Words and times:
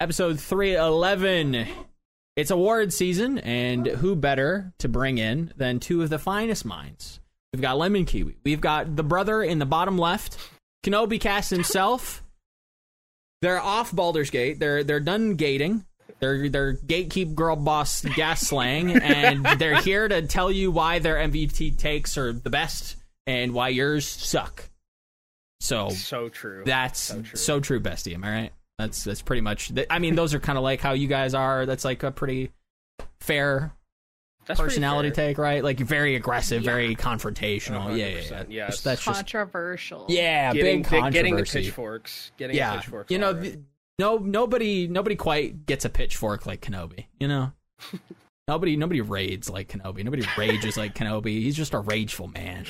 episode 0.00 0.38
311. 0.40 1.66
It's 2.36 2.50
award 2.50 2.92
season, 2.92 3.38
and 3.38 3.86
who 3.86 4.14
better 4.14 4.72
to 4.78 4.88
bring 4.88 5.18
in 5.18 5.52
than 5.56 5.80
two 5.80 6.02
of 6.02 6.10
the 6.10 6.18
finest 6.18 6.64
minds? 6.64 7.20
We've 7.52 7.62
got 7.62 7.78
Lemon 7.78 8.04
Kiwi. 8.04 8.36
We've 8.44 8.60
got 8.60 8.94
the 8.96 9.02
brother 9.02 9.42
in 9.42 9.58
the 9.58 9.64
bottom 9.66 9.96
left, 9.96 10.36
Kenobi 10.84 11.18
Cast 11.18 11.50
himself. 11.50 12.22
They're 13.40 13.60
off 13.60 13.90
Baldur's 13.94 14.30
Gate. 14.30 14.58
They're 14.58 14.84
they're 14.84 15.00
done 15.00 15.34
gating. 15.36 15.86
They're 16.20 16.48
they're 16.50 16.74
gatekeep 16.76 17.34
girl 17.34 17.56
boss 17.56 18.02
gas 18.02 18.40
slang, 18.42 18.90
and 19.00 19.44
they're 19.58 19.80
here 19.80 20.06
to 20.08 20.22
tell 20.26 20.50
you 20.50 20.70
why 20.70 20.98
their 20.98 21.16
MVP 21.16 21.78
takes 21.78 22.18
are 22.18 22.32
the 22.34 22.50
best 22.50 22.96
and 23.26 23.54
why 23.54 23.68
yours 23.68 24.06
suck. 24.06 24.68
So 25.60 25.88
So 25.90 26.28
true. 26.28 26.64
that's 26.66 27.00
So 27.00 27.22
so 27.34 27.60
true. 27.60 27.80
true. 27.80 27.90
bestie. 27.90 28.14
Am 28.14 28.24
I 28.24 28.30
right? 28.30 28.52
That's 28.78 29.04
that's 29.04 29.22
pretty 29.22 29.40
much. 29.42 29.72
I 29.90 29.98
mean, 29.98 30.14
those 30.16 30.34
are 30.34 30.40
kind 30.40 30.58
of 30.58 30.64
like 30.64 30.80
how 30.80 30.92
you 30.92 31.08
guys 31.08 31.32
are. 31.34 31.64
That's 31.66 31.84
like 31.84 32.02
a 32.02 32.10
pretty 32.10 32.50
fair 33.20 33.72
That's 34.46 34.60
pretty 34.60 34.74
personality 34.74 35.10
fair. 35.10 35.28
take, 35.28 35.38
right? 35.38 35.64
Like 35.64 35.78
very 35.80 36.14
aggressive, 36.14 36.62
very 36.62 36.94
confrontational. 36.94 37.96
Yeah, 37.96 38.06
yeah, 38.08 38.20
100%, 38.20 38.30
yeah. 38.30 38.44
yes. 38.48 38.68
That's, 38.68 38.82
that's 38.82 39.04
just 39.04 39.16
Controversial. 39.18 40.06
yeah, 40.08 40.52
Getting, 40.52 40.82
big 40.82 40.84
the- 40.84 40.88
controversy. 40.90 41.12
getting 41.12 41.36
the 41.36 41.42
pitchforks. 41.44 42.32
Getting 42.36 42.56
yeah, 42.56 42.72
the 42.72 42.78
pitchforks. 42.82 43.10
you 43.10 43.18
know, 43.18 43.28
all 43.28 43.34
right. 43.34 43.58
no, 43.98 44.18
nobody, 44.18 44.86
nobody 44.88 45.16
quite 45.16 45.64
gets 45.66 45.84
a 45.86 45.88
pitchfork 45.88 46.44
like 46.46 46.60
Kenobi. 46.60 47.06
You 47.18 47.28
know, 47.28 47.52
nobody, 48.48 48.76
nobody 48.76 49.00
raids 49.00 49.50
like 49.50 49.68
Kenobi. 49.68 50.04
Nobody 50.04 50.24
rages 50.38 50.76
like 50.76 50.94
Kenobi. 50.94 51.42
He's 51.42 51.56
just 51.56 51.74
a 51.74 51.78
rageful 51.78 52.28
man, 52.28 52.64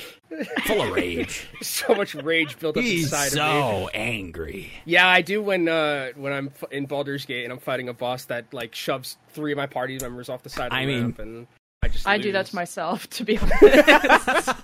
full 0.65 0.81
of 0.81 0.91
rage. 0.91 1.47
so 1.61 1.93
much 1.95 2.15
rage 2.15 2.57
built 2.59 2.77
up 2.77 2.83
He's 2.83 3.03
inside 3.05 3.27
of 3.27 3.33
me. 3.33 3.37
so 3.39 3.87
angry. 3.93 4.71
Yeah, 4.85 5.07
I 5.07 5.21
do 5.21 5.41
when 5.41 5.67
uh 5.67 6.09
when 6.15 6.33
I'm 6.33 6.51
in 6.71 6.85
Baldur's 6.85 7.25
Gate 7.25 7.43
and 7.43 7.53
I'm 7.53 7.59
fighting 7.59 7.89
a 7.89 7.93
boss 7.93 8.25
that 8.25 8.53
like 8.53 8.73
shoves 8.75 9.17
three 9.33 9.51
of 9.51 9.57
my 9.57 9.67
party 9.67 9.97
members 9.99 10.29
off 10.29 10.43
the 10.43 10.49
side 10.49 10.67
of 10.67 10.71
the 10.71 10.77
I 10.77 10.85
mean- 10.85 11.01
ramp, 11.01 11.19
and 11.19 11.47
I 11.83 11.87
just 11.89 12.07
I 12.07 12.17
do 12.17 12.31
that 12.31 12.47
to 12.47 12.55
myself, 12.55 13.07
to 13.11 13.23
be 13.23 13.37
honest. 13.61 14.49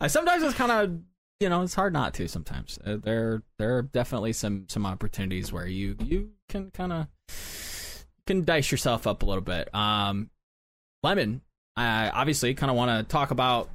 Uh, 0.00 0.06
sometimes 0.06 0.42
it's 0.44 0.54
kind 0.54 0.70
of 0.70 0.98
you 1.40 1.48
know 1.48 1.62
it's 1.62 1.74
hard 1.74 1.92
not 1.92 2.14
to. 2.14 2.28
Sometimes 2.28 2.78
uh, 2.86 2.96
there 3.02 3.42
there 3.58 3.76
are 3.76 3.82
definitely 3.82 4.32
some 4.32 4.64
some 4.68 4.86
opportunities 4.86 5.52
where 5.52 5.66
you 5.66 5.96
you 6.04 6.30
can 6.48 6.70
kind 6.70 6.92
of 6.92 7.06
can 8.28 8.44
dice 8.44 8.70
yourself 8.70 9.06
up 9.08 9.22
a 9.22 9.26
little 9.26 9.42
bit. 9.42 9.74
Um, 9.74 10.30
Lemon, 11.02 11.40
I 11.76 12.10
obviously 12.10 12.54
kind 12.54 12.70
of 12.70 12.76
want 12.76 12.90
to 13.06 13.10
talk 13.10 13.30
about 13.32 13.68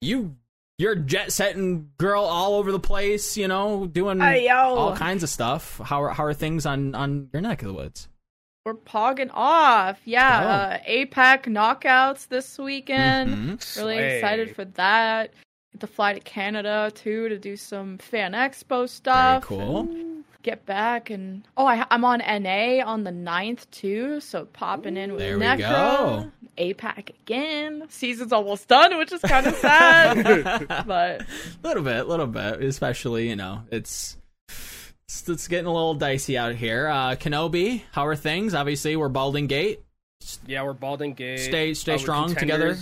you. 0.00 0.36
You're 0.78 0.94
jet 0.94 1.32
setting 1.32 1.90
girl 1.98 2.22
all 2.24 2.54
over 2.54 2.70
the 2.70 2.78
place, 2.80 3.36
you 3.38 3.48
know, 3.48 3.86
doing 3.86 4.20
Hey, 4.20 4.46
yo. 4.46 4.54
all 4.54 4.94
kinds 4.96 5.22
of 5.22 5.28
stuff. 5.30 5.78
How 5.82 6.02
are 6.02 6.10
how 6.10 6.24
are 6.24 6.34
things 6.34 6.66
on 6.66 6.94
on 6.94 7.30
your 7.32 7.40
neck 7.40 7.62
of 7.62 7.68
the 7.68 7.74
woods? 7.74 8.08
We're 8.66 8.74
pogging 8.74 9.30
off. 9.32 10.00
Yeah, 10.04 10.40
Oh. 10.42 10.48
uh, 10.48 10.78
APAC 10.86 11.44
knockouts 11.44 12.28
this 12.28 12.58
weekend. 12.58 13.30
Mhm. 13.30 13.76
Really 13.78 13.96
Slay. 13.96 14.16
excited 14.16 14.54
for 14.56 14.64
that. 14.66 15.32
Get 15.72 15.80
to 15.80 15.86
fly 15.86 16.12
to 16.14 16.20
Canada 16.20 16.90
too 16.94 17.28
to 17.30 17.38
do 17.38 17.56
some 17.56 17.96
fan 17.98 18.32
expo 18.32 18.68
Very 18.80 18.88
stuff. 18.88 19.44
cool. 19.44 19.80
and 19.80 20.15
Get 20.46 20.64
back 20.64 21.10
and 21.10 21.42
oh, 21.56 21.66
I, 21.66 21.84
I'm 21.90 22.04
on 22.04 22.20
NA 22.20 22.80
on 22.86 23.02
the 23.02 23.10
9th 23.10 23.68
too, 23.72 24.20
so 24.20 24.44
popping 24.44 24.96
in 24.96 25.10
with 25.10 25.18
There 25.18 25.36
we 25.36 25.44
Necro, 25.44 25.58
go. 25.58 26.32
APAC 26.56 27.08
again. 27.08 27.82
Season's 27.88 28.32
almost 28.32 28.68
done, 28.68 28.96
which 28.96 29.10
is 29.10 29.20
kind 29.22 29.48
of 29.48 29.56
sad, 29.56 30.68
but 30.86 31.22
A 31.22 31.26
little 31.64 31.82
bit, 31.82 31.96
a 31.96 32.04
little 32.04 32.28
bit, 32.28 32.62
especially 32.62 33.28
you 33.28 33.34
know 33.34 33.62
it's 33.72 34.16
it's, 35.08 35.28
it's 35.28 35.48
getting 35.48 35.66
a 35.66 35.72
little 35.72 35.94
dicey 35.94 36.38
out 36.38 36.54
here. 36.54 36.86
Uh, 36.86 37.16
Kenobi, 37.16 37.82
how 37.90 38.06
are 38.06 38.14
things? 38.14 38.54
Obviously, 38.54 38.94
we're 38.94 39.08
Balding 39.08 39.48
Gate. 39.48 39.82
Yeah, 40.46 40.62
we're 40.62 40.74
Balding 40.74 41.14
Gate. 41.14 41.40
Stay- 41.40 41.74
stay 41.74 41.94
we're 41.94 41.98
strong 41.98 42.32
together. 42.36 42.76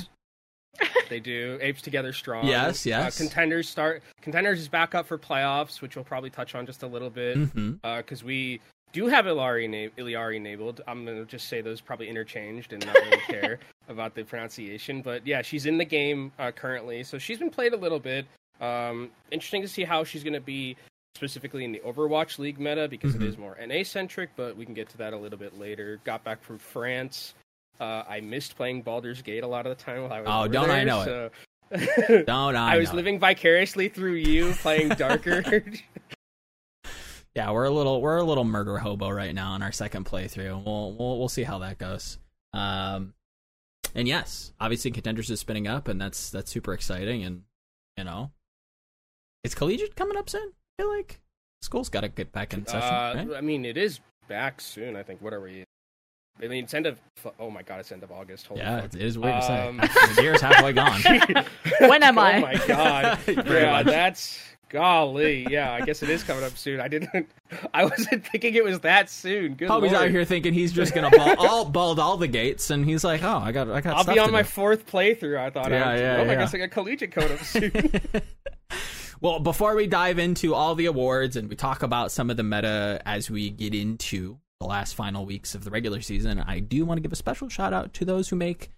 They 1.09 1.21
do. 1.21 1.59
Apes 1.61 1.83
together 1.83 2.13
strong. 2.13 2.47
Yes, 2.47 2.87
Uh, 2.87 2.91
yes. 2.91 3.19
contenders 3.19 3.69
start. 3.69 4.03
Contenders 4.23 4.61
is 4.61 4.69
back 4.69 4.95
up 4.95 5.07
for 5.07 5.19
playoffs, 5.19 5.81
which 5.81 5.97
we'll 5.97 6.05
probably 6.05 6.31
touch 6.31 6.55
on 6.55 6.67
just 6.67 6.83
a 6.83 6.87
little 6.87 7.11
bit. 7.11 7.37
mm-hmm. 7.39 7.73
because 7.99 8.23
we 8.25 8.61
do 8.93 9.07
have 9.09 9.25
Ilari, 9.25 9.91
Iliari 9.97 10.37
enabled. 10.37 10.81
I'm 10.87 11.05
gonna 11.05 11.25
just 11.25 11.49
say 11.49 11.61
those 11.61 11.81
probably 11.81 12.09
interchanged 12.09 12.73
and 12.73 12.85
not 12.87 12.95
really 12.95 13.19
care 13.27 13.59
about 13.89 14.15
the 14.15 14.23
pronunciation. 14.25 15.03
But 15.03 15.27
yeah, 15.27 15.43
she's 15.43 15.67
in 15.67 15.79
the 15.79 15.85
game 15.85 16.31
uh, 16.39 16.53
currently, 16.53 17.03
so 17.03 17.19
she's 17.19 17.39
been 17.39 17.51
played 17.51 17.73
a 17.73 17.77
little 17.77 17.99
bit. 17.99 18.25
Um, 18.61 19.11
interesting 19.33 19.63
to 19.63 19.69
see 19.69 19.83
how 19.83 20.05
she's 20.05 20.23
gonna 20.23 20.41
be 20.41 20.77
specifically 21.17 21.65
in 21.65 21.73
the 21.73 21.81
Overwatch 21.81 22.39
League 22.39 22.59
meta 22.59 22.89
because 22.89 23.15
Mhm. 23.15 23.23
it 23.23 23.29
is 23.29 23.39
more 23.39 23.57
NA 23.61 23.83
centric, 23.85 24.31
but 24.37 24.57
we 24.57 24.65
can 24.65 24.75
get 24.75 24.89
to 24.91 24.99
that 24.99 25.13
a 25.13 25.17
little 25.17 25.39
bit 25.39 25.59
later. 25.59 26.01
Got 26.05 26.23
back 26.25 26.43
from 26.43 26.59
France. 26.59 27.35
Uh, 27.81 28.03
I 28.09 28.21
missed 28.21 28.57
playing 28.57 28.83
Baldur's 28.83 29.23
Gate 29.23 29.43
a 29.43 29.47
lot 29.49 29.67
of 29.67 29.77
the 29.77 29.83
time 29.83 30.03
while 30.03 30.13
I 30.13 30.21
was. 30.21 30.29
Oh, 30.31 30.49
don't 30.49 30.71
I 30.71 30.85
there, 30.85 30.87
know 30.87 31.31
it. 31.73 32.27
Don't 32.27 32.55
I? 32.57 32.75
I 32.75 32.79
was 32.79 32.89
know 32.89 32.93
it. 32.93 32.97
living 32.97 33.19
vicariously 33.19 33.89
through 33.89 34.15
you 34.15 34.53
playing 34.55 34.91
Darker. 34.91 35.65
Yeah, 37.35 37.51
we're 37.51 37.65
a 37.65 37.71
little 37.71 38.01
we're 38.01 38.19
a 38.19 38.23
little 38.23 38.45
murder 38.45 38.79
hobo 38.79 39.11
right 39.11 39.35
now 39.35 39.53
on 39.53 39.63
our 39.63 39.73
second 39.73 40.07
playthrough. 40.07 40.65
We'll 40.65 40.93
we'll 40.93 41.19
we'll 41.19 41.29
see 41.29 41.43
how 41.43 41.59
that 41.59 41.79
goes. 41.79 42.19
Um, 42.53 43.15
and 43.93 44.07
yes, 44.07 44.53
obviously 44.61 44.93
contenders 44.93 45.29
is 45.31 45.41
spinning 45.41 45.67
up, 45.67 45.89
and 45.89 46.01
that's 46.01 46.31
that's 46.31 46.53
super 46.53 46.73
exciting. 46.73 47.25
And 47.25 47.43
you 47.97 48.05
know, 48.05 48.31
it's 49.43 49.57
collegiate 49.57 49.97
coming 49.97 50.17
up 50.17 50.31
soon? 50.31 50.53
I 50.79 50.83
feel 50.83 50.97
like 50.97 51.19
school's 51.61 51.89
got 51.89 52.03
to 52.03 52.09
get 52.09 52.31
back 52.31 52.55
in 52.55 52.67
session. 52.67 52.95
Uh, 52.95 53.15
right? 53.17 53.39
I 53.39 53.41
mean, 53.41 53.65
it 53.65 53.77
is 53.77 53.99
back 54.29 54.61
soon. 54.61 54.95
I 54.95 55.03
think. 55.03 55.21
What 55.21 55.33
are 55.33 55.41
we? 55.41 55.65
I 56.43 56.49
mean, 56.49 56.65
it's 56.65 56.75
end 56.75 56.87
of. 56.87 56.99
Oh 57.39 57.51
my 57.51 57.63
god, 57.63 57.81
it's 57.81 57.93
end 57.93 58.03
of 58.03 58.11
August. 58.11 58.47
Holy 58.49 58.61
Yeah, 58.61 58.81
fuck. 58.83 58.95
it 58.95 59.01
is 59.03 59.19
weird 59.19 59.35
Um, 59.45 59.79
to 59.81 59.89
say. 59.89 60.07
The 60.17 60.23
year 60.23 60.35
is 60.35 60.41
halfway 60.41 60.73
gone. 60.73 61.01
When 61.81 62.03
am 62.03 62.19
I? 62.19 62.37
Oh 62.39 62.41
my 62.41 62.67
god. 62.67 63.19
Yeah, 63.27 63.73
much. 63.73 63.87
that's 63.87 64.41
golly. 64.69 65.47
Yeah, 65.49 65.73
I 65.73 65.83
guess 65.83 66.03
it 66.03 66.11
is 66.11 66.25
coming 66.25 66.43
up 66.43 66.57
soon. 66.57 66.81
I 66.81 66.89
didn't. 66.89 67.29
I 67.73 67.85
wasn't 67.85 68.27
thinking 68.27 68.55
it 68.55 68.65
was 68.65 68.81
that 68.81 69.09
soon. 69.09 69.55
Good 69.55 69.69
Toby's 69.69 69.93
lord. 69.93 70.05
out 70.07 70.11
here 70.11 70.25
thinking 70.25 70.53
he's 70.53 70.73
just 70.73 70.93
gonna 70.95 71.11
ball, 71.11 71.35
all 71.39 71.65
bald 71.65 72.01
all 72.01 72.17
the 72.17 72.27
gates, 72.29 72.71
and 72.71 72.85
he's 72.85 73.05
like, 73.05 73.23
"Oh, 73.23 73.39
I 73.39 73.53
got, 73.53 73.71
I 73.71 73.81
got." 73.81 73.97
I'll 73.97 74.03
stuff 74.03 74.15
be 74.15 74.21
on 74.21 74.33
my 74.33 74.43
do. 74.43 74.49
fourth 74.49 74.87
playthrough. 74.87 75.39
I 75.39 75.51
thought. 75.51 75.71
Yeah, 75.71 75.89
I 75.89 75.93
was, 75.93 76.01
yeah, 76.01 76.17
oh, 76.19 76.23
I 76.23 76.25
yeah. 76.27 76.35
guess 76.35 76.55
I 76.55 76.59
got 76.59 76.71
collegiate 76.73 77.13
code 77.13 77.31
up 77.31 77.41
soon. 77.41 77.73
Well, 79.21 79.39
before 79.39 79.75
we 79.75 79.87
dive 79.87 80.19
into 80.19 80.53
all 80.55 80.75
the 80.75 80.85
awards 80.87 81.37
and 81.37 81.49
we 81.49 81.57
talk 81.57 81.83
about 81.83 82.11
some 82.13 82.29
of 82.29 82.37
the 82.37 82.43
meta 82.43 83.01
as 83.07 83.31
we 83.31 83.49
get 83.49 83.73
into 83.75 84.39
the 84.65 84.71
last 84.71 84.95
final 84.95 85.27
weeks 85.27 85.55
of 85.55 85.63
the 85.63 85.71
regular 85.71 86.01
season, 86.01 86.41
I 86.41 86.59
do 86.59 86.87
want 86.87 86.97
to 86.97 87.03
give 87.03 87.13
a 87.13 87.17
special 87.17 87.49
shout 87.49 87.75
out 87.75 87.93
to 87.95 88.05
those 88.05 88.31
who 88.31 88.37
make 88.37 88.71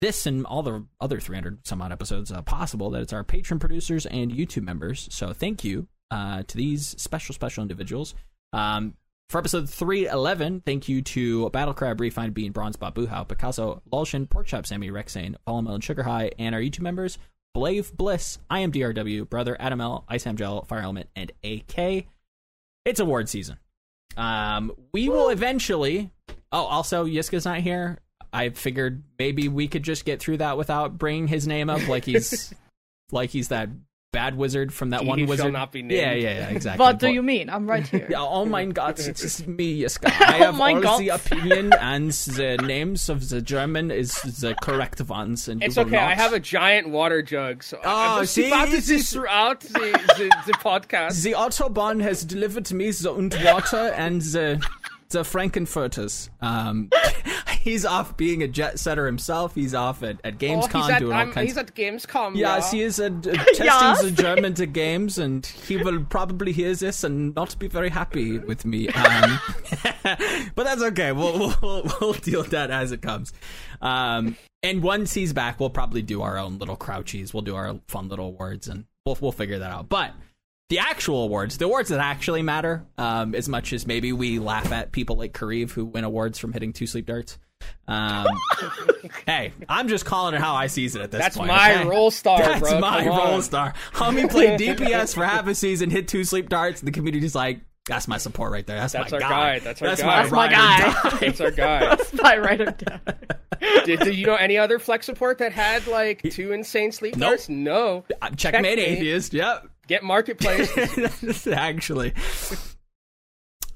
this 0.00 0.26
and 0.26 0.46
all 0.46 0.62
the 0.62 0.86
other 1.00 1.20
300 1.20 1.66
some 1.66 1.82
odd 1.82 1.92
episodes 1.92 2.32
uh, 2.32 2.40
possible. 2.42 2.90
That 2.90 3.02
it's 3.02 3.12
our 3.12 3.22
patron 3.22 3.60
producers 3.60 4.06
and 4.06 4.32
YouTube 4.32 4.64
members. 4.64 5.08
So 5.12 5.32
thank 5.34 5.64
you 5.64 5.86
uh, 6.10 6.44
to 6.46 6.56
these 6.56 6.94
special, 6.98 7.34
special 7.34 7.62
individuals. 7.62 8.14
Um, 8.54 8.94
for 9.28 9.38
episode 9.38 9.68
311, 9.68 10.62
thank 10.64 10.88
you 10.88 11.02
to 11.02 11.48
Battle 11.50 11.74
Crab, 11.74 12.00
Refined 12.00 12.34
Bean, 12.34 12.52
Bronze 12.52 12.76
Bot, 12.76 12.94
Buhau, 12.94 13.26
Picasso, 13.26 13.82
Lulshin, 13.90 14.28
Porkchop, 14.28 14.66
Sammy, 14.66 14.90
Rexane, 14.90 15.36
Fallen 15.46 15.66
and 15.66 15.84
Sugar 15.84 16.02
High, 16.02 16.30
and 16.38 16.54
our 16.54 16.60
YouTube 16.60 16.80
members, 16.80 17.18
Blave 17.54 17.94
Bliss, 17.96 18.38
I 18.50 18.60
am 18.60 18.72
DRW, 18.72 19.28
Brother 19.28 19.56
Adam 19.60 19.80
L, 19.80 20.04
Ice 20.08 20.24
Gel, 20.24 20.64
Fire 20.64 20.80
Element, 20.80 21.08
and 21.14 21.32
AK. 21.44 22.06
It's 22.84 23.00
award 23.00 23.28
season. 23.28 23.58
Um, 24.16 24.72
we 24.92 25.08
will 25.08 25.28
eventually. 25.28 26.10
Oh, 26.50 26.64
also, 26.64 27.06
Yiska's 27.06 27.44
not 27.44 27.60
here. 27.60 27.98
I 28.32 28.50
figured 28.50 29.02
maybe 29.18 29.48
we 29.48 29.68
could 29.68 29.82
just 29.82 30.04
get 30.04 30.20
through 30.20 30.38
that 30.38 30.56
without 30.56 30.98
bringing 30.98 31.28
his 31.28 31.46
name 31.46 31.68
up, 31.68 31.86
like 31.88 32.04
he's 32.04 32.54
like 33.12 33.30
he's 33.30 33.48
that 33.48 33.68
bad 34.12 34.36
wizard 34.36 34.72
from 34.74 34.90
that 34.90 35.00
He 35.00 35.06
one 35.08 35.18
who 35.18 35.24
shall 35.24 35.30
wizard. 35.30 35.52
not 35.54 35.72
be 35.72 35.80
named. 35.82 35.92
Yeah, 36.00 36.12
yeah, 36.12 36.34
yeah, 36.34 36.48
exactly. 36.56 36.84
what 36.84 36.98
do 36.98 37.06
But- 37.06 37.14
you 37.14 37.22
mean? 37.22 37.48
I'm 37.48 37.66
right 37.68 37.86
here. 37.94 38.06
yeah, 38.10 38.20
oh 38.20 38.44
my 38.44 38.64
god, 38.66 38.98
it 39.00 39.08
is 39.08 39.20
just 39.20 39.46
me, 39.48 39.80
Yiska. 39.80 40.04
I 40.28 40.36
have 40.36 40.54
Oh 40.54 40.58
my 40.58 40.74
all 40.74 40.80
God. 40.82 41.00
the 41.00 41.08
opinion 41.08 41.72
and 41.80 42.10
the 42.12 42.58
names 42.62 43.08
of 43.08 43.30
the 43.30 43.40
German 43.40 43.90
is 43.90 44.12
the 44.40 44.54
correct 44.60 45.00
ones, 45.00 45.48
and 45.48 45.62
It's 45.62 45.76
will 45.76 45.86
okay. 45.86 45.96
I 45.96 46.14
have 46.14 46.34
a 46.34 46.40
giant 46.40 46.90
water 46.90 47.22
jug, 47.22 47.62
so 47.62 47.78
Oh, 47.82 48.18
I'm 48.20 48.26
see, 48.26 48.48
about 48.48 48.66
to 48.66 48.72
this 48.72 48.86
see 48.86 48.96
is- 48.96 49.10
throughout 49.12 49.60
the, 49.60 49.70
the, 50.18 50.30
the 50.46 50.52
podcast. 50.54 51.22
The 51.22 51.32
Autobahn 51.32 52.02
has 52.02 52.22
delivered 52.24 52.70
me 52.72 52.90
the 52.90 53.12
und 53.12 53.34
water 53.44 53.92
and 53.96 54.20
the 54.20 54.62
the 55.08 55.20
Frankenfurters. 55.24 56.30
Um, 56.40 56.88
he's 57.64 57.84
off 57.84 58.16
being 58.16 58.42
a 58.42 58.48
jet 58.48 58.78
setter 58.78 59.06
himself. 59.06 59.54
He's 59.54 59.74
off 59.74 60.02
at, 60.02 60.18
at 60.24 60.34
Oh, 60.34 60.36
Gamescom 60.38 60.80
he's 60.82 60.90
at, 60.90 60.98
doing 60.98 61.12
all 61.12 61.26
kinds. 61.26 61.46
he's 61.48 61.56
at 61.56 61.74
Gamescom. 61.74 62.36
Yes, 62.36 62.72
yeah. 62.72 62.78
he 62.78 62.82
is 62.84 63.00
uh, 63.00 63.08
testing 63.22 63.64
Yes. 63.64 64.02
the 64.02 64.10
German 64.22 64.54
to 64.54 64.66
games, 64.66 65.18
and 65.18 65.44
he 65.46 65.76
will 65.76 66.04
probably 66.04 66.52
hear 66.52 66.74
this 66.74 67.04
and 67.04 67.34
not 67.34 67.58
be 67.58 67.68
very 67.68 67.90
happy 67.90 68.38
with 68.38 68.64
me. 68.64 68.88
Um, 68.88 69.40
but 70.54 70.64
that's 70.64 70.82
okay. 70.82 71.12
We'll, 71.12 71.54
we'll 71.62 71.82
we'll 72.00 72.12
deal 72.14 72.40
with 72.42 72.50
that 72.50 72.70
as 72.70 72.92
it 72.92 73.02
comes. 73.02 73.32
Um, 73.80 74.36
and 74.62 74.82
once 74.82 75.12
he's 75.14 75.32
back, 75.32 75.58
we'll 75.60 75.70
probably 75.70 76.02
do 76.02 76.22
our 76.22 76.38
own 76.38 76.58
little 76.58 76.76
crouchies. 76.76 77.32
We'll 77.34 77.42
do 77.42 77.54
our 77.56 77.78
fun 77.88 78.08
little 78.08 78.26
awards, 78.26 78.68
and 78.68 78.84
we'll 79.06 79.18
we'll 79.20 79.32
figure 79.32 79.58
that 79.58 79.70
out. 79.70 79.88
But 79.88 80.12
the 80.68 80.78
actual 80.78 81.24
awards, 81.24 81.58
the 81.58 81.64
awards 81.66 81.90
that 81.90 82.00
actually 82.00 82.42
matter, 82.42 82.84
um, 82.96 83.34
as 83.34 83.48
much 83.48 83.72
as 83.72 83.86
maybe 83.86 84.12
we 84.12 84.38
laugh 84.38 84.72
at 84.72 84.92
people 84.92 85.16
like 85.16 85.32
Kareev 85.32 85.70
who 85.72 85.84
win 85.84 86.04
awards 86.04 86.38
from 86.38 86.52
hitting 86.52 86.72
two 86.72 86.86
sleep 86.86 87.06
darts. 87.06 87.38
Um, 87.88 88.26
hey, 89.26 89.52
I'm 89.68 89.88
just 89.88 90.04
calling 90.04 90.34
it 90.34 90.40
how 90.40 90.54
I 90.54 90.66
sees 90.68 90.94
it 90.96 91.02
at 91.02 91.10
this 91.10 91.18
point. 91.18 91.22
That's 91.22 91.36
point. 91.36 91.48
my 91.48 91.74
okay? 91.80 91.88
role 91.88 92.10
star, 92.10 92.38
That's 92.38 92.60
bro. 92.60 92.80
my 92.80 93.00
Come 93.04 93.08
role 93.08 93.34
on. 93.34 93.42
star. 93.42 93.74
Homie 93.92 94.30
played 94.30 94.58
DPS 94.60 95.14
for 95.14 95.24
half 95.24 95.46
a 95.46 95.54
season, 95.54 95.90
hit 95.90 96.08
two 96.08 96.24
sleep 96.24 96.48
darts, 96.48 96.80
and 96.80 96.88
the 96.88 96.92
community's 96.92 97.34
like, 97.34 97.60
that's 97.84 98.06
my 98.06 98.16
support 98.16 98.52
right 98.52 98.64
there. 98.64 98.78
That's, 98.78 98.92
That's 98.92 99.10
my 99.10 99.16
our 99.16 99.20
guy. 99.20 99.28
guy. 99.28 99.58
That's 99.58 99.82
our 99.82 99.88
That's 99.88 100.00
guy. 100.02 100.06
my, 100.06 100.16
That's 100.22 100.32
my 100.32 100.46
ride 100.46 100.80
or 100.80 101.10
guy. 101.10 101.18
That's 101.18 101.40
our 101.40 101.50
guy. 101.50 101.96
I 102.24 102.38
write 102.38 102.60
him 102.60 102.74
down. 102.78 103.00
did, 103.84 103.98
did 104.00 104.14
you 104.14 104.24
know 104.26 104.36
any 104.36 104.56
other 104.56 104.78
flex 104.78 105.04
support 105.06 105.38
that 105.38 105.50
had 105.52 105.88
like 105.88 106.22
two 106.30 106.52
insane 106.52 106.92
sleep 106.92 107.16
Nope. 107.16 107.30
darts? 107.30 107.48
No. 107.48 108.04
Uh, 108.22 108.30
Checkmate 108.30 108.38
Checkmate. 108.38 108.78
atheist. 108.78 109.34
Yep. 109.34 109.68
Get 109.88 110.04
marketplace. 110.04 110.70
Actually, 111.48 112.14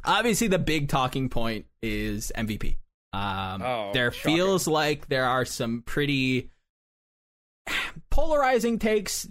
obviously, 0.05 0.47
the 0.47 0.59
big 0.61 0.89
talking 0.89 1.29
point 1.29 1.67
is 1.83 2.31
MVP. 2.37 2.77
Um, 3.17 3.63
Oh, 3.63 3.91
there 3.95 4.13
shocking. 4.13 4.37
feels 4.37 4.69
like 4.69 5.09
there 5.09 5.25
are 5.25 5.45
some 5.45 5.83
pretty 5.83 6.51
polarizing 8.11 8.79
takes. 8.79 9.29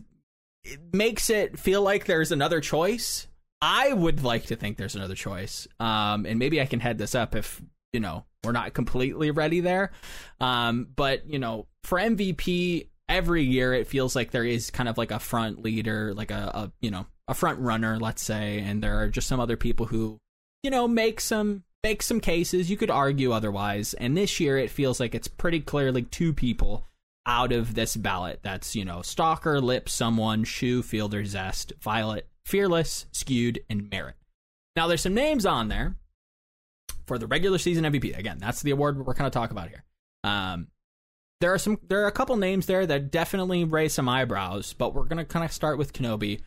It 0.64 0.80
makes 0.94 1.30
it 1.30 1.60
feel 1.60 1.82
like 1.82 2.06
there's 2.06 2.32
another 2.32 2.60
choice. 2.62 3.28
I 3.62 3.94
would 3.94 4.24
like 4.24 4.48
to 4.48 4.56
think 4.56 4.78
there's 4.78 4.96
another 4.96 5.16
choice. 5.16 5.68
Um, 5.80 6.26
and 6.26 6.40
maybe 6.40 6.62
I 6.62 6.66
can 6.66 6.80
head 6.80 6.98
this 6.98 7.16
up 7.16 7.36
if 7.36 7.62
you 7.94 8.00
know 8.00 8.26
we're 8.44 8.52
not 8.52 8.74
completely 8.74 9.32
ready 9.32 9.60
there. 9.60 9.92
Um, 10.40 10.88
but 10.96 11.28
you 11.30 11.40
know, 11.40 11.68
for 11.84 11.98
MVP, 11.98 12.90
every 13.08 13.44
year 13.44 13.74
it 13.74 13.88
feels 13.88 14.16
like 14.16 14.32
there 14.32 14.44
is 14.46 14.72
kind 14.72 14.90
of 14.90 14.98
like 14.98 15.12
a 15.12 15.20
front 15.20 15.62
leader, 15.64 16.14
like 16.14 16.32
a, 16.32 16.52
a 16.54 16.72
you 16.82 16.92
know 16.92 17.06
a 17.28 17.34
front 17.34 17.60
runner, 17.60 18.00
let's 18.00 18.24
say, 18.24 18.60
and 18.60 18.84
there 18.84 19.00
are 19.00 19.08
just 19.08 19.28
some 19.28 19.40
other 19.40 19.58
people 19.58 19.86
who 19.86 20.18
you 20.64 20.70
know 20.72 20.88
make 20.88 21.22
some 21.22 21.64
make 21.86 22.02
some 22.02 22.20
cases. 22.20 22.68
You 22.68 22.78
could 22.78 22.90
argue 22.90 23.32
otherwise, 23.32 23.94
and 23.94 24.18
this 24.18 24.40
year 24.40 24.58
it 24.58 24.72
feels 24.72 25.00
like 25.00 25.14
it's 25.14 25.28
pretty 25.28 25.60
clearly 25.60 26.02
two 26.02 26.34
people 26.34 26.88
out 27.28 27.52
of 27.52 27.76
this 27.76 27.96
ballot. 27.96 28.40
That's 28.42 28.76
you 28.76 28.84
know 28.84 29.04
Stalker, 29.04 29.62
Lip, 29.62 29.88
Someone, 29.88 30.46
Shoe, 30.46 30.82
Fielder, 30.82 31.24
Zest, 31.26 31.74
Violet, 31.82 32.28
Fearless, 32.44 33.06
Skewed, 33.12 33.60
and 33.70 33.88
Merit. 33.92 34.16
Now 34.76 34.88
there's 34.88 35.02
some 35.02 35.14
names 35.14 35.46
on 35.46 35.68
there 35.68 35.96
for 37.06 37.20
the 37.20 37.28
regular 37.28 37.60
season 37.60 37.84
MVP. 37.84 38.18
Again, 38.18 38.40
that's 38.40 38.64
the 38.64 38.72
award 38.72 39.06
we're 39.06 39.14
kind 39.14 39.28
of 39.28 39.34
talking 39.34 39.56
about 39.56 39.70
here. 39.70 39.84
Um, 40.24 40.70
there 41.40 41.54
are 41.54 41.60
some, 41.60 41.78
there 41.88 42.02
are 42.04 42.08
a 42.08 42.12
couple 42.12 42.36
names 42.36 42.66
there 42.66 42.88
that 42.88 43.12
definitely 43.12 43.64
raise 43.64 43.94
some 43.94 44.10
eyebrows, 44.10 44.74
but 44.74 44.96
we're 44.96 45.04
gonna 45.04 45.24
kind 45.24 45.46
of 45.46 45.52
start 45.52 45.78
with 45.78 45.94
Kenobi. 45.94 46.42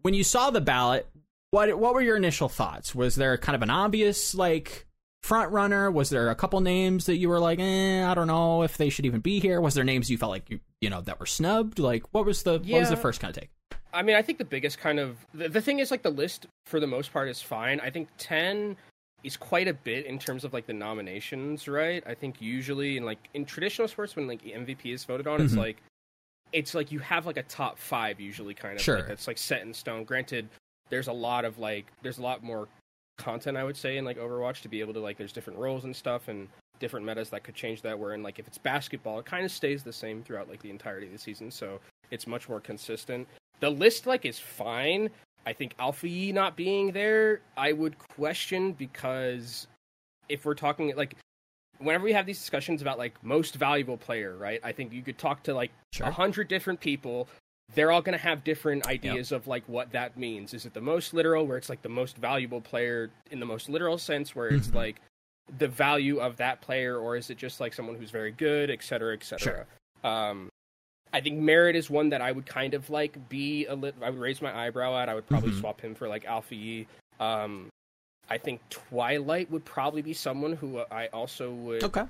When 0.00 0.12
you 0.12 0.24
saw 0.24 0.50
the 0.50 0.60
ballot, 0.60 1.06
what 1.52 1.78
what 1.78 1.94
were 1.94 2.00
your 2.02 2.16
initial 2.16 2.48
thoughts? 2.48 2.94
Was 2.94 3.14
there 3.14 3.38
kind 3.38 3.54
of 3.54 3.62
an 3.62 3.70
obvious 3.70 4.34
like 4.34 4.86
front 5.22 5.52
runner? 5.52 5.90
Was 5.90 6.10
there 6.10 6.30
a 6.30 6.34
couple 6.34 6.58
names 6.60 7.06
that 7.06 7.18
you 7.18 7.28
were 7.28 7.38
like, 7.38 7.60
eh, 7.60 8.04
I 8.04 8.14
don't 8.14 8.26
know 8.26 8.62
if 8.64 8.76
they 8.78 8.88
should 8.88 9.06
even 9.06 9.20
be 9.20 9.38
here? 9.38 9.60
Was 9.60 9.74
there 9.74 9.84
names 9.84 10.10
you 10.10 10.18
felt 10.18 10.30
like 10.30 10.50
you 10.50 10.58
you 10.80 10.90
know 10.90 11.02
that 11.02 11.20
were 11.20 11.26
snubbed? 11.26 11.78
Like, 11.78 12.02
what 12.12 12.24
was 12.24 12.42
the 12.42 12.58
what 12.58 12.80
was 12.80 12.88
the 12.90 12.96
first 12.96 13.20
kind 13.20 13.36
of 13.36 13.40
take? 13.40 13.50
I 13.94 14.02
mean, 14.02 14.16
I 14.16 14.22
think 14.22 14.38
the 14.38 14.44
biggest 14.46 14.78
kind 14.78 14.98
of 14.98 15.18
the, 15.34 15.50
the 15.50 15.60
thing 15.60 15.78
is 15.78 15.90
like 15.90 16.02
the 16.02 16.10
list 16.10 16.46
for 16.64 16.80
the 16.80 16.86
most 16.86 17.12
part 17.12 17.28
is 17.28 17.42
fine. 17.42 17.78
I 17.80 17.90
think 17.90 18.08
ten 18.16 18.76
is 19.22 19.36
quite 19.36 19.68
a 19.68 19.74
bit 19.74 20.06
in 20.06 20.18
terms 20.18 20.44
of 20.44 20.54
like 20.54 20.66
the 20.66 20.72
nominations, 20.72 21.68
right? 21.68 22.02
I 22.06 22.14
think 22.14 22.40
usually 22.40 22.96
in 22.96 23.04
like 23.04 23.18
in 23.34 23.44
traditional 23.44 23.86
sports 23.88 24.16
when 24.16 24.26
like 24.26 24.42
MVP 24.42 24.86
is 24.86 25.04
voted 25.04 25.26
on, 25.26 25.42
it's 25.42 25.52
Mhm. 25.52 25.58
like 25.58 25.82
it's 26.52 26.74
like 26.74 26.90
you 26.90 26.98
have 27.00 27.26
like 27.26 27.36
a 27.36 27.42
top 27.44 27.78
five 27.78 28.18
usually 28.20 28.54
kind 28.54 28.74
of 28.76 28.80
Sure. 28.80 28.96
like 28.96 29.08
that's 29.08 29.26
like 29.28 29.36
set 29.38 29.60
in 29.62 29.72
stone. 29.74 30.04
Granted, 30.04 30.48
there's 30.92 31.08
a 31.08 31.12
lot 31.12 31.46
of 31.46 31.58
like 31.58 31.86
there's 32.02 32.18
a 32.18 32.22
lot 32.22 32.44
more 32.44 32.68
content 33.16 33.56
I 33.56 33.64
would 33.64 33.76
say 33.76 33.96
in 33.96 34.04
like 34.04 34.18
Overwatch 34.18 34.60
to 34.60 34.68
be 34.68 34.80
able 34.80 34.92
to 34.92 35.00
like 35.00 35.16
there's 35.16 35.32
different 35.32 35.58
roles 35.58 35.84
and 35.84 35.96
stuff 35.96 36.28
and 36.28 36.48
different 36.80 37.06
metas 37.06 37.30
that 37.30 37.42
could 37.42 37.54
change 37.54 37.80
that. 37.82 37.98
Wherein 37.98 38.22
like 38.22 38.38
if 38.38 38.46
it's 38.46 38.58
basketball, 38.58 39.18
it 39.18 39.24
kind 39.24 39.44
of 39.44 39.50
stays 39.50 39.82
the 39.82 39.92
same 39.92 40.22
throughout 40.22 40.50
like 40.50 40.60
the 40.60 40.68
entirety 40.68 41.06
of 41.06 41.12
the 41.12 41.18
season, 41.18 41.50
so 41.50 41.80
it's 42.10 42.26
much 42.26 42.46
more 42.48 42.60
consistent. 42.60 43.26
The 43.60 43.70
list 43.70 44.06
like 44.06 44.26
is 44.26 44.38
fine. 44.38 45.08
I 45.46 45.54
think 45.54 45.74
Alpha 45.78 46.06
E 46.06 46.30
not 46.30 46.56
being 46.56 46.92
there, 46.92 47.40
I 47.56 47.72
would 47.72 47.98
question 47.98 48.72
because 48.72 49.66
if 50.28 50.44
we're 50.44 50.54
talking 50.54 50.92
like 50.94 51.16
whenever 51.78 52.04
we 52.04 52.12
have 52.12 52.26
these 52.26 52.38
discussions 52.38 52.82
about 52.82 52.98
like 52.98 53.14
most 53.24 53.54
valuable 53.54 53.96
player, 53.96 54.36
right? 54.36 54.60
I 54.62 54.72
think 54.72 54.92
you 54.92 55.02
could 55.02 55.16
talk 55.16 55.42
to 55.44 55.54
like 55.54 55.70
a 55.70 55.96
Sure. 55.96 56.10
hundred 56.10 56.48
different 56.48 56.80
people. 56.80 57.28
They're 57.74 57.90
all 57.90 58.02
going 58.02 58.16
to 58.18 58.22
have 58.22 58.44
different 58.44 58.86
ideas 58.86 59.32
of 59.32 59.46
like 59.46 59.64
what 59.68 59.92
that 59.92 60.16
means. 60.16 60.52
Is 60.54 60.66
it 60.66 60.74
the 60.74 60.80
most 60.80 61.14
literal, 61.14 61.46
where 61.46 61.56
it's 61.56 61.68
like 61.68 61.82
the 61.82 61.88
most 61.88 62.16
valuable 62.16 62.60
player 62.60 63.10
in 63.30 63.40
the 63.40 63.46
most 63.46 63.68
literal 63.68 63.98
sense, 63.98 64.34
where 64.36 64.48
it's 64.48 64.68
Mhm. 64.68 64.74
like 64.74 64.96
the 65.58 65.68
value 65.68 66.18
of 66.20 66.36
that 66.36 66.60
player, 66.60 66.98
or 66.98 67.16
is 67.16 67.30
it 67.30 67.38
just 67.38 67.60
like 67.60 67.72
someone 67.74 67.96
who's 67.96 68.10
very 68.10 68.30
good, 68.32 68.70
et 68.70 68.82
cetera, 68.82 69.14
et 69.14 69.24
cetera? 69.24 69.66
Um, 70.04 70.48
I 71.12 71.20
think 71.20 71.38
Merit 71.38 71.76
is 71.76 71.90
one 71.90 72.08
that 72.10 72.20
I 72.22 72.32
would 72.32 72.46
kind 72.46 72.74
of 72.74 72.88
like 72.90 73.28
be 73.28 73.66
a 73.66 73.74
lit. 73.74 73.94
I 74.00 74.10
would 74.10 74.18
raise 74.20 74.40
my 74.40 74.54
eyebrow 74.66 74.96
at. 74.98 75.08
I 75.08 75.14
would 75.14 75.26
probably 75.26 75.50
Mhm. 75.52 75.60
swap 75.60 75.80
him 75.80 75.94
for 75.94 76.08
like 76.08 76.24
Alpha 76.24 76.54
E. 76.54 76.86
Um, 77.20 77.68
I 78.30 78.38
think 78.38 78.60
Twilight 78.70 79.50
would 79.50 79.64
probably 79.64 80.00
be 80.00 80.14
someone 80.14 80.54
who 80.54 80.78
I 80.90 81.08
also 81.08 81.52
would 81.52 81.84
Okay. 81.84 82.04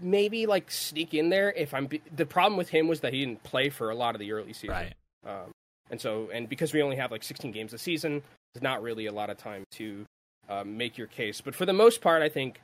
Maybe 0.00 0.46
like 0.46 0.70
sneak 0.70 1.14
in 1.14 1.28
there 1.30 1.52
if 1.52 1.74
I'm. 1.74 1.86
Be- 1.86 2.02
the 2.14 2.26
problem 2.26 2.56
with 2.56 2.68
him 2.68 2.88
was 2.88 3.00
that 3.00 3.12
he 3.12 3.24
didn't 3.24 3.42
play 3.42 3.68
for 3.70 3.90
a 3.90 3.94
lot 3.94 4.14
of 4.14 4.18
the 4.20 4.32
early 4.32 4.52
season, 4.52 4.70
Right. 4.70 4.94
um, 5.26 5.50
and 5.90 6.00
so 6.00 6.28
and 6.32 6.48
because 6.48 6.72
we 6.72 6.82
only 6.82 6.96
have 6.96 7.10
like 7.10 7.22
16 7.22 7.50
games 7.52 7.72
a 7.72 7.78
season, 7.78 8.22
there's 8.54 8.62
not 8.62 8.82
really 8.82 9.06
a 9.06 9.12
lot 9.12 9.30
of 9.30 9.38
time 9.38 9.64
to 9.72 10.04
um, 10.48 10.76
make 10.76 10.96
your 10.98 11.06
case. 11.08 11.40
But 11.40 11.54
for 11.54 11.66
the 11.66 11.72
most 11.72 12.00
part, 12.00 12.22
I 12.22 12.28
think 12.28 12.60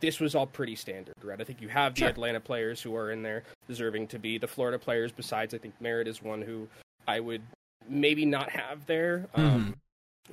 this 0.00 0.20
was 0.20 0.34
all 0.34 0.46
pretty 0.46 0.76
standard, 0.76 1.14
right? 1.22 1.40
I 1.40 1.44
think 1.44 1.60
you 1.60 1.68
have 1.68 1.94
the 1.94 2.00
Sure. 2.00 2.08
Atlanta 2.08 2.40
players 2.40 2.80
who 2.80 2.94
are 2.96 3.10
in 3.10 3.22
there 3.22 3.42
deserving 3.68 4.06
to 4.08 4.18
be 4.18 4.38
the 4.38 4.46
Florida 4.46 4.78
players. 4.78 5.10
Besides, 5.12 5.52
I 5.54 5.58
think 5.58 5.74
Merritt 5.80 6.06
is 6.08 6.22
one 6.22 6.42
who 6.42 6.68
I 7.08 7.18
would 7.20 7.42
maybe 7.88 8.24
not 8.24 8.50
have 8.50 8.86
there. 8.86 9.26
Um, 9.34 9.74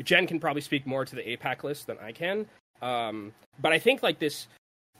Jen 0.03 0.27
can 0.27 0.39
probably 0.39 0.61
speak 0.61 0.85
more 0.85 1.05
to 1.05 1.15
the 1.15 1.23
APAC 1.23 1.63
list 1.63 1.87
than 1.87 1.97
I 1.97 2.11
can. 2.11 2.45
Um, 2.83 3.33
but 3.59 3.73
I 3.73 3.79
think 3.79 4.03
like 4.03 4.19
this, 4.19 4.47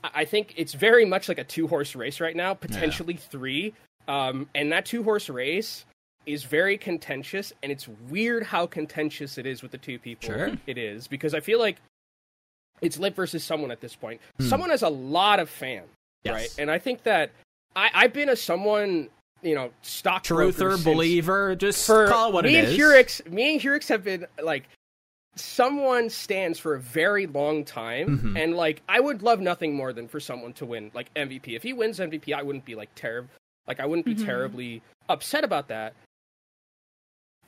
I 0.02 0.24
think 0.24 0.54
it's 0.56 0.74
very 0.74 1.04
much 1.04 1.28
like 1.28 1.38
a 1.38 1.44
two 1.44 1.66
horse 1.66 1.94
race 1.96 2.20
right 2.20 2.36
now, 2.36 2.54
potentially 2.54 3.14
three. 3.14 3.74
Um, 4.06 4.48
and 4.54 4.72
that 4.72 4.86
two 4.86 5.02
horse 5.02 5.28
race 5.28 5.84
is 6.26 6.44
very 6.44 6.78
contentious, 6.78 7.52
and 7.62 7.72
it's 7.72 7.88
weird 8.08 8.42
how 8.42 8.66
contentious 8.66 9.38
it 9.38 9.46
is 9.46 9.62
with 9.62 9.72
the 9.72 9.78
two 9.78 9.98
people. 9.98 10.28
Sure. 10.28 10.52
It 10.66 10.78
is 10.78 11.08
because 11.08 11.34
I 11.34 11.40
feel 11.40 11.58
like 11.58 11.76
it's 12.80 12.98
Lip 12.98 13.14
versus 13.16 13.42
someone 13.42 13.70
at 13.70 13.80
this 13.80 13.96
point. 13.96 14.20
Hmm. 14.38 14.46
Someone 14.46 14.70
has 14.70 14.82
a 14.82 14.88
lot 14.88 15.40
of 15.40 15.50
fans, 15.50 15.88
Yes. 16.24 16.34
right? 16.34 16.54
And 16.58 16.70
I 16.70 16.78
think 16.78 17.02
that 17.04 17.30
I, 17.74 17.90
I've 17.94 18.12
been 18.12 18.28
a 18.28 18.36
someone, 18.36 19.08
you 19.42 19.54
know, 19.54 19.70
stock 19.82 20.22
Truther, 20.24 20.82
believer, 20.84 21.56
just 21.56 21.84
for 21.86 22.06
call 22.08 22.28
it 22.30 22.34
what 22.34 22.44
me 22.44 22.56
it 22.56 22.64
and 22.64 22.68
is. 22.68 22.78
Hurix, 22.78 23.30
me 23.30 23.52
and 23.54 23.60
Hurix 23.60 23.88
have 23.88 24.04
been 24.04 24.26
like 24.42 24.64
someone 25.40 26.10
stands 26.10 26.58
for 26.58 26.74
a 26.74 26.80
very 26.80 27.26
long 27.26 27.64
time, 27.64 28.18
Mhm. 28.18 28.38
and 28.42 28.56
like 28.56 28.82
I 28.88 29.00
would 29.00 29.22
love 29.22 29.40
nothing 29.40 29.74
more 29.74 29.92
than 29.92 30.08
for 30.08 30.20
someone 30.20 30.52
to 30.54 30.66
win 30.66 30.90
like 30.94 31.10
MVP. 31.14 31.54
If 31.54 31.62
he 31.62 31.72
wins 31.72 31.98
MVP, 32.00 32.32
I 32.32 32.42
wouldn't 32.42 32.64
be 32.64 32.74
like 32.74 32.90
terrible, 32.94 33.30
like 33.66 33.80
I 33.80 33.86
wouldn't 33.86 34.06
be 34.06 34.14
Mhm. 34.14 34.24
terribly 34.24 34.82
upset 35.08 35.44
about 35.44 35.68
that. 35.68 35.94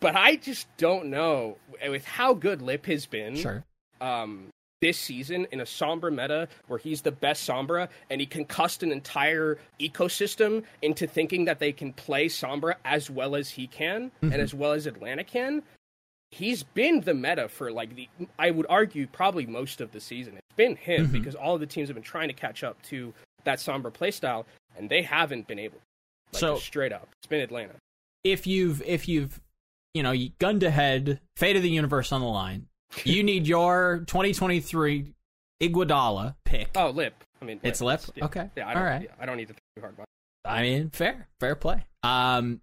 But 0.00 0.16
I 0.16 0.36
just 0.36 0.66
don't 0.78 1.06
know 1.06 1.58
with 1.86 2.04
how 2.06 2.32
good 2.34 2.62
Lip 2.62 2.86
has 2.86 3.06
been 3.06 3.36
Sure. 3.36 3.64
um, 4.00 4.48
this 4.80 4.98
season 4.98 5.46
in 5.52 5.60
a 5.60 5.64
Sombra 5.64 6.10
meta 6.10 6.48
where 6.66 6.78
he's 6.78 7.02
the 7.02 7.12
best 7.12 7.46
Sombra 7.46 7.90
and 8.08 8.18
he 8.18 8.26
concussed 8.26 8.82
an 8.82 8.92
entire 8.92 9.58
ecosystem 9.78 10.64
into 10.80 11.06
thinking 11.06 11.44
that 11.44 11.58
they 11.58 11.70
can 11.70 11.92
play 11.92 12.26
Sombra 12.28 12.76
as 12.82 13.10
well 13.10 13.36
as 13.36 13.50
he 13.50 13.66
can 13.66 14.10
Mhm. 14.22 14.32
and 14.32 14.36
as 14.36 14.54
well 14.54 14.72
as 14.72 14.86
Atlanta 14.86 15.22
can. 15.22 15.62
He's 16.32 16.62
been 16.62 17.00
the 17.00 17.14
meta 17.14 17.48
for 17.48 17.72
like 17.72 17.94
the 17.96 18.08
I 18.38 18.50
would 18.50 18.66
argue 18.68 19.06
probably 19.06 19.46
most 19.46 19.80
of 19.80 19.92
the 19.92 20.00
season. 20.00 20.36
It's 20.36 20.56
been 20.56 20.76
him 20.76 21.08
Mhm. 21.08 21.12
because 21.12 21.34
all 21.34 21.54
of 21.54 21.60
the 21.60 21.66
teams 21.66 21.88
have 21.88 21.94
been 21.94 22.02
trying 22.04 22.28
to 22.28 22.34
catch 22.34 22.62
up 22.62 22.80
to 22.84 23.12
that 23.44 23.58
Sombra 23.58 23.92
playstyle 23.92 24.44
and 24.76 24.88
they 24.88 25.02
haven't 25.02 25.46
been 25.48 25.58
able. 25.58 25.78
Like, 26.32 26.40
So- 26.40 26.54
just 26.54 26.66
straight 26.66 26.92
up, 26.92 27.08
it's 27.18 27.26
been 27.26 27.40
Atlanta. 27.40 27.74
if 28.22 28.46
you've 28.46 28.80
if 28.82 29.08
you've 29.08 29.40
you 29.94 30.02
know 30.02 30.12
you 30.12 30.30
gunned 30.38 30.62
ahead 30.62 31.20
fate 31.36 31.56
of 31.56 31.62
the 31.62 31.70
universe 31.70 32.12
on 32.12 32.20
the 32.20 32.26
line 32.28 32.68
you 33.04 33.22
need 33.24 33.46
your 33.46 34.04
2023 34.06 35.14
iguodala 35.60 36.36
pick 36.44 36.70
Oh, 36.76 36.90
Lip. 36.90 37.14
I 37.40 37.44
mean, 37.44 37.60
it's 37.62 37.80
lip 37.80 38.00
Yeah. 38.14 38.24
okay 38.26 38.50
Yeah, 38.56 38.68
I 38.68 38.74
don't, 38.74 38.82
right 38.82 39.02
yeah, 39.02 39.14
I 39.18 39.26
don't 39.26 39.36
need 39.38 39.48
to 39.48 39.54
think 39.54 39.62
too 39.76 39.80
hard 39.80 39.94
about. 39.94 40.04
it. 40.04 40.48
i 40.48 40.62
mean 40.62 40.90
fair 40.90 41.28
fair 41.40 41.54
play 41.56 41.82
um 42.02 42.60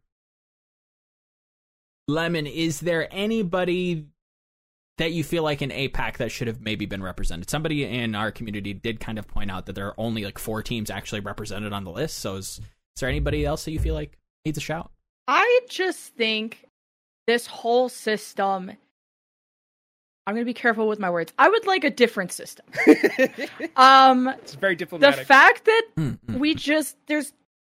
lemon 2.07 2.47
is 2.47 2.79
there 2.79 3.07
anybody 3.11 4.07
that 4.97 5.11
you 5.11 5.23
feel 5.23 5.43
like 5.43 5.61
in 5.61 5.69
apac 5.69 6.17
that 6.17 6.31
should 6.31 6.47
have 6.47 6.61
maybe 6.61 6.85
been 6.85 7.03
represented 7.03 7.49
somebody 7.49 7.83
in 7.83 8.15
our 8.15 8.31
community 8.31 8.73
did 8.73 8.99
kind 8.99 9.19
of 9.19 9.27
point 9.27 9.51
out 9.51 9.65
that 9.65 9.73
there 9.73 9.87
are 9.87 9.99
only 9.99 10.23
like 10.23 10.39
four 10.39 10.63
teams 10.63 10.89
actually 10.89 11.19
represented 11.19 11.73
on 11.73 11.83
the 11.83 11.91
list 11.91 12.17
so 12.17 12.35
is, 12.35 12.59
is 12.59 12.99
there 12.99 13.09
anybody 13.09 13.45
else 13.45 13.65
that 13.65 13.71
you 13.71 13.79
feel 13.79 13.93
like 13.95 14.17
needs 14.45 14.57
a 14.57 14.61
shout 14.61 14.91
I 15.27 15.59
just 15.69 16.15
think 16.15 16.65
this 17.27 17.45
whole 17.47 17.89
system 17.89 18.71
I'm 20.25 20.33
gonna 20.35 20.45
be 20.45 20.53
careful 20.53 20.89
with 20.89 20.99
my 20.99 21.09
words. 21.09 21.31
I 21.39 21.47
would 21.47 21.65
like 21.65 21.85
a 21.85 21.89
different 21.89 22.33
system. 22.33 22.65
um, 23.77 24.27
It's 24.27 24.55
very 24.55 24.75
diplomatic. 24.75 25.19
the 25.19 25.25
fact 25.25 25.63
that 25.63 25.83
Mm, 25.95 26.19
mm. 26.27 26.37
we 26.39 26.53
just 26.53 26.97
there's 27.07 27.31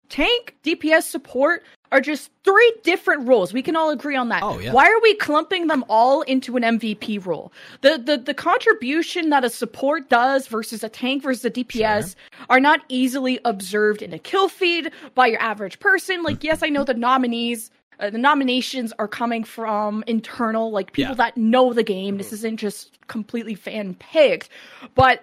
tank 0.08 0.56
DPS 0.64 1.02
support 1.04 1.62
are 1.92 2.00
just 2.00 2.30
three 2.44 2.73
different 2.85 3.26
roles. 3.26 3.52
We 3.52 3.62
can 3.62 3.75
all 3.76 3.90
agree 3.90 4.16
on 4.16 4.28
that. 4.28 4.42
Oh, 4.42 4.59
yeah. 4.59 4.73
Why 4.73 4.85
are 4.87 5.00
we 5.02 5.14
clumping 5.16 5.66
them 5.66 5.85
all 5.88 6.23
into 6.23 6.56
an 6.56 6.62
MVP 6.62 7.25
role? 7.26 7.52
The 7.80 7.99
the 7.99 8.16
the 8.16 8.35
contribution 8.35 9.30
that 9.30 9.44
a 9.44 9.50
support 9.50 10.09
does 10.09 10.47
versus 10.47 10.85
a 10.85 10.88
tank 10.88 11.23
versus 11.23 11.44
a 11.44 11.50
DPS 11.50 12.14
are 12.49 12.61
not 12.61 12.80
easily 12.88 13.40
observed 13.44 14.02
in 14.02 14.12
a 14.12 14.18
kill 14.18 14.49
feed 14.49 14.92
by 15.14 15.26
your 15.26 15.40
average 15.40 15.80
person. 15.80 16.23
Like 16.23 16.44
yes, 16.44 16.62
I 16.62 16.68
know 16.68 16.85
the 16.85 16.94
nominees 16.94 17.70
uh, 17.99 18.09
the 18.09 18.18
nominations 18.18 18.92
are 18.99 19.09
coming 19.09 19.44
from 19.44 20.02
internal 20.06 20.70
like 20.70 20.92
people 20.92 21.11
Yeah. 21.12 21.16
that 21.16 21.37
know 21.37 21.73
the 21.73 21.82
game. 21.82 22.16
This 22.18 22.32
isn't 22.32 22.56
just 22.59 22.97
completely 23.09 23.54
fan 23.54 23.94
picked. 23.94 24.49
But 24.94 25.23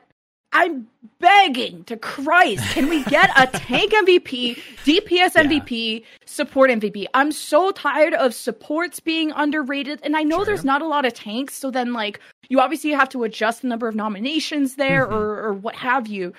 I'm 0.57 0.87
begging 1.19 1.83
to 1.85 1.97
Christ, 1.97 2.63
can 2.71 2.89
we 2.89 3.03
get 3.05 3.29
a 3.37 3.45
tank 3.59 3.91
MVP, 3.93 4.57
DPS 4.85 5.33
MVP, 5.35 6.03
support 6.25 6.69
MVP? 6.71 7.05
I'm 7.13 7.31
so 7.31 7.71
tired 7.71 8.13
of 8.15 8.33
supports 8.33 8.99
being 8.99 9.31
underrated, 9.31 9.99
and 10.03 10.15
I 10.17 10.23
know 10.23 10.37
Sure. 10.37 10.45
there's 10.45 10.65
not 10.65 10.81
a 10.81 10.87
lot 10.87 11.05
of 11.05 11.13
tanks, 11.13 11.53
so 11.55 11.69
then 11.71 11.93
like 11.93 12.19
you 12.49 12.59
obviously 12.59 12.91
have 12.91 13.09
to 13.09 13.23
adjust 13.23 13.61
the 13.61 13.67
number 13.67 13.87
of 13.87 13.95
nominations 13.95 14.75
there 14.75 15.05
Mhm. 15.05 15.11
or 15.11 15.43
or 15.47 15.53
what 15.53 15.75
have 15.75 16.07
you. 16.07 16.33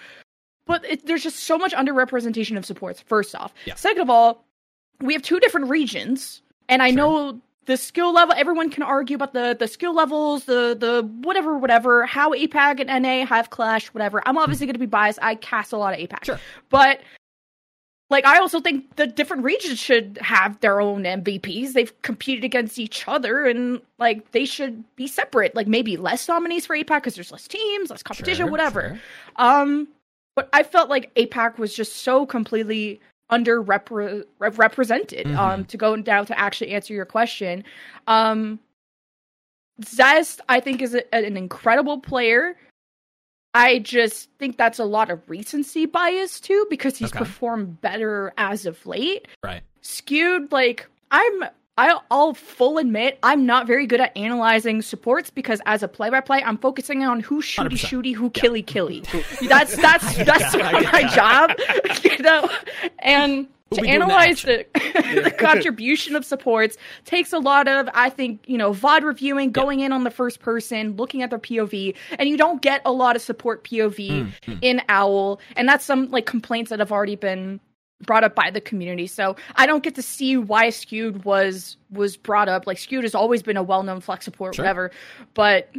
But 0.66 0.84
it, 0.84 1.06
there's 1.06 1.22
just 1.22 1.40
so 1.44 1.56
much 1.56 1.72
underrepresentation 1.72 2.56
of 2.58 2.66
supports. 2.66 3.00
First 3.00 3.34
off, 3.36 3.54
Yeah. 3.66 3.74
second 3.76 4.02
of 4.02 4.10
all, 4.10 4.44
we 5.00 5.12
have 5.14 5.22
two 5.22 5.38
different 5.40 5.68
regions, 5.70 6.42
and 6.68 6.82
I 6.82 6.88
Sure. 6.88 6.96
know 6.96 7.40
the 7.68 7.76
skill 7.76 8.12
level. 8.12 8.34
Everyone 8.36 8.70
can 8.70 8.82
argue 8.82 9.14
about 9.14 9.34
the 9.34 9.54
the 9.58 9.68
skill 9.68 9.94
levels, 9.94 10.46
the 10.46 10.74
the 10.78 11.08
whatever, 11.22 11.56
whatever. 11.56 12.06
How 12.06 12.32
APAC 12.32 12.80
and 12.84 13.02
NA 13.04 13.24
have 13.26 13.50
clash, 13.50 13.88
whatever. 13.88 14.20
I'm 14.26 14.36
obviously 14.38 14.66
going 14.66 14.72
to 14.74 14.80
be 14.80 14.86
biased. 14.86 15.18
I 15.22 15.36
cast 15.36 15.72
a 15.72 15.76
lot 15.76 15.92
of 15.94 16.00
APAC, 16.00 16.24
Sure. 16.24 16.40
but 16.70 17.00
like 18.10 18.24
I 18.24 18.38
also 18.38 18.60
think 18.60 18.96
the 18.96 19.06
different 19.06 19.44
regions 19.44 19.78
should 19.78 20.18
have 20.22 20.58
their 20.60 20.80
own 20.80 21.02
MVPs. 21.02 21.74
They've 21.74 21.92
competed 22.02 22.42
against 22.42 22.78
each 22.78 23.06
other, 23.06 23.44
and 23.44 23.82
like 23.98 24.32
they 24.32 24.46
should 24.46 24.82
be 24.96 25.06
separate. 25.06 25.54
Like 25.54 25.66
maybe 25.68 25.96
less 25.98 26.26
nominees 26.26 26.64
for 26.64 26.74
APAC 26.74 26.96
because 26.96 27.14
there's 27.16 27.30
less 27.30 27.46
teams, 27.46 27.90
less 27.90 28.02
competition, 28.02 28.46
Sure, 28.46 28.50
whatever. 28.50 28.80
sure. 29.36 29.46
Um, 29.46 29.88
but 30.34 30.48
I 30.54 30.62
felt 30.62 30.88
like 30.88 31.14
APAC 31.16 31.58
was 31.58 31.74
just 31.74 31.96
so 31.96 32.24
completely 32.24 33.00
underrepresented. 33.30 35.24
Mhm. 35.26 35.36
Um, 35.36 35.64
to 35.66 35.76
go 35.76 35.96
down 35.96 36.26
to 36.26 36.38
actually 36.38 36.70
answer 36.70 36.94
your 36.94 37.04
question, 37.04 37.64
um, 38.06 38.58
Zest 39.84 40.40
I 40.48 40.60
think 40.60 40.82
is 40.82 40.94
a, 40.94 41.14
an 41.14 41.36
incredible 41.36 42.00
player. 42.00 42.56
I 43.54 43.78
just 43.78 44.28
think 44.38 44.56
that's 44.56 44.78
a 44.78 44.84
lot 44.84 45.10
of 45.10 45.20
recency 45.28 45.86
bias 45.86 46.40
too 46.40 46.66
because 46.68 46.98
he's 46.98 47.10
Okay. 47.10 47.20
performed 47.20 47.80
better 47.80 48.32
as 48.36 48.66
of 48.66 48.84
late 48.86 49.26
Right. 49.42 49.62
skewed 49.80 50.52
like 50.52 50.86
i'm 51.10 51.44
I'll, 51.78 52.04
I'll 52.10 52.34
full 52.34 52.78
admit 52.78 53.20
I'm 53.22 53.46
not 53.46 53.66
very 53.68 53.86
good 53.86 54.00
at 54.00 54.14
analyzing 54.16 54.82
supports 54.82 55.30
because 55.30 55.60
as 55.64 55.84
a 55.84 55.88
play-by-play, 55.88 56.42
I'm 56.42 56.58
focusing 56.58 57.04
on 57.04 57.20
who 57.20 57.40
shooty 57.40 57.70
100%. 57.70 58.02
shooty, 58.02 58.14
who 58.14 58.30
killy 58.30 58.62
killy. 58.62 59.04
That's 59.48 59.76
that's 59.76 60.16
that's 60.16 60.56
my 60.56 61.08
job, 61.14 61.52
you 62.02 62.18
know. 62.18 62.50
And 62.98 63.46
to 63.70 63.82
the 63.82 63.88
analyze 63.88 64.42
the, 64.42 64.66
the 65.22 65.30
contribution 65.30 66.16
of 66.16 66.24
supports 66.24 66.76
takes 67.04 67.32
a 67.32 67.38
lot 67.38 67.68
of, 67.68 67.88
I 67.94 68.10
think, 68.10 68.42
you 68.46 68.56
know, 68.58 68.72
VOD 68.72 69.02
reviewing, 69.02 69.52
going 69.52 69.80
in 69.80 69.92
on 69.92 70.04
the 70.04 70.10
first 70.10 70.40
person, 70.40 70.96
looking 70.96 71.22
at 71.22 71.30
their 71.30 71.38
POV, 71.38 71.94
and 72.18 72.28
you 72.28 72.36
don't 72.36 72.62
get 72.62 72.80
a 72.84 72.92
lot 72.92 73.14
of 73.14 73.22
support 73.22 73.64
POV 73.64 74.08
Mm, 74.08 74.32
mm. 74.46 74.58
in 74.62 74.82
Owl, 74.88 75.38
and 75.54 75.68
that's 75.68 75.84
some 75.84 76.10
like 76.10 76.26
complaints 76.26 76.70
that 76.70 76.78
have 76.78 76.90
already 76.90 77.16
been 77.16 77.60
brought 78.04 78.24
up 78.24 78.34
by 78.34 78.50
the 78.50 78.60
community. 78.60 79.06
So 79.06 79.36
I 79.56 79.66
don't 79.66 79.82
get 79.82 79.94
to 79.96 80.02
see 80.02 80.36
why 80.36 80.70
Skewed 80.70 81.24
was 81.24 81.76
was 81.90 82.16
brought 82.16 82.48
up. 82.48 82.66
Like 82.66 82.78
Skewed 82.78 83.02
has 83.04 83.14
always 83.14 83.42
been 83.42 83.56
a 83.56 83.62
well 83.62 83.82
known 83.82 84.00
flex 84.00 84.24
support, 84.24 84.54
Sure. 84.54 84.64
whatever. 84.64 84.90
But 85.34 85.70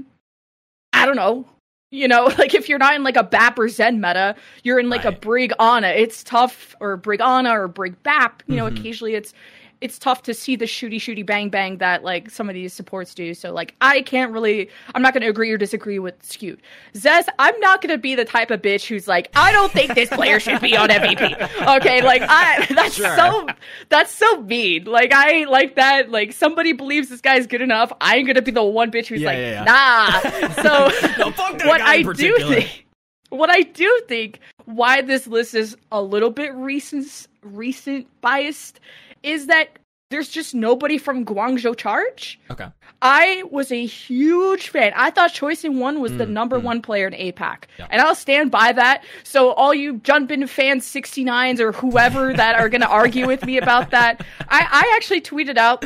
I 0.93 1.05
don't 1.05 1.15
know. 1.15 1.45
You 1.91 2.07
know, 2.07 2.25
like 2.37 2.53
if 2.53 2.69
you're 2.69 2.77
not 2.79 2.95
in 2.95 3.03
like 3.03 3.15
a 3.15 3.23
BAP 3.23 3.57
or 3.57 3.69
Zen 3.69 4.01
meta, 4.01 4.35
you're 4.63 4.79
in 4.79 4.89
like 4.89 5.05
a 5.05 5.09
Right. 5.09 5.21
Brig 5.21 5.53
Ana. 5.59 5.87
It's 5.89 6.23
tough, 6.23 6.75
or 6.79 6.97
Brig 6.97 7.21
Ana 7.21 7.51
or 7.59 7.67
Brig 7.67 8.01
BAP. 8.03 8.43
You 8.47 8.57
know, 8.57 8.65
Mhm. 8.69 8.79
occasionally 8.79 9.15
it's 9.15 9.33
it's 9.81 9.97
tough 9.97 10.23
to 10.23 10.33
see 10.33 10.55
the 10.57 10.65
shooty 10.65 10.95
shooty 10.97 11.25
bang 11.25 11.49
bang 11.49 11.77
that 11.77 12.03
like 12.03 12.29
some 12.29 12.49
of 12.49 12.53
these 12.55 12.73
supports 12.73 13.13
do. 13.15 13.33
So 13.33 13.53
like 13.53 13.75
I 13.79 14.01
can't 14.01 14.31
really 14.33 14.69
I'm 14.93 15.01
not 15.01 15.13
gonna 15.13 15.29
agree 15.29 15.49
or 15.51 15.57
disagree 15.57 15.99
with 15.99 16.21
Skewed. 16.21 16.61
Zez, 16.95 17.27
I'm 17.39 17.57
not 17.61 17.81
gonna 17.81 17.97
be 17.97 18.13
the 18.15 18.25
type 18.25 18.51
of 18.51 18.61
bitch 18.61 18.87
who's 18.87 19.07
like, 19.07 19.29
I 19.35 19.51
don't 19.53 19.71
think 19.71 19.95
this 19.95 20.09
player 20.09 20.39
should 20.39 20.59
be 20.59 20.75
on 20.75 20.89
MVP. 20.89 21.77
Okay, 21.77 22.01
like 22.01 22.21
I 22.27 22.65
that's 22.75 22.95
Sure. 22.95 23.15
so 23.15 23.47
that's 23.87 24.13
so 24.13 24.41
mean. 24.41 24.83
Like 24.83 25.13
I 25.13 25.45
like 25.45 25.75
that, 25.75 26.09
like 26.11 26.33
somebody 26.33 26.73
believes 26.73 27.07
this 27.09 27.21
guy's 27.21 27.47
good 27.47 27.61
enough. 27.61 27.93
I 28.01 28.17
ain't 28.17 28.27
gonna 28.27 28.41
be 28.41 28.51
the 28.51 28.63
one 28.63 28.91
bitch 28.91 29.07
who's 29.07 29.21
Yeah, 29.21 29.27
like, 29.29 29.37
yeah, 29.37 29.63
yeah. 29.63 29.63
nah. 29.63 30.53
So 30.63 31.23
No, 31.23 31.31
what 31.69 31.81
I 31.81 32.01
do 32.01 32.35
think 32.37 32.85
what 33.29 33.49
I 33.49 33.61
do 33.61 34.01
think 34.07 34.39
why 34.65 35.01
this 35.01 35.25
list 35.27 35.53
is 35.53 35.77
a 35.91 36.01
little 36.01 36.31
bit 36.31 36.53
recent 36.55 37.27
recent 37.43 38.07
biased 38.21 38.79
is 39.23 39.47
that 39.47 39.69
there's 40.11 40.29
just 40.29 40.55
nobody 40.55 40.97
from 40.97 41.23
Guangzhou 41.23 41.77
Charge. 41.77 42.39
Okay. 42.49 42.65
I 43.01 43.43
was 43.51 43.71
a 43.71 43.85
huge 43.85 44.69
fan. 44.69 44.91
I 44.95 45.11
thought 45.11 45.33
Choice 45.33 45.63
in 45.63 45.79
One 45.79 46.01
was 46.01 46.17
the 46.17 46.25
Mm, 46.25 46.29
number 46.31 46.59
mm. 46.59 46.63
one 46.63 46.81
player 46.81 47.05
in 47.07 47.13
APAC. 47.13 47.65
Yeah. 47.77 47.87
And 47.91 48.01
I'll 48.01 48.15
stand 48.15 48.49
by 48.49 48.71
that. 48.71 49.03
So 49.23 49.51
all 49.51 49.71
you 49.73 49.95
Junbin 49.99 50.49
fans 50.49 50.83
69s 50.85 51.59
or 51.59 51.71
whoever 51.73 52.33
that 52.41 52.55
are 52.55 52.69
gonna 52.69 52.87
argue 52.87 53.27
with 53.27 53.45
me 53.45 53.57
about 53.59 53.91
that, 53.91 54.25
I, 54.49 54.67
I 54.71 54.93
actually 54.95 55.21
tweeted 55.21 55.57
out 55.57 55.85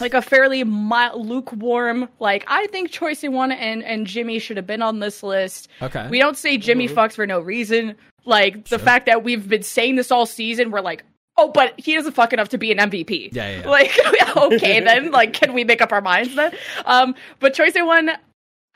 like 0.00 0.14
a 0.14 0.22
fairly 0.22 0.62
mild, 0.64 1.26
lukewarm, 1.26 2.08
like 2.20 2.44
I 2.46 2.68
think 2.68 2.90
Choice 2.92 3.24
in 3.24 3.32
One 3.32 3.50
and, 3.50 3.82
and 3.82 4.06
Jimmy 4.06 4.38
should 4.38 4.56
have 4.56 4.66
been 4.68 4.82
on 4.82 5.00
this 5.00 5.22
list. 5.24 5.68
Okay. 5.82 6.06
We 6.08 6.20
don't 6.20 6.36
say 6.36 6.58
Jimmy 6.58 6.88
Mhm. 6.88 6.94
fucks 6.94 7.12
for 7.14 7.26
no 7.26 7.40
reason. 7.40 7.96
Like 8.24 8.64
the 8.68 8.78
Sure. 8.78 8.78
fact 8.78 9.06
that 9.06 9.24
we've 9.24 9.48
been 9.48 9.62
saying 9.64 9.96
this 9.96 10.10
all 10.12 10.26
season, 10.26 10.70
we're 10.70 10.80
like, 10.80 11.04
oh, 11.36 11.48
but 11.48 11.74
he 11.78 11.94
doesn't 11.94 12.12
fuck 12.12 12.32
enough 12.32 12.48
to 12.50 12.58
be 12.58 12.70
an 12.72 12.78
MVP. 12.78 13.30
Yeah, 13.34 13.50
yeah, 13.50 13.60
yeah. 13.60 13.68
Like, 13.68 13.90
okay, 14.36 14.80
then, 14.80 15.10
like, 15.10 15.32
can 15.32 15.52
we 15.52 15.64
make 15.64 15.80
up 15.82 15.92
our 15.92 16.00
minds 16.00 16.34
then? 16.34 16.52
Um, 16.86 17.14
but 17.40 17.54
Choice 17.54 17.74
A 17.76 17.84
one 17.84 18.10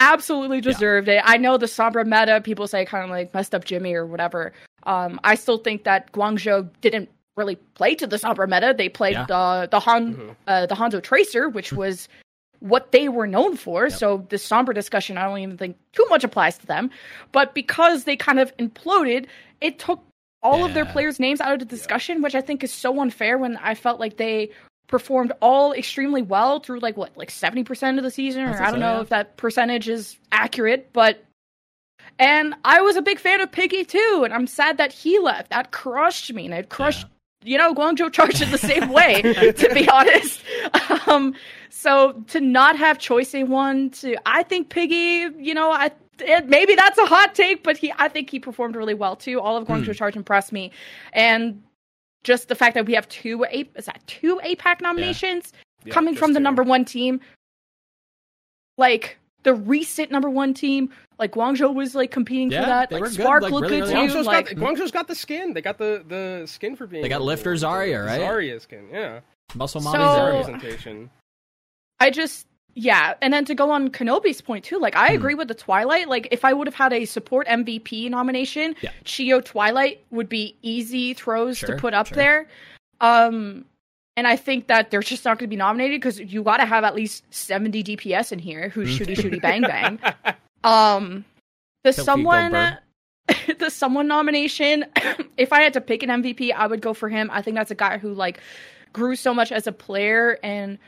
absolutely 0.01 0.61
deserved 0.61 1.09
it. 1.09 1.23
I 1.25 1.37
know 1.37 1.57
the 1.57 1.67
Sombra 1.67 2.05
meta 2.05 2.41
people 2.41 2.67
say 2.69 2.85
kind 2.85 3.05
of 3.05 3.11
like 3.11 3.35
messed 3.35 3.55
up 3.55 3.65
Jimmy 3.65 3.95
or 3.95 4.07
whatever. 4.07 4.53
Um, 4.85 5.19
I 5.25 5.35
still 5.35 5.59
think 5.59 5.85
that 5.85 6.13
Guangzhou 6.13 6.69
didn't 6.81 7.09
really 7.37 7.57
play 7.75 7.95
to 7.97 8.07
the 8.07 8.17
Sombra 8.17 8.49
meta. 8.49 8.75
They 8.77 8.89
played 8.89 9.15
Yeah. 9.15 9.27
the 9.27 9.69
the 9.71 9.81
Han 9.81 10.15
Mhm. 10.15 10.37
uh, 10.47 10.67
the 10.67 10.75
Hanzo 10.77 11.03
Tracer, 11.03 11.49
which 11.49 11.73
was 11.73 12.09
what 12.61 12.91
they 12.93 13.09
were 13.09 13.27
known 13.27 13.57
for. 13.57 13.85
Yep. 13.89 13.93
So 13.99 14.27
the 14.31 14.39
somber 14.39 14.73
discussion, 14.73 15.17
I 15.19 15.25
don't 15.25 15.39
even 15.39 15.57
think 15.59 15.77
too 15.93 16.07
much 16.11 16.25
applies 16.25 16.59
to 16.59 16.67
them. 16.67 16.91
But 17.33 17.55
because 17.55 18.05
they 18.05 18.17
kind 18.17 18.39
of 18.41 18.57
imploded, 18.57 19.27
it 19.61 19.79
took 19.79 20.01
all 20.43 20.65
of 20.65 20.75
their 20.75 20.85
players' 20.85 21.21
names 21.21 21.41
out 21.41 21.55
of 21.55 21.59
the 21.59 21.65
discussion, 21.65 22.23
which 22.23 22.35
I 22.35 22.41
think 22.41 22.63
is 22.63 22.73
so 22.73 23.01
unfair. 23.01 23.39
When 23.39 23.57
I 23.57 23.75
felt 23.75 24.01
like 24.01 24.17
they 24.17 24.51
performed 24.87 25.33
all 25.43 25.73
extremely 25.73 26.23
well 26.23 26.61
through 26.61 26.81
like 26.81 26.97
what, 26.97 27.17
like 27.17 27.31
seventy 27.31 27.65
percent 27.65 27.99
of 27.99 28.05
the 28.05 28.11
season, 28.11 28.43
I 28.43 28.45
or 28.45 28.53
think 28.53 28.61
I 28.61 28.71
don't 28.71 28.75
so, 28.75 28.81
know 28.81 28.95
yeah. 28.95 29.01
if 29.03 29.09
that 29.11 29.37
percentage 29.37 29.89
is 29.89 30.17
accurate, 30.33 30.91
but. 30.93 31.25
And 32.21 32.55
I 32.65 32.81
was 32.81 32.97
a 32.97 33.03
big 33.03 33.21
fan 33.21 33.41
of 33.41 33.53
Piggy 33.53 33.85
too, 33.85 34.23
and 34.25 34.33
I'm 34.35 34.49
sad 34.49 34.79
that 34.79 34.93
he 34.93 35.19
left. 35.21 35.51
That 35.51 35.71
crushed 35.71 36.33
me, 36.33 36.47
and 36.47 36.55
it 36.55 36.69
crushed 36.69 37.07
you 37.45 37.57
know, 37.57 37.75
Guangzhou 37.75 38.13
charged 38.13 38.43
it 38.43 38.51
the 38.51 38.59
same 38.59 38.89
way, 38.93 39.23
to 39.23 39.75
be 39.75 39.89
honest. 39.89 40.43
Um, 41.07 41.35
so 41.71 42.13
to 42.29 42.41
not 42.41 42.77
have 42.77 42.99
choice 42.99 43.35
A 43.35 43.45
one, 43.45 43.91
to 43.91 44.17
I 44.27 44.43
think 44.43 44.71
Piggy, 44.71 45.29
you 45.39 45.55
know, 45.55 45.71
I 45.71 45.91
it, 46.21 46.49
maybe 46.49 46.75
that's 46.75 46.99
a 46.99 47.07
hot 47.07 47.35
take, 47.35 47.63
but 47.63 47.77
he 47.77 47.93
I 47.99 48.09
think 48.09 48.31
he 48.31 48.39
performed 48.39 48.77
really 48.77 48.95
well 48.95 49.17
too. 49.17 49.41
All 49.41 49.57
of 49.57 49.67
Guangzhou 49.67 49.87
Hmm. 49.87 49.93
charge 49.93 50.17
impressed 50.17 50.53
me, 50.53 50.71
and 51.13 51.63
just 52.25 52.49
the 52.49 52.55
fact 52.55 52.75
that 52.75 52.87
we 52.87 52.95
have 52.95 53.09
two 53.09 53.45
A 53.45 53.69
is 53.77 53.87
that 53.87 54.01
two 54.07 54.41
APAC 54.45 54.81
nominations 54.81 55.53
Yeah, 55.85 55.93
coming 55.95 56.15
just 56.15 56.21
from 56.21 56.33
the 56.33 56.41
two. 56.41 56.45
number 56.45 56.63
one 56.63 56.85
team, 56.85 57.21
like 58.77 59.19
the 59.45 59.55
recent 59.55 60.11
number 60.11 60.29
one 60.29 60.53
team, 60.55 60.91
like 61.19 61.33
Guangzhou 61.33 61.73
was 61.75 61.95
like 61.95 62.11
competing 62.11 62.51
Yeah, 62.51 62.63
for 62.63 62.67
that. 62.67 62.91
they 62.91 62.97
like 62.97 63.03
were 63.03 63.09
good, 63.09 63.15
Spark 63.21 63.43
like, 63.45 63.53
looked 63.53 63.71
really, 63.71 63.81
good 63.83 63.89
really 63.95 64.09
too. 64.09 64.15
Guangzhou's, 64.15 64.27
like, 64.27 64.47
got, 64.47 64.57
Guangzhou's 64.57 64.91
got 64.91 65.09
the 65.09 65.15
skin. 65.15 65.53
They 65.55 65.61
got 65.63 65.79
the, 65.79 66.05
the 66.07 66.43
skin 66.47 66.77
for 66.77 66.87
being. 66.87 67.03
They 67.03 67.09
got 67.09 67.17
number 67.21 67.27
Lifter 67.27 67.51
one. 67.51 67.59
Zarya, 67.59 68.05
right? 68.07 68.21
Zarya 68.21 68.61
skin, 68.61 68.89
yeah. 68.93 69.21
Muscle 69.55 69.81
So- 69.81 69.91
Mommy 69.91 69.99
Zarya 70.05 70.19
Zarya. 70.19 70.33
representation. 70.49 71.11
I 72.01 72.11
just 72.11 72.47
yeah, 72.81 73.15
and 73.21 73.33
then 73.35 73.45
to 73.47 73.55
go 73.57 73.71
on 73.73 73.89
Kenobi's 73.91 74.41
point 74.41 74.65
too, 74.65 74.79
like 74.79 74.95
I 74.95 75.09
Hmm. 75.09 75.17
agree 75.17 75.35
with 75.35 75.49
the 75.49 75.55
Twilight. 75.55 76.09
Like 76.09 76.29
if 76.31 76.45
I 76.45 76.53
would 76.53 76.69
have 76.69 76.75
had 76.77 76.93
a 76.93 77.05
support 77.07 77.47
MVP 77.49 78.09
nomination, 78.09 78.77
Yeah. 78.81 78.91
Chio 79.05 79.41
Twilight 79.41 80.05
would 80.13 80.29
be 80.29 80.55
easy 80.63 81.13
throws 81.13 81.59
Sure, 81.59 81.71
to 81.75 81.77
put 81.77 81.93
up 81.93 82.07
sure. 82.07 82.17
there. 82.17 82.47
Um 83.01 83.65
And 84.17 84.27
I 84.27 84.35
think 84.37 84.67
that 84.67 84.91
they're 84.91 85.01
just 85.01 85.25
not 85.25 85.39
going 85.39 85.49
to 85.49 85.51
be 85.51 85.55
nominated 85.57 86.01
because 86.01 86.19
you 86.19 86.43
got 86.43 86.57
to 86.57 86.67
have 86.67 86.83
at 86.83 86.95
least 86.97 87.23
70 87.31 87.85
DPS 87.85 88.33
in 88.33 88.39
here 88.41 88.69
who's 88.69 88.89
Mm. 88.99 89.07
shooty 89.07 89.17
shooty 89.17 89.41
bang 89.41 89.63
bang. 89.63 89.99
Um, 90.65 91.25
the 91.85 91.93
someone, 91.93 92.51
the 93.59 93.71
someone 93.71 94.09
nomination. 94.09 94.85
if 95.37 95.53
I 95.53 95.61
had 95.63 95.73
to 95.75 95.81
pick 95.81 96.03
an 96.03 96.11
MVP, 96.11 96.53
I 96.53 96.67
would 96.67 96.81
go 96.81 96.93
for 96.95 97.09
him. 97.09 97.31
I 97.33 97.43
think 97.43 97.57
that's 97.57 97.71
a 97.71 97.77
guy 97.77 97.99
who 97.99 98.13
like 98.13 98.41
grew 98.93 99.15
so 99.15 99.33
much 99.33 99.53
as 99.53 99.67
a 99.69 99.73
player 99.73 100.39
and. 100.43 100.79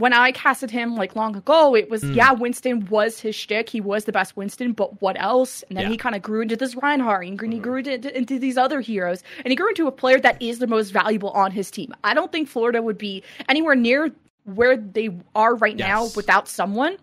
When 0.00 0.14
I 0.14 0.32
casted 0.32 0.70
him 0.70 0.96
like 0.96 1.14
long 1.14 1.36
ago, 1.36 1.76
it 1.76 1.90
was 1.90 2.02
Mm. 2.02 2.14
yeah, 2.16 2.32
Winston 2.32 2.86
was 2.88 3.20
his 3.20 3.36
shtick. 3.36 3.68
He 3.68 3.82
was 3.82 4.06
the 4.06 4.12
best 4.12 4.34
Winston, 4.34 4.72
but 4.72 5.00
what 5.02 5.20
else? 5.20 5.62
And 5.68 5.76
then 5.76 5.84
Yeah. 5.84 5.90
he 5.90 5.96
kind 5.98 6.14
of 6.14 6.22
grew 6.22 6.40
into 6.40 6.56
this 6.56 6.74
Reinhardt, 6.74 7.26
and 7.26 7.52
he 7.52 7.58
Mhm. 7.58 7.62
grew 7.62 7.76
into, 7.76 8.16
into 8.16 8.38
these 8.38 8.56
other 8.56 8.80
heroes, 8.80 9.22
and 9.44 9.52
he 9.52 9.54
grew 9.54 9.68
into 9.68 9.86
a 9.86 9.92
player 9.92 10.18
that 10.20 10.40
is 10.40 10.58
the 10.58 10.66
most 10.66 10.90
valuable 10.90 11.30
on 11.30 11.50
his 11.52 11.70
team. 11.70 11.92
I 12.02 12.14
don't 12.14 12.32
think 12.32 12.48
Florida 12.48 12.80
would 12.80 12.96
be 12.96 13.22
anywhere 13.48 13.74
near 13.74 14.10
where 14.44 14.74
they 14.78 15.10
are 15.34 15.54
right 15.54 15.76
now 15.76 16.08
without 16.16 16.48
someone. 16.48 16.96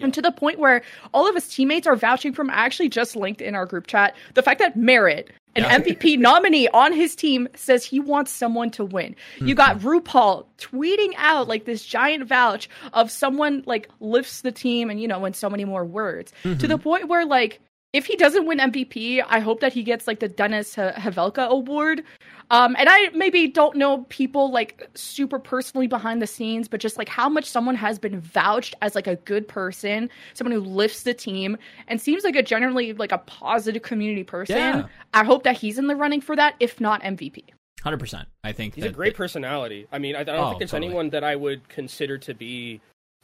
And 0.00 0.14
to 0.14 0.22
the 0.22 0.30
point 0.30 0.58
where 0.60 0.82
all 1.12 1.28
of 1.28 1.34
his 1.34 1.48
teammates 1.48 1.86
are 1.86 1.96
vouching 1.96 2.32
for 2.32 2.42
him. 2.42 2.50
I 2.50 2.54
actually 2.64 2.88
just 2.88 3.16
linked 3.16 3.40
in 3.40 3.54
our 3.56 3.66
group 3.66 3.88
chat 3.88 4.14
the 4.34 4.42
fact 4.42 4.60
that 4.60 4.76
Merritt, 4.76 5.30
an 5.56 5.64
Yeah. 5.64 5.78
MVP 5.80 6.16
nominee 6.18 6.68
on 6.68 6.92
his 6.92 7.16
team, 7.16 7.48
says 7.56 7.84
he 7.84 7.98
wants 7.98 8.30
someone 8.30 8.70
to 8.70 8.84
win. 8.84 9.16
You 9.40 9.56
got 9.56 9.78
Mm-hmm. 9.78 9.88
RuPaul 9.88 10.46
tweeting 10.58 11.12
out 11.16 11.48
like 11.48 11.64
this 11.64 11.84
giant 11.84 12.28
vouch 12.28 12.68
of 12.92 13.10
someone 13.10 13.64
like 13.66 13.88
lifts 13.98 14.42
the 14.42 14.52
team 14.52 14.90
and 14.90 15.00
you 15.02 15.08
know 15.08 15.24
in 15.24 15.34
so 15.34 15.50
many 15.50 15.64
more 15.64 15.84
words 15.84 16.32
to 16.44 16.48
Mm-hmm. 16.50 16.66
the 16.68 16.78
point 16.78 17.08
where 17.08 17.26
like 17.26 17.60
if 17.92 18.06
he 18.06 18.14
doesn't 18.16 18.46
win 18.46 18.58
MVP, 18.58 19.22
I 19.28 19.40
hope 19.40 19.60
that 19.60 19.72
he 19.72 19.82
gets 19.82 20.06
like 20.06 20.20
the 20.20 20.28
Dennis 20.28 20.78
H- 20.78 20.94
Hawelka 20.94 21.48
award. 21.48 22.04
Um, 22.52 22.74
and 22.78 22.88
I 22.88 23.10
maybe 23.14 23.46
don't 23.48 23.76
know 23.76 24.04
people 24.08 24.50
like 24.50 24.88
super 24.94 25.38
personally 25.38 25.86
behind 25.86 26.20
the 26.20 26.26
scenes, 26.26 26.66
but 26.68 26.80
just 26.80 26.98
like 26.98 27.08
how 27.08 27.28
much 27.28 27.44
someone 27.44 27.74
has 27.76 27.98
been 27.98 28.20
vouched 28.20 28.74
as 28.82 28.94
like 28.94 29.06
a 29.06 29.16
good 29.16 29.46
person, 29.48 30.10
someone 30.34 30.52
who 30.52 30.60
lifts 30.60 31.02
the 31.04 31.14
team 31.14 31.56
and 31.88 32.00
seems 32.00 32.24
like 32.24 32.34
a 32.36 32.42
generally 32.42 32.92
like 32.92 33.12
a 33.12 33.18
positive 33.18 33.82
community 33.82 34.24
person. 34.24 34.56
Yeah. 34.56 34.86
I 35.14 35.24
hope 35.24 35.44
that 35.44 35.56
he's 35.56 35.78
in 35.78 35.86
the 35.86 35.96
running 35.96 36.20
for 36.20 36.34
that, 36.36 36.54
if 36.60 36.80
not 36.80 37.02
MVP. 37.02 37.44
Hundred 37.82 37.98
percent. 38.00 38.28
I 38.44 38.52
think 38.52 38.74
He's 38.74 38.84
a 38.84 38.88
that- 38.88 38.96
great 38.96 39.14
personality. 39.16 39.86
I 39.90 39.98
mean, 39.98 40.14
I, 40.14 40.20
I 40.20 40.24
don't 40.24 40.36
Oh, 40.38 40.48
think 40.50 40.58
there's 40.60 40.70
totally. 40.72 40.88
anyone 40.88 41.10
that 41.10 41.24
I 41.24 41.34
would 41.36 41.68
consider 41.68 42.18
to 42.18 42.34
be 42.34 42.80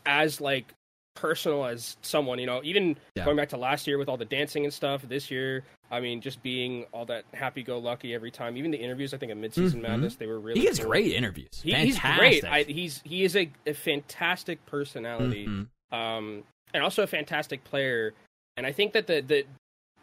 as 0.07 0.41
like 0.41 0.73
personal 1.17 1.65
as 1.65 1.97
someone. 2.03 2.39
You 2.39 2.47
know, 2.47 2.61
even 2.63 2.97
Yeah. 3.17 3.25
going 3.25 3.37
back 3.37 3.49
to 3.49 3.57
last 3.57 3.87
year 3.89 3.99
with 3.99 4.09
all 4.09 4.17
the 4.17 4.25
dancing 4.25 4.65
and 4.65 4.73
stuff. 4.73 5.03
This 5.03 5.31
year, 5.31 5.65
I 5.91 5.99
mean, 6.01 6.21
just 6.21 6.43
being 6.43 6.85
all 6.93 7.05
that 7.07 7.25
happy-go-lucky 7.35 8.15
every 8.15 8.31
time. 8.31 8.57
Even 8.57 8.71
the 8.71 8.79
interviews, 8.79 9.13
I 9.15 9.17
think, 9.19 9.31
at 9.33 9.37
Mid-Season 9.39 9.81
Mhm. 9.81 9.89
Madness, 9.89 10.17
they 10.17 10.27
were 10.27 10.39
really. 10.39 10.61
he 10.61 10.67
gets 10.67 10.79
cool. 10.79 10.89
great 10.91 11.13
interviews. 11.13 11.61
He, 11.63 11.73
he's 11.75 11.99
great. 11.99 12.45
I, 12.45 12.63
he's 12.63 13.03
he 13.05 13.25
is 13.25 13.35
a, 13.37 13.51
a 13.67 13.75
fantastic 13.75 14.65
personality, 14.67 15.47
Mhm. 15.47 15.67
um, 15.93 16.45
and 16.75 16.83
also 16.85 17.03
a 17.03 17.07
fantastic 17.07 17.65
player. 17.65 18.15
And 18.57 18.67
I 18.67 18.73
think 18.73 18.93
that 18.93 19.07
the 19.07 19.21
the 19.23 19.45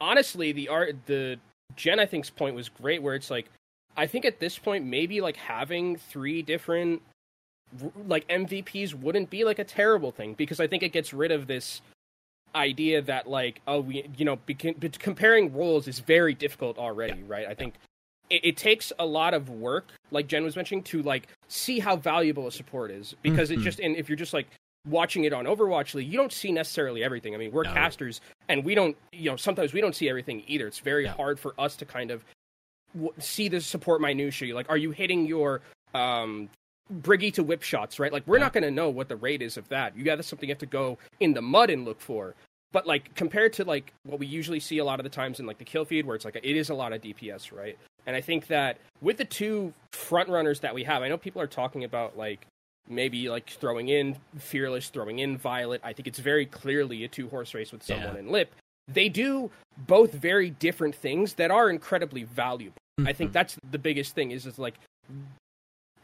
honestly 0.01 0.51
the 0.51 0.67
art 0.70 0.96
the 1.05 1.39
Jen 1.75 2.00
I 2.00 2.05
think's 2.05 2.29
point 2.29 2.55
was 2.55 2.70
great, 2.70 3.01
where 3.01 3.15
it's 3.15 3.29
like 3.32 3.48
I 3.96 4.08
think 4.08 4.25
at 4.25 4.39
this 4.39 4.58
point 4.58 4.86
maybe 4.86 5.22
like 5.22 5.36
having 5.38 5.98
three 5.98 6.41
different 6.41 7.01
like 8.08 8.27
MVPs 8.27 8.94
wouldn't 8.94 9.30
be 9.30 9.44
like 9.44 9.60
a 9.60 9.63
terrible 9.63 10.12
thing 10.12 10.34
because 10.34 10.60
I 10.60 10.68
think 10.68 10.84
it 10.84 10.89
gets 10.94 11.13
rid 11.13 11.32
of 11.32 11.48
this 11.48 11.82
idea 12.56 13.01
that 13.01 13.27
like 13.27 13.62
oh 13.68 13.80
we 13.80 14.08
you 14.15 14.24
know 14.25 14.38
beca- 14.38 14.75
but 14.80 15.00
comparing 15.00 15.51
roles 15.56 15.88
is 15.88 15.98
very 16.00 16.36
difficult 16.36 16.77
already 16.77 17.24
right 17.24 17.48
i 17.48 17.53
think 17.56 17.74
it, 18.30 18.46
it 18.46 18.58
takes 18.58 18.94
a 19.00 19.06
lot 19.08 19.34
of 19.34 19.50
work 19.50 19.88
like 20.12 20.27
jen 20.27 20.44
was 20.44 20.56
mentioning 20.56 20.84
to 20.84 21.01
like 21.01 21.27
see 21.48 21.80
how 21.80 21.96
valuable 21.96 22.46
a 22.46 22.51
support 22.51 22.92
is 22.92 23.15
because 23.24 23.50
Mhm. 23.50 23.53
it 23.58 23.60
just 23.62 23.80
and 23.80 23.96
if 23.96 24.08
you're 24.08 24.15
just 24.15 24.34
like 24.34 24.46
watching 24.88 25.24
it 25.24 25.34
on 25.34 25.46
overwatch 25.46 25.96
league 25.96 26.08
you 26.08 26.15
don't 26.15 26.32
see 26.32 26.51
necessarily 26.51 27.03
everything 27.03 27.34
i 27.34 27.39
mean 27.39 27.51
we're 27.51 27.63
No. 27.63 27.74
casters 27.74 28.22
and 28.50 28.63
we 28.63 28.75
don't 28.75 28.96
you 29.12 29.32
know 29.32 29.36
sometimes 29.36 29.74
we 29.74 29.82
don't 29.82 29.96
see 29.96 30.08
everything 30.08 30.44
either 30.46 30.68
it's 30.68 30.77
very 30.77 31.06
Yeah. 31.06 31.13
hard 31.13 31.39
for 31.39 31.56
us 31.60 31.75
to 31.77 31.86
kind 31.86 32.12
of 32.12 32.24
w- 32.94 33.13
see 33.18 33.48
the 33.48 33.62
support 33.62 34.00
minutiae 34.00 34.54
like 34.54 34.69
are 34.69 34.78
you 34.78 34.91
hitting 34.91 35.26
your 35.26 35.62
um 35.95 36.50
Briggy 36.91 37.34
to 37.34 37.43
whip 37.43 37.62
shots, 37.63 38.00
right? 38.00 38.12
Like 38.12 38.26
we're 38.28 38.38
Yeah. 38.38 38.43
not 38.43 38.54
going 38.54 38.63
to 38.63 38.72
know 38.72 38.89
what 38.89 39.08
the 39.10 39.15
rate 39.15 39.41
is 39.41 39.58
of 39.58 39.69
that. 39.69 39.96
You 39.98 40.04
got 40.04 40.15
to 40.17 40.24
something 40.24 40.50
you 40.50 40.54
have 40.54 40.60
to 40.60 40.65
go 40.65 40.98
in 41.19 41.34
the 41.34 41.41
mud 41.41 41.69
and 41.69 41.86
look 41.86 42.02
for. 42.02 42.36
But 42.72 42.88
like 42.88 43.13
compared 43.15 43.54
to 43.54 43.63
like 43.63 43.93
what 44.04 44.19
we 44.19 44.26
usually 44.26 44.60
see 44.60 44.80
a 44.80 44.86
lot 44.86 45.00
of 45.00 45.04
the 45.04 45.10
times 45.10 45.39
in 45.39 45.46
like 45.46 45.60
the 45.60 45.63
kill 45.65 45.86
feed, 45.86 46.06
where 46.06 46.15
it's 46.15 46.26
like 46.26 46.36
it 46.36 46.43
is 46.43 46.69
a 46.69 46.74
lot 46.74 46.91
of 46.91 47.02
DPS, 47.02 47.52
right? 47.56 47.78
And 48.06 48.15
I 48.15 48.22
think 48.22 48.48
that 48.48 48.78
with 49.02 49.17
the 49.17 49.26
two 49.26 49.74
front 49.93 50.28
runners 50.28 50.60
that 50.62 50.74
we 50.76 50.84
have, 50.84 51.02
I 51.04 51.08
know 51.08 51.17
people 51.17 51.41
are 51.41 51.48
talking 51.48 51.84
about 51.84 52.17
like 52.17 52.46
maybe 52.89 53.30
like 53.30 53.50
throwing 53.50 53.88
in 53.89 54.17
fearless, 54.38 54.89
throwing 54.89 55.19
in 55.19 55.38
violet. 55.38 55.80
I 55.86 55.93
think 55.93 56.08
it's 56.08 56.19
very 56.19 56.46
clearly 56.46 57.04
a 57.06 57.08
two 57.08 57.30
horse 57.30 57.54
race 57.54 57.72
with 57.72 57.84
someone 57.84 58.13
Yeah. 58.15 58.19
in 58.19 58.30
lip. 58.30 58.54
They 58.89 59.08
do 59.08 59.52
both 59.78 60.12
very 60.12 60.50
different 60.50 60.96
things 60.96 61.36
that 61.36 61.50
are 61.52 61.69
incredibly 61.69 62.24
valuable. 62.24 62.76
Mm-hmm. 63.00 63.08
I 63.08 63.13
think 63.13 63.32
that's 63.32 63.56
the 63.72 63.80
biggest 63.80 64.13
thing 64.15 64.32
is 64.32 64.46
is 64.46 64.60
like 64.60 64.74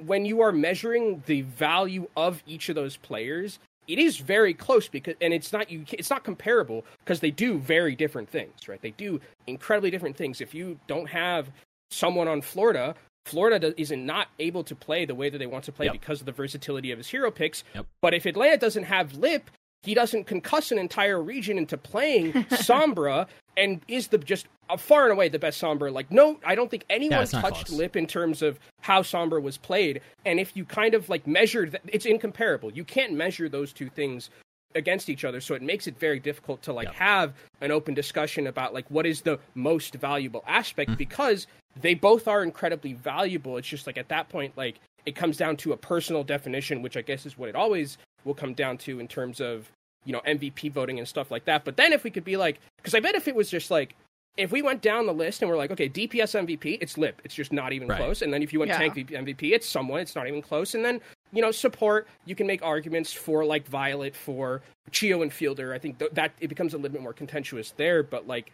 when 0.06 0.26
you 0.26 0.42
are 0.42 0.52
measuring 0.52 1.24
the 1.26 1.42
value 1.42 2.08
of 2.16 2.44
each 2.48 2.70
of 2.70 2.76
those 2.76 2.98
players, 2.98 3.60
it 3.88 3.98
is 4.00 4.18
very 4.18 4.54
close 4.54 4.88
because 4.88 5.16
and 5.20 5.34
it's 5.34 5.52
not 5.52 5.72
you 5.72 5.84
it's 5.94 6.10
not 6.10 6.24
comparable 6.24 6.86
because 7.00 7.20
they 7.22 7.32
do 7.32 7.58
very 7.58 7.96
different 7.96 8.30
things, 8.30 8.68
right? 8.68 8.82
They 8.82 8.92
do 8.92 9.20
incredibly 9.48 9.90
different 9.92 10.16
things. 10.16 10.42
If 10.42 10.54
you 10.54 10.80
don't 10.88 11.10
have 11.10 11.50
someone 11.92 12.28
on 12.28 12.42
Florida, 12.42 12.96
Florida 13.26 13.74
is 13.80 13.92
not 13.92 14.28
able 14.40 14.64
to 14.64 14.76
play 14.76 15.06
the 15.06 15.16
way 15.16 15.30
that 15.30 15.38
they 15.38 15.48
want 15.48 15.64
to 15.66 15.72
play 15.72 15.88
Yep. 15.88 15.94
because 15.94 16.20
of 16.20 16.26
the 16.26 16.32
versatility 16.32 16.92
of 16.92 16.98
his 16.98 17.08
hero 17.10 17.32
picks. 17.32 17.64
Yep. 17.76 17.86
But 18.02 18.14
if 18.14 18.26
Atlanta 18.26 18.58
doesn't 18.58 18.84
have 18.84 19.16
Lip, 19.16 19.50
he 19.84 19.94
doesn't 19.94 20.28
concuss 20.28 20.72
an 20.72 20.78
entire 20.80 21.22
region 21.22 21.58
into 21.58 21.78
playing 21.78 22.34
Sombra 22.34 23.28
and 23.58 23.82
is 23.88 24.08
the 24.08 24.18
just 24.18 24.48
uh, 24.70 24.78
far 24.78 25.04
and 25.04 25.12
away 25.14 25.30
the 25.30 25.40
best 25.40 25.62
Sombra. 25.62 25.92
Like, 25.92 26.12
no, 26.12 26.40
I 26.46 26.56
don't 26.56 26.70
think 26.70 26.86
anyone 26.90 27.22
it's 27.24 27.34
not 27.34 27.42
touched 27.42 27.68
close. 27.68 27.78
Lip 27.78 27.96
in 27.96 28.06
terms 28.08 28.42
of 28.42 28.60
how 28.82 29.02
Sombra 29.02 29.42
was 29.42 29.58
played. 29.58 30.02
And 30.26 30.40
if 30.40 30.56
you 30.56 30.66
kind 30.66 30.94
of 30.94 31.10
like 31.10 31.26
measured 31.26 31.72
that, 31.72 31.82
it's 31.88 32.06
incomparable. 32.06 32.72
You 32.72 32.84
can't 32.84 33.14
measure 33.14 33.50
those 33.50 33.74
two 33.74 33.90
things 33.90 34.30
against 34.76 35.10
each 35.10 35.26
other 35.26 35.42
so 35.42 35.56
it 35.56 35.64
makes 35.64 35.88
it 35.88 35.98
very 35.98 36.20
difficult 36.20 36.62
to 36.62 36.72
like 36.72 36.86
Yep. 36.90 36.94
have 36.94 37.34
an 37.62 37.72
open 37.72 37.96
discussion 37.96 38.46
about 38.46 38.72
like 38.72 38.86
what 38.92 39.04
is 39.08 39.22
the 39.22 39.40
most 39.56 39.96
valuable 39.96 40.44
aspect 40.48 40.96
because 40.96 41.48
they 41.82 41.96
both 41.96 42.28
are 42.28 42.44
incredibly 42.44 42.94
valuable 42.94 43.58
it's 43.58 43.68
just 43.68 43.88
like 43.88 43.98
at 43.98 44.10
that 44.10 44.30
point 44.30 44.56
like 44.56 44.80
it 45.08 45.16
comes 45.16 45.38
down 45.38 45.58
to 45.58 45.74
a 45.74 45.78
personal 45.78 46.24
definition 46.24 46.84
which 46.84 46.96
i 46.98 47.02
guess 47.02 47.26
is 47.26 47.36
what 47.36 47.50
it 47.50 47.56
always 47.56 47.98
will 48.26 48.34
come 48.34 48.54
down 48.54 48.78
to 48.78 49.00
in 49.00 49.08
terms 49.08 49.40
of 49.42 49.70
you 50.06 50.14
know 50.14 50.22
mvp 50.28 50.72
voting 50.72 50.98
and 51.00 51.08
stuff 51.08 51.30
like 51.32 51.46
that. 51.46 51.66
But 51.66 51.78
then 51.78 51.94
if 51.94 52.04
we 52.04 52.10
could 52.12 52.24
be 52.24 52.38
like 52.38 52.60
because 52.78 52.96
i 52.96 53.00
bet 53.00 53.16
if 53.16 53.28
it 53.28 53.36
was 53.36 53.50
just 53.50 53.70
like 53.72 53.96
if 54.38 54.52
we 54.52 54.62
went 54.62 54.82
down 54.82 55.06
the 55.06 55.14
list 55.14 55.42
and 55.42 55.52
we're 55.52 55.58
like 55.58 55.72
okay 55.72 55.90
dps 55.90 56.34
mvp 56.48 56.78
it's 56.82 56.98
lip 56.98 57.22
it's 57.26 57.36
just 57.36 57.52
not 57.52 57.74
even 57.74 57.88
Right. 57.88 57.98
close. 57.98 58.22
And 58.22 58.34
then 58.34 58.42
if 58.42 58.54
you 58.54 58.60
went 58.60 58.70
Yeah. 58.70 58.78
tank 58.78 58.96
mvp 58.96 59.52
it's 59.54 59.68
someone 59.68 60.00
it's 60.00 60.16
not 60.16 60.28
even 60.28 60.42
close. 60.42 60.76
And 60.76 60.84
then 60.86 61.02
you 61.32 61.42
know 61.42 61.52
support 61.52 62.08
you 62.26 62.36
can 62.36 62.48
make 62.48 62.64
arguments 62.64 63.12
for 63.14 63.44
like 63.46 63.68
violet 63.68 64.16
for 64.16 64.62
chio 64.92 65.22
and 65.22 65.32
fielder. 65.34 65.74
I 65.74 65.80
think 65.80 66.00
th- 66.00 66.12
that 66.12 66.32
it 66.40 66.48
becomes 66.48 66.74
a 66.74 66.78
little 66.78 66.94
bit 66.94 67.02
more 67.02 67.14
contentious 67.14 67.72
there. 67.78 68.02
But 68.04 68.28
like 68.28 68.52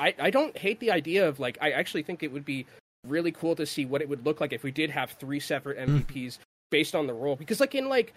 I, 0.00 0.14
I 0.20 0.30
don't 0.30 0.56
hate 0.56 0.78
the 0.80 0.90
idea 0.90 1.28
of 1.28 1.38
like 1.40 1.58
I 1.60 1.70
actually 1.72 2.02
think 2.02 2.22
it 2.22 2.32
would 2.32 2.44
be 2.44 2.66
really 3.06 3.30
cool 3.32 3.54
to 3.56 3.64
see 3.64 3.84
what 3.84 4.02
it 4.02 4.08
would 4.08 4.26
look 4.26 4.40
like 4.40 4.52
if 4.52 4.62
we 4.64 4.70
did 4.72 4.90
have 4.90 5.12
three 5.12 5.40
separate 5.40 5.78
MVPs 5.78 6.38
based 6.70 6.94
on 6.94 7.06
the 7.06 7.14
role. 7.14 7.36
Because 7.36 7.60
like 7.60 7.74
in 7.74 7.88
like 7.88 8.12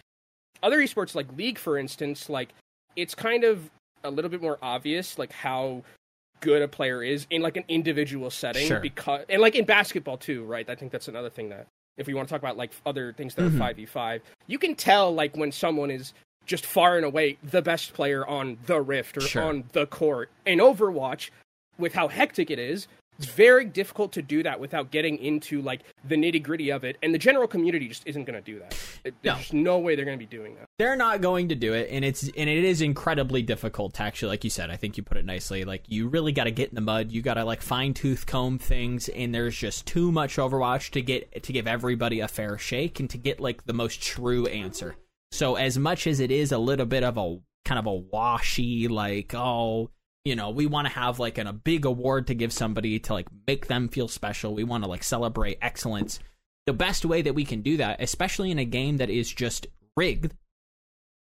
other 0.64 0.80
esports 0.80 1.16
like 1.16 1.28
league 1.38 1.58
for 1.58 1.78
instance 1.78 2.30
like 2.30 2.50
it's 2.96 3.16
kind 3.16 3.44
of 3.44 3.70
a 4.04 4.12
little 4.12 4.30
bit 4.30 4.42
more 4.42 4.58
obvious 4.62 5.18
like 5.18 5.32
how 5.32 5.84
good 6.42 6.62
a 6.62 6.68
player 6.68 7.04
is 7.04 7.28
in 7.30 7.42
like 7.42 7.56
an 7.58 7.64
individual 7.68 8.30
setting 8.32 8.68
Sure. 8.68 8.80
because 8.80 9.26
and 9.30 9.42
like 9.42 9.56
in 9.56 9.66
basketball 9.66 10.18
too 10.18 10.44
right 10.44 10.68
I 10.70 10.76
think 10.76 10.92
that's 10.92 11.08
another 11.08 11.30
thing 11.30 11.50
that 11.50 11.68
if 11.98 12.08
we 12.08 12.14
want 12.14 12.28
to 12.28 12.34
talk 12.34 12.42
about 12.42 12.58
like 12.58 12.72
other 12.86 13.14
things 13.14 13.36
that 13.36 13.44
Mhm. 13.44 13.56
are 13.56 13.74
5v5 13.74 14.22
you 14.48 14.58
can 14.58 14.76
tell 14.76 15.14
like 15.14 15.36
when 15.38 15.52
someone 15.52 15.92
is 15.92 16.14
just 16.48 16.66
far 16.66 16.98
and 16.98 17.06
away 17.06 17.38
the 17.44 17.62
best 17.62 17.94
player 17.94 18.26
on 18.26 18.58
the 18.66 18.82
rift 18.82 19.18
or 19.18 19.22
Sure. 19.22 19.44
on 19.44 19.64
the 19.74 19.86
court 19.86 20.30
in 20.46 20.58
overwatch 20.60 21.30
with 21.78 21.94
how 21.94 22.08
hectic 22.08 22.50
it 22.52 22.58
is, 22.60 22.88
it's 23.22 23.32
very 23.32 23.66
difficult 23.66 24.12
to 24.14 24.22
do 24.22 24.42
that 24.44 24.60
without 24.60 24.90
getting 24.92 25.18
into 25.20 25.62
like 25.62 25.82
the 26.08 26.16
nitty 26.16 26.42
gritty 26.42 26.72
of 26.72 26.84
it. 26.84 26.98
And 27.04 27.14
the 27.14 27.20
general 27.20 27.48
community 27.48 27.88
just 27.88 28.02
isn't 28.08 28.24
going 28.24 28.42
to 28.42 28.42
do 28.42 28.60
that. 28.60 28.76
It, 29.04 29.14
No. 29.24 29.36
There's 29.36 29.54
no 29.54 29.78
way 29.78 29.96
they're 29.96 30.06
going 30.06 30.18
to 30.18 30.26
be 30.26 30.38
doing 30.38 30.56
that. 30.56 30.68
they're 30.80 30.96
not 30.96 31.22
going 31.22 31.50
to 31.50 31.56
do 31.56 31.74
it 31.74 31.90
and 31.92 32.04
it's 32.04 32.24
and 32.24 32.50
it 32.50 32.64
is 32.64 32.82
incredibly 32.82 33.42
difficult 33.42 33.94
to 33.94 34.02
actually 34.02 34.30
like 34.30 34.44
you 34.44 34.50
said 34.50 34.70
i 34.72 34.76
think 34.76 34.98
you 34.98 35.04
put 35.04 35.18
it 35.18 35.26
nicely 35.26 35.64
like 35.64 35.84
you 35.88 36.08
really 36.08 36.32
got 36.32 36.46
to 36.46 36.52
get 36.52 36.70
in 36.70 36.76
the 36.76 36.82
mud 36.82 37.12
you 37.12 37.22
got 37.22 37.36
to 37.36 37.46
like 37.46 37.62
fine 37.62 37.94
tooth 37.94 38.26
comb 38.26 38.58
things 38.58 39.08
and 39.10 39.34
there's 39.34 39.56
just 39.56 39.86
too 39.86 40.12
much 40.12 40.38
overwatch 40.38 40.90
to 40.92 41.02
get 41.02 41.44
to 41.44 41.54
give 41.54 41.68
everybody 41.68 42.20
a 42.20 42.28
fair 42.28 42.58
shake 42.58 43.00
and 43.00 43.10
to 43.10 43.18
get 43.18 43.40
like 43.40 43.66
the 43.66 43.74
most 43.74 44.02
true 44.02 44.48
answer 44.48 44.96
so 45.32 45.56
as 45.56 45.78
much 45.78 46.08
as 46.08 46.20
it 46.20 46.32
is 46.32 46.52
a 46.52 46.58
little 46.58 46.86
bit 46.86 47.04
of 47.04 47.18
a 47.18 47.38
kind 47.66 47.78
of 47.80 47.86
a 47.86 47.94
washy 47.94 48.88
like 48.88 49.34
oh 49.36 49.90
you 50.26 50.36
know 50.36 50.50
we 50.50 50.66
want 50.66 50.88
to 50.88 50.94
have 50.94 51.20
like 51.20 51.38
an, 51.38 51.48
a 51.48 51.54
big 51.54 51.86
award 51.86 52.28
to 52.28 52.36
give 52.36 52.54
somebody 52.54 53.00
to 53.00 53.14
like 53.14 53.28
make 53.48 53.68
them 53.68 53.88
feel 53.88 54.08
special 54.08 54.54
we 54.54 54.64
want 54.64 54.84
to 54.84 54.90
like 54.90 55.04
celebrate 55.04 55.58
excellence 55.62 56.20
the 56.68 56.74
best 56.74 57.06
way 57.06 57.22
that 57.22 57.36
we 57.36 57.46
can 57.46 57.62
do 57.62 57.78
that, 57.78 58.02
especially 58.02 58.52
in 58.52 58.60
a 58.60 58.66
game 58.66 58.98
that 58.98 59.10
is 59.10 59.32
just 59.32 59.68
rigged, 59.98 60.34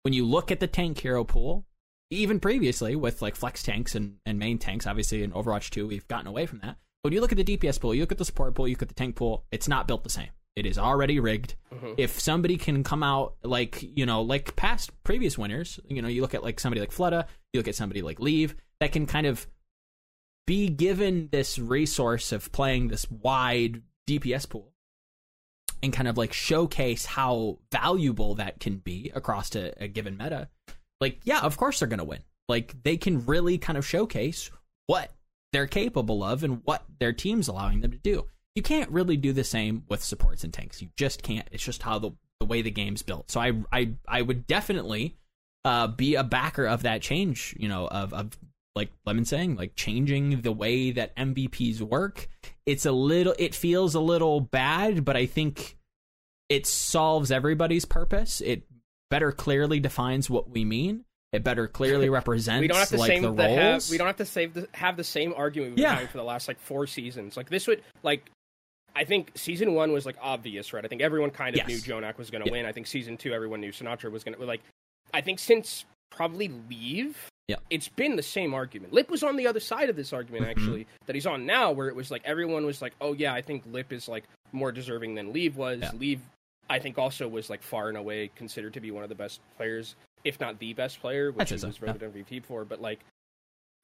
when 0.03 0.13
you 0.13 0.25
look 0.25 0.51
at 0.51 0.61
the 0.61 0.67
tank 0.67 0.99
hero 0.99 1.25
pool, 1.25 1.65
even 2.11 2.41
previously 2.41 2.97
with 2.97 3.23
like 3.23 3.37
flex 3.37 3.63
tanks 3.63 3.95
and, 3.95 4.17
and 4.27 4.39
main 4.39 4.59
tanks, 4.59 4.87
obviously 4.87 5.23
in 5.23 5.33
Overwatch 5.33 5.71
2, 5.71 5.87
we've 5.87 6.09
gotten 6.09 6.27
away 6.27 6.47
from 6.47 6.59
that. 6.61 6.77
But 7.03 7.11
when 7.11 7.13
you 7.13 7.21
look 7.21 7.33
at 7.33 7.39
the 7.39 7.57
DPS 7.57 7.81
pool, 7.81 7.95
you 7.95 8.03
look 8.03 8.13
at 8.13 8.19
the 8.19 8.25
support 8.25 8.55
pool, 8.55 8.67
you 8.67 8.75
look 8.75 8.83
at 8.83 8.89
the 8.89 8.95
tank 8.95 9.17
pool, 9.17 9.45
it's 9.53 9.69
not 9.69 9.87
built 9.87 10.03
the 10.03 10.11
same. 10.11 10.31
It 10.57 10.67
is 10.67 10.79
already 10.79 11.21
rigged. 11.21 11.55
Mhm. 11.73 11.95
If 11.97 12.19
somebody 12.21 12.57
can 12.57 12.83
come 12.85 13.03
out 13.03 13.35
like, 13.43 13.83
you 13.83 14.05
know, 14.05 14.23
like 14.23 14.57
past 14.57 14.91
previous 15.05 15.39
winners, 15.39 15.79
you 15.89 16.03
know, 16.03 16.09
you 16.09 16.21
look 16.23 16.35
at 16.35 16.43
like 16.43 16.61
somebody 16.61 16.81
like 16.81 16.91
Fleta, 16.93 17.27
you 17.53 17.61
look 17.61 17.69
at 17.69 17.75
somebody 17.77 18.03
like 18.03 18.21
Leave, 18.21 18.57
that 18.81 18.93
can 18.93 19.07
kind 19.07 19.27
of 19.27 19.47
be 20.47 20.69
given 20.69 21.29
this 21.31 21.59
resource 21.59 22.33
of 22.33 22.51
playing 22.53 22.89
this 22.89 23.09
wide 23.11 23.83
DPS 24.09 24.49
pool 24.49 24.73
and 25.83 25.93
kind 25.93 26.09
of 26.09 26.19
like 26.19 26.33
showcase 26.33 27.07
how 27.07 27.59
valuable 27.71 28.35
that 28.35 28.59
can 28.61 28.79
be 28.79 29.11
across 29.15 29.55
a, 29.55 29.73
a 29.83 29.89
given 29.89 30.17
meta, 30.17 30.49
like, 31.01 31.21
yeah, 31.25 31.41
of 31.41 31.57
course 31.57 31.79
they're 31.79 31.89
going 31.89 31.99
to 31.99 32.05
win. 32.05 32.23
Like, 32.49 32.83
they 32.83 32.97
can 32.97 33.25
really 33.27 33.57
kind 33.59 33.79
of 33.79 33.87
showcase 33.87 34.51
what 34.87 35.13
they're 35.53 35.69
capable 35.69 36.23
of 36.25 36.43
and 36.43 36.61
what 36.65 36.85
their 36.99 37.13
team's 37.13 37.49
allowing 37.49 37.81
them 37.81 37.93
to 37.93 37.99
do. 37.99 38.27
You 38.55 38.63
can't 38.63 38.91
really 38.91 39.17
do 39.17 39.33
the 39.33 39.45
same 39.45 39.85
with 39.89 40.03
supports 40.03 40.45
and 40.45 40.53
tanks. 40.53 40.83
You 40.83 40.89
just 40.97 41.23
can't. 41.23 41.47
It's 41.53 41.65
just 41.65 41.83
how 41.83 41.99
the, 41.99 42.11
the 42.41 42.47
way 42.47 42.63
the 42.63 42.71
game's 42.71 43.03
built. 43.03 43.31
So 43.31 43.41
I 43.41 43.53
I 43.73 43.93
I 44.09 44.23
would 44.23 44.47
definitely 44.47 45.17
uh, 45.65 45.87
be 45.87 46.15
a 46.17 46.25
backer 46.25 46.67
of 46.67 46.83
that 46.83 47.01
change. 47.03 47.55
You 47.59 47.69
know, 47.69 47.87
of 47.87 48.13
of 48.13 48.37
like 48.75 48.91
Lemon 49.07 49.25
saying, 49.25 49.57
like 49.57 49.75
changing 49.77 50.41
the 50.43 50.53
way 50.53 50.91
that 50.93 51.15
MVPs 51.17 51.81
work. 51.81 52.29
It's 52.67 52.87
a 52.87 52.93
little. 52.93 53.35
It 53.39 53.55
feels 53.55 53.95
a 53.95 54.01
little 54.01 54.41
bad, 54.41 55.05
but 55.05 55.17
I 55.17 55.27
think 55.27 55.77
it 56.49 56.67
solves 56.67 57.31
everybody's 57.31 57.85
purpose. 57.85 58.41
It 58.41 58.63
better 59.11 59.31
clearly 59.33 59.81
defines 59.81 60.29
what 60.29 60.51
we 60.51 60.65
mean. 60.65 61.05
It 61.33 61.45
better 61.45 61.69
clearly 61.69 62.09
represents 62.21 62.61
we 62.61 62.67
don't 62.69 62.79
have 62.79 62.89
to 62.89 62.97
like 62.97 63.09
same 63.09 63.23
the 63.23 63.33
the 63.33 63.49
have, 63.49 63.73
roles. 63.73 63.91
we 63.91 63.99
don't 63.99 64.09
have 64.09 64.17
to 64.17 64.25
save 64.25 64.55
the, 64.55 64.69
have 64.73 64.97
the 64.97 65.05
same 65.05 65.33
argument 65.37 65.71
we've 65.73 65.77
been 65.77 65.83
Yeah. 65.85 65.95
having 65.95 66.09
for 66.09 66.19
the 66.19 66.25
last 66.25 66.49
like 66.49 66.59
four 66.59 66.89
seasons. 66.89 67.37
Like 67.37 67.49
this 67.49 67.67
would 67.69 67.83
like 68.03 68.29
I 68.95 69.05
think 69.05 69.33
season 69.35 69.75
one 69.75 69.93
was 69.93 70.05
like 70.07 70.17
obvious, 70.21 70.73
right? 70.73 70.85
I 70.85 70.89
think 70.89 71.03
everyone 71.03 71.31
kind 71.31 71.55
of 71.55 71.59
Yes. 71.59 71.69
knew 71.69 71.95
JJoNak 71.95 72.19
was 72.19 72.31
going 72.31 72.43
to 72.45 72.49
Yeah. 72.49 72.53
win. 72.53 72.67
I 72.67 72.73
think 72.73 72.87
season 72.87 73.17
two, 73.17 73.33
everyone 73.33 73.61
knew 73.61 73.73
Sinatraa 73.73 74.11
was 74.11 74.25
going 74.25 74.37
to 74.37 74.45
like. 74.45 74.61
I 75.15 75.21
think 75.21 75.39
since 75.39 75.85
probably 76.11 76.49
leave, 76.69 77.29
Yeah. 77.49 77.57
it's 77.71 77.89
been 77.89 78.17
the 78.17 78.23
same 78.23 78.53
argument. 78.55 78.93
Lip 78.93 79.11
was 79.11 79.23
on 79.23 79.37
the 79.37 79.47
other 79.47 79.61
side 79.61 79.89
of 79.91 79.97
this 79.97 80.13
argument 80.13 80.45
Mhm. 80.45 80.51
actually 80.51 80.87
that 81.07 81.15
he's 81.15 81.27
on 81.27 81.47
now, 81.47 81.71
where 81.73 81.89
it 81.89 81.95
was 81.95 82.11
like 82.11 82.23
everyone 82.25 82.67
was 82.67 82.83
like, 82.83 82.95
"Oh 83.01 83.13
yeah, 83.13 83.33
I 83.33 83.43
think 83.43 83.65
Lip 83.67 83.93
is 83.93 84.09
like 84.09 84.25
more 84.53 84.73
deserving 84.73 85.15
than 85.15 85.33
Leave 85.33 85.57
was." 85.57 85.81
Yeah. 85.81 85.91
Leave, 85.93 86.21
I 86.69 86.79
think, 86.79 86.99
also 86.99 87.29
was 87.29 87.49
like 87.51 87.63
far 87.63 87.89
and 87.89 87.97
away 87.99 88.31
considered 88.35 88.75
to 88.75 88.81
be 88.81 88.91
one 88.91 89.03
of 89.03 89.09
the 89.09 89.15
best 89.15 89.41
players, 89.57 89.95
if 90.25 90.39
not 90.41 90.59
the 90.59 90.73
best 90.75 91.01
player, 91.01 91.31
which 91.33 91.49
he 91.49 91.55
was 91.55 91.77
voted 91.79 92.03
MVP 92.03 92.41
for. 92.41 92.65
But 92.65 92.81
like, 92.81 93.01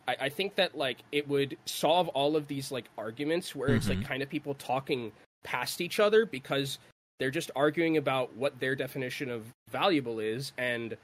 I, 0.08 0.16
I 0.22 0.28
think 0.28 0.54
that 0.56 0.76
like 0.76 0.98
it 1.12 1.28
would 1.28 1.56
solve 1.66 2.08
all 2.08 2.36
of 2.36 2.46
these 2.48 2.70
like 2.72 2.86
arguments 2.96 3.54
where 3.54 3.70
it's 3.74 3.88
like 3.88 3.98
Mhm. 3.98 4.04
kind 4.06 4.22
of 4.22 4.28
people 4.28 4.54
talking 4.54 5.12
past 5.44 5.80
each 5.80 5.98
other 6.00 6.26
because 6.26 6.78
they're 7.18 7.30
just 7.30 7.50
arguing 7.56 7.96
about 7.96 8.34
what 8.36 8.58
their 8.60 8.74
definition 8.74 9.30
of 9.30 9.46
valuable 9.70 10.18
is 10.20 10.52
and 10.58 10.96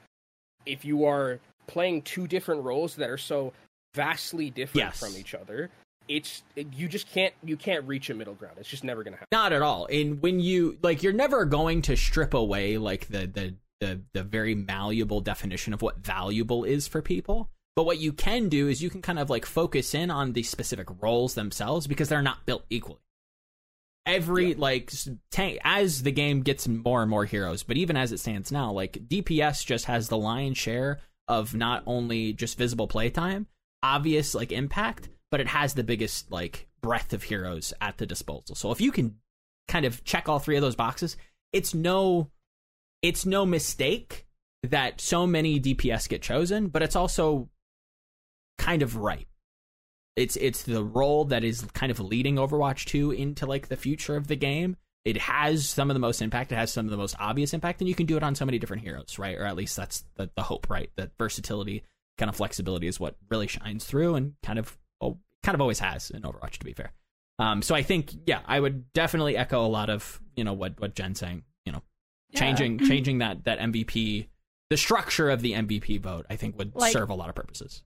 if 0.65 0.85
you 0.85 1.05
are 1.05 1.39
playing 1.67 2.01
two 2.01 2.27
different 2.27 2.63
roles 2.63 2.95
that 2.95 3.09
are 3.09 3.17
so 3.17 3.53
vastly 3.95 4.49
different 4.49 4.85
Yes. 4.87 4.99
from 4.99 5.17
each 5.17 5.33
other 5.33 5.69
it's 6.09 6.43
you 6.73 6.89
just 6.89 7.07
can't 7.09 7.33
you 7.43 7.55
can't 7.55 7.87
reach 7.87 8.09
a 8.09 8.13
middle 8.13 8.33
ground 8.33 8.57
it's 8.59 8.67
just 8.69 8.83
never 8.83 9.03
gonna 9.03 9.15
happen 9.15 9.27
Not 9.31 9.53
at 9.53 9.61
all. 9.61 9.85
And 9.89 10.21
when 10.21 10.39
you 10.41 10.77
like, 10.81 11.01
you're 11.03 11.13
never 11.13 11.45
going 11.45 11.81
to 11.83 11.95
strip 11.95 12.33
away 12.33 12.77
like 12.77 13.07
the 13.07 13.25
the 13.27 13.55
the 13.79 14.01
the 14.13 14.23
very 14.23 14.53
malleable 14.55 15.21
definition 15.21 15.73
of 15.73 15.81
what 15.81 15.97
valuable 15.99 16.63
is 16.65 16.87
for 16.89 17.01
people. 17.01 17.49
But 17.75 17.85
what 17.85 17.99
you 17.99 18.13
can 18.13 18.49
do 18.49 18.67
is 18.67 18.83
you 18.83 18.89
can 18.89 19.01
kind 19.01 19.17
of 19.19 19.29
like 19.29 19.45
focus 19.45 19.95
in 19.95 20.11
on 20.11 20.33
the 20.33 20.43
specific 20.43 20.87
roles 21.01 21.33
themselves 21.33 21.87
because 21.87 22.09
they're 22.09 22.21
not 22.21 22.45
built 22.45 22.65
equally. 22.69 22.99
Every 24.05 24.49
Yeah. 24.49 24.55
like 24.57 24.91
tank 25.31 25.59
as 25.63 26.03
the 26.03 26.11
game 26.11 26.41
gets 26.41 26.67
more 26.67 27.01
and 27.01 27.09
more 27.09 27.25
heroes, 27.25 27.63
but 27.63 27.77
even 27.77 27.95
as 27.95 28.11
it 28.11 28.19
stands 28.19 28.51
now, 28.51 28.71
like 28.71 29.07
DPS 29.07 29.65
just 29.65 29.85
has 29.85 30.09
the 30.09 30.17
lion's 30.17 30.57
share 30.57 30.99
of 31.27 31.55
not 31.55 31.83
only 31.85 32.33
just 32.33 32.57
visible 32.57 32.87
playtime, 32.87 33.47
obvious 33.81 34.35
like 34.35 34.51
impact, 34.51 35.07
but 35.31 35.39
it 35.39 35.47
has 35.47 35.73
the 35.73 35.83
biggest 35.85 36.29
like 36.31 36.67
breadth 36.81 37.13
of 37.13 37.23
heroes 37.23 37.73
at 37.79 37.97
the 37.97 38.05
disposal. 38.05 38.55
So 38.55 38.71
if 38.71 38.81
you 38.81 38.91
can 38.91 39.15
kind 39.69 39.85
of 39.85 40.03
check 40.03 40.27
all 40.27 40.39
three 40.39 40.57
of 40.57 40.61
those 40.61 40.75
boxes, 40.75 41.15
it's 41.53 41.73
no 41.73 42.29
it's 43.01 43.25
no 43.25 43.45
mistake 43.45 44.25
that 44.63 44.99
so 45.01 45.25
many 45.25 45.59
DPS 45.59 46.07
get 46.09 46.21
chosen, 46.21 46.67
but 46.67 46.83
it's 46.83 46.95
also 46.95 47.49
kind 48.57 48.81
of 48.81 48.95
right. 48.97 49.27
It's 50.15 50.35
it's 50.35 50.63
the 50.63 50.83
role 50.83 51.25
that 51.25 51.43
is 51.43 51.61
kind 51.73 51.91
of 51.91 51.99
leading 51.99 52.35
Overwatch 52.35 52.85
2 52.85 53.11
into 53.11 53.45
like 53.45 53.67
the 53.67 53.77
future 53.77 54.15
of 54.15 54.27
the 54.27 54.35
game. 54.35 54.75
It 55.05 55.17
has 55.17 55.67
some 55.67 55.89
of 55.89 55.95
the 55.95 55.99
most 55.99 56.21
impact, 56.21 56.51
it 56.51 56.55
has 56.55 56.71
some 56.71 56.85
of 56.85 56.91
the 56.91 56.97
most 56.97 57.15
obvious 57.19 57.53
impact, 57.53 57.81
and 57.81 57.89
you 57.89 57.95
can 57.95 58.05
do 58.05 58.15
it 58.15 58.23
on 58.23 58.35
so 58.35 58.45
many 58.45 58.57
different 58.57 58.83
heroes, 58.83 59.19
right? 59.19 59.37
Or 59.37 59.43
at 59.43 59.55
least 59.57 59.75
that's 59.75 60.05
the, 60.15 60.29
the 60.35 60.43
hope, 60.43 60.69
right? 60.69 60.89
That 60.95 61.11
versatility, 61.17 61.83
kind 62.17 62.29
of 62.29 62.35
flexibility 62.37 62.87
is 62.87 62.99
what 63.01 63.15
really 63.29 63.47
shines 63.47 63.83
through 63.85 64.15
and 64.15 64.33
kind 64.43 64.59
of 64.59 64.77
oh, 65.01 65.17
kind 65.41 65.55
of 65.55 65.61
always 65.61 65.79
has 65.79 66.09
in 66.09 66.21
Overwatch, 66.21 66.57
to 66.59 66.65
be 66.65 66.73
fair. 66.73 66.93
Um, 67.39 67.61
so 67.63 67.73
I 67.75 67.81
think, 67.81 68.13
yeah, 68.27 68.41
I 68.45 68.59
would 68.59 68.93
definitely 68.93 69.35
echo 69.35 69.65
a 69.65 69.67
lot 69.67 69.89
of 69.89 70.21
you 70.35 70.43
know 70.43 70.53
what 70.53 70.79
what 70.79 70.95
Jen's 70.95 71.19
saying. 71.19 71.43
You 71.65 71.71
know, 71.73 71.81
Yeah. 72.29 72.39
changing 72.41 72.77
changing 72.87 73.17
that 73.17 73.43
that 73.45 73.59
MVP, 73.59 74.27
the 74.69 74.77
structure 74.77 75.29
of 75.31 75.41
the 75.41 75.53
MVP 75.53 75.99
vote, 75.99 76.27
I 76.29 76.35
think 76.37 76.57
would 76.59 76.75
Like- 76.75 76.93
serve 76.93 77.09
a 77.09 77.15
lot 77.15 77.29
of 77.29 77.35
purposes. 77.35 77.83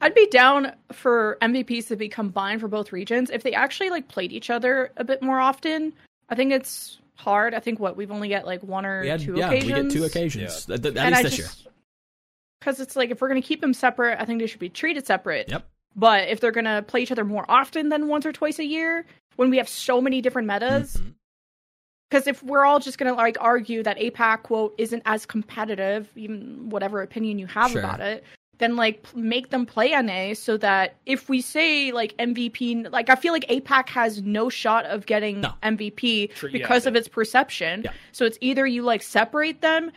I'd 0.00 0.14
be 0.14 0.26
down 0.28 0.72
for 0.92 1.36
MVPs 1.42 1.88
to 1.88 1.96
be 1.96 2.08
combined 2.08 2.60
for 2.60 2.68
both 2.68 2.92
regions 2.92 3.30
if 3.30 3.42
they 3.42 3.52
actually 3.52 3.90
like 3.90 4.08
played 4.08 4.32
each 4.32 4.48
other 4.50 4.90
a 4.96 5.04
bit 5.04 5.22
more 5.22 5.38
often. 5.40 5.92
I 6.28 6.34
think 6.34 6.52
it's 6.52 6.98
hard. 7.16 7.52
I 7.54 7.60
think 7.60 7.78
what 7.80 7.96
we've 7.96 8.10
only 8.10 8.28
get 8.28 8.46
like 8.46 8.62
one 8.62 8.86
or 8.86 9.02
We 9.02 9.08
had, 9.08 9.20
two 9.20 9.34
yeah, 9.36 9.48
occasions. 9.48 9.72
we 9.72 9.82
get 9.82 9.90
two 9.92 10.04
occasions. 10.04 10.64
Th- 10.66 10.80
th- 10.80 10.96
At 10.96 11.04
and 11.06 11.14
least 11.14 11.18
I 11.18 11.22
this 11.24 11.38
year. 11.38 11.48
because 12.60 12.80
it's 12.80 12.96
like 12.96 13.10
if 13.10 13.20
we're 13.20 13.28
gonna 13.28 13.42
keep 13.42 13.60
them 13.60 13.74
separate, 13.74 14.18
I 14.20 14.24
think 14.24 14.40
they 14.40 14.46
should 14.46 14.60
be 14.60 14.70
treated 14.70 15.06
separate. 15.06 15.48
Yep. 15.50 15.66
But 15.96 16.28
if 16.28 16.40
they're 16.40 16.50
gonna 16.52 16.82
play 16.82 17.02
each 17.02 17.12
other 17.12 17.24
more 17.24 17.44
often 17.48 17.88
than 17.90 18.08
once 18.08 18.24
or 18.24 18.32
twice 18.32 18.58
a 18.58 18.64
year, 18.64 19.04
when 19.36 19.50
we 19.50 19.58
have 19.58 19.68
so 19.68 20.00
many 20.00 20.22
different 20.22 20.46
metas, 20.46 20.96
Mhm. 20.96 21.14
because 22.08 22.26
if 22.26 22.42
we're 22.42 22.64
all 22.64 22.78
just 22.78 22.96
gonna 22.96 23.12
like 23.14 23.36
argue 23.40 23.82
that 23.82 23.98
APAC 23.98 24.44
quote 24.44 24.74
isn't 24.78 25.02
as 25.04 25.26
competitive, 25.26 26.08
even 26.16 26.70
whatever 26.70 27.02
opinion 27.02 27.38
you 27.38 27.46
have 27.48 27.72
Sure. 27.72 27.80
about 27.80 28.00
it, 28.00 28.24
then 28.60 28.76
like 28.76 29.04
make 29.16 29.50
them 29.50 29.66
play 29.66 29.90
NA 30.00 30.34
so 30.34 30.56
that 30.58 30.94
if 31.06 31.28
we 31.28 31.40
say 31.40 31.90
like 31.90 32.16
MVP, 32.18 32.90
like 32.92 33.10
I 33.10 33.16
feel 33.16 33.32
like 33.32 33.46
APAC 33.48 33.88
has 33.88 34.22
no 34.22 34.48
shot 34.48 34.84
of 34.86 35.06
getting 35.06 35.40
No. 35.40 35.52
MVP 35.64 36.32
Tr- 36.34 36.46
yeah, 36.46 36.52
because 36.52 36.86
of 36.86 36.94
yeah. 36.94 36.98
its 37.00 37.08
perception. 37.08 37.82
Yeah. 37.84 37.92
So 38.12 38.24
it's 38.24 38.38
either 38.40 38.66
you 38.66 38.82
like 38.82 39.02
separate 39.02 39.60
them 39.60 39.90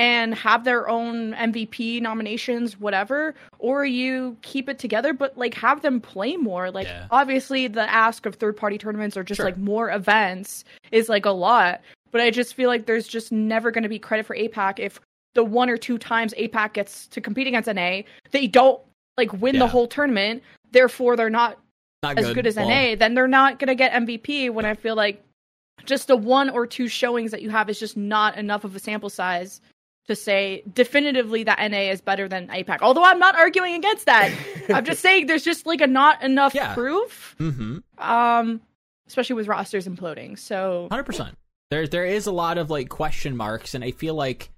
and 0.00 0.32
have 0.36 0.62
their 0.62 0.88
own 0.88 1.34
MVP 1.34 2.00
nominations, 2.00 2.78
whatever, 2.78 3.34
or 3.58 3.84
you 3.84 4.36
keep 4.42 4.68
it 4.68 4.78
together, 4.78 5.12
but 5.12 5.36
like 5.36 5.54
have 5.54 5.82
them 5.82 6.00
play 6.00 6.36
more. 6.36 6.70
Like 6.70 6.86
Yeah. 6.86 7.06
obviously 7.10 7.66
the 7.66 7.90
ask 7.92 8.24
of 8.24 8.36
third 8.36 8.56
party 8.56 8.78
tournaments 8.78 9.16
or 9.16 9.24
just 9.24 9.38
Sure. 9.38 9.46
like 9.46 9.58
more 9.58 9.90
events 9.90 10.62
is 10.92 11.08
like 11.08 11.26
a 11.26 11.30
lot. 11.32 11.80
But 12.12 12.20
I 12.22 12.30
just 12.30 12.54
feel 12.54 12.68
like 12.68 12.86
there's 12.86 13.08
just 13.08 13.32
never 13.32 13.70
going 13.70 13.82
to 13.82 13.88
be 13.88 13.98
credit 13.98 14.24
for 14.24 14.36
APAC 14.36 14.78
if 14.78 15.00
the 15.34 15.44
one 15.44 15.68
or 15.70 15.76
two 15.76 15.98
times 15.98 16.34
APAC 16.34 16.72
gets 16.72 17.06
to 17.08 17.20
compete 17.20 17.46
against 17.46 17.68
NA, 17.68 18.02
they 18.30 18.46
don't 18.46 18.80
like 19.16 19.32
win 19.34 19.54
Yeah. 19.54 19.60
the 19.60 19.66
whole 19.68 19.86
tournament. 19.86 20.42
Therefore, 20.72 21.16
they're 21.16 21.30
not 21.30 21.58
Not 22.02 22.18
as 22.18 22.32
good, 22.32 22.46
as 22.46 22.56
Well, 22.56 22.68
NA. 22.68 22.94
Then 22.94 23.14
they're 23.14 23.28
not 23.28 23.58
going 23.58 23.68
to 23.68 23.74
get 23.74 23.92
MVP. 23.92 24.50
When 24.50 24.64
I 24.64 24.74
feel 24.74 24.94
like 24.94 25.22
just 25.84 26.08
the 26.08 26.16
one 26.16 26.50
or 26.50 26.66
two 26.66 26.88
showings 26.88 27.30
that 27.30 27.42
you 27.42 27.50
have 27.50 27.68
is 27.70 27.78
just 27.80 27.96
not 27.96 28.36
enough 28.36 28.64
of 28.64 28.74
a 28.76 28.78
sample 28.78 29.08
size 29.10 29.60
to 30.06 30.16
say 30.16 30.62
definitively 30.72 31.44
that 31.44 31.58
NA 31.60 31.90
is 31.90 32.00
better 32.00 32.28
than 32.28 32.48
APAC. 32.48 32.78
Although 32.80 33.04
I'm 33.04 33.18
not 33.18 33.34
arguing 33.34 33.74
against 33.74 34.06
that. 34.06 34.32
I'm 34.70 34.84
just 34.84 35.00
saying 35.02 35.26
there's 35.26 35.44
just 35.44 35.66
like 35.66 35.80
a 35.80 35.86
not 35.86 36.22
enough 36.22 36.54
Yeah. 36.54 36.72
proof. 36.74 37.36
mhm. 37.38 37.82
Um, 37.98 38.60
especially 39.06 39.34
with 39.36 39.48
rosters 39.48 39.86
imploding. 39.86 40.38
So 40.38 40.88
Hundred 40.90 41.04
percent. 41.04 41.36
There, 41.70 41.86
there 41.86 42.06
is 42.06 42.26
a 42.26 42.32
lot 42.32 42.56
of 42.58 42.70
like 42.70 42.88
question 42.88 43.36
marks, 43.36 43.74
and 43.74 43.84
I 43.84 43.90
feel 43.90 44.14
like 44.14 44.50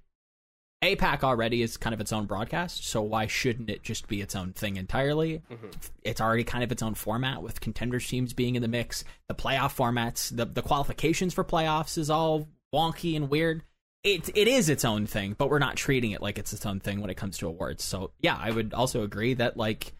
APAC 0.81 1.23
already 1.23 1.61
is 1.61 1.77
kind 1.77 1.93
of 1.93 2.01
its 2.01 2.11
own 2.11 2.25
broadcast. 2.25 2.85
So 2.85 3.01
why 3.01 3.27
shouldn't 3.27 3.69
it 3.69 3.83
just 3.83 4.07
be 4.07 4.19
its 4.21 4.35
own 4.35 4.53
thing 4.53 4.77
entirely? 4.77 5.43
Mhm. 5.51 5.71
It's 6.03 6.19
already 6.19 6.43
kind 6.43 6.63
of 6.63 6.71
its 6.71 6.81
own 6.81 6.95
format 6.95 7.43
with 7.43 7.61
contenders 7.61 8.07
teams 8.07 8.33
being 8.33 8.55
in 8.55 8.61
the 8.63 8.67
mix. 8.67 9.03
The 9.27 9.35
playoff 9.35 9.75
formats, 9.75 10.35
the 10.35 10.45
the 10.45 10.63
qualifications 10.63 11.33
for 11.33 11.43
playoffs 11.43 11.97
is 11.97 12.09
all 12.09 12.47
wonky 12.73 13.15
and 13.15 13.29
weird. 13.29 13.63
It 14.03 14.29
it 14.35 14.47
is 14.47 14.69
its 14.69 14.83
own 14.83 15.05
thing, 15.05 15.35
but 15.37 15.51
we're 15.51 15.59
not 15.59 15.75
treating 15.75 16.11
it 16.11 16.21
like 16.21 16.39
it's 16.39 16.53
its 16.53 16.65
own 16.65 16.79
thing 16.79 16.99
when 16.99 17.11
it 17.11 17.17
comes 17.17 17.37
to 17.37 17.47
awards. 17.47 17.83
So 17.83 18.11
yeah, 18.19 18.37
I 18.39 18.49
would 18.49 18.73
also 18.73 19.03
agree 19.03 19.35
that 19.35 19.57
like 19.57 19.93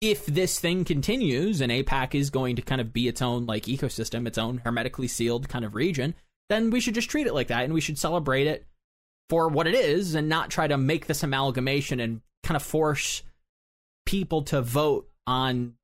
if 0.00 0.24
this 0.24 0.58
thing 0.58 0.84
continues 0.86 1.60
and 1.60 1.70
APAC 1.70 2.14
is 2.14 2.30
going 2.30 2.56
to 2.56 2.62
kind 2.62 2.80
of 2.80 2.92
be 2.92 3.06
its 3.06 3.20
own 3.20 3.44
like 3.44 3.64
ecosystem, 3.64 4.26
its 4.26 4.38
own 4.38 4.58
hermetically 4.64 5.08
sealed 5.08 5.50
kind 5.50 5.64
of 5.66 5.74
region, 5.74 6.14
then 6.48 6.70
we 6.70 6.80
should 6.80 6.94
just 6.94 7.10
treat 7.10 7.26
it 7.26 7.34
like 7.34 7.48
that 7.48 7.64
and 7.64 7.74
we 7.74 7.80
should 7.82 7.98
celebrate 7.98 8.46
it 8.46 8.64
for 9.30 9.48
what 9.48 9.66
it 9.66 9.74
is 9.74 10.14
and 10.14 10.28
not 10.28 10.50
try 10.50 10.66
to 10.66 10.76
make 10.76 11.06
this 11.06 11.22
amalgamation 11.22 12.00
and 12.00 12.20
kind 12.42 12.56
of 12.56 12.62
force 12.62 13.22
people 14.06 14.42
to 14.42 14.60
vote 14.62 15.08
on 15.26 15.74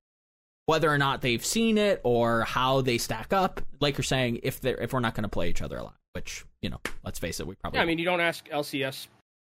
whether 0.66 0.90
or 0.90 0.98
not 0.98 1.22
they've 1.22 1.44
seen 1.44 1.78
it 1.78 2.00
or 2.04 2.42
how 2.42 2.80
they 2.82 2.98
stack 2.98 3.32
up. 3.32 3.60
Like 3.80 3.96
you're 3.96 4.02
saying, 4.04 4.40
if 4.42 4.60
they're 4.60 4.76
if 4.80 4.92
we're 4.92 5.00
not 5.00 5.14
going 5.14 5.22
to 5.22 5.28
play 5.28 5.48
each 5.48 5.62
other 5.62 5.78
a 5.78 5.82
lot, 5.84 5.94
which 6.12 6.44
you 6.60 6.68
know, 6.70 6.80
let's 7.04 7.18
face 7.18 7.40
it, 7.40 7.46
we 7.46 7.54
probably. 7.54 7.78
Yeah, 7.78 7.82
I 7.82 7.86
mean, 7.86 7.98
you 7.98 8.04
don't 8.04 8.20
ask 8.20 8.46
LCS 8.48 9.06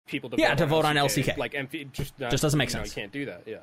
people 0.07 0.29
to 0.31 0.37
Yeah, 0.37 0.49
vote 0.49 0.57
to 0.57 0.63
on 0.63 0.69
vote 0.69 0.85
on 0.85 0.95
LCK. 0.95 1.23
LCK. 1.25 1.37
Like, 1.37 1.53
MP, 1.53 1.91
just 1.91 2.19
not, 2.19 2.31
Just 2.31 2.41
doesn't 2.43 2.57
make 2.57 2.69
you 2.69 2.75
know, 2.75 2.83
sense. 2.83 2.95
you 2.97 3.01
can't 3.01 3.11
do 3.13 3.25
that. 3.27 3.43
Yeah. 3.45 3.57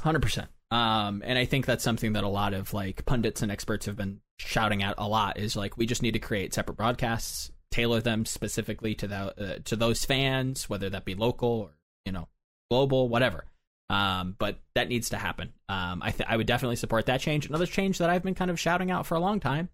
Hundred 0.00 0.20
percent. 0.22 0.48
Um, 0.70 1.22
and 1.24 1.38
I 1.38 1.44
think 1.44 1.64
that's 1.64 1.84
something 1.84 2.14
that 2.14 2.24
a 2.24 2.28
lot 2.28 2.52
of 2.54 2.74
like 2.74 3.04
pundits 3.06 3.40
and 3.42 3.52
experts 3.52 3.86
have 3.86 3.96
been 3.96 4.20
shouting 4.38 4.82
at 4.82 4.94
a 4.98 5.06
lot 5.06 5.38
is 5.38 5.54
like 5.56 5.76
we 5.76 5.86
just 5.86 6.02
need 6.02 6.12
to 6.12 6.18
create 6.18 6.52
separate 6.54 6.74
broadcasts, 6.76 7.52
tailor 7.76 8.00
them 8.00 8.24
specifically 8.24 8.94
to 8.94 9.06
the 9.06 9.16
uh, 9.16 9.58
to 9.66 9.76
those 9.76 10.04
fans, 10.04 10.68
whether 10.68 10.88
that 10.88 11.04
be 11.04 11.14
local 11.14 11.48
or 11.48 11.70
you 12.06 12.12
know 12.12 12.28
global, 12.70 13.08
whatever. 13.08 13.44
Um, 13.88 14.34
but 14.36 14.58
that 14.74 14.88
needs 14.88 15.10
to 15.10 15.16
happen. 15.16 15.52
Um, 15.68 16.02
I 16.02 16.10
th- 16.10 16.28
I 16.28 16.36
would 16.36 16.46
definitely 16.46 16.76
support 16.76 17.06
that 17.06 17.20
change. 17.20 17.46
Another 17.46 17.66
change 17.66 17.98
that 17.98 18.10
I've 18.10 18.22
been 18.22 18.34
kind 18.34 18.50
of 18.50 18.58
shouting 18.58 18.90
out 18.90 19.06
for 19.06 19.14
a 19.14 19.20
long 19.20 19.38
time, 19.38 19.68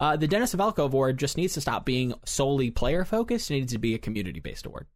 uh, 0.00 0.16
the 0.16 0.28
Dennis 0.28 0.54
Hawelka 0.54 0.84
Award 0.84 1.18
just 1.18 1.36
needs 1.36 1.54
to 1.54 1.60
stop 1.60 1.84
being 1.84 2.14
solely 2.24 2.70
player 2.70 3.04
focused. 3.04 3.50
It 3.50 3.54
needs 3.54 3.72
to 3.72 3.78
be 3.78 3.94
a 3.94 3.98
community 3.98 4.40
based 4.40 4.64
award. 4.64 4.86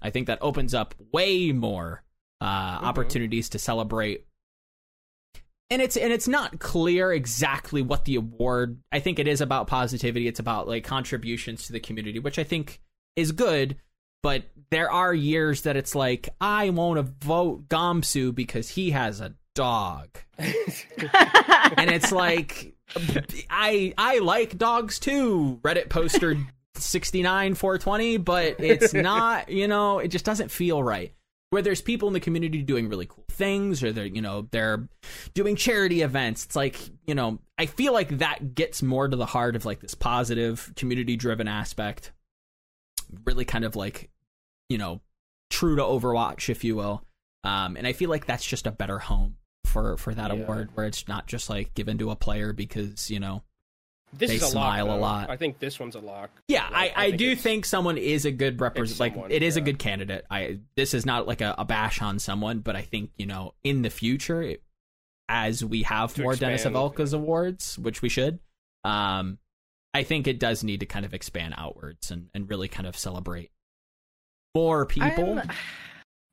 I 0.00 0.10
think 0.10 0.26
that 0.26 0.38
opens 0.40 0.74
up 0.74 0.94
way 1.12 1.52
more 1.52 2.02
uh, 2.40 2.44
opportunities 2.82 3.50
to 3.50 3.58
celebrate. 3.58 4.26
And 5.72 5.80
it's 5.80 5.96
and 5.96 6.12
it's 6.12 6.28
not 6.28 6.58
clear 6.58 7.10
exactly 7.14 7.80
what 7.80 8.04
the 8.04 8.16
award. 8.16 8.78
I 8.92 9.00
think 9.00 9.18
it 9.18 9.26
is 9.26 9.40
about 9.40 9.68
positivity. 9.68 10.28
It's 10.28 10.38
about 10.38 10.68
like 10.68 10.84
contributions 10.84 11.66
to 11.66 11.72
the 11.72 11.80
community, 11.80 12.18
which 12.18 12.38
I 12.38 12.44
think 12.44 12.82
is 13.16 13.32
good. 13.32 13.76
But 14.22 14.44
there 14.68 14.90
are 14.90 15.14
years 15.14 15.62
that 15.62 15.78
it's 15.78 15.94
like 15.94 16.28
I 16.42 16.68
won't 16.68 17.08
vote 17.24 17.70
Gamsu 17.70 18.34
because 18.34 18.68
he 18.68 18.90
has 18.90 19.22
a 19.22 19.32
dog, 19.54 20.10
and 20.38 21.90
it's 21.90 22.12
like 22.12 22.74
I 23.48 23.94
I 23.96 24.18
like 24.18 24.58
dogs 24.58 24.98
too. 24.98 25.58
Reddit 25.62 25.88
poster 25.88 26.36
sixty 26.74 27.22
nine 27.22 27.54
four 27.54 27.78
twenty, 27.78 28.18
but 28.18 28.56
it's 28.60 28.92
not. 28.94 29.48
You 29.48 29.68
know, 29.68 30.00
it 30.00 30.08
just 30.08 30.26
doesn't 30.26 30.50
feel 30.50 30.82
right. 30.82 31.14
Where 31.52 31.60
there's 31.60 31.82
people 31.82 32.08
in 32.08 32.14
the 32.14 32.20
community 32.20 32.62
doing 32.62 32.88
really 32.88 33.04
cool 33.04 33.26
things, 33.28 33.82
or 33.82 33.92
they're 33.92 34.06
you 34.06 34.22
know 34.22 34.48
they're 34.52 34.88
doing 35.34 35.54
charity 35.54 36.00
events. 36.00 36.46
It's 36.46 36.56
like 36.56 36.78
you 37.06 37.14
know 37.14 37.40
I 37.58 37.66
feel 37.66 37.92
like 37.92 38.08
that 38.18 38.54
gets 38.54 38.82
more 38.82 39.06
to 39.06 39.16
the 39.18 39.26
heart 39.26 39.54
of 39.54 39.66
like 39.66 39.80
this 39.80 39.94
positive 39.94 40.72
community 40.76 41.14
driven 41.16 41.46
aspect. 41.48 42.12
Really 43.26 43.44
kind 43.44 43.66
of 43.66 43.76
like 43.76 44.08
you 44.70 44.78
know 44.78 45.02
true 45.50 45.76
to 45.76 45.82
Overwatch, 45.82 46.48
if 46.48 46.64
you 46.64 46.74
will. 46.74 47.04
Um, 47.44 47.76
and 47.76 47.86
I 47.86 47.92
feel 47.92 48.08
like 48.08 48.24
that's 48.24 48.46
just 48.46 48.66
a 48.66 48.72
better 48.72 48.98
home 48.98 49.36
for 49.66 49.98
for 49.98 50.14
that 50.14 50.34
Yeah. 50.34 50.44
award, 50.44 50.70
where 50.72 50.86
it's 50.86 51.06
not 51.06 51.26
just 51.26 51.50
like 51.50 51.74
given 51.74 51.98
to 51.98 52.10
a 52.10 52.16
player 52.16 52.54
because 52.54 53.10
you 53.10 53.20
know 53.20 53.42
This 54.12 54.28
They 54.28 54.36
is 54.36 54.42
a 54.42 54.46
smile 54.46 54.86
a 54.86 54.88
lock, 54.88 54.96
though. 54.96 55.00
lot. 55.00 55.30
I 55.30 55.36
think 55.36 55.58
this 55.58 55.80
one's 55.80 55.94
a 55.94 56.00
lock. 56.00 56.30
Yeah, 56.46 56.68
Like, 56.70 56.92
I, 56.96 57.04
I, 57.06 57.10
do 57.12 57.34
think 57.34 57.64
someone 57.64 57.96
is 57.96 58.26
a 58.26 58.30
good 58.30 58.60
represent. 58.60 59.00
Like 59.00 59.14
someone, 59.14 59.30
it 59.30 59.42
is 59.42 59.56
a 59.56 59.62
good 59.62 59.78
candidate. 59.78 60.26
I 60.30 60.58
this 60.76 60.92
is 60.92 61.06
not 61.06 61.26
like 61.26 61.40
a, 61.40 61.54
a 61.56 61.64
bash 61.64 62.02
on 62.02 62.18
someone, 62.18 62.60
but 62.60 62.76
I 62.76 62.82
think 62.82 63.10
you 63.16 63.26
know 63.26 63.54
in 63.64 63.80
the 63.80 63.88
future, 63.88 64.42
it, 64.42 64.62
as 65.28 65.64
we 65.64 65.82
have 65.84 66.12
To 66.14 66.22
more 66.22 66.36
Dennis 66.36 66.62
expand, 66.62 66.76
Hawelka's 66.76 67.14
awards, 67.14 67.78
which 67.78 68.02
we 68.02 68.10
should, 68.10 68.38
um, 68.84 69.38
I 69.94 70.02
think 70.02 70.26
it 70.26 70.38
does 70.38 70.62
need 70.62 70.80
to 70.80 70.86
kind 70.86 71.06
of 71.06 71.14
expand 71.14 71.54
outwards 71.56 72.10
and 72.10 72.28
and 72.34 72.50
really 72.50 72.68
kind 72.68 72.86
of 72.86 72.98
celebrate 72.98 73.50
more 74.54 74.84
people. 74.84 75.38
I'm, 75.38 75.50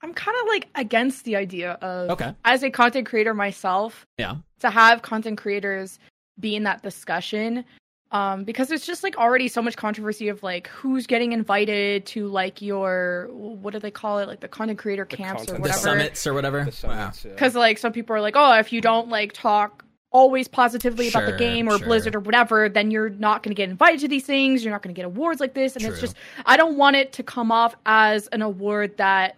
I'm 0.02 0.14
kind 0.14 0.38
of 0.42 0.48
like 0.48 0.68
against 0.76 1.24
the 1.24 1.38
idea 1.38 1.74
of 1.82 2.10
Okay, 2.10 2.34
as 2.44 2.62
a 2.64 2.70
content 2.70 3.08
creator 3.08 3.34
myself 3.34 4.06
yeah, 4.18 4.36
to 4.60 4.70
have 4.70 5.02
content 5.02 5.38
creators 5.38 5.98
be 6.40 6.56
in 6.56 6.64
that 6.64 6.82
discussion 6.82 7.66
um 8.12 8.44
because 8.44 8.68
there's 8.68 8.86
just 8.86 9.04
like 9.04 9.18
already 9.18 9.48
so 9.48 9.62
much 9.62 9.76
controversy 9.76 10.30
of 10.30 10.42
like 10.42 10.68
who's 10.68 11.06
getting 11.06 11.32
invited 11.32 12.06
to 12.06 12.28
like 12.28 12.62
your 12.62 13.30
what 13.32 13.72
do 13.72 13.80
they 13.80 13.92
call 13.92 14.20
it 14.20 14.28
like 14.28 14.40
the 14.40 14.48
content 14.48 14.80
creator 14.80 15.06
The 15.10 15.18
camps 15.18 15.44
or 15.44 15.46
content- 15.46 15.58
the 15.58 15.62
whatever 15.62 15.80
summits 15.80 16.28
or 16.28 16.34
whatever. 16.34 16.66
The 16.66 16.72
summits, 16.72 17.26
yeah. 17.26 17.32
because 17.32 17.56
like 17.56 17.78
some 17.78 17.94
people 17.94 18.16
are 18.16 18.22
like 18.22 18.36
oh 18.36 18.58
if 18.58 18.74
you 18.74 18.82
don't 18.82 19.10
like 19.10 19.34
talk 19.34 19.86
always 20.12 20.48
positively 20.48 21.08
about 21.08 21.28
the 21.28 21.38
game 21.38 21.68
or 21.68 21.78
sure. 21.78 21.86
blizzard 21.86 22.16
or 22.16 22.20
whatever 22.20 22.68
then 22.68 22.90
you're 22.90 23.10
not 23.10 23.44
going 23.44 23.52
to 23.52 23.56
get 23.56 23.70
invited 23.70 24.00
to 24.00 24.08
these 24.08 24.26
things 24.26 24.64
you're 24.64 24.74
not 24.74 24.82
going 24.82 24.94
to 24.94 25.00
get 25.00 25.06
awards 25.06 25.40
like 25.40 25.54
this 25.54 25.76
and 25.76 25.86
it's 25.86 26.02
just 26.02 26.16
i 26.48 26.58
don't 26.58 26.78
want 26.78 26.96
it 26.96 27.14
to 27.14 27.22
come 27.22 27.52
off 27.52 27.76
as 27.86 28.26
an 28.28 28.42
award 28.42 28.98
that 28.98 29.36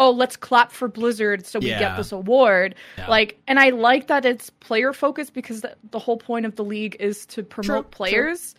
oh 0.00 0.10
let's 0.10 0.36
clap 0.36 0.70
for 0.72 0.88
blizzard 0.88 1.44
so 1.46 1.58
we 1.58 1.68
Yeah. 1.68 1.78
get 1.78 1.96
this 1.96 2.12
award 2.12 2.74
Yeah. 2.96 3.08
like 3.08 3.38
and 3.46 3.58
i 3.58 3.70
like 3.70 4.06
that 4.08 4.24
it's 4.24 4.50
player 4.50 4.92
focused 4.92 5.34
because 5.34 5.60
the, 5.62 5.76
the 5.90 5.98
whole 5.98 6.16
point 6.16 6.46
of 6.46 6.56
the 6.56 6.64
league 6.64 6.96
is 7.00 7.26
to 7.26 7.42
promote 7.42 7.84
true. 7.90 7.90
players 7.96 8.54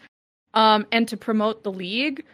um 0.53 0.85
and 0.91 1.07
to 1.07 1.17
promote 1.17 1.63
the 1.63 1.71
league 1.71 2.25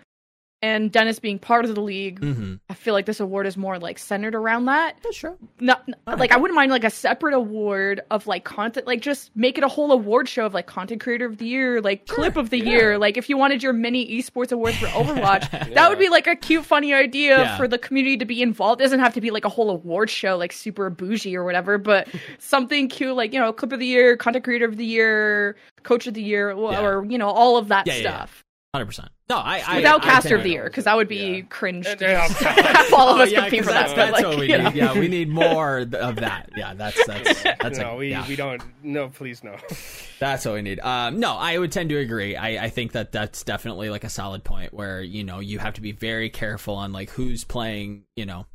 and 0.65 0.91
dennis 0.91 1.19
being 1.19 1.38
part 1.39 1.63
of 1.65 1.73
the 1.75 1.82
league 1.82 2.19
Mm-hmm. 2.21 2.56
i 2.69 2.73
feel 2.73 2.93
like 2.93 3.06
this 3.06 3.19
award 3.19 3.45
is 3.47 3.56
more 3.58 3.78
like 3.88 3.97
centered 3.99 4.36
around 4.36 4.65
that 4.65 4.97
That's 5.04 5.17
true. 5.17 5.38
not 5.60 5.80
Alright. 6.08 6.19
like 6.19 6.32
I 6.32 6.38
wouldn't 6.38 6.56
mind 6.56 6.71
like 6.71 6.84
a 6.84 6.89
separate 6.89 7.34
award 7.34 8.01
of 8.12 8.25
like 8.28 8.43
content, 8.43 8.88
like 8.88 9.01
just 9.01 9.32
make 9.36 9.58
it 9.58 9.63
a 9.63 9.67
whole 9.67 9.91
award 9.91 10.28
show 10.28 10.45
of 10.45 10.54
like 10.54 10.67
content 10.67 11.01
creator 11.01 11.25
of 11.25 11.38
the 11.38 11.45
year, 11.45 11.82
like 11.82 12.08
clip 12.08 12.36
of 12.38 12.49
the 12.49 12.58
yeah. 12.60 12.71
year. 12.71 12.97
Like 12.97 13.15
if 13.17 13.30
you 13.30 13.38
wanted 13.38 13.62
your 13.63 13.73
mini 13.73 14.01
esports 14.17 14.51
awards 14.51 14.78
for 14.78 14.88
Overwatch, 14.88 15.49
that 15.73 15.89
would 15.89 15.99
be 15.99 16.10
like 16.10 16.28
a 16.28 16.36
cute, 16.36 16.65
funny 16.65 16.93
idea 16.93 17.38
Yeah. 17.39 17.58
for 17.58 17.67
the 17.67 17.78
community 17.78 18.17
to 18.17 18.25
be 18.25 18.41
involved. 18.41 18.82
It 18.82 18.86
doesn't 18.86 18.99
have 18.99 19.13
to 19.15 19.21
be 19.21 19.32
like 19.32 19.45
a 19.45 19.49
whole 19.49 19.69
award 19.69 20.10
show, 20.10 20.38
like 20.38 20.51
super 20.54 20.89
bougie 20.89 21.36
or 21.36 21.43
whatever, 21.43 21.78
but 21.78 22.08
something 22.39 22.88
cute, 22.89 23.15
like 23.15 23.34
you 23.34 23.39
know, 23.39 23.51
clip 23.54 23.71
of 23.71 23.80
the 23.80 23.86
year, 23.88 24.17
content 24.17 24.43
creator 24.43 24.65
of 24.65 24.78
the 24.78 24.86
year, 24.86 25.56
coach 25.84 26.08
of 26.08 26.13
the 26.13 26.23
year, 26.23 26.51
or, 26.51 26.71
Yeah. 26.71 26.86
or 26.86 27.06
you 27.06 27.17
know, 27.17 27.30
all 27.30 27.58
of 27.58 27.67
that 27.69 27.86
Yeah, 27.88 27.93
yeah, 27.95 28.01
yeah. 28.04 28.15
stuff. 28.17 28.43
Hundred 28.73 28.88
percent. 28.88 29.10
No, 29.28 29.38
I, 29.38 29.64
I 29.66 29.76
Without 29.78 30.04
I 30.06 30.10
caster 30.10 30.30
tend 30.30 30.40
of 30.42 30.44
the 30.44 30.52
year, 30.52 30.66
because 30.66 30.84
that 30.84 30.96
would 30.96 31.08
be 31.08 31.16
Yeah. 31.38 31.42
cringe. 31.50 31.88
And- 31.88 31.98
to 32.00 32.08
have 32.08 32.94
all 32.94 33.10
of 33.10 33.18
Oh, 33.18 33.24
us 33.24 33.32
yeah, 33.32 33.42
compete 33.42 33.62
'cause 33.62 33.68
for 33.70 33.74
that. 33.74 33.88
that's, 33.88 33.94
but, 33.94 34.12
that's 34.12 34.12
like, 34.14 34.26
what 34.26 34.38
we 34.40 34.48
need. 34.48 34.58
know. 34.64 34.70
Yeah, 34.70 34.94
we 35.00 35.08
need 35.08 35.30
more 35.30 35.78
of 35.94 36.16
that. 36.18 36.52
Yeah, 36.56 36.76
that's 36.76 37.04
that's 37.08 37.42
that's 37.44 37.80
no, 37.80 37.92
a, 37.92 37.96
we, 37.96 38.10
yeah. 38.12 38.28
we 38.28 38.36
don't. 38.36 38.62
No, 38.84 39.10
please 39.10 39.44
no. 39.44 39.56
That's 40.20 40.46
what 40.46 40.54
we 40.54 40.62
need. 40.62 40.80
Um, 40.80 41.20
no, 41.20 41.34
I 41.34 41.58
would 41.58 41.74
tend 41.74 41.90
to 41.90 41.98
agree. 41.98 42.38
I, 42.38 42.66
I 42.66 42.70
think 42.70 42.94
that 42.94 43.12
that's 43.12 43.44
definitely 43.44 43.90
like 43.90 44.06
a 44.06 44.10
solid 44.10 44.46
point 44.46 44.74
where 44.74 45.02
you 45.02 45.24
know 45.26 45.40
you 45.40 45.60
have 45.60 45.74
to 45.74 45.82
be 45.82 45.92
very 45.92 46.30
careful 46.30 46.76
on 46.76 46.94
like 46.94 47.10
who's 47.10 47.44
playing. 47.44 48.04
You 48.16 48.26
know, 48.28 48.46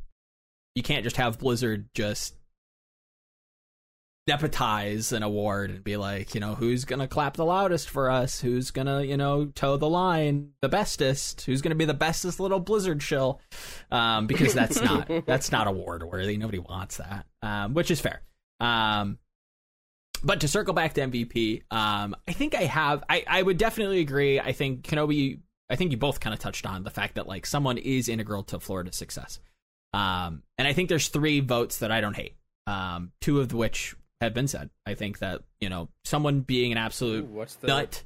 you 0.73 0.81
can't 0.83 1.03
just 1.03 1.17
have 1.17 1.37
Blizzard 1.37 1.89
just 1.93 2.33
deputize 4.27 5.11
an 5.11 5.23
award 5.23 5.71
and 5.71 5.83
be 5.83 5.97
like, 5.97 6.35
you 6.35 6.41
know, 6.41 6.55
who's 6.55 6.85
gonna 6.85 7.07
clap 7.07 7.35
the 7.35 7.45
loudest 7.45 7.89
for 7.89 8.09
us? 8.09 8.39
Who's 8.39 8.71
gonna, 8.71 9.03
you 9.03 9.17
know, 9.17 9.45
toe 9.45 9.77
the 9.77 9.89
line 9.89 10.51
the 10.61 10.69
bestest? 10.69 11.41
Who's 11.41 11.61
gonna 11.61 11.75
be 11.75 11.85
the 11.85 11.93
bestest 11.93 12.39
little 12.39 12.59
Blizzard 12.59 13.01
shill? 13.01 13.41
Um, 13.91 14.27
because 14.27 14.53
that's 14.53 14.81
not 14.83 15.09
that's 15.25 15.51
not 15.51 15.67
award 15.67 16.03
worthy. 16.03 16.37
Nobody 16.37 16.59
wants 16.59 16.97
that. 16.97 17.25
Um, 17.41 17.73
which 17.73 17.91
is 17.91 17.99
fair. 17.99 18.21
Um, 18.59 19.17
but 20.23 20.41
to 20.41 20.47
circle 20.47 20.73
back 20.73 20.93
to 20.93 21.01
MVP, 21.01 21.63
um, 21.71 22.15
I 22.27 22.33
think 22.33 22.53
I 22.53 22.63
have. 22.63 23.03
I, 23.09 23.23
I 23.27 23.41
would 23.41 23.57
definitely 23.57 24.01
agree. 24.01 24.39
I 24.39 24.51
think 24.51 24.83
Kenobi. 24.83 25.39
I 25.69 25.77
think 25.77 25.91
you 25.91 25.97
both 25.97 26.19
kind 26.19 26.33
of 26.33 26.39
touched 26.39 26.65
on 26.65 26.83
the 26.83 26.89
fact 26.89 27.15
that 27.15 27.27
like 27.27 27.45
someone 27.45 27.77
is 27.77 28.09
integral 28.09 28.43
to 28.43 28.59
Florida's 28.59 28.97
success. 28.97 29.39
Um, 29.93 30.43
and 30.57 30.67
I 30.67 30.73
think 30.73 30.89
there's 30.89 31.07
three 31.07 31.39
votes 31.39 31.77
that 31.77 31.91
I 31.91 32.01
don't 32.01 32.15
hate. 32.15 32.35
Um, 32.67 33.11
two 33.21 33.39
of 33.39 33.53
which 33.53 33.95
have 34.21 34.33
been 34.33 34.47
said. 34.47 34.69
I 34.85 34.93
think 34.93 35.19
that 35.19 35.41
you 35.59 35.69
know 35.69 35.89
someone 36.05 36.41
being 36.41 36.71
an 36.71 36.77
Ooh, 36.77 36.81
absolute 36.81 37.25
what's 37.25 37.55
the 37.55 37.67
nut. 37.67 38.03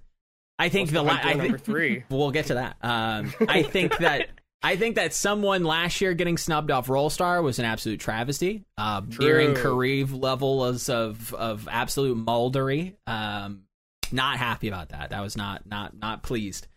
I 0.58 0.70
think 0.70 0.90
the, 0.90 0.96
the 0.96 1.04
la- 1.04 1.22
number 1.22 1.58
think 1.58 1.62
three? 1.62 2.04
we'll 2.10 2.32
get 2.32 2.48
to 2.48 2.56
that. 2.56 2.78
Um, 2.82 3.34
I 3.48 3.64
think 3.64 3.98
that 3.98 4.30
I 4.64 4.78
think 4.78 4.96
that 4.96 5.14
someone 5.14 5.64
last 5.64 6.02
year 6.02 6.14
getting 6.14 6.38
snubbed 6.38 6.72
off 6.72 6.90
Roll 6.90 7.10
Star 7.10 7.42
was 7.42 7.60
an 7.60 7.66
absolute 7.66 8.00
travesty. 8.00 8.64
Uh, 8.78 9.02
nearing 9.20 9.54
True. 9.54 9.76
Kareev 9.76 10.20
levels 10.20 10.90
of 10.90 11.34
of 11.34 11.68
absolute 11.70 12.18
moldery. 12.18 12.96
Um, 13.06 13.64
not 14.12 14.38
happy 14.38 14.68
about 14.68 14.90
that. 14.90 15.10
That 15.10 15.22
was 15.22 15.36
not 15.38 15.66
not 15.66 15.96
not 15.98 16.24
pleased. 16.24 16.68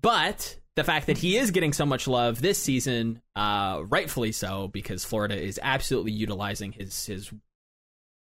But 0.00 0.58
the 0.76 0.84
fact 0.84 1.08
that 1.08 1.18
he 1.18 1.36
is 1.36 1.50
getting 1.50 1.72
so 1.72 1.84
much 1.84 2.06
love 2.06 2.40
this 2.40 2.56
season, 2.56 3.20
uh, 3.34 3.82
rightfully 3.88 4.30
so, 4.30 4.68
because 4.68 5.04
Florida 5.04 5.36
is 5.36 5.58
absolutely 5.60 6.12
utilizing 6.12 6.70
his 6.70 7.06
his 7.06 7.32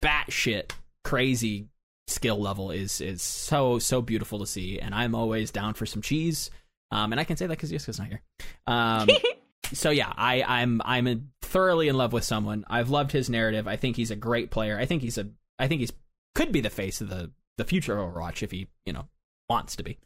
batshit 0.03 0.71
crazy 1.03 1.67
skill 2.07 2.39
level 2.39 2.71
is 2.71 3.01
is 3.01 3.21
so 3.21 3.79
so 3.79 4.01
beautiful 4.01 4.39
to 4.39 4.45
see, 4.45 4.79
and 4.79 4.93
I'm 4.93 5.15
always 5.15 5.51
down 5.51 5.73
for 5.73 5.85
some 5.85 6.01
cheese. 6.01 6.49
Um, 6.91 7.13
and 7.13 7.19
I 7.19 7.23
can 7.23 7.37
say 7.37 7.47
that 7.47 7.55
because 7.55 7.71
Yiska's 7.71 7.99
not 7.99 8.09
here. 8.09 8.21
Um, 8.67 9.07
so 9.73 9.89
yeah, 9.89 10.11
I, 10.15 10.43
I'm 10.43 10.81
I'm 10.83 11.31
thoroughly 11.41 11.87
in 11.87 11.95
love 11.95 12.13
with 12.13 12.23
someone. 12.23 12.65
I've 12.69 12.89
loved 12.89 13.11
his 13.11 13.29
narrative. 13.29 13.67
I 13.67 13.77
think 13.77 13.95
he's 13.95 14.11
a 14.11 14.15
great 14.15 14.51
player. 14.51 14.77
I 14.77 14.85
think 14.85 15.01
he's 15.01 15.17
a 15.17 15.29
I 15.57 15.67
think 15.67 15.81
he's 15.81 15.93
could 16.35 16.51
be 16.51 16.61
the 16.61 16.69
face 16.69 17.01
of 17.01 17.09
the 17.09 17.31
the 17.57 17.65
future 17.65 17.97
of 17.97 18.13
Overwatch 18.13 18.43
if 18.43 18.51
he 18.51 18.67
you 18.85 18.93
know 18.93 19.07
wants 19.49 19.77
to 19.77 19.83
be. 19.83 19.97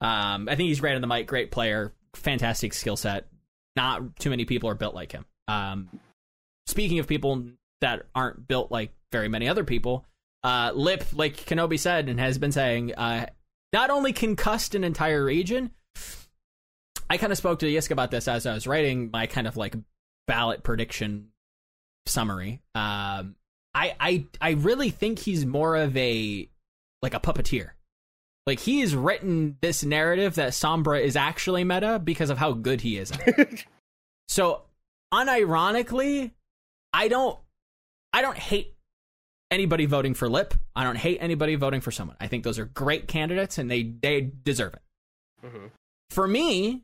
Um, 0.00 0.48
I 0.48 0.56
think 0.56 0.68
he's 0.68 0.80
great 0.80 0.94
on 0.94 1.00
the 1.00 1.06
mic, 1.06 1.26
great 1.26 1.50
player, 1.50 1.92
fantastic 2.14 2.72
skill 2.74 2.96
set. 2.96 3.28
Not 3.76 4.16
too 4.16 4.30
many 4.30 4.44
people 4.44 4.70
are 4.70 4.74
built 4.74 4.94
like 4.94 5.12
him. 5.12 5.24
Um, 5.48 5.88
speaking 6.66 6.98
of 6.98 7.06
people 7.06 7.44
that 7.80 8.06
aren't 8.14 8.46
built 8.46 8.70
like 8.70 8.92
very 9.14 9.28
many 9.28 9.48
other 9.48 9.62
people, 9.62 10.04
uh, 10.42 10.72
Lip, 10.74 11.04
like 11.14 11.36
Kenobi 11.36 11.78
said 11.78 12.08
and 12.08 12.18
has 12.18 12.36
been 12.36 12.50
saying, 12.50 12.92
uh, 12.94 13.26
not 13.72 13.90
only 13.90 14.12
concussed 14.12 14.74
an 14.74 14.82
entire 14.82 15.24
region. 15.24 15.70
I 17.08 17.16
kind 17.16 17.30
of 17.30 17.38
spoke 17.38 17.60
to 17.60 17.66
Yiska 17.66 17.92
about 17.92 18.10
this 18.10 18.26
as 18.26 18.44
I 18.44 18.54
was 18.54 18.66
writing 18.66 19.10
my 19.12 19.26
kind 19.26 19.46
of 19.46 19.56
like 19.56 19.76
ballot 20.26 20.64
prediction 20.64 21.28
summary. 22.06 22.60
Um, 22.74 23.36
I 23.72 23.94
I 24.00 24.26
I 24.40 24.50
really 24.50 24.90
think 24.90 25.20
he's 25.20 25.46
more 25.46 25.76
of 25.76 25.96
a 25.96 26.48
like 27.02 27.14
a 27.14 27.20
puppeteer. 27.20 27.70
Like 28.46 28.58
he's 28.58 28.96
written 28.96 29.58
this 29.60 29.84
narrative 29.84 30.34
that 30.34 30.50
Sombra 30.52 31.00
is 31.00 31.14
actually 31.14 31.62
meta 31.62 32.00
because 32.02 32.30
of 32.30 32.38
how 32.38 32.52
good 32.52 32.80
he 32.80 32.98
is. 32.98 33.12
so 34.28 34.62
unironically, 35.12 36.32
I 36.92 37.08
don't 37.08 37.38
I 38.12 38.22
don't 38.22 38.38
hate 38.38 38.73
anybody 39.54 39.86
voting 39.86 40.14
for 40.14 40.28
Lip. 40.28 40.52
I 40.74 40.84
don't 40.84 40.96
hate 40.96 41.18
anybody 41.20 41.54
voting 41.54 41.80
for 41.80 41.92
someone. 41.92 42.16
I 42.20 42.26
think 42.26 42.44
those 42.44 42.58
are 42.58 42.66
great 42.66 43.08
candidates 43.08 43.56
and 43.56 43.70
they 43.70 43.82
they 43.84 44.20
deserve 44.42 44.74
it. 44.74 44.82
Mm-hmm. 45.46 45.66
For 46.10 46.26
me, 46.26 46.82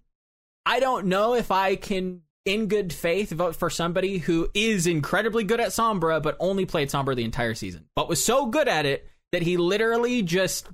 I 0.64 0.80
don't 0.80 1.06
know 1.06 1.34
if 1.34 1.50
I 1.50 1.76
can 1.76 2.22
in 2.46 2.68
good 2.68 2.92
faith 2.92 3.30
vote 3.30 3.56
for 3.56 3.68
somebody 3.68 4.18
who 4.18 4.48
is 4.54 4.86
incredibly 4.86 5.44
good 5.44 5.60
at 5.60 5.68
Sombra 5.68 6.22
but 6.22 6.36
only 6.40 6.64
played 6.64 6.88
Sombra 6.88 7.14
the 7.14 7.24
entire 7.24 7.54
season. 7.54 7.86
But 7.94 8.08
was 8.08 8.24
so 8.24 8.46
good 8.46 8.68
at 8.68 8.86
it 8.86 9.06
that 9.32 9.42
he 9.42 9.56
literally 9.56 10.22
just 10.22 10.68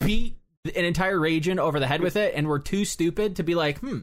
beat 0.00 0.38
an 0.64 0.84
entire 0.84 1.18
region 1.18 1.58
over 1.58 1.78
the 1.78 1.86
head 1.86 2.00
with 2.00 2.16
it 2.16 2.34
and 2.34 2.48
we're 2.48 2.58
too 2.60 2.84
stupid 2.84 3.36
to 3.36 3.42
be 3.42 3.54
like, 3.54 3.80
"Hmm, 3.80 4.00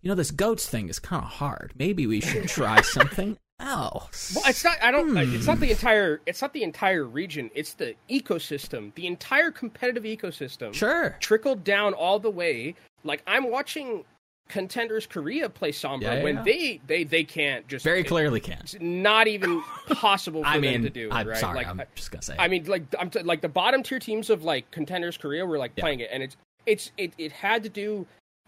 you 0.00 0.08
know 0.08 0.14
this 0.14 0.30
goats 0.30 0.68
thing 0.68 0.88
is 0.88 0.98
kind 1.00 1.24
of 1.24 1.28
hard. 1.28 1.72
Maybe 1.76 2.06
we 2.06 2.20
should 2.20 2.48
try 2.48 2.80
something 2.82 3.36
else." 3.60 4.32
Well, 4.34 4.44
it's 4.46 4.64
not. 4.64 4.76
I 4.82 4.90
don't. 4.90 5.10
Hmm. 5.10 5.34
It's 5.34 5.46
not 5.46 5.60
the 5.60 5.70
entire. 5.70 6.20
It's 6.26 6.42
not 6.42 6.52
the 6.52 6.62
entire 6.62 7.04
region. 7.04 7.50
It's 7.54 7.74
the 7.74 7.94
ecosystem. 8.10 8.94
The 8.94 9.06
entire 9.06 9.50
competitive 9.50 10.04
ecosystem. 10.04 10.72
Sure. 10.74 11.16
Trickled 11.20 11.64
down 11.64 11.94
all 11.94 12.18
the 12.18 12.30
way. 12.30 12.74
Like 13.04 13.22
I'm 13.26 13.50
watching 13.50 14.04
contenders 14.48 15.06
Korea 15.06 15.48
play 15.48 15.72
Sombra 15.72 16.02
Yeah, 16.02 16.14
yeah, 16.14 16.22
when 16.22 16.36
yeah. 16.36 16.42
they 16.42 16.80
they 16.86 17.04
they 17.04 17.24
can't 17.24 17.66
just 17.66 17.84
Very 17.84 18.00
it- 18.00 18.06
clearly 18.06 18.40
can. 18.40 18.58
It's 18.60 18.76
not 18.80 19.26
even 19.26 19.62
possible 19.90 20.42
for 20.44 20.48
I 20.48 20.60
them 20.60 20.82
to 20.82 20.90
do. 20.90 21.08
I'm 21.10 21.26
right? 21.28 21.36
sorry. 21.36 21.56
Like, 21.56 21.66
I'm 21.66 21.82
just 21.94 22.10
gonna 22.10 22.22
say. 22.22 22.36
I 22.38 22.48
mean, 22.48 22.64
like 22.66 22.82
I'm 22.98 23.10
t- 23.10 23.22
like 23.22 23.40
the 23.40 23.48
bottom 23.48 23.82
tier 23.82 23.98
teams 23.98 24.30
of 24.30 24.44
like 24.44 24.70
contenders 24.70 25.16
Korea 25.16 25.44
were 25.44 25.58
like 25.58 25.74
playing 25.76 26.00
it, 26.00 26.10
and 26.12 26.22
it's 26.22 26.36
it's 26.64 26.90
it, 26.96 27.12
it 27.18 27.32
had 27.32 27.62
to 27.64 27.68
do 27.68 28.06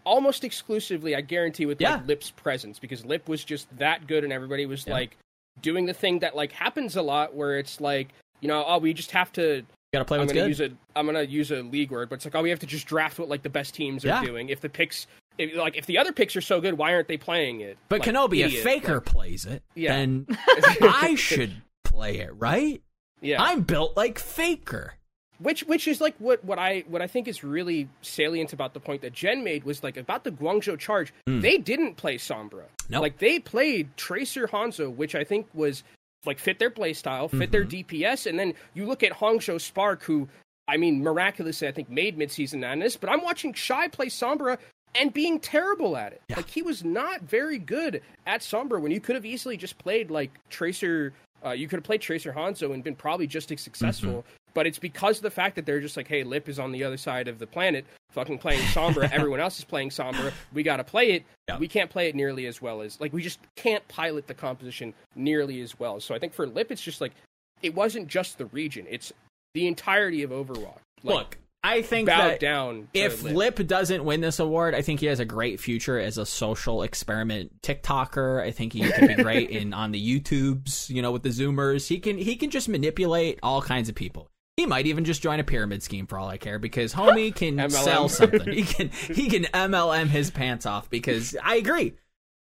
almost 0.09 0.43
exclusively, 0.43 1.15
I 1.15 1.21
guarantee, 1.21 1.65
with 1.65 1.79
Yeah. 1.79 1.95
like 1.95 2.07
Lip's 2.07 2.31
presence 2.31 2.79
because 2.79 3.05
Lip 3.05 3.27
was 3.29 3.43
just 3.43 3.67
that 3.77 4.07
good, 4.07 4.23
and 4.23 4.33
everybody 4.33 4.65
was 4.65 4.85
Yeah. 4.87 4.93
like 4.93 5.17
doing 5.61 5.85
the 5.85 5.93
thing 5.93 6.19
that 6.19 6.35
like 6.35 6.51
happens 6.51 6.95
a 6.95 7.01
lot 7.01 7.35
where 7.35 7.57
it's 7.59 7.79
like 7.81 8.09
you 8.41 8.47
know 8.47 8.63
oh 8.65 8.77
we 8.77 8.93
just 8.93 9.11
have 9.11 9.31
to 9.33 9.63
gotta 9.93 10.05
play 10.05 10.17
I'm 10.19 10.25
gonna 10.27 10.39
good. 10.41 10.47
use 10.47 10.61
a 10.61 10.69
I'm 10.95 11.05
gonna 11.05 11.23
use 11.23 11.51
a 11.51 11.61
league 11.63 11.91
word, 11.91 12.09
but 12.09 12.15
it's 12.15 12.25
like 12.25 12.35
oh 12.35 12.41
we 12.41 12.49
have 12.49 12.59
to 12.59 12.65
just 12.65 12.87
draft 12.87 13.19
what 13.19 13.29
like 13.29 13.43
the 13.43 13.49
best 13.49 13.73
teams 13.75 14.03
are 14.05 14.09
Yeah. 14.09 14.23
doing. 14.25 14.49
If 14.49 14.61
the 14.61 14.69
picks 14.69 15.07
if, 15.37 15.55
like 15.55 15.77
if 15.77 15.85
the 15.85 15.97
other 15.97 16.11
picks 16.11 16.35
are 16.35 16.41
so 16.41 16.59
good, 16.61 16.77
why 16.77 16.93
aren't 16.93 17.07
they 17.07 17.17
playing 17.17 17.61
it? 17.61 17.77
But 17.87 18.01
Like, 18.01 18.09
Kenobi, 18.09 18.43
idiot. 18.43 18.53
if 18.55 18.63
Faker 18.63 18.95
Like, 18.95 19.05
plays 19.05 19.45
it, 19.45 19.63
Yeah. 19.75 19.95
then 19.95 20.27
I 20.81 21.15
should 21.15 21.61
play 21.85 22.17
it, 22.19 22.31
right? 22.35 22.81
yeah. 23.21 23.41
I'm 23.41 23.61
built 23.61 23.95
like 23.97 24.17
Faker. 24.19 24.93
Which 25.39 25.63
which 25.63 25.87
is 25.87 26.01
like 26.01 26.15
what 26.19 26.43
what 26.43 26.59
I 26.59 26.83
what 26.87 27.01
I 27.01 27.07
think 27.07 27.27
is 27.27 27.43
really 27.43 27.89
salient 28.01 28.53
about 28.53 28.73
the 28.73 28.79
point 28.79 29.01
that 29.01 29.13
Jen 29.13 29.43
made 29.43 29.63
was 29.63 29.83
like 29.83 29.97
about 29.97 30.23
the 30.23 30.31
Guangzhou 30.31 30.77
charge. 30.77 31.13
Hmm. 31.25 31.41
They 31.41 31.57
didn't 31.57 31.95
play 31.95 32.17
Sombra. 32.17 32.65
Nope. 32.89 33.01
Like 33.01 33.17
they 33.19 33.39
played 33.39 33.95
Tracer 33.97 34.47
Hanzo, 34.47 34.93
which 34.93 35.15
I 35.15 35.23
think 35.23 35.47
was 35.53 35.83
like 36.25 36.39
fit 36.39 36.59
their 36.59 36.69
play 36.69 36.93
style, 36.93 37.29
fit 37.29 37.51
their 37.51 37.65
mm-hmm. 37.65 37.95
DPS, 37.95 38.25
and 38.27 38.37
then 38.37 38.53
you 38.73 38.85
look 38.85 39.03
at 39.03 39.13
Hangzhou 39.13 39.59
Spark, 39.59 40.03
who 40.03 40.27
I 40.67 40.77
mean 40.77 41.01
miraculously 41.01 41.67
I 41.67 41.71
think 41.71 41.89
made 41.89 42.17
midseason 42.17 42.59
madness, 42.59 42.97
but 42.97 43.09
I'm 43.09 43.23
watching 43.23 43.53
Shy 43.53 43.87
play 43.87 44.07
Sombra 44.07 44.57
and 44.95 45.13
being 45.13 45.39
terrible 45.39 45.95
at 45.95 46.13
it. 46.13 46.21
Yeah. 46.27 46.37
Like 46.37 46.49
he 46.49 46.61
was 46.61 46.83
not 46.83 47.21
very 47.21 47.59
good 47.59 48.01
at 48.25 48.41
Sombra 48.41 48.81
when 48.81 48.91
you 48.91 48.99
could 48.99 49.15
have 49.15 49.25
easily 49.25 49.57
just 49.57 49.77
played 49.77 50.11
like 50.11 50.31
Tracer. 50.49 51.13
Uh, 51.45 51.51
you 51.51 51.67
could 51.67 51.77
have 51.77 51.83
played 51.83 52.01
Tracer 52.01 52.33
Hanzo 52.33 52.73
and 52.73 52.83
been 52.83 52.95
probably 52.95 53.27
just 53.27 53.51
as 53.51 53.61
successful. 53.61 54.09
Mm-hmm. 54.09 54.35
But 54.53 54.67
it's 54.67 54.79
because 54.79 55.17
of 55.17 55.23
the 55.23 55.31
fact 55.31 55.55
that 55.55 55.65
they're 55.65 55.79
just 55.79 55.95
like, 55.95 56.07
hey, 56.07 56.23
Lip 56.23 56.49
is 56.49 56.59
on 56.59 56.71
the 56.71 56.83
other 56.83 56.97
side 56.97 57.27
of 57.27 57.39
the 57.39 57.47
planet, 57.47 57.85
fucking 58.11 58.39
playing 58.39 58.61
Sombra. 58.61 59.09
Everyone 59.13 59.39
else 59.39 59.59
is 59.59 59.65
playing 59.65 59.89
Sombra. 59.89 60.33
We 60.53 60.63
got 60.63 60.77
to 60.77 60.83
play 60.83 61.11
it. 61.11 61.23
Yeah. 61.47 61.57
We 61.57 61.67
can't 61.67 61.89
play 61.89 62.09
it 62.09 62.15
nearly 62.15 62.47
as 62.47 62.61
well 62.61 62.81
as 62.81 62.99
like 62.99 63.13
we 63.13 63.21
just 63.21 63.39
can't 63.55 63.87
pilot 63.87 64.27
the 64.27 64.33
composition 64.33 64.93
nearly 65.15 65.61
as 65.61 65.79
well. 65.79 65.99
So 65.99 66.15
I 66.15 66.19
think 66.19 66.33
for 66.33 66.47
Lip, 66.47 66.71
it's 66.71 66.81
just 66.81 66.99
like 66.99 67.13
it 67.61 67.75
wasn't 67.75 68.07
just 68.07 68.37
the 68.37 68.45
region; 68.47 68.85
it's 68.89 69.13
the 69.53 69.67
entirety 69.67 70.23
of 70.23 70.31
Overwatch. 70.31 70.79
Like, 71.03 71.15
Look, 71.15 71.37
I 71.63 71.81
think 71.81 72.07
that 72.07 72.39
down. 72.39 72.87
if 72.93 73.21
Lip. 73.21 73.67
doesn't 73.67 74.05
win 74.05 74.21
this 74.21 74.39
award, 74.39 74.73
I 74.73 74.81
think 74.81 75.01
he 75.01 75.07
has 75.07 75.19
a 75.19 75.25
great 75.25 75.59
future 75.59 75.99
as 75.99 76.17
a 76.17 76.25
social 76.25 76.83
experiment 76.83 77.61
TikToker. 77.61 78.41
I 78.41 78.51
think 78.51 78.73
he 78.73 78.89
could 78.89 79.07
be 79.09 79.15
great 79.23 79.49
in 79.49 79.73
on 79.73 79.91
the 79.91 80.21
YouTubes, 80.21 80.89
you 80.89 81.01
know, 81.01 81.11
with 81.11 81.23
the 81.23 81.29
Zoomers. 81.29 81.87
He 81.87 81.99
can 81.99 82.17
he 82.17 82.37
can 82.37 82.49
just 82.49 82.69
manipulate 82.69 83.39
all 83.43 83.61
kinds 83.61 83.89
of 83.89 83.95
people. 83.95 84.31
He 84.55 84.65
might 84.65 84.87
even 84.87 85.03
just 85.03 85.21
join 85.21 85.39
a 85.39 85.43
pyramid 85.43 85.83
scheme 85.83 86.07
for 86.07 86.17
all 86.17 86.29
I 86.29 86.37
care 86.37 86.59
because 86.59 86.93
homie 86.93 87.35
can 87.35 87.69
sell 87.69 88.07
something. 88.07 88.51
He 88.53 88.63
can 88.63 88.89
he 89.13 89.29
can 89.29 89.43
MLM 89.43 90.07
his 90.07 90.31
pants 90.31 90.65
off 90.65 90.89
because 90.89 91.35
I 91.43 91.55
agree. 91.55 91.95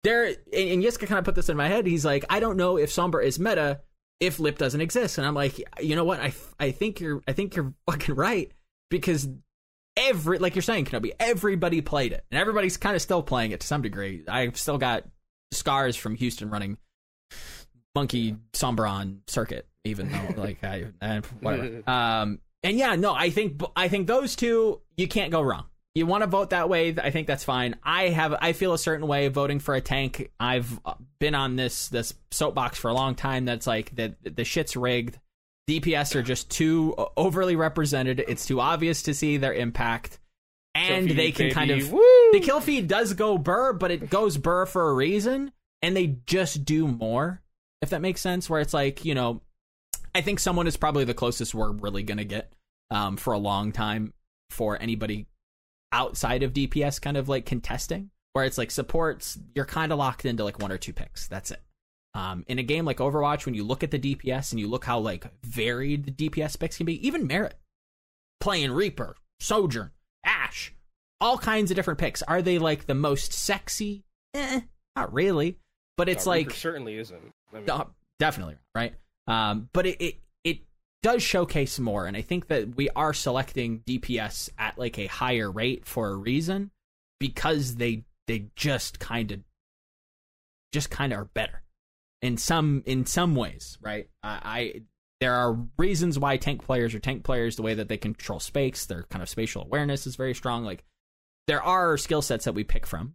There 0.04 0.26
and, 0.26 0.36
and 0.52 0.82
Yiska 0.82 1.06
kind 1.06 1.18
of 1.18 1.24
put 1.24 1.34
this 1.34 1.48
in 1.48 1.56
my 1.56 1.68
head. 1.68 1.86
He's 1.86 2.04
like, 2.04 2.26
I 2.28 2.40
don't 2.40 2.58
know 2.58 2.76
if 2.76 2.90
Sombra 2.90 3.24
is 3.24 3.38
meta 3.38 3.80
if 4.20 4.38
Lip 4.38 4.58
doesn't 4.58 4.80
exist, 4.80 5.16
and 5.16 5.26
I'm 5.26 5.34
like, 5.34 5.62
you 5.80 5.96
know 5.96 6.04
what? 6.04 6.20
I 6.20 6.34
I 6.60 6.72
think 6.72 7.00
you're 7.00 7.22
I 7.26 7.32
think 7.32 7.56
you're 7.56 7.72
fucking 7.86 8.14
right 8.14 8.52
because 8.90 9.28
every 9.96 10.38
like 10.38 10.54
you're 10.54 10.62
saying 10.62 10.86
Kenobi, 10.86 11.12
everybody 11.18 11.80
played 11.80 12.12
it, 12.12 12.24
and 12.30 12.40
everybody's 12.40 12.76
kind 12.76 12.96
of 12.96 13.02
still 13.02 13.22
playing 13.22 13.50
it 13.50 13.60
to 13.60 13.66
some 13.66 13.82
degree. 13.82 14.24
I've 14.28 14.56
still 14.56 14.78
got 14.78 15.04
scars 15.52 15.96
from 15.96 16.14
Houston 16.14 16.50
running 16.50 16.78
Monkey 17.94 18.36
Sombron 18.52 19.18
circuit, 19.26 19.66
even 19.84 20.10
though 20.10 20.34
like 20.42 20.62
I 20.62 20.86
eh, 21.02 21.20
whatever. 21.40 21.82
um, 21.90 22.40
and 22.62 22.76
yeah, 22.76 22.94
no, 22.96 23.14
I 23.14 23.30
think 23.30 23.60
I 23.76 23.88
think 23.88 24.06
those 24.06 24.36
two 24.36 24.80
you 24.96 25.08
can't 25.08 25.32
go 25.32 25.42
wrong. 25.42 25.66
You 25.94 26.06
want 26.06 26.22
to 26.22 26.28
vote 26.28 26.50
that 26.50 26.68
way, 26.68 26.94
I 26.96 27.10
think 27.10 27.26
that's 27.26 27.42
fine. 27.42 27.74
I 27.82 28.10
have 28.10 28.34
I 28.40 28.52
feel 28.52 28.72
a 28.72 28.78
certain 28.78 29.08
way 29.08 29.26
voting 29.28 29.58
for 29.58 29.74
a 29.74 29.80
tank. 29.80 30.30
I've 30.38 30.78
been 31.18 31.34
on 31.34 31.56
this 31.56 31.88
this 31.88 32.14
soapbox 32.30 32.78
for 32.78 32.88
a 32.88 32.94
long 32.94 33.14
time. 33.14 33.44
That's 33.44 33.66
like 33.66 33.94
the 33.96 34.14
the 34.22 34.44
shit's 34.44 34.76
rigged. 34.76 35.18
DPS 35.68 36.14
are 36.14 36.22
just 36.22 36.50
too 36.50 36.94
overly 37.14 37.54
represented. 37.54 38.24
It's 38.26 38.46
too 38.46 38.58
obvious 38.58 39.02
to 39.02 39.14
see 39.14 39.36
their 39.36 39.52
impact, 39.52 40.18
and 40.74 41.10
they 41.10 41.30
can 41.30 41.50
kind 41.50 41.70
of 41.70 41.92
Woo! 41.92 42.00
the 42.32 42.40
kill 42.40 42.60
feed 42.60 42.88
does 42.88 43.12
go 43.12 43.36
burr, 43.36 43.74
but 43.74 43.90
it 43.90 44.08
goes 44.08 44.38
burr 44.38 44.64
for 44.64 44.88
a 44.88 44.94
reason, 44.94 45.52
and 45.82 45.94
they 45.94 46.16
just 46.24 46.64
do 46.64 46.88
more. 46.88 47.42
If 47.82 47.90
that 47.90 48.00
makes 48.00 48.22
sense, 48.22 48.48
where 48.48 48.62
it's 48.62 48.72
like 48.72 49.04
you 49.04 49.14
know, 49.14 49.42
I 50.14 50.22
think 50.22 50.40
someone 50.40 50.66
is 50.66 50.78
probably 50.78 51.04
the 51.04 51.14
closest 51.14 51.54
we're 51.54 51.72
really 51.72 52.02
gonna 52.02 52.24
get 52.24 52.50
um, 52.90 53.18
for 53.18 53.34
a 53.34 53.38
long 53.38 53.70
time 53.70 54.14
for 54.48 54.80
anybody 54.80 55.26
outside 55.92 56.42
of 56.42 56.54
DPS, 56.54 56.98
kind 56.98 57.18
of 57.18 57.28
like 57.28 57.44
contesting, 57.44 58.08
where 58.32 58.46
it's 58.46 58.56
like 58.56 58.70
supports 58.70 59.38
you're 59.54 59.66
kind 59.66 59.92
of 59.92 59.98
locked 59.98 60.24
into 60.24 60.44
like 60.44 60.60
one 60.60 60.72
or 60.72 60.78
two 60.78 60.94
picks. 60.94 61.28
That's 61.28 61.50
it. 61.50 61.60
Um, 62.18 62.44
in 62.48 62.58
a 62.58 62.64
game 62.64 62.84
like 62.84 62.96
Overwatch, 62.96 63.46
when 63.46 63.54
you 63.54 63.62
look 63.62 63.84
at 63.84 63.92
the 63.92 63.98
DPS 63.98 64.50
and 64.50 64.58
you 64.58 64.66
look 64.66 64.84
how 64.84 64.98
like 64.98 65.28
varied 65.44 66.04
the 66.04 66.10
DPS 66.10 66.58
picks 66.58 66.76
can 66.76 66.84
be, 66.84 67.06
even 67.06 67.28
Merit 67.28 67.54
playing 68.40 68.72
Reaper, 68.72 69.14
Sojourn, 69.38 69.92
Ash, 70.24 70.74
all 71.20 71.38
kinds 71.38 71.70
of 71.70 71.76
different 71.76 72.00
picks. 72.00 72.22
Are 72.22 72.42
they 72.42 72.58
like 72.58 72.86
the 72.86 72.94
most 72.96 73.32
sexy? 73.32 74.02
Eh, 74.34 74.62
not 74.96 75.12
really. 75.12 75.58
But 75.96 76.08
it's 76.08 76.26
No, 76.26 76.32
like 76.32 76.46
Reaper 76.46 76.56
certainly 76.56 76.98
isn't. 76.98 77.20
I 77.54 77.60
mean, 77.60 77.70
uh, 77.70 77.84
definitely 78.18 78.56
right. 78.74 78.94
Um, 79.28 79.68
but 79.72 79.86
it, 79.86 80.02
it 80.04 80.14
it 80.42 80.58
does 81.04 81.22
showcase 81.22 81.78
more, 81.78 82.06
and 82.06 82.16
I 82.16 82.22
think 82.22 82.48
that 82.48 82.74
we 82.74 82.88
are 82.96 83.14
selecting 83.14 83.84
DPS 83.86 84.50
at 84.58 84.76
like 84.76 84.98
a 84.98 85.06
higher 85.06 85.48
rate 85.48 85.86
for 85.86 86.08
a 86.08 86.16
reason 86.16 86.72
because 87.20 87.76
they 87.76 88.02
they 88.26 88.46
just 88.56 88.98
kind 88.98 89.30
of 89.30 89.40
just 90.72 90.90
kind 90.90 91.12
of 91.12 91.20
are 91.20 91.24
better 91.26 91.62
in 92.22 92.36
some 92.36 92.82
in 92.86 93.06
some 93.06 93.34
ways, 93.34 93.78
right? 93.80 94.08
I, 94.22 94.40
I 94.44 94.72
there 95.20 95.34
are 95.34 95.58
reasons 95.76 96.18
why 96.18 96.36
tank 96.36 96.64
players 96.64 96.94
are 96.94 97.00
tank 97.00 97.24
players. 97.24 97.56
The 97.56 97.62
way 97.62 97.74
that 97.74 97.88
they 97.88 97.96
control 97.96 98.40
space, 98.40 98.86
their 98.86 99.04
kind 99.04 99.22
of 99.22 99.28
spatial 99.28 99.62
awareness 99.62 100.06
is 100.06 100.16
very 100.16 100.34
strong. 100.34 100.64
Like 100.64 100.84
there 101.46 101.62
are 101.62 101.96
skill 101.96 102.22
sets 102.22 102.44
that 102.44 102.54
we 102.54 102.64
pick 102.64 102.86
from 102.86 103.14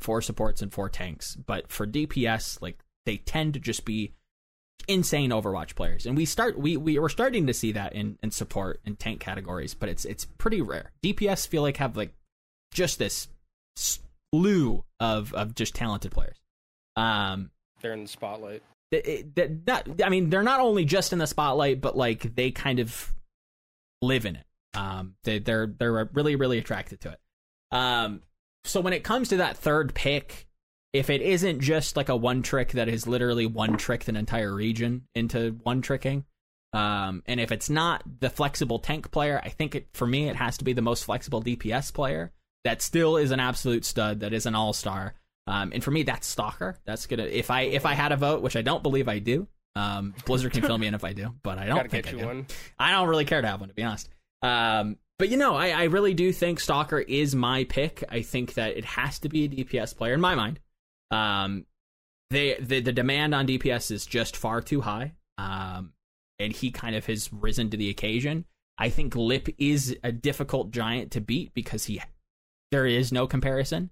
four 0.00 0.22
supports, 0.22 0.62
and 0.62 0.72
four 0.72 0.88
tanks. 0.88 1.36
But 1.36 1.70
for 1.70 1.86
DPS, 1.86 2.60
like 2.60 2.78
they 3.06 3.18
tend 3.18 3.54
to 3.54 3.60
just 3.60 3.84
be 3.84 4.14
insane 4.88 5.30
Overwatch 5.30 5.74
players, 5.74 6.06
and 6.06 6.16
we 6.16 6.24
start 6.24 6.58
we 6.58 6.76
we 6.76 6.98
are 6.98 7.08
starting 7.08 7.46
to 7.46 7.54
see 7.54 7.72
that 7.72 7.92
in 7.94 8.18
in 8.22 8.30
support 8.30 8.80
and 8.84 8.98
tank 8.98 9.20
categories, 9.20 9.74
but 9.74 9.88
it's 9.88 10.04
it's 10.04 10.24
pretty 10.24 10.60
rare. 10.60 10.92
DPS 11.02 11.46
feel 11.46 11.62
like 11.62 11.76
have 11.76 11.96
like 11.96 12.14
just 12.72 12.98
this 12.98 13.28
slew 13.76 14.84
of 14.98 15.32
of 15.34 15.54
just 15.54 15.74
talented 15.74 16.12
players. 16.12 16.40
Um, 16.96 17.50
they're 17.80 17.92
in 17.92 18.02
the 18.02 18.08
spotlight. 18.08 18.62
That 18.90 19.66
not, 19.66 20.02
I 20.02 20.08
mean, 20.08 20.30
they're 20.30 20.42
not 20.42 20.60
only 20.60 20.84
just 20.84 21.12
in 21.12 21.18
the 21.18 21.26
spotlight, 21.26 21.80
but 21.80 21.96
like 21.96 22.34
they 22.34 22.50
kind 22.50 22.80
of 22.80 23.14
live 24.02 24.26
in 24.26 24.36
it. 24.36 24.44
Um, 24.74 25.14
they, 25.24 25.38
they're 25.38 25.66
they're 25.66 26.08
really 26.12 26.36
really 26.36 26.58
attracted 26.58 27.00
to 27.02 27.10
it. 27.12 27.18
Um, 27.76 28.22
so 28.64 28.80
when 28.80 28.92
it 28.92 29.04
comes 29.04 29.28
to 29.28 29.38
that 29.38 29.56
third 29.56 29.94
pick, 29.94 30.48
if 30.92 31.08
it 31.08 31.22
isn't 31.22 31.60
just 31.60 31.96
like 31.96 32.08
a 32.08 32.16
one 32.16 32.42
trick 32.42 32.72
that 32.72 32.88
is 32.88 33.06
literally 33.06 33.46
one 33.46 33.76
trick 33.76 34.08
an 34.08 34.16
entire 34.16 34.52
region 34.52 35.06
into 35.14 35.58
one 35.62 35.82
tricking, 35.82 36.24
um, 36.72 37.22
and 37.26 37.40
if 37.40 37.52
it's 37.52 37.70
not 37.70 38.02
the 38.20 38.30
flexible 38.30 38.78
tank 38.78 39.10
player, 39.10 39.40
I 39.44 39.48
think 39.48 39.74
it, 39.74 39.88
for 39.92 40.06
me 40.06 40.28
it 40.28 40.36
has 40.36 40.58
to 40.58 40.64
be 40.64 40.72
the 40.72 40.82
most 40.82 41.04
flexible 41.04 41.42
DPS 41.42 41.92
player 41.92 42.32
that 42.64 42.82
still 42.82 43.16
is 43.16 43.30
an 43.30 43.40
absolute 43.40 43.84
stud, 43.84 44.20
that 44.20 44.32
is 44.32 44.46
an 44.46 44.54
all 44.54 44.72
star. 44.72 45.14
Um, 45.50 45.72
and 45.74 45.82
for 45.82 45.90
me, 45.90 46.04
that's 46.04 46.28
Stalker. 46.28 46.76
That's 46.84 47.06
gonna 47.06 47.24
if 47.24 47.50
I 47.50 47.62
if 47.62 47.84
I 47.84 47.94
had 47.94 48.12
a 48.12 48.16
vote, 48.16 48.40
which 48.40 48.54
I 48.54 48.62
don't 48.62 48.84
believe 48.84 49.08
I 49.08 49.18
do. 49.18 49.48
Um, 49.74 50.14
Blizzard 50.24 50.52
can 50.52 50.62
fill 50.62 50.78
me 50.78 50.86
in 50.86 50.94
if 50.94 51.04
I 51.04 51.12
do, 51.12 51.34
but 51.42 51.58
I 51.58 51.66
don't 51.66 51.90
think 51.90 52.06
I 52.06 52.12
do. 52.12 52.24
One. 52.24 52.46
I 52.78 52.92
don't 52.92 53.08
really 53.08 53.24
care 53.24 53.42
to 53.42 53.48
have 53.48 53.60
one 53.60 53.68
to 53.68 53.74
be 53.74 53.82
honest. 53.82 54.08
Um, 54.42 54.96
but 55.18 55.28
you 55.28 55.36
know, 55.36 55.56
I, 55.56 55.70
I 55.70 55.84
really 55.84 56.14
do 56.14 56.32
think 56.32 56.60
Stalker 56.60 57.00
is 57.00 57.34
my 57.34 57.64
pick. 57.64 58.04
I 58.08 58.22
think 58.22 58.54
that 58.54 58.76
it 58.76 58.84
has 58.84 59.18
to 59.20 59.28
be 59.28 59.44
a 59.44 59.48
DPS 59.48 59.96
player 59.96 60.14
in 60.14 60.20
my 60.20 60.36
mind. 60.36 60.60
Um, 61.10 61.66
they 62.30 62.56
the 62.60 62.80
the 62.80 62.92
demand 62.92 63.34
on 63.34 63.48
DPS 63.48 63.90
is 63.90 64.06
just 64.06 64.36
far 64.36 64.60
too 64.60 64.80
high. 64.80 65.14
Um, 65.36 65.94
and 66.38 66.52
he 66.52 66.70
kind 66.70 66.94
of 66.94 67.06
has 67.06 67.32
risen 67.32 67.70
to 67.70 67.76
the 67.76 67.90
occasion. 67.90 68.44
I 68.78 68.88
think 68.88 69.16
Lip 69.16 69.48
is 69.58 69.96
a 70.02 70.12
difficult 70.12 70.70
giant 70.70 71.10
to 71.12 71.20
beat 71.20 71.54
because 71.54 71.84
he 71.84 72.00
there 72.70 72.86
is 72.86 73.10
no 73.10 73.26
comparison. 73.26 73.90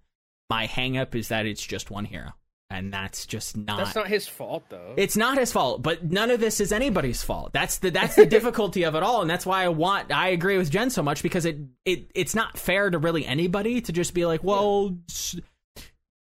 My 0.51 0.67
hangup 0.67 1.15
is 1.15 1.29
that 1.29 1.47
it's 1.47 1.65
just 1.65 1.91
one 1.91 2.05
hero. 2.05 2.33
And 2.71 2.93
that's 2.93 3.25
just 3.25 3.57
not 3.57 3.79
that's 3.79 3.95
not 3.95 4.09
his 4.09 4.29
fault 4.29 4.65
though. 4.69 4.93
It's 4.99 5.17
not 5.17 5.39
his 5.39 5.51
fault 5.51 5.83
but 5.83 6.05
none 6.05 6.31
of 6.31 6.39
this 6.39 6.61
is 6.61 6.71
anybody's 6.71 7.23
fault. 7.23 7.53
That's 7.55 7.79
the 7.79 7.91
that's 7.91 8.15
the 8.15 8.27
difficulty 8.37 8.83
of 8.83 8.95
it 8.95 9.03
all 9.03 9.23
and 9.23 9.31
that's 9.31 9.47
why 9.47 9.65
i 9.65 9.69
want 9.69 10.13
i 10.13 10.29
agree 10.29 10.59
with 10.59 10.71
jen 10.71 10.91
so 10.91 11.03
much 11.03 11.23
because 11.23 11.47
it 11.47 11.57
it 11.87 12.11
it's 12.15 12.35
not 12.35 12.59
fair 12.59 12.91
to 12.91 12.99
really 12.99 13.25
anybody 13.25 13.81
to 13.81 13.91
just 13.91 14.13
be 14.13 14.27
like 14.27 14.45
well 14.45 14.99
yeah. 15.33 15.41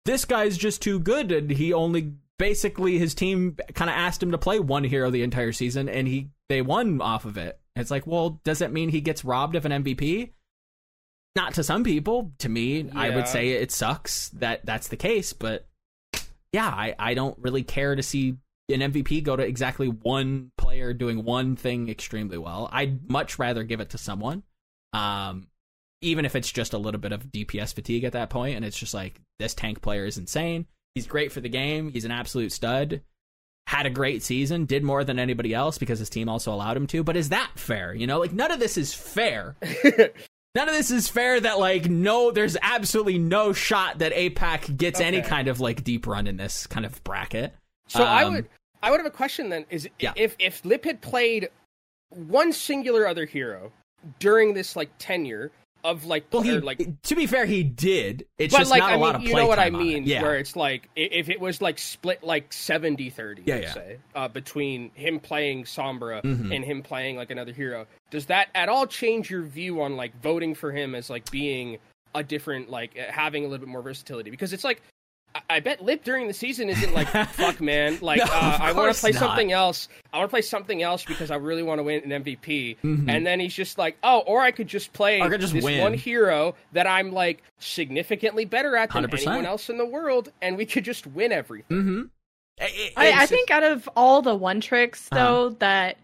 this 0.05 0.27
guy's 0.27 0.59
just 0.59 0.83
too 0.83 1.01
good 1.01 1.33
and 1.33 1.51
he 1.51 1.73
only 1.73 2.13
basically 2.39 2.99
his 2.99 3.15
team 3.15 3.57
kind 3.75 3.91
of 3.91 3.97
asked 3.97 4.23
him 4.23 4.33
to 4.33 4.39
play 4.39 4.59
one 4.59 4.85
hero 4.85 5.11
the 5.11 5.23
entire 5.23 5.53
season 5.53 5.89
and 5.89 6.09
he 6.09 6.31
they 6.49 6.63
won 6.63 7.01
off 7.01 7.25
of 7.25 7.37
it. 7.37 7.59
It's 7.77 7.91
like 7.91 8.07
well 8.07 8.41
does 8.45 8.59
that 8.59 8.73
mean 8.73 8.89
he 8.89 9.01
gets 9.01 9.25
robbed 9.25 9.57
of 9.57 9.65
an 9.65 9.85
mvp 9.85 10.33
not 11.37 11.55
to 11.55 11.65
some 11.65 11.85
people 11.85 12.33
to 12.39 12.49
me 12.49 12.83
yeah. 12.83 12.93
i 12.95 13.11
would 13.11 13.27
say 13.27 13.51
it 13.51 13.73
sucks 13.73 14.29
that 14.31 14.65
that's 14.65 14.89
the 14.89 14.97
case 14.97 15.33
but 15.33 15.67
yeah, 16.55 16.69
I, 16.69 16.95
I 17.01 17.15
don't 17.15 17.37
really 17.41 17.65
care 17.65 17.97
to 17.97 18.03
see 18.03 18.37
an 18.69 18.79
MVP 18.79 19.25
go 19.25 19.35
to 19.35 19.43
exactly 19.43 19.89
one 19.89 20.53
player 20.57 20.93
doing 20.93 21.25
one 21.25 21.57
thing 21.57 21.89
extremely 21.89 22.39
well. 22.39 22.69
I'd 22.71 23.11
much 23.11 23.41
rather 23.41 23.65
give 23.65 23.81
it 23.81 23.91
to 23.91 23.99
someone. 23.99 24.45
Um, 24.93 25.49
even 26.01 26.25
if 26.25 26.37
it's 26.37 26.53
just 26.53 26.73
a 26.73 26.79
little 26.79 27.01
bit 27.01 27.11
of 27.11 27.27
DPS 27.27 27.75
fatigue 27.75 28.05
at 28.05 28.13
that 28.13 28.31
point, 28.31 28.55
and 28.55 28.65
it's 28.65 28.79
just 28.79 28.95
like 28.95 29.21
this 29.41 29.53
tank 29.53 29.83
player 29.83 30.05
is 30.05 30.17
insane. 30.17 30.67
He's 30.95 31.09
great 31.09 31.33
for 31.33 31.41
the 31.41 31.49
game. 31.49 31.91
He's 31.91 32.05
an 32.05 32.13
absolute 32.13 32.53
stud. 32.53 33.03
Had 33.67 33.87
a 33.87 33.91
great 33.91 34.23
season. 34.23 34.65
Did 34.65 34.85
more 34.85 35.03
than 35.03 35.19
anybody 35.19 35.55
else 35.55 35.77
because 35.77 35.99
his 35.99 36.11
team 36.11 36.29
also 36.29 36.55
allowed 36.55 36.77
him 36.77 36.87
to. 36.89 37.03
But 37.03 37.17
is 37.17 37.31
that 37.31 37.51
fair? 37.57 37.93
You 37.93 38.07
know, 38.07 38.21
like 38.21 38.33
none 38.33 38.53
of 38.53 38.61
this 38.61 38.79
is 38.79 38.95
fair. 38.95 39.57
none 40.55 40.69
of 40.69 40.75
this 40.75 40.91
is 40.91 41.09
fair 41.09 41.41
that 41.41 41.59
like 41.59 41.89
no 41.89 42.31
there's 42.31 42.57
absolutely 42.63 43.19
no 43.19 43.53
shot 43.53 43.99
that 43.99 44.13
apac 44.13 44.77
gets 44.77 45.01
okay. 45.01 45.07
any 45.07 45.23
kind 45.23 45.49
of 45.49 45.61
like 45.61 45.85
deep 45.85 46.07
run 46.07 46.27
in 46.27 46.37
this 46.37 46.67
kind 46.67 46.87
of 46.87 47.03
bracket 47.05 47.55
so 47.89 48.03
um, 48.03 48.09
i 48.09 48.25
would 48.25 48.49
i 48.83 48.91
would 48.91 48.99
have 48.99 49.07
a 49.07 49.11
question 49.11 49.49
then 49.49 49.65
is 49.71 49.89
yeah. 49.99 50.13
if 50.17 50.37
if 50.39 50.65
lip 50.65 50.85
had 50.85 51.01
played 51.01 51.49
one 52.11 52.53
singular 52.53 53.07
other 53.07 53.27
hero 53.27 53.73
during 54.19 54.55
this 54.55 54.77
like 54.77 54.91
tenure 54.99 55.51
of 55.85 56.07
like 56.07 56.25
well, 56.33 56.43
he, 56.43 56.59
like 56.59 57.03
to 57.03 57.15
be 57.15 57.27
fair 57.27 57.45
he 57.45 57.63
did 57.63 58.27
it's 58.39 58.55
but 58.55 58.61
just 58.61 58.71
like, 58.71 58.81
not 58.81 58.91
I 58.91 58.95
a 58.95 58.97
mean, 58.97 59.01
lot 59.03 59.15
of 59.17 59.23
you 59.23 59.35
know 59.35 59.47
what 59.47 59.59
i 59.59 59.69
mean 59.69 60.05
yeah. 60.05 60.23
where 60.23 60.37
it's 60.37 60.57
like 60.57 60.89
if 60.97 61.29
it 61.29 61.39
was 61.39 61.61
like 61.61 61.79
split 61.79 62.25
like 62.25 62.53
70 62.53 63.11
30 63.11 63.43
yeah, 63.45 63.57
yeah. 63.57 63.73
say 63.73 63.99
uh, 64.15 64.27
between 64.27 64.91
him 64.95 65.21
playing 65.21 65.65
sombra 65.65 66.23
mm-hmm. 66.23 66.51
and 66.51 66.65
him 66.65 66.83
playing 66.83 67.17
like 67.17 67.31
another 67.31 67.53
hero 67.53 67.87
does 68.11 68.27
that 68.27 68.49
at 68.55 68.71
all 68.71 68.87
change 68.87 69.31
your 69.31 69.43
view 69.43 69.83
on 69.83 69.95
like 69.97 70.19
voting 70.23 70.55
for 70.55 70.73
him 70.73 70.95
as 70.95 71.11
like 71.11 71.31
being 71.31 71.79
a 72.15 72.23
different 72.23 72.71
like 72.71 72.97
having 72.97 73.45
a 73.45 73.49
little 73.49 73.67
bit 73.67 73.71
more 73.71 73.83
versatility 73.83 74.31
because 74.31 74.55
it's 74.55 74.65
like 74.65 74.81
I 75.51 75.61
bet 75.61 75.83
Lip 75.83 76.05
during 76.05 76.29
the 76.29 76.35
season 76.35 76.69
isn't 76.69 76.95
like 76.95 77.09
fuck 77.33 77.61
man. 77.61 77.99
Like 78.01 78.19
no, 78.19 78.25
uh, 78.25 78.59
I 78.61 78.73
want 78.73 78.95
to 78.95 79.01
play 79.01 79.11
not. 79.11 79.19
something 79.19 79.53
else. 79.53 79.89
I 80.13 80.19
want 80.19 80.31
to 80.31 80.33
play 80.33 80.43
something 80.43 80.83
else 80.83 81.05
because 81.05 81.31
I 81.31 81.37
really 81.37 81.63
want 81.63 81.81
to 81.81 81.83
win 81.83 82.11
an 82.11 82.23
MVP. 82.23 82.77
Mm-hmm. 82.85 83.11
And 83.11 83.27
then 83.27 83.41
he's 83.41 83.55
just 83.55 83.77
like, 83.77 83.97
oh, 84.03 84.21
or 84.21 84.41
I 84.41 84.53
could 84.53 84.69
just 84.69 84.93
play 84.93 85.21
could 85.21 85.41
just 85.41 85.53
this 85.53 85.65
win. 85.65 85.81
one 85.81 85.95
hero 85.95 86.55
that 86.73 86.87
I'm 86.87 87.13
like 87.13 87.43
significantly 87.59 88.45
better 88.45 88.77
at 88.77 88.93
than 88.93 89.05
100%. 89.05 89.27
anyone 89.27 89.47
else 89.47 89.69
in 89.69 89.79
the 89.79 89.87
world, 89.87 90.31
and 90.41 90.57
we 90.57 90.67
could 90.67 90.85
just 90.85 91.07
win 91.07 91.33
everything. 91.33 91.77
Mm-hmm. 91.77 92.03
It, 92.59 92.93
I, 92.97 93.23
I, 93.23 93.27
think 93.27 93.51
out 93.51 93.65
of 93.65 93.89
all 93.97 94.23
the 94.23 94.37
one 94.37 94.61
tricks 94.61 95.09
uh-huh. 95.11 95.25
though 95.25 95.47
uh-huh. 95.47 95.57
that 95.59 95.97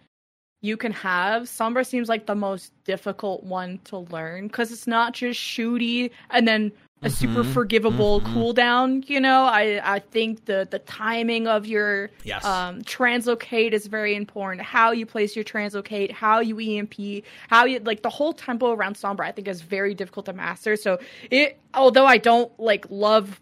you 0.63 0.77
can 0.77 0.93
have, 0.93 1.45
Sombra 1.45 1.87
seems 1.87 2.09
like 2.09 2.27
the 2.27 2.35
most 2.35 2.73
difficult 2.85 3.45
one 3.45 3.79
to 3.85 3.99
learn 3.99 4.49
because 4.49 4.73
it's 4.73 4.87
not 4.87 5.15
just 5.15 5.41
shooty 5.41 6.11
and 6.31 6.49
then 6.49 6.73
a 7.03 7.07
mm-hmm. 7.07 7.15
super 7.15 7.45
forgivable 7.45 8.21
mm-hmm. 8.21 8.39
cooldown. 8.39 9.09
You 9.09 9.21
know, 9.21 9.45
I 9.45 9.81
I 9.83 9.99
think 10.01 10.45
the 10.45 10.69
the 10.71 10.81
timing 10.81 11.47
of 11.47 11.67
your 11.67 12.11
yes. 12.25 12.45
um, 12.45 12.83
translocate 12.83 13.73
is 13.73 13.87
very 13.87 14.15
important. 14.15 14.63
How 14.63 14.93
you 14.93 15.07
place 15.07 15.35
your 15.35 15.45
translocate, 15.45 16.11
how 16.11 16.41
you 16.41 16.59
EMP, 16.59 17.25
how 17.49 17.65
you 17.65 17.81
like 17.81 18.03
the 18.03 18.11
whole 18.11 18.33
tempo 18.33 18.73
around 18.73 18.97
Sombra. 18.97 19.25
I 19.25 19.33
think 19.33 19.49
is 19.49 19.63
very 19.63 19.95
difficult 19.95 20.27
to 20.27 20.33
master. 20.33 20.77
So 20.77 20.99
it, 21.31 21.59
although 21.75 22.07
I 22.07 22.19
don't 22.19 22.53
like 22.59 22.87
love 22.91 23.41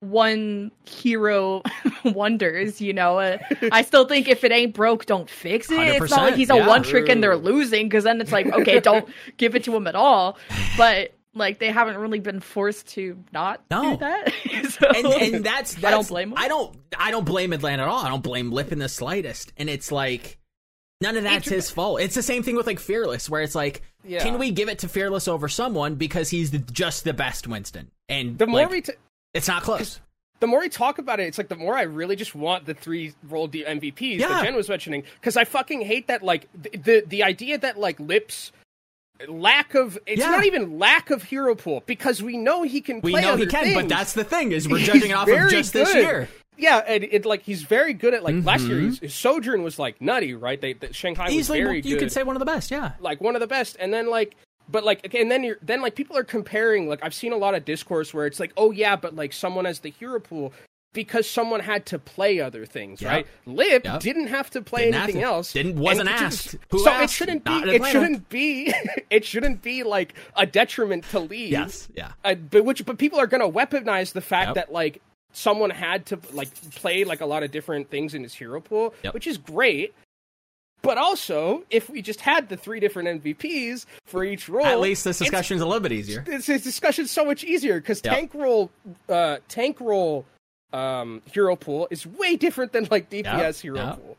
one 0.00 0.70
hero 0.84 1.62
wonders, 2.04 2.80
you 2.80 2.92
know. 2.92 3.18
Uh, 3.18 3.38
I 3.72 3.82
still 3.82 4.06
think 4.06 4.28
if 4.28 4.44
it 4.44 4.52
ain't 4.52 4.74
broke, 4.74 5.06
don't 5.06 5.28
fix 5.28 5.70
it. 5.70 5.78
It's 5.78 6.10
not 6.10 6.22
like 6.22 6.34
he's 6.34 6.50
a 6.50 6.56
yeah. 6.56 6.66
one 6.66 6.82
trick 6.82 7.08
and 7.08 7.22
they're 7.22 7.36
losing 7.36 7.86
because 7.86 8.04
then 8.04 8.20
it's 8.20 8.32
like, 8.32 8.46
okay, 8.46 8.80
don't 8.80 9.08
give 9.36 9.54
it 9.54 9.64
to 9.64 9.74
him 9.74 9.86
at 9.86 9.94
all. 9.94 10.38
But 10.76 11.14
like 11.38 11.58
they 11.58 11.70
haven't 11.70 11.96
really 11.96 12.20
been 12.20 12.40
forced 12.40 12.88
to 12.88 13.22
not 13.32 13.62
no. 13.70 13.92
do 13.92 13.96
that. 13.98 14.32
so, 14.70 14.88
and, 14.88 15.06
and 15.06 15.44
that's, 15.44 15.74
that's, 15.74 15.84
I 15.84 15.90
don't 15.90 16.08
blame 16.08 16.30
them. 16.30 16.38
I 16.38 16.48
don't 16.48 16.76
I 16.98 17.10
don't 17.10 17.24
blame 17.24 17.52
Atlanta 17.52 17.84
at 17.84 17.88
all. 17.88 18.04
I 18.04 18.08
don't 18.08 18.22
blame 18.22 18.50
Lip 18.50 18.72
in 18.72 18.78
the 18.78 18.88
slightest. 18.88 19.52
And 19.56 19.70
it's 19.70 19.90
like 19.90 20.38
none 21.00 21.16
of 21.16 21.22
that's 21.22 21.48
his 21.48 21.70
fault. 21.70 22.00
It's 22.00 22.14
the 22.14 22.22
same 22.22 22.42
thing 22.42 22.56
with 22.56 22.66
like 22.66 22.80
Fearless, 22.80 23.30
where 23.30 23.42
it's 23.42 23.54
like, 23.54 23.82
yeah. 24.04 24.22
can 24.22 24.38
we 24.38 24.50
give 24.50 24.68
it 24.68 24.80
to 24.80 24.88
Fearless 24.88 25.28
over 25.28 25.48
someone 25.48 25.94
because 25.94 26.30
he's 26.30 26.50
the, 26.50 26.58
just 26.58 27.04
the 27.04 27.14
best 27.14 27.46
Winston? 27.46 27.90
And 28.08 28.38
the 28.38 28.46
more 28.46 28.60
like, 28.60 28.70
we, 28.70 28.80
t- 28.82 28.92
it's 29.34 29.48
not 29.48 29.62
close. 29.62 30.00
The 30.40 30.46
more 30.46 30.60
we 30.60 30.68
talk 30.68 30.98
about 30.98 31.18
it, 31.18 31.24
it's 31.24 31.38
like 31.38 31.48
the 31.48 31.56
more 31.56 31.76
I 31.76 31.82
really 31.82 32.14
just 32.14 32.34
want 32.34 32.64
the 32.64 32.74
three 32.74 33.12
role 33.28 33.48
D- 33.48 33.64
MVPs 33.64 34.20
yeah. 34.20 34.28
that 34.28 34.44
Jen 34.44 34.54
was 34.54 34.68
mentioning 34.68 35.02
because 35.20 35.36
I 35.36 35.44
fucking 35.44 35.80
hate 35.80 36.06
that 36.08 36.22
like 36.22 36.48
the, 36.54 36.70
the 36.70 37.04
the 37.06 37.22
idea 37.24 37.58
that 37.58 37.78
like 37.78 37.98
Lips 37.98 38.52
lack 39.26 39.74
of 39.74 39.98
it's 40.06 40.20
yeah. 40.20 40.30
not 40.30 40.44
even 40.44 40.78
lack 40.78 41.10
of 41.10 41.24
hero 41.24 41.54
pool 41.54 41.82
because 41.86 42.22
we 42.22 42.36
know 42.36 42.62
he 42.62 42.80
can 42.80 43.00
we 43.00 43.12
know 43.12 43.36
he 43.36 43.46
can 43.46 43.64
things. 43.64 43.74
but 43.74 43.88
that's 43.88 44.12
the 44.12 44.24
thing 44.24 44.52
is 44.52 44.68
we're 44.68 44.78
judging 44.78 45.12
off 45.12 45.28
of 45.28 45.50
just 45.50 45.72
good. 45.72 45.86
this 45.86 45.94
year 45.94 46.28
yeah 46.56 46.78
and 46.86 47.02
it 47.02 47.26
like 47.26 47.42
he's 47.42 47.62
very 47.62 47.92
good 47.92 48.14
at 48.14 48.22
like 48.22 48.34
mm-hmm. 48.34 48.46
last 48.46 48.62
year 48.64 48.78
his, 48.78 49.00
his 49.00 49.14
sojourn 49.14 49.62
was 49.62 49.78
like 49.78 50.00
nutty 50.00 50.34
right 50.34 50.60
they 50.60 50.72
the, 50.72 50.92
shanghai 50.92 51.28
Easily, 51.30 51.60
was 51.60 51.66
very 51.66 51.76
you 51.78 51.94
good. 51.94 51.98
could 51.98 52.12
say 52.12 52.22
one 52.22 52.36
of 52.36 52.40
the 52.40 52.46
best 52.46 52.70
yeah 52.70 52.92
like 53.00 53.20
one 53.20 53.34
of 53.34 53.40
the 53.40 53.48
best 53.48 53.76
and 53.80 53.92
then 53.92 54.08
like 54.08 54.36
but 54.68 54.84
like 54.84 55.04
okay, 55.04 55.20
and 55.20 55.30
then 55.30 55.42
you're 55.42 55.58
then 55.62 55.80
like 55.80 55.94
people 55.94 56.16
are 56.16 56.24
comparing 56.24 56.88
like 56.88 57.00
I've 57.02 57.14
seen 57.14 57.32
a 57.32 57.36
lot 57.36 57.54
of 57.54 57.64
discourse 57.64 58.12
where 58.12 58.26
it's 58.26 58.38
like 58.38 58.52
oh 58.56 58.70
yeah 58.70 58.96
but 58.96 59.16
like 59.16 59.32
someone 59.32 59.64
has 59.64 59.80
the 59.80 59.90
hero 59.90 60.20
pool 60.20 60.52
because 60.92 61.28
someone 61.28 61.60
had 61.60 61.86
to 61.86 61.98
play 61.98 62.40
other 62.40 62.66
things, 62.66 63.02
yep. 63.02 63.10
right? 63.10 63.26
Lip 63.46 63.84
yep. 63.84 64.00
didn't 64.00 64.28
have 64.28 64.50
to 64.50 64.62
play 64.62 64.86
didn't 64.86 65.02
anything 65.02 65.20
to. 65.20 65.26
else. 65.26 65.52
Didn't 65.52 65.76
wasn't 65.76 66.08
asked. 66.08 66.56
Who 66.70 66.78
so 66.80 66.90
asked? 66.90 67.04
it 67.04 67.10
shouldn't 67.10 67.44
be. 67.44 67.52
It 67.52 67.84
shouldn't 67.84 68.28
be. 68.28 68.72
it 69.10 69.24
shouldn't 69.24 69.62
be 69.62 69.82
like 69.82 70.14
a 70.36 70.46
detriment 70.46 71.04
to 71.10 71.20
leave. 71.20 71.50
Yes. 71.50 71.88
Yeah. 71.94 72.12
Uh, 72.24 72.34
but 72.34 72.64
which 72.64 72.84
but 72.84 72.98
people 72.98 73.18
are 73.20 73.26
going 73.26 73.40
to 73.40 73.48
weaponize 73.48 74.12
the 74.12 74.20
fact 74.20 74.48
yep. 74.48 74.54
that 74.54 74.72
like 74.72 75.00
someone 75.32 75.70
had 75.70 76.06
to 76.06 76.18
like 76.32 76.48
play 76.72 77.04
like 77.04 77.20
a 77.20 77.26
lot 77.26 77.42
of 77.42 77.50
different 77.50 77.90
things 77.90 78.14
in 78.14 78.22
his 78.22 78.34
hero 78.34 78.60
pool, 78.60 78.94
which 79.12 79.26
is 79.26 79.38
great. 79.38 79.94
But 80.80 80.96
also, 80.96 81.64
if 81.70 81.90
we 81.90 82.02
just 82.02 82.20
had 82.20 82.48
the 82.48 82.56
three 82.56 82.78
different 82.78 83.22
MVPs 83.22 83.84
for 84.06 84.22
each 84.22 84.48
role, 84.48 84.64
At 84.64 84.78
least 84.78 85.02
this 85.02 85.20
it's- 85.20 85.30
discussion's 85.30 85.60
a 85.60 85.66
little 85.66 85.80
bit 85.80 85.90
easier. 85.90 86.22
this, 86.22 86.46
this 86.46 86.62
discussion's 86.62 87.10
so 87.10 87.24
much 87.24 87.42
easier 87.42 87.80
because 87.80 88.00
tank 88.00 88.32
role, 88.32 88.70
uh, 89.08 89.38
tank 89.48 89.80
role, 89.80 90.24
um, 90.72 91.22
hero 91.32 91.56
pool 91.56 91.88
is 91.90 92.06
way 92.06 92.36
different 92.36 92.72
than 92.72 92.88
like 92.90 93.10
DPS 93.10 93.60
hero 93.60 93.76
yep. 93.76 93.96
pool. 93.96 94.16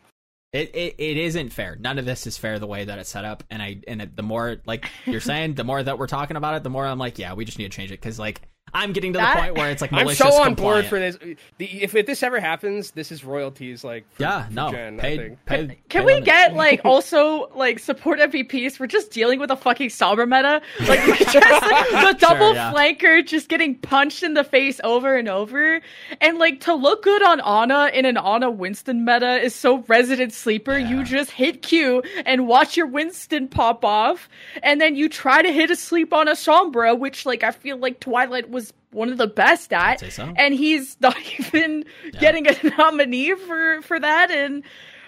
It, 0.52 0.74
it 0.74 0.96
it 0.98 1.18
isn't 1.18 1.50
fair. 1.50 1.76
None 1.80 2.00
of 2.00 2.06
this 2.06 2.26
is 2.26 2.38
fair 2.38 2.58
the 2.58 2.66
way 2.66 2.84
that 2.86 2.98
it's 2.98 3.10
set 3.10 3.24
up. 3.24 3.44
And 3.52 3.62
I 3.62 3.82
and 3.88 4.02
it, 4.02 4.16
the 4.16 4.24
more 4.24 4.58
like 4.66 4.90
you're 5.06 5.22
saying, 5.22 5.56
the 5.56 5.64
more 5.64 5.82
that 5.82 6.00
we're 6.00 6.08
talking 6.08 6.38
about 6.38 6.56
it, 6.56 6.64
the 6.64 6.72
more 6.72 6.86
I'm 6.86 6.98
like, 6.98 7.20
yeah, 7.20 7.34
we 7.34 7.46
just 7.46 7.60
need 7.60 7.72
to 7.72 7.76
change 7.76 7.92
it 7.92 8.02
because 8.02 8.18
like 8.18 8.42
I'm 8.74 8.94
getting 8.94 9.14
to 9.14 9.20
the 9.20 9.26
point 9.26 9.56
where 9.56 9.70
it's 9.72 9.82
like 9.82 9.92
I'm 10.00 10.10
so 10.16 10.42
on 10.42 10.56
board 10.56 10.86
for 10.86 11.00
this. 11.00 11.18
The, 11.58 11.84
if, 11.84 11.96
if 11.96 12.06
this 12.06 12.24
ever 12.24 12.40
happens, 12.40 12.92
this 12.92 13.12
is 13.12 13.24
royalties. 13.24 13.84
Like 13.84 14.06
for, 14.12 14.24
Yeah, 14.24 14.48
for 14.48 14.54
no, 14.54 14.72
Jen, 14.72 15.00
I 15.00 15.02
paid, 15.02 15.20
think. 15.20 15.46
paid, 15.46 15.68
Can 15.90 16.02
pay 16.02 16.06
we 16.06 16.14
limit. 16.14 16.26
get 16.26 16.54
like 16.56 16.82
also 16.86 17.50
like 17.56 17.80
support 17.80 18.20
MVPs 18.20 18.74
for 18.78 18.88
just 18.88 19.12
dealing 19.12 19.40
with 19.40 19.52
a 19.52 19.56
fucking 19.56 19.90
Sombra 19.90 20.28
meta? 20.28 20.62
Like 20.88 21.00
just 21.18 21.34
the 21.34 22.16
double 22.20 22.54
yeah. 22.54 22.72
flanker 22.74 23.26
just 23.26 23.50
getting 23.50 23.76
punched 23.76 24.24
in 24.24 24.34
the 24.34 24.44
face 24.44 24.80
over 24.84 25.16
and 25.16 25.28
over, 25.28 25.82
and 26.22 26.38
like 26.38 26.62
to 26.62 26.74
look 26.74 27.04
good 27.04 27.24
on 27.24 27.40
Ana 27.42 27.92
in 27.94 28.06
an 28.06 28.18
Ana 28.18 28.50
Winston 28.52 29.06
meta 29.06 29.38
is 29.38 29.56
so 29.56 29.84
resident 29.88 30.34
sleeper. 30.34 30.78
Yeah. 30.78 30.90
You 30.90 31.04
just 31.04 31.32
hit 31.32 31.62
Q 31.62 32.04
and 32.26 32.48
watch 32.48 32.76
your 32.78 32.88
Winston 32.88 33.48
pop 33.48 33.84
off, 33.86 34.28
and 34.64 34.80
then 34.82 34.96
you 34.96 35.10
try 35.10 35.42
to 35.42 35.52
hit 35.52 35.72
a 35.72 35.76
sleep 35.76 36.14
on 36.14 36.28
a 36.28 36.34
Sombra, 36.34 36.98
which 36.98 37.26
like 37.26 37.44
I 37.44 37.52
feel 37.52 37.78
like 37.78 38.00
Twilight 38.00 38.50
was 38.50 38.59
one 38.92 39.10
of 39.10 39.18
the 39.18 39.28
best 39.28 39.72
at, 39.74 40.00
say 40.00 40.10
so. 40.10 40.32
and 40.36 40.54
he's 40.54 40.98
not 41.02 41.16
even 41.40 41.86
getting 42.20 42.48
a 42.48 42.56
nominee 42.78 43.34
for 43.36 43.82
for 43.84 44.00
that 44.00 44.32
and 44.32 44.64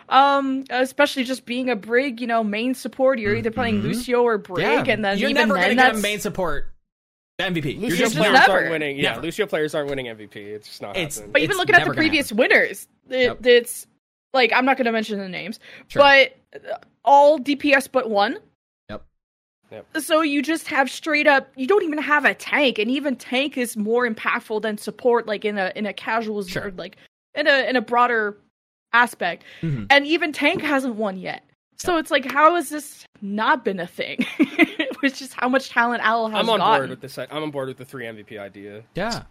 um 0.09 0.63
especially 0.69 1.23
just 1.23 1.45
being 1.45 1.69
a 1.69 1.75
brig 1.75 2.19
you 2.21 2.27
know 2.27 2.43
main 2.43 2.73
support 2.75 3.17
you're 3.19 3.35
either 3.35 3.49
playing 3.51 3.81
lucio 3.81 4.21
or 4.21 4.37
brig 4.37 4.65
Mm-hmm. 4.65 4.85
Yeah, 4.87 4.93
and 4.93 5.05
then 5.05 5.17
you're 5.17 5.29
even 5.29 5.47
never 5.47 5.53
then 5.59 5.63
gonna 5.63 5.75
get 5.75 5.83
that's 5.93 5.99
a 5.99 6.01
main 6.01 6.19
support 6.19 6.67
MVP. 7.39 7.73
You're 7.73 7.89
Lucio 7.89 8.05
just 8.05 8.15
players 8.17 8.33
never. 8.33 8.51
aren't 8.51 8.69
winning. 8.69 8.97
Yeah, 8.97 9.11
Never. 9.13 9.21
Lucio 9.23 9.47
players 9.47 9.73
aren't 9.73 9.89
winning 9.89 10.05
MVP. 10.05 10.35
It's 10.35 10.67
just 10.67 10.79
not 10.81 10.91
It's- 10.95 11.15
happening. 11.15 11.31
but 11.31 11.41
even 11.41 11.57
looking 11.57 11.73
at 11.73 11.79
the 11.79 11.85
never 11.85 11.93
gonna 11.95 12.01
previous 12.07 12.31
winners 12.31 12.87
it, 13.09 13.17
Yep. 13.23 13.45
it's 13.47 13.87
like 14.33 14.51
i'm 14.53 14.63
not 14.63 14.77
going 14.77 14.85
to 14.85 14.91
mention 14.91 15.17
the 15.17 15.27
names 15.27 15.59
Sure. 15.87 16.03
but 16.03 16.37
uh, 16.71 16.75
all 17.03 17.39
dps 17.39 17.89
but 17.91 18.09
one 18.11 18.33
Yep. 18.33 18.43
Yep. 19.71 19.85
so 19.99 20.21
you 20.21 20.41
just 20.41 20.67
have 20.67 20.89
straight 20.89 21.27
up 21.27 21.47
you 21.55 21.65
don't 21.67 21.83
even 21.83 21.99
have 21.99 22.25
a 22.25 22.33
tank 22.33 22.77
and 22.77 22.91
even 22.91 23.15
tank 23.15 23.57
is 23.57 23.77
more 23.77 24.07
impactful 24.07 24.61
than 24.61 24.77
support 24.77 25.27
like 25.27 25.45
in 25.45 25.57
a 25.57 25.71
in 25.75 25.85
a 25.85 25.93
casual 25.93 26.43
Sure. 26.43 26.67
or 26.67 26.71
like 26.71 26.97
in 27.35 27.47
a 27.47 27.69
in 27.69 27.75
a 27.77 27.81
broader 27.81 28.37
aspect 28.93 29.43
Mhm. 29.61 29.87
and 29.89 30.05
even 30.05 30.33
tank 30.33 30.61
hasn't 30.61 30.95
won 30.95 31.17
yet 31.17 31.43
so 31.77 31.97
it's 31.97 32.11
like 32.11 32.29
how 32.29 32.55
has 32.55 32.69
this 32.69 33.05
not 33.21 33.63
been 33.63 33.79
a 33.79 33.87
thing 33.87 34.25
which 34.99 35.21
is 35.21 35.33
how 35.33 35.47
much 35.47 35.69
talent 35.69 36.01
owl 36.03 36.27
has 36.29 36.39
I'm 36.39 36.49
on 36.49 36.59
gotten 36.59 36.79
board 36.81 36.89
with 36.89 37.01
this. 37.01 37.17
I'm 37.17 37.43
on 37.43 37.51
board 37.51 37.67
with 37.69 37.77
the 37.77 37.85
three 37.85 38.05
MVP 38.05 38.37
idea. 38.39 38.83
Yeah. 38.93 39.23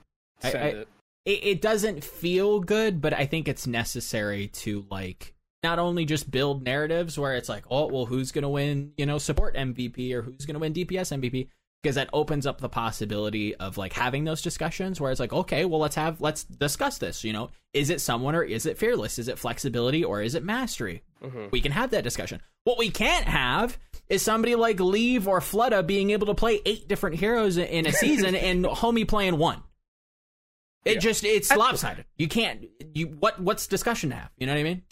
I- 0.43 0.51
Send 0.51 0.65
I- 0.65 0.67
it. 0.81 0.89
it, 1.27 1.31
it 1.45 1.61
doesn't 1.63 2.03
feel 2.03 2.59
good, 2.61 3.01
but 3.01 3.13
I 3.13 3.27
think 3.27 3.47
it's 3.47 3.67
necessary 3.69 4.49
to 4.49 4.85
like 4.91 5.35
not 5.63 5.79
only 5.79 6.05
just 6.05 6.31
build 6.31 6.63
narratives 6.63 7.19
where 7.19 7.35
it's 7.35 7.49
like, 7.49 7.65
oh, 7.71 7.87
well, 7.87 8.07
who's 8.07 8.33
gonna 8.33 8.49
win, 8.49 8.93
you 8.97 9.07
know, 9.07 9.19
support 9.19 9.55
MVP 9.55 10.13
or 10.13 10.23
who's 10.23 10.47
gonna 10.47 10.59
win 10.59 10.73
DPS 10.73 11.13
MVP, 11.19 11.49
because 11.83 11.95
that 11.95 12.11
opens 12.13 12.47
up 12.47 12.61
the 12.61 12.69
possibility 12.69 13.55
of 13.57 13.79
like 13.79 13.93
having 13.93 14.25
those 14.25 14.43
discussions 14.43 15.01
where 15.01 15.11
it's 15.11 15.21
like, 15.21 15.33
okay, 15.33 15.65
well, 15.65 15.81
let's 15.81 15.97
have 15.97 16.21
let's 16.21 16.45
discuss 16.45 16.99
this. 16.99 17.25
You 17.25 17.33
know, 17.33 17.51
is 17.73 17.91
it 17.91 18.01
someone 18.01 18.35
or 18.35 18.43
is 18.43 18.67
it 18.67 18.79
fearless? 18.79 19.19
Is 19.19 19.29
it 19.29 19.39
flexibility 19.39 20.05
or 20.05 20.23
is 20.23 20.35
it 20.35 20.45
mastery? 20.45 21.03
Mm-hmm. 21.23 21.47
We 21.51 21.61
can 21.61 21.73
have 21.73 21.91
that 21.91 22.05
discussion. 22.05 22.41
What 22.65 22.79
we 22.79 22.91
can't 22.91 23.27
have 23.27 23.79
is 24.09 24.23
somebody 24.23 24.55
like 24.57 24.81
Leave 24.81 25.29
or 25.29 25.41
Fleta 25.41 25.87
being 25.87 26.11
able 26.11 26.27
to 26.27 26.35
play 26.35 26.61
eight 26.67 26.89
different 26.89 27.17
heroes 27.17 27.57
in 27.57 27.87
a 27.87 27.93
season 27.93 28.35
and 28.35 28.65
Homie 28.65 29.09
playing 29.09 29.39
one. 29.39 29.63
It 30.85 31.01
just 31.01 31.25
it's 31.25 31.55
lopsided. 31.55 32.07
You 32.17 32.29
can't 32.29 32.67
you 32.95 33.09
what 33.09 33.41
what's 33.41 33.67
discussion 33.67 34.11
to 34.11 34.17
have? 34.17 34.31
You 34.39 34.47
know 34.47 34.55
what 34.55 34.61
I 34.61 34.65
mean? 34.65 34.83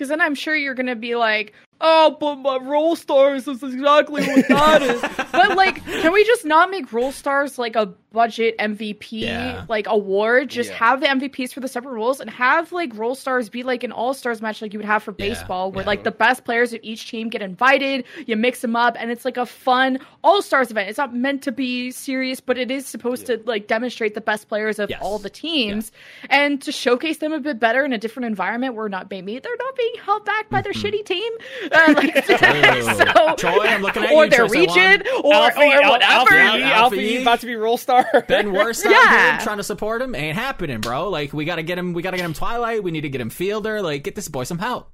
Because 0.00 0.08
then 0.08 0.22
I'm 0.22 0.34
sure 0.34 0.56
you're 0.56 0.72
gonna 0.72 0.96
be 0.96 1.14
like, 1.14 1.52
oh, 1.80 2.16
but 2.20 2.36
my 2.36 2.56
role 2.58 2.96
stars 2.96 3.48
is 3.48 3.62
exactly 3.62 4.26
what 4.26 4.48
that 4.48 4.82
is. 4.82 5.00
But 5.32 5.56
like, 5.56 5.82
can 5.86 6.12
we 6.12 6.24
just 6.24 6.44
not 6.44 6.70
make 6.70 6.92
role 6.92 7.12
stars 7.12 7.58
like 7.58 7.76
a 7.76 7.86
budget 8.12 8.56
MVP 8.58 9.20
Yeah. 9.20 9.64
like 9.68 9.86
award? 9.86 10.50
Just 10.50 10.70
Yeah. 10.70 10.76
have 10.76 11.00
the 11.00 11.06
MVPs 11.06 11.52
for 11.54 11.60
the 11.60 11.68
separate 11.68 11.92
roles 11.92 12.20
and 12.20 12.28
have 12.28 12.72
like 12.72 12.94
role 12.96 13.14
stars 13.14 13.48
be 13.48 13.62
like 13.62 13.84
an 13.84 13.92
all 13.92 14.12
stars 14.12 14.42
match 14.42 14.60
like 14.60 14.72
you 14.72 14.78
would 14.80 14.86
have 14.86 15.02
for 15.02 15.12
Yeah, 15.12 15.28
baseball, 15.28 15.70
where 15.72 15.82
yeah. 15.84 15.88
like 15.88 16.04
the 16.04 16.10
best 16.10 16.44
players 16.44 16.72
of 16.72 16.80
each 16.82 17.08
team 17.08 17.28
get 17.30 17.42
invited. 17.42 18.04
You 18.26 18.36
mix 18.36 18.60
them 18.60 18.74
up, 18.76 18.96
and 18.98 19.10
it's 19.10 19.24
like 19.24 19.36
a 19.36 19.46
fun 19.46 19.98
all 20.24 20.42
stars 20.42 20.70
event. 20.70 20.88
It's 20.88 20.98
not 20.98 21.14
meant 21.14 21.42
to 21.44 21.52
be 21.52 21.90
serious, 21.92 22.40
but 22.40 22.58
it 22.58 22.70
is 22.70 22.86
supposed 22.86 23.26
to 23.26 23.40
like 23.46 23.66
demonstrate 23.68 24.14
the 24.14 24.20
best 24.20 24.48
players 24.48 24.78
of 24.78 24.90
Yes. 24.90 24.98
all 25.00 25.18
the 25.18 25.30
teams 25.30 25.92
and 26.28 26.60
to 26.62 26.72
showcase 26.72 27.18
them 27.18 27.32
a 27.32 27.38
bit 27.40 27.60
better 27.60 27.84
in 27.84 27.92
a 27.92 27.98
different 27.98 28.26
environment 28.26 28.74
where 28.74 28.88
not 28.88 29.08
maybe 29.10 29.38
they're 29.38 29.56
not 29.58 29.76
being 29.76 29.94
held 30.04 30.24
back 30.24 30.50
by 30.50 30.60
their 30.60 30.72
mm-hmm. 30.72 30.86
shitty 30.88 31.04
team 31.06 31.32
like, 31.70 32.24
so, 32.26 33.34
Troy, 33.36 33.64
I'm 33.66 33.82
looking 33.82 34.02
at 34.04 34.12
or 34.12 34.24
you, 34.24 34.30
their 34.30 34.46
Troy 34.48 34.60
region 34.60 35.02
or, 35.22 35.34
Alfie, 35.34 35.60
or 35.60 35.82
Al- 35.82 35.90
whatever 35.90 36.12
Alfie, 36.12 36.34
Alfie, 36.34 36.62
Alfie, 36.62 36.64
Alfie. 36.64 37.22
about 37.22 37.40
to 37.40 37.46
be 37.46 37.56
role 37.56 37.76
star. 37.76 38.06
Ben 38.28 38.52
Worst 38.52 38.84
out 38.86 38.92
Yeah. 38.92 39.32
here 39.36 39.40
trying 39.44 39.56
to 39.58 39.62
support 39.64 40.02
him 40.02 40.14
ain't 40.14 40.36
happening, 40.36 40.80
bro. 40.80 41.08
Like 41.10 41.32
we 41.32 41.44
gotta 41.44 41.62
get 41.62 41.78
him 41.78 41.92
we 41.92 42.02
gotta 42.02 42.16
get 42.16 42.24
him 42.26 42.34
Twilight, 42.34 42.82
we 42.82 42.90
need 42.90 43.02
to 43.02 43.08
get 43.08 43.20
him 43.20 43.30
Fielder, 43.30 43.82
like 43.82 44.02
get 44.04 44.14
this 44.14 44.28
boy 44.28 44.44
some 44.44 44.58
help. 44.58 44.90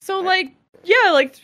so 0.00 0.20
like 0.20 0.52
yeah 0.84 1.10
like 1.12 1.36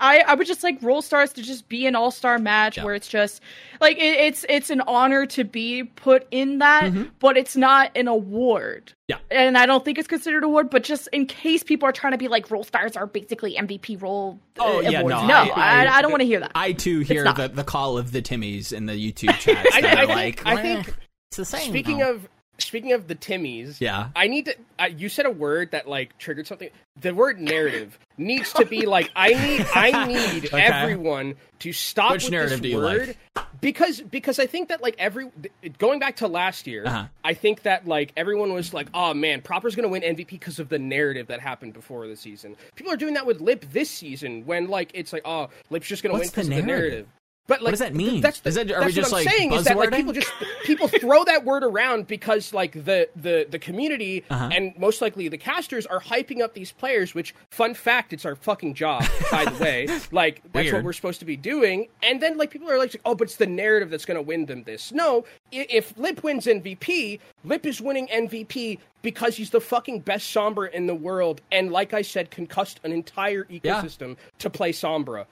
I, 0.00 0.20
I 0.26 0.34
would 0.34 0.46
just 0.46 0.62
like 0.62 0.78
role 0.82 1.02
stars 1.02 1.32
to 1.34 1.42
just 1.42 1.68
be 1.68 1.86
an 1.86 1.94
all 1.94 2.10
star 2.10 2.38
match 2.38 2.76
Yeah. 2.78 2.84
where 2.84 2.94
it's 2.94 3.06
just 3.08 3.42
like 3.80 3.98
it, 3.98 4.18
it's 4.18 4.44
it's 4.48 4.70
an 4.70 4.80
honor 4.86 5.26
to 5.26 5.44
be 5.44 5.84
put 5.84 6.26
in 6.30 6.58
that, 6.58 6.92
but 7.18 7.36
it's 7.36 7.56
not 7.56 7.90
an 7.94 8.08
award. 8.08 8.86
Mm-hmm. 8.86 8.94
Yeah. 9.08 9.18
and 9.30 9.58
I 9.58 9.66
don't 9.66 9.84
think 9.84 9.98
it's 9.98 10.06
considered 10.08 10.44
award. 10.44 10.70
But 10.70 10.84
just 10.84 11.08
in 11.12 11.26
case 11.26 11.62
people 11.64 11.88
are 11.88 11.92
trying 11.92 12.12
to 12.12 12.18
be 12.18 12.28
like 12.28 12.50
role 12.50 12.62
stars 12.64 12.96
are 12.96 13.06
basically 13.06 13.56
MVP 13.56 14.00
role 14.00 14.38
uh, 14.58 14.62
Oh, 14.64 14.80
yeah, 14.80 15.00
awards. 15.00 15.16
no, 15.16 15.26
no, 15.26 15.34
I- 15.34 15.50
I, 15.56 15.84
I- 15.86 15.96
I, 15.98 16.02
don't 16.02 16.12
want 16.12 16.20
to 16.20 16.26
hear 16.26 16.40
that. 16.40 16.52
I 16.54 16.72
too 16.72 17.00
hear 17.00 17.24
the, 17.24 17.48
the 17.52 17.64
call 17.64 17.98
of 17.98 18.12
the 18.12 18.22
Timmies 18.22 18.72
in 18.72 18.86
the 18.86 18.92
YouTube 18.94 19.32
chats 19.40 19.68
I- 19.74 19.78
I 19.78 19.96
think- 19.96 20.08
like 20.08 20.46
I 20.46 20.52
"Eh, 20.54 20.62
think- 20.62 20.94
it's 21.30 21.36
the 21.36 21.44
same. 21.44 21.68
Speaking 21.70 21.98
though." 21.98 22.14
of 22.14 22.28
speaking 22.62 22.92
of 22.92 23.08
the 23.08 23.14
Timmies, 23.14 23.80
Yeah. 23.80 24.08
I 24.16 24.28
need 24.28 24.46
to. 24.46 24.56
Uh, 24.78 24.84
you 24.86 25.08
said 25.08 25.26
a 25.26 25.30
word 25.30 25.70
that 25.72 25.88
like 25.88 26.16
triggered 26.18 26.46
something. 26.46 26.70
The 27.00 27.14
word 27.14 27.40
narrative 27.40 27.98
needs 28.18 28.52
to 28.54 28.64
be 28.66 28.86
like 28.86 29.10
I 29.16 29.28
need. 29.30 29.66
I 29.74 30.06
need 30.06 30.46
Okay. 30.46 30.60
everyone 30.62 31.34
to 31.60 31.72
stop 31.72 32.12
Which 32.12 32.24
with 32.24 32.32
narrative 32.32 32.62
this 32.62 32.62
do 32.62 32.68
you 32.68 32.76
word 32.78 33.16
because 33.60 34.00
because 34.00 34.38
I 34.38 34.46
think 34.46 34.68
that 34.68 34.82
like 34.82 34.94
every 34.98 35.30
going 35.78 35.98
back 36.00 36.16
to 36.16 36.28
last 36.28 36.66
year, 36.66 36.84
Uh-huh. 36.86 37.04
I 37.22 37.34
think 37.34 37.62
that 37.62 37.86
like 37.86 38.12
everyone 38.16 38.52
was 38.54 38.72
like, 38.72 38.88
oh 38.94 39.12
man, 39.14 39.42
Proper's 39.42 39.74
going 39.74 39.84
to 39.84 39.90
win 39.90 40.02
MVP 40.02 40.28
because 40.28 40.58
of 40.58 40.68
the 40.70 40.78
narrative 40.78 41.26
that 41.26 41.40
happened 41.40 41.74
before 41.74 42.06
the 42.06 42.16
season. 42.16 42.56
People 42.76 42.92
are 42.92 42.96
doing 42.96 43.14
that 43.14 43.26
with 43.26 43.40
Lip 43.40 43.64
this 43.72 43.90
season 43.90 44.46
when 44.46 44.68
like 44.68 44.90
it's 44.94 45.12
like, 45.12 45.22
oh, 45.26 45.48
Lip's 45.68 45.86
just 45.88 46.02
going 46.02 46.10
to 46.10 46.14
win 46.14 46.20
What's 46.20 46.30
the 46.30 46.40
because 46.42 46.48
of 46.48 46.54
the 46.56 46.62
narrative? 46.62 47.06
But 47.50 47.62
like, 47.62 47.72
does 47.72 47.80
that 47.80 47.94
mean? 47.94 48.20
That's 48.20 48.40
the, 48.40 48.48
Is 48.48 48.56
it- 48.56 48.70
are 48.70 48.80
that's 48.80 48.86
we 48.86 48.92
just, 48.92 49.10
what 49.12 49.18
I'm 49.20 49.24
like, 49.26 49.34
saying 49.36 49.52
is 49.52 49.64
that 49.64 49.76
like 49.76 49.90
people 49.92 50.12
just 50.12 50.32
people 50.64 50.86
throw 50.88 51.24
that 51.24 51.44
word 51.44 51.64
around 51.64 52.06
because 52.06 52.54
like 52.54 52.72
the 52.84 53.08
the 53.16 53.46
the 53.50 53.58
community 53.58 54.24
Uh-huh. 54.30 54.48
and 54.52 54.72
most 54.78 55.02
likely 55.02 55.26
the 55.28 55.36
casters 55.36 55.84
are 55.86 56.00
hyping 56.00 56.40
up 56.40 56.54
these 56.54 56.70
players. 56.72 57.14
Which 57.14 57.34
fun 57.50 57.74
fact, 57.74 58.12
it's 58.12 58.24
our 58.24 58.36
fucking 58.36 58.74
job, 58.74 59.04
by 59.32 59.44
the 59.44 59.62
way. 59.62 59.88
Like 60.12 60.42
that's 60.52 60.64
Weird. 60.66 60.74
what 60.76 60.84
we're 60.84 60.92
supposed 60.92 61.18
to 61.20 61.26
be 61.26 61.36
doing. 61.36 61.88
And 62.02 62.22
then 62.22 62.38
like 62.38 62.50
people 62.50 62.70
are 62.70 62.78
like, 62.78 62.94
oh, 63.04 63.14
but 63.16 63.24
it's 63.24 63.36
the 63.36 63.46
narrative 63.46 63.90
that's 63.90 64.04
going 64.04 64.16
to 64.16 64.22
win 64.22 64.46
them 64.46 64.62
this. 64.62 64.92
No, 64.92 65.24
if 65.50 65.96
Lip 65.98 66.22
wins 66.22 66.46
MVP, 66.46 67.18
Lip 67.44 67.66
is 67.66 67.80
winning 67.80 68.06
MVP 68.08 68.78
because 69.02 69.36
he's 69.36 69.50
the 69.50 69.60
fucking 69.60 70.00
best 70.00 70.32
Sombra 70.34 70.70
in 70.72 70.86
the 70.86 70.94
world, 70.94 71.40
and 71.50 71.72
like 71.72 71.94
I 71.94 72.02
said, 72.02 72.30
concussed 72.30 72.80
an 72.84 72.92
entire 72.92 73.46
Yeah. 73.48 73.58
ecosystem 73.82 74.16
to 74.38 74.50
play 74.50 74.72
Sombra 74.72 75.24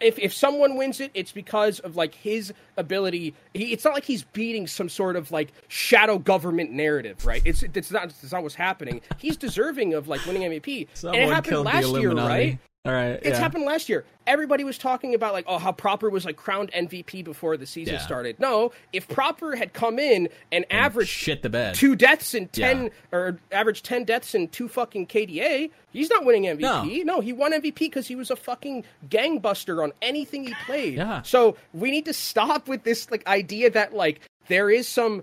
if 0.00 0.18
if 0.18 0.32
someone 0.32 0.76
wins 0.76 1.00
it, 1.00 1.10
it's 1.14 1.32
because 1.32 1.80
of 1.80 1.96
like 1.96 2.14
his 2.14 2.52
ability. 2.76 3.34
He, 3.54 3.72
it's 3.72 3.84
not 3.84 3.94
like 3.94 4.04
he's 4.04 4.22
beating 4.24 4.66
some 4.66 4.88
sort 4.88 5.16
of 5.16 5.30
like 5.30 5.52
shadow 5.68 6.18
government 6.18 6.70
narrative, 6.72 7.24
right? 7.24 7.42
It's 7.44 7.62
it's 7.62 7.90
not 7.90 8.04
it's 8.06 8.32
not 8.32 8.42
what's 8.42 8.54
happening. 8.54 9.00
He's 9.18 9.36
deserving 9.36 9.94
of 9.94 10.08
like 10.08 10.24
winning 10.26 10.42
MVP, 10.42 10.88
and 11.04 11.16
it 11.16 11.28
happened 11.28 11.60
last 11.64 11.88
year, 11.88 12.12
right? 12.12 12.58
All 12.86 12.92
right. 12.92 13.18
It's 13.22 13.38
happened 13.38 13.64
last 13.64 13.88
year. 13.88 14.04
Everybody 14.26 14.64
was 14.64 14.76
talking 14.78 15.14
about 15.14 15.32
like, 15.32 15.44
oh, 15.46 15.58
how 15.58 15.70
Proper 15.72 16.08
was 16.10 16.24
like 16.24 16.36
crowned 16.36 16.70
MVP 16.72 17.22
before 17.24 17.56
the 17.56 17.66
season 17.66 17.94
Yeah. 17.94 18.00
started. 18.00 18.40
No, 18.40 18.72
if 18.92 19.06
Proper 19.08 19.54
had 19.56 19.72
come 19.72 19.98
in 19.98 20.28
and 20.50 20.64
averaged 20.70 21.10
shit 21.10 21.42
the 21.42 21.48
bed. 21.50 21.74
two 21.74 21.94
deaths 21.94 22.34
in 22.34 22.48
ten 22.48 22.84
Yeah. 22.84 22.88
or 23.12 23.38
average 23.52 23.82
ten 23.82 24.04
deaths 24.04 24.34
in 24.34 24.48
two 24.48 24.68
fucking 24.68 25.06
KDA, 25.06 25.70
he's 25.92 26.10
not 26.10 26.24
winning 26.24 26.44
MVP. 26.46 27.04
No, 27.04 27.20
he 27.20 27.32
won 27.32 27.52
MVP 27.52 27.78
because 27.78 28.08
he 28.08 28.16
was 28.16 28.30
a 28.30 28.36
fucking 28.36 28.84
gangbuster 29.08 29.82
on 29.82 29.92
anything 30.02 30.44
he 30.46 30.54
played. 30.66 30.94
Yeah. 30.94 31.22
So 31.22 31.56
we 31.72 31.90
need 31.90 32.04
to 32.06 32.12
stop 32.12 32.68
with 32.68 32.82
this 32.84 33.10
like 33.10 33.26
idea 33.26 33.70
that 33.70 33.94
like 33.94 34.20
there 34.48 34.70
is 34.70 34.86
some 34.88 35.22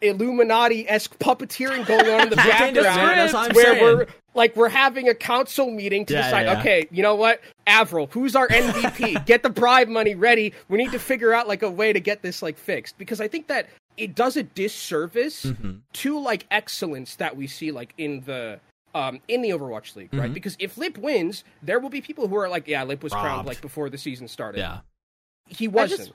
Illuminati 0.00 0.88
esque 0.88 1.18
puppeteering 1.18 1.86
going 1.86 2.08
on 2.08 2.20
in 2.22 2.30
the 2.30 2.36
background, 2.36 2.76
that's 2.76 3.32
what 3.32 3.50
I'm 3.50 3.54
where 3.54 3.64
saying. 3.74 3.82
we're 3.82 4.06
like 4.34 4.54
we're 4.56 4.68
having 4.68 5.08
a 5.08 5.14
council 5.14 5.70
meeting 5.70 6.06
to 6.06 6.14
Yeah, 6.14 6.22
decide. 6.22 6.42
yeah, 6.46 6.52
yeah. 6.52 6.60
Okay, 6.60 6.88
you 6.90 7.02
know 7.02 7.14
what, 7.14 7.40
Avril, 7.66 8.08
who's 8.12 8.36
our 8.36 8.48
MVP? 8.48 9.24
get 9.26 9.42
the 9.42 9.50
bribe 9.50 9.88
money 9.88 10.14
ready. 10.14 10.52
We 10.68 10.78
need 10.78 10.92
to 10.92 10.98
figure 10.98 11.32
out 11.32 11.48
like 11.48 11.62
a 11.62 11.70
way 11.70 11.92
to 11.92 12.00
get 12.00 12.22
this 12.22 12.42
like 12.42 12.56
fixed 12.58 12.96
because 12.98 13.20
I 13.20 13.28
think 13.28 13.48
that 13.48 13.68
it 13.96 14.14
does 14.14 14.36
a 14.36 14.42
disservice 14.44 15.44
Mm-hmm. 15.46 15.72
to 15.94 16.18
like 16.20 16.46
excellence 16.50 17.16
that 17.16 17.36
we 17.36 17.46
see 17.46 17.70
like 17.72 17.94
in 17.98 18.20
the. 18.26 18.60
Um, 18.94 19.20
in 19.28 19.42
the 19.42 19.50
Overwatch 19.50 19.94
League, 19.96 20.08
Mm-hmm. 20.10 20.18
right? 20.18 20.32
Because 20.34 20.56
if 20.58 20.78
Lip 20.78 20.96
wins, 20.96 21.44
there 21.62 21.78
will 21.78 21.90
be 21.90 22.00
people 22.00 22.26
who 22.26 22.36
are 22.36 22.48
like, 22.48 22.66
"Yeah, 22.66 22.82
Lip 22.84 23.02
was 23.02 23.12
crowned 23.12 23.46
like 23.46 23.60
before 23.60 23.90
the 23.90 23.98
season 23.98 24.26
started." 24.28 24.58
Yeah. 24.60 24.78
he 25.46 25.68
wasn't. 25.68 26.00
just, 26.00 26.12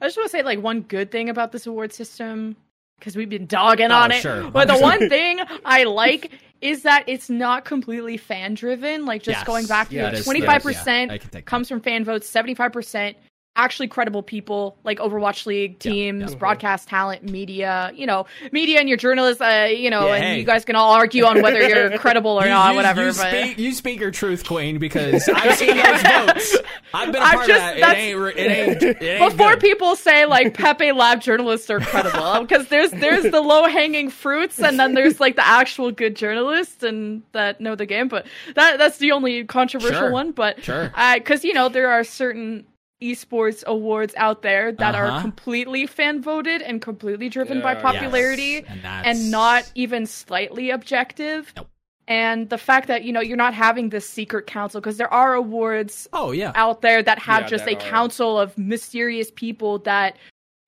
I 0.00 0.06
just 0.06 0.16
want 0.16 0.30
to 0.30 0.36
say 0.36 0.42
like 0.42 0.60
one 0.60 0.80
good 0.80 1.10
thing 1.10 1.28
about 1.28 1.52
this 1.52 1.66
award 1.66 1.92
system 1.92 2.56
because 2.98 3.16
we've 3.16 3.28
been 3.28 3.46
dogging 3.46 3.90
Oh, 3.90 3.96
on 3.96 4.12
it. 4.12 4.22
sure. 4.22 4.50
But 4.50 4.68
the 4.68 4.78
one 4.78 5.08
thing 5.08 5.40
I 5.64 5.84
like 5.84 6.30
is 6.60 6.82
that 6.84 7.04
it's 7.06 7.28
not 7.28 7.64
completely 7.64 8.16
fan 8.16 8.54
driven. 8.54 9.04
Like 9.04 9.22
just 9.22 9.38
Yes. 9.38 9.46
going 9.46 9.66
back 9.66 9.88
to 9.90 9.94
Yeah, 9.94 10.02
it, 10.08 10.12
that 10.12 10.14
is- 10.20 10.24
twenty 10.24 10.40
five 10.40 10.62
percent 10.62 11.10
can 11.10 11.18
take 11.20 11.30
that. 11.32 11.44
comes 11.46 11.68
from 11.68 11.80
fan 11.80 12.04
votes, 12.04 12.28
seventy 12.28 12.54
five 12.54 12.72
percent 12.72 13.16
actually 13.56 13.86
credible 13.86 14.22
people 14.22 14.76
like 14.82 14.98
Overwatch 14.98 15.46
League 15.46 15.78
teams, 15.78 16.32
yeah. 16.32 16.38
broadcast 16.38 16.88
talent, 16.88 17.22
media. 17.22 17.92
You 17.94 18.06
know, 18.06 18.26
media 18.50 18.80
and 18.80 18.88
your 18.88 18.98
journalists. 18.98 19.40
Uh, 19.40 19.68
you 19.70 19.90
know, 19.90 20.06
Yeah, 20.08 20.14
and 20.14 20.24
hey. 20.24 20.38
you 20.40 20.44
guys 20.44 20.64
can 20.64 20.74
all 20.74 20.92
argue 20.92 21.24
on 21.24 21.40
whether 21.40 21.60
you're 21.68 21.96
credible 21.98 22.32
or 22.32 22.42
You- 22.44 22.48
not, 22.50 22.70
you, 22.70 22.76
whatever. 22.76 23.02
You 23.02 23.12
but 23.12 23.28
speak, 23.28 23.58
you 23.58 23.72
speak 23.72 24.00
your 24.00 24.10
truth, 24.10 24.44
Queen, 24.46 24.78
because 24.78 25.28
I've 25.28 25.56
seen 25.56 25.76
those 25.76 26.02
votes. 26.02 26.56
I've 26.92 27.12
been 27.12 27.22
a 27.22 27.26
part 27.26 27.46
just- 27.46 27.74
of 27.74 27.80
that. 27.80 27.96
It 27.96 27.96
ain't. 27.96 28.38
It 28.38 28.38
ain't. 28.50 28.82
It 28.82 29.02
ain't 29.20 29.30
before 29.32 29.50
good. 29.52 29.60
people 29.60 29.94
say 29.96 30.26
like 30.26 30.54
Pepe 30.54 30.90
Lab 30.92 31.20
journalists 31.20 31.70
are 31.70 31.78
credible, 31.80 32.40
because 32.42 32.66
there's 32.68 32.90
there's 32.90 33.22
the 33.30 33.40
low 33.40 33.68
hanging 33.68 34.10
fruits, 34.10 34.58
and 34.58 34.78
then 34.80 34.94
there's 34.94 35.20
like 35.20 35.36
the 35.36 35.46
actual 35.46 35.92
good 35.92 36.16
journalists 36.16 36.82
and 36.82 37.22
that 37.32 37.60
know 37.60 37.74
the 37.76 37.86
game. 37.86 38.08
But 38.08 38.26
that 38.56 38.78
that's 38.78 38.98
the 38.98 39.12
only 39.12 39.44
controversial 39.44 39.94
Sure. 40.00 40.10
one. 40.10 40.32
But 40.32 40.62
Sure. 40.64 40.90
because 41.14 41.44
you 41.44 41.52
know 41.54 41.68
there 41.68 41.90
are 41.90 42.02
certain 42.04 42.64
esports 43.08 43.64
awards 43.64 44.14
out 44.16 44.42
there 44.42 44.72
that 44.72 44.94
Uh-huh. 44.94 45.16
are 45.16 45.20
completely 45.20 45.86
fan 45.86 46.22
voted 46.22 46.60
and 46.62 46.80
completely 46.80 47.28
driven 47.28 47.60
by 47.60 47.74
popularity 47.74 48.64
Yes, 48.66 48.66
and, 48.84 49.06
and 49.08 49.30
not 49.30 49.70
even 49.74 50.06
slightly 50.06 50.70
objective. 50.70 51.52
Nope. 51.56 51.68
And 52.06 52.50
the 52.50 52.58
fact 52.58 52.88
that 52.88 53.04
you 53.04 53.12
know 53.14 53.20
you're 53.28 53.36
not 53.46 53.54
having 53.54 53.88
this 53.90 54.08
secret 54.08 54.46
council 54.46 54.80
because 54.80 54.96
there 54.98 55.12
are 55.12 55.32
awards 55.34 56.06
Oh 56.12 56.32
yeah. 56.32 56.52
out 56.54 56.82
there 56.82 57.02
that 57.02 57.18
have 57.18 57.42
Yeah, 57.44 57.48
just 57.54 57.64
that 57.64 57.74
a 57.74 57.76
are- 57.76 57.90
council 57.90 58.38
of 58.38 58.56
mysterious 58.58 59.30
people 59.34 59.78
that 59.90 60.16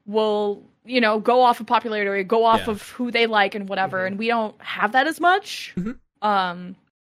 will 0.07 0.63
you 0.85 1.01
know 1.01 1.19
go 1.19 1.43
off 1.43 1.61
of 1.61 1.67
popularity 1.67 2.09
or 2.09 2.23
go 2.25 2.45
off 2.45 2.63
Yeah. 2.67 2.71
of 2.73 2.91
who 2.97 3.11
they 3.11 3.27
like 3.27 3.55
and 3.55 3.69
whatever 3.69 3.99
Mhm. 4.03 4.07
and 4.07 4.19
we 4.19 4.29
don't 4.29 4.55
have 4.63 4.93
that 4.93 5.07
as 5.07 5.21
much 5.21 5.75
Mhm. 5.77 5.99
um 6.23 6.77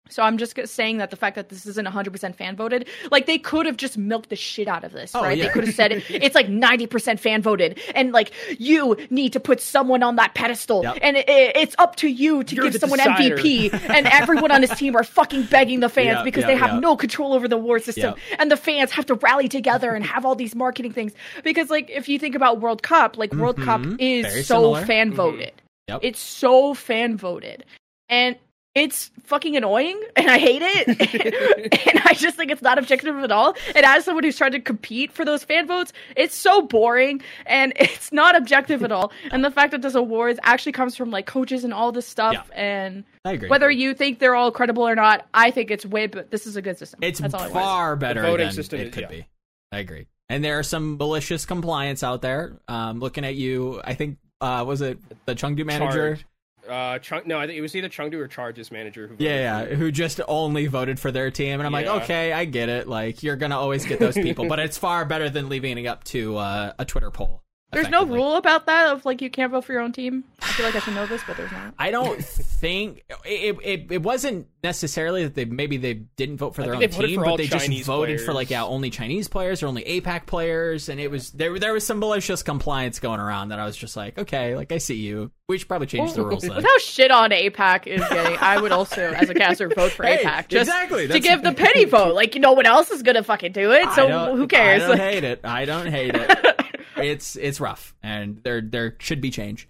so 0.08 0.22
i'm 0.22 0.38
just 0.38 0.58
saying 0.66 0.98
that 0.98 1.10
the 1.10 1.16
fact 1.16 1.36
that 1.36 1.48
this 1.48 1.66
isn't 1.66 1.86
100% 1.86 2.34
fan 2.34 2.56
voted 2.56 2.86
like 3.10 3.26
they 3.26 3.38
could 3.38 3.66
have 3.66 3.76
just 3.76 3.96
milked 3.98 4.30
the 4.30 4.36
shit 4.36 4.68
out 4.68 4.84
of 4.84 4.92
this 4.92 5.14
Oh, 5.14 5.22
right 5.22 5.36
yeah. 5.38 5.44
they 5.46 5.50
could 5.52 5.64
have 5.66 5.74
said 5.74 5.92
it's 6.08 6.34
like 6.34 6.48
90% 6.48 7.18
fan 7.18 7.42
voted 7.42 7.78
and 7.94 8.12
like 8.12 8.32
you 8.58 8.96
need 9.10 9.32
to 9.32 9.40
put 9.40 9.60
someone 9.60 10.02
on 10.02 10.16
that 10.16 10.34
pedestal 10.34 10.82
Yep. 10.82 10.98
and 11.02 11.16
it, 11.16 11.24
it's 11.28 11.74
up 11.78 11.96
to 11.96 12.08
you 12.08 12.44
to 12.44 12.54
You're 12.54 12.70
give 12.70 12.80
someone 12.80 12.98
decider. 12.98 13.36
mvp 13.38 13.72
and 13.90 14.06
everyone 14.06 14.50
on 14.50 14.62
his 14.62 14.70
team 14.70 14.94
are 14.96 15.04
fucking 15.04 15.44
begging 15.44 15.80
the 15.80 15.88
fans 15.88 16.06
Yeah, 16.18 16.22
because 16.24 16.42
yeah, 16.42 16.48
they 16.48 16.56
have 16.56 16.80
no 16.80 16.96
control 16.96 17.32
over 17.32 17.48
the 17.48 17.58
war 17.58 17.78
system 17.78 18.14
Yep. 18.16 18.18
and 18.40 18.50
the 18.50 18.56
fans 18.56 18.90
have 18.92 19.06
to 19.06 19.14
rally 19.14 19.48
together 19.48 19.94
and 19.94 20.04
have 20.04 20.24
all 20.24 20.34
these 20.34 20.54
marketing 20.54 20.92
things 20.92 21.12
because 21.44 21.70
like 21.70 21.90
if 21.90 22.08
you 22.08 22.18
think 22.18 22.34
about 22.34 22.60
world 22.60 22.82
cup 22.82 23.16
like 23.18 23.32
world 23.34 23.56
cup 23.56 23.80
Mhm. 23.80 23.96
is 23.98 24.26
Very 24.26 24.42
so 24.42 24.74
fan 24.84 25.10
Mhm. 25.12 25.14
voted 25.14 25.52
Yep. 25.88 26.00
it's 26.02 26.20
so 26.20 26.74
fan 26.74 27.16
voted 27.16 27.64
and 28.08 28.36
it's 28.78 29.10
fucking 29.24 29.56
annoying 29.56 30.00
and 30.16 30.30
i 30.30 30.38
hate 30.38 30.62
it 30.62 30.88
and 31.94 32.00
i 32.06 32.14
just 32.14 32.36
think 32.36 32.50
it's 32.50 32.62
not 32.62 32.78
objective 32.78 33.14
at 33.16 33.30
all 33.30 33.54
and 33.74 33.84
as 33.84 34.04
someone 34.04 34.24
who's 34.24 34.36
trying 34.38 34.52
to 34.52 34.60
compete 34.60 35.12
for 35.12 35.24
those 35.24 35.44
fan 35.44 35.66
votes 35.66 35.92
it's 36.16 36.34
so 36.34 36.62
boring 36.62 37.20
and 37.46 37.72
it's 37.76 38.12
not 38.12 38.34
objective 38.36 38.82
at 38.82 38.90
all 38.92 39.12
and 39.30 39.44
the 39.44 39.50
fact 39.50 39.70
that 39.72 39.82
this 39.82 39.94
awards 39.94 40.38
actually 40.42 40.72
comes 40.72 40.96
from 40.96 41.10
like 41.10 41.26
coaches 41.26 41.64
and 41.64 41.74
all 41.74 41.92
this 41.92 42.06
stuff 42.06 42.32
Yeah. 42.34 42.42
and 42.54 43.04
I 43.24 43.32
agree. 43.32 43.48
whether 43.48 43.70
you 43.70 43.92
think 43.94 44.18
they're 44.18 44.34
all 44.34 44.50
credible 44.50 44.86
or 44.88 44.94
not 44.94 45.26
i 45.34 45.50
think 45.50 45.70
it's 45.70 45.84
way 45.84 46.06
but 46.06 46.30
this 46.30 46.46
is 46.46 46.56
a 46.56 46.62
good 46.62 46.78
system 46.78 47.00
It's 47.02 47.20
That's 47.20 47.34
all 47.34 47.40
I 47.40 47.44
want. 47.44 47.52
far 47.54 47.96
better 47.96 48.22
voting 48.22 48.46
than 48.46 48.54
system 48.54 48.80
it 48.80 48.86
is- 48.88 48.94
could 48.94 49.02
yeah. 49.02 49.08
be. 49.08 49.26
I 49.70 49.80
agree. 49.80 50.06
And 50.30 50.42
there 50.42 50.58
are 50.58 50.62
some 50.62 50.96
malicious 50.96 51.44
compliance 51.44 52.02
out 52.02 52.22
there. 52.22 52.58
Um, 52.68 53.00
looking 53.00 53.24
at 53.26 53.34
you, 53.34 53.82
I 53.84 53.92
think 53.92 54.16
uh, 54.40 54.64
was 54.66 54.80
it 54.80 54.98
the 55.26 55.34
Chengdu 55.34 55.66
manager? 55.66 56.16
Charge. 56.16 56.26
Uh, 56.68 56.98
Chung, 56.98 57.22
no, 57.26 57.38
I 57.38 57.46
think 57.46 57.58
it 57.58 57.62
was 57.62 57.74
either 57.74 57.88
Chengdu 57.88 58.14
or 58.14 58.28
Charge's 58.28 58.70
manager. 58.70 59.02
Who 59.06 59.14
voted 59.14 59.26
Yeah, 59.26 59.62
yeah, 59.62 59.74
who 59.74 59.90
just 59.90 60.20
only 60.28 60.66
voted 60.66 61.00
for 61.00 61.10
their 61.10 61.30
team, 61.30 61.60
and 61.60 61.66
I'm 61.66 61.72
Yeah. 61.84 61.92
like, 61.92 62.02
okay, 62.04 62.32
I 62.32 62.44
get 62.44 62.68
it. 62.68 62.86
Like 62.88 63.22
you're 63.22 63.36
gonna 63.36 63.58
always 63.58 63.84
get 63.86 63.98
those 64.00 64.14
people, 64.14 64.46
but 64.48 64.58
it's 64.58 64.76
far 64.78 65.04
better 65.04 65.30
than 65.30 65.48
leaving 65.48 65.78
it 65.78 65.86
up 65.86 66.04
to 66.04 66.36
uh, 66.36 66.72
a 66.78 66.84
Twitter 66.84 67.10
poll. 67.10 67.42
There's 67.72 67.88
no 67.88 68.04
rule 68.04 68.36
about 68.36 68.66
that 68.66 68.88
of 68.88 69.04
like 69.04 69.20
you 69.20 69.30
can't 69.30 69.52
vote 69.52 69.64
for 69.64 69.72
your 69.72 69.82
own 69.82 69.92
team 69.92 70.24
i 70.42 70.46
feel 70.52 70.66
like 70.66 70.74
i 70.74 70.78
should 70.78 70.94
know 70.94 71.06
this 71.06 71.22
but 71.26 71.36
there's 71.36 71.52
not 71.52 71.74
I 71.78 71.90
don't 71.90 72.22
think 72.24 73.04
it, 73.24 73.56
it. 73.62 73.86
It 73.90 74.02
wasn't 74.02 74.48
necessarily 74.64 75.24
that 75.24 75.34
they 75.34 75.44
maybe 75.44 75.76
they 75.76 75.94
didn't 75.94 76.38
vote 76.38 76.54
for 76.54 76.62
their 76.62 76.74
own 76.74 76.80
think 76.80 76.92
they 76.92 76.96
voted 76.96 77.10
team, 77.10 77.20
but 77.20 77.28
all 77.28 77.36
they 77.36 77.46
just 77.46 77.64
Chinese 77.64 77.86
voted 77.86 78.20
for 78.20 78.32
like 78.32 78.50
yeah, 78.50 78.64
only 78.64 78.90
Chinese 78.90 79.28
players 79.28 79.62
or 79.62 79.66
only 79.66 79.84
APAC 79.84 80.26
players, 80.26 80.88
and 80.88 80.98
it 81.00 81.10
was 81.10 81.30
there. 81.30 81.56
There 81.58 81.72
was 81.72 81.86
some 81.86 82.00
malicious 82.00 82.42
compliance 82.42 82.98
going 82.98 83.20
around 83.20 83.50
that 83.50 83.60
I 83.60 83.64
was 83.64 83.76
just 83.76 83.96
like, 83.96 84.18
okay, 84.18 84.56
like 84.56 84.72
I 84.72 84.78
see 84.78 84.96
you. 84.96 85.30
We 85.48 85.56
should 85.56 85.68
probably 85.68 85.86
change 85.86 86.12
the 86.12 86.24
rules. 86.24 86.42
Then. 86.42 86.56
With 86.56 86.64
how 86.64 86.78
shit 86.78 87.10
on 87.10 87.30
APAC 87.30 87.86
is 87.86 88.00
getting, 88.08 88.36
I 88.38 88.60
would 88.60 88.72
also, 88.72 89.12
as 89.12 89.30
a 89.30 89.34
caster, 89.34 89.68
vote 89.68 89.92
for 89.92 90.02
Hey, 90.06 90.22
APAC 90.22 90.48
just 90.48 90.68
exactly, 90.68 91.08
to 91.08 91.20
give 91.20 91.42
the 91.42 91.52
pity 91.54 91.84
vote. 91.84 92.14
Like 92.14 92.34
no 92.34 92.52
one 92.52 92.66
else 92.66 92.90
is 92.90 93.02
gonna 93.02 93.22
fucking 93.22 93.52
do 93.52 93.72
it, 93.72 93.90
so 93.92 94.36
who 94.36 94.46
cares? 94.46 94.82
I 94.82 94.88
don't 94.88 94.98
hate 94.98 95.24
it. 95.24 95.40
I 95.44 95.64
don't 95.64 95.86
hate 95.86 96.14
it. 96.14 96.56
it's 96.98 97.36
it's 97.36 97.60
rough, 97.60 97.94
and 98.02 98.40
there 98.44 98.60
there 98.60 98.96
should 98.98 99.20
be 99.20 99.30
change. 99.30 99.68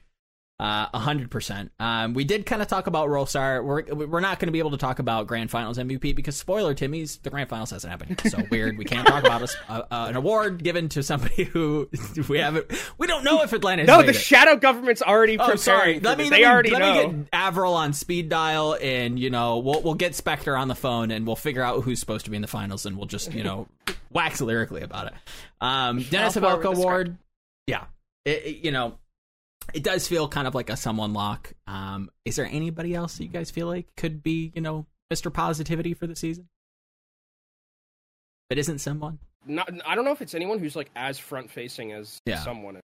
Uh, 0.60 0.86
A 0.92 0.98
hundred 0.98 1.30
percent. 1.30 1.70
Um, 1.78 2.14
we 2.14 2.24
did 2.24 2.44
kind 2.44 2.60
of 2.60 2.66
talk 2.66 2.88
about 2.88 3.08
Rolestar. 3.08 3.62
We're 3.62 4.06
we're 4.06 4.18
not 4.18 4.40
going 4.40 4.48
to 4.48 4.52
be 4.52 4.58
able 4.58 4.72
to 4.72 4.76
talk 4.76 4.98
about 4.98 5.28
Grand 5.28 5.52
Finals 5.52 5.78
MVP 5.78 6.16
because 6.16 6.36
spoiler, 6.36 6.74
Timmy's 6.74 7.18
the 7.18 7.30
Grand 7.30 7.48
Finals 7.48 7.70
hasn't 7.70 7.88
happened. 7.92 8.20
yet. 8.24 8.32
So 8.32 8.42
weird. 8.50 8.76
We 8.76 8.84
can't 8.84 9.06
talk 9.06 9.22
about 9.22 9.40
a 9.42 9.44
s 9.44 9.56
uh, 9.68 9.82
uh, 9.88 10.06
an 10.08 10.16
award 10.16 10.64
given 10.64 10.88
to 10.90 11.04
somebody 11.04 11.44
who 11.44 11.88
we 12.28 12.38
haven't. 12.38 12.66
We 12.98 13.06
don't 13.06 13.22
know 13.22 13.42
if 13.42 13.52
Atlanta. 13.52 13.84
No, 13.84 14.02
the 14.02 14.08
it. 14.08 14.14
shadow 14.16 14.56
government's 14.56 15.00
already 15.00 15.34
Oh, 15.38 15.42
preparing. 15.44 15.58
sorry. 15.58 15.98
for 16.00 16.04
Let 16.06 16.18
me, 16.18 16.24
this. 16.24 16.30
let 16.32 16.36
they 16.38 16.42
me, 16.42 16.48
already 16.50 16.70
let 16.70 16.78
know. 16.80 17.08
me 17.08 17.18
get 17.18 17.28
Avril 17.32 17.74
on 17.74 17.92
speed 17.92 18.28
dial, 18.28 18.76
and 18.82 19.16
you 19.16 19.30
know 19.30 19.58
we'll 19.58 19.80
we'll 19.82 19.94
get 19.94 20.16
Spectre 20.16 20.56
on 20.56 20.66
the 20.66 20.74
phone, 20.74 21.12
and 21.12 21.24
we'll 21.24 21.36
figure 21.36 21.62
out 21.62 21.84
who's 21.84 22.00
supposed 22.00 22.24
to 22.24 22.32
be 22.32 22.36
in 22.36 22.42
the 22.42 22.48
finals, 22.48 22.84
and 22.84 22.96
we'll 22.96 23.06
just 23.06 23.32
you 23.32 23.44
know 23.44 23.68
wax 24.10 24.40
lyrically 24.40 24.82
about 24.82 25.06
it. 25.06 25.14
Um, 25.60 26.00
Dennis 26.02 26.36
I'll 26.36 26.42
Hawelka 26.58 26.62
the 26.62 26.68
Award, 26.70 27.16
yeah, 27.68 27.84
it, 28.24 28.42
it- 28.44 28.64
you 28.64 28.72
know, 28.72 28.98
it 29.74 29.82
does 29.82 30.08
feel 30.08 30.28
kind 30.28 30.46
of 30.48 30.54
like 30.54 30.70
a 30.70 30.76
someone 30.76 31.12
lock. 31.12 31.52
Um, 31.66 32.10
is 32.24 32.36
there 32.36 32.46
anybody 32.50 32.94
else 32.94 33.16
that 33.18 33.24
you 33.24 33.28
guys 33.30 33.50
feel 33.50 33.66
like 33.66 33.86
could 33.96 34.22
be 34.22 34.52
you 34.54 34.60
know 34.60 34.86
Mr. 35.12 35.32
Positivity 35.32 35.94
for 35.94 36.06
the 36.06 36.16
season? 36.16 36.48
It 38.50 38.58
isn't 38.58 38.78
someone. 38.78 39.18
Not, 39.46 39.70
I 39.86 39.94
don't 39.94 40.04
know 40.04 40.12
if 40.12 40.22
it's 40.22 40.34
anyone 40.34 40.58
who's 40.58 40.76
like 40.76 40.90
as 40.96 41.18
front 41.18 41.50
facing 41.50 41.92
as 41.92 42.18
Yeah. 42.26 42.38
someone. 42.42 42.76
is. 42.76 42.82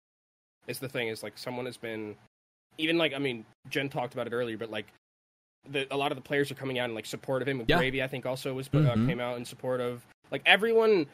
It's 0.66 0.78
the 0.78 0.88
thing 0.88 1.08
is 1.08 1.22
like 1.22 1.36
someone 1.38 1.66
has 1.66 1.76
been, 1.76 2.16
even 2.78 2.98
like 2.98 3.12
I 3.14 3.18
mean 3.18 3.44
Jen 3.68 3.88
talked 3.88 4.14
about 4.14 4.26
it 4.26 4.32
earlier, 4.32 4.56
but 4.56 4.70
like 4.70 4.86
the 5.68 5.86
a 5.92 5.96
lot 5.96 6.12
of 6.12 6.16
the 6.16 6.22
players 6.22 6.50
are 6.50 6.54
coming 6.54 6.78
out 6.78 6.88
in 6.88 6.94
like 6.94 7.06
support 7.06 7.42
of 7.42 7.48
him. 7.48 7.64
Yeah. 7.68 7.76
Gravy 7.78 8.02
I 8.02 8.06
think 8.08 8.24
also 8.26 8.54
was 8.54 8.68
Mhm. 8.68 8.86
uh, 8.88 9.06
came 9.06 9.20
out 9.20 9.36
in 9.36 9.44
support 9.44 9.80
of 9.80 10.04
like 10.30 10.42
everyone. 10.46 11.06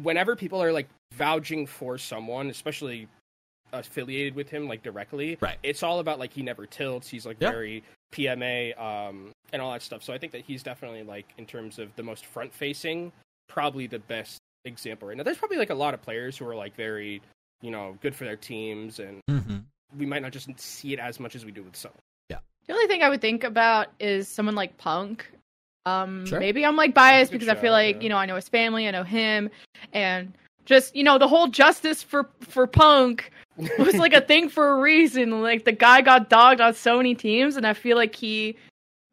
Whenever 0.00 0.36
people 0.36 0.62
are 0.62 0.72
like 0.72 0.88
vouching 1.14 1.66
for 1.66 1.98
someone, 1.98 2.48
especially 2.48 3.08
affiliated 3.72 4.34
with 4.34 4.48
him 4.48 4.66
like 4.68 4.82
directly, 4.82 5.36
Right. 5.40 5.58
It's 5.62 5.82
all 5.82 6.00
about 6.00 6.18
like 6.18 6.32
he 6.32 6.42
never 6.42 6.66
tilts. 6.66 7.08
He's 7.08 7.26
like 7.26 7.36
Yeah. 7.40 7.50
very 7.50 7.82
PMA 8.12 8.78
um, 8.80 9.30
and 9.52 9.62
all 9.62 9.72
that 9.72 9.82
stuff. 9.82 10.02
So 10.02 10.12
I 10.12 10.18
think 10.18 10.32
that 10.32 10.42
he's 10.42 10.62
definitely 10.62 11.02
like 11.02 11.26
in 11.38 11.46
terms 11.46 11.78
of 11.78 11.94
the 11.96 12.02
most 12.02 12.26
front 12.26 12.52
facing, 12.52 13.12
probably 13.48 13.86
the 13.86 13.98
best 14.00 14.38
example 14.64 15.08
right 15.08 15.16
now. 15.16 15.22
There's 15.22 15.38
probably 15.38 15.56
like 15.58 15.70
a 15.70 15.74
lot 15.74 15.94
of 15.94 16.02
players 16.02 16.36
who 16.36 16.46
are 16.48 16.54
like 16.54 16.74
very, 16.76 17.22
you 17.62 17.70
know, 17.70 17.96
good 18.02 18.14
for 18.14 18.24
their 18.24 18.36
teams, 18.36 18.98
and 19.00 19.20
Mm-hmm. 19.30 19.58
we 19.98 20.06
might 20.06 20.22
not 20.22 20.32
just 20.32 20.48
see 20.60 20.92
it 20.92 20.98
as 20.98 21.18
much 21.20 21.34
as 21.34 21.44
we 21.44 21.52
do 21.52 21.62
with 21.62 21.76
some. 21.76 21.92
Yeah. 22.28 22.38
The 22.66 22.72
only 22.72 22.86
thing 22.86 23.02
I 23.02 23.08
would 23.08 23.20
think 23.20 23.44
about 23.44 23.88
is 24.00 24.28
someone 24.28 24.54
like 24.54 24.76
Punk. 24.78 25.30
Um, 25.86 26.26
Sure. 26.26 26.38
maybe 26.40 26.64
I'm 26.66 26.76
like 26.76 26.92
biased 26.94 27.30
Good 27.32 27.38
because 27.40 27.48
I 27.48 27.58
feel 27.60 27.72
like 27.72 27.96
yeah. 27.96 28.02
you 28.02 28.08
know 28.10 28.16
I 28.16 28.26
know 28.26 28.36
his 28.36 28.48
family, 28.48 28.86
I 28.86 28.90
know 28.90 29.02
him, 29.02 29.50
and 29.94 30.32
just 30.66 30.94
you 30.94 31.02
know 31.02 31.16
the 31.18 31.26
whole 31.28 31.46
justice 31.48 32.02
for 32.02 32.28
for 32.40 32.66
Punk 32.66 33.30
was 33.78 33.96
like 33.96 34.12
a 34.12 34.20
thing 34.20 34.48
for 34.48 34.70
a 34.70 34.80
reason. 34.80 35.42
Like 35.42 35.64
the 35.64 35.72
guy 35.72 36.00
got 36.00 36.28
dogged 36.28 36.60
on 36.60 36.74
so 36.74 36.96
many 36.96 37.14
teams, 37.14 37.56
and 37.56 37.66
I 37.66 37.74
feel 37.74 37.96
like 37.96 38.14
he 38.14 38.56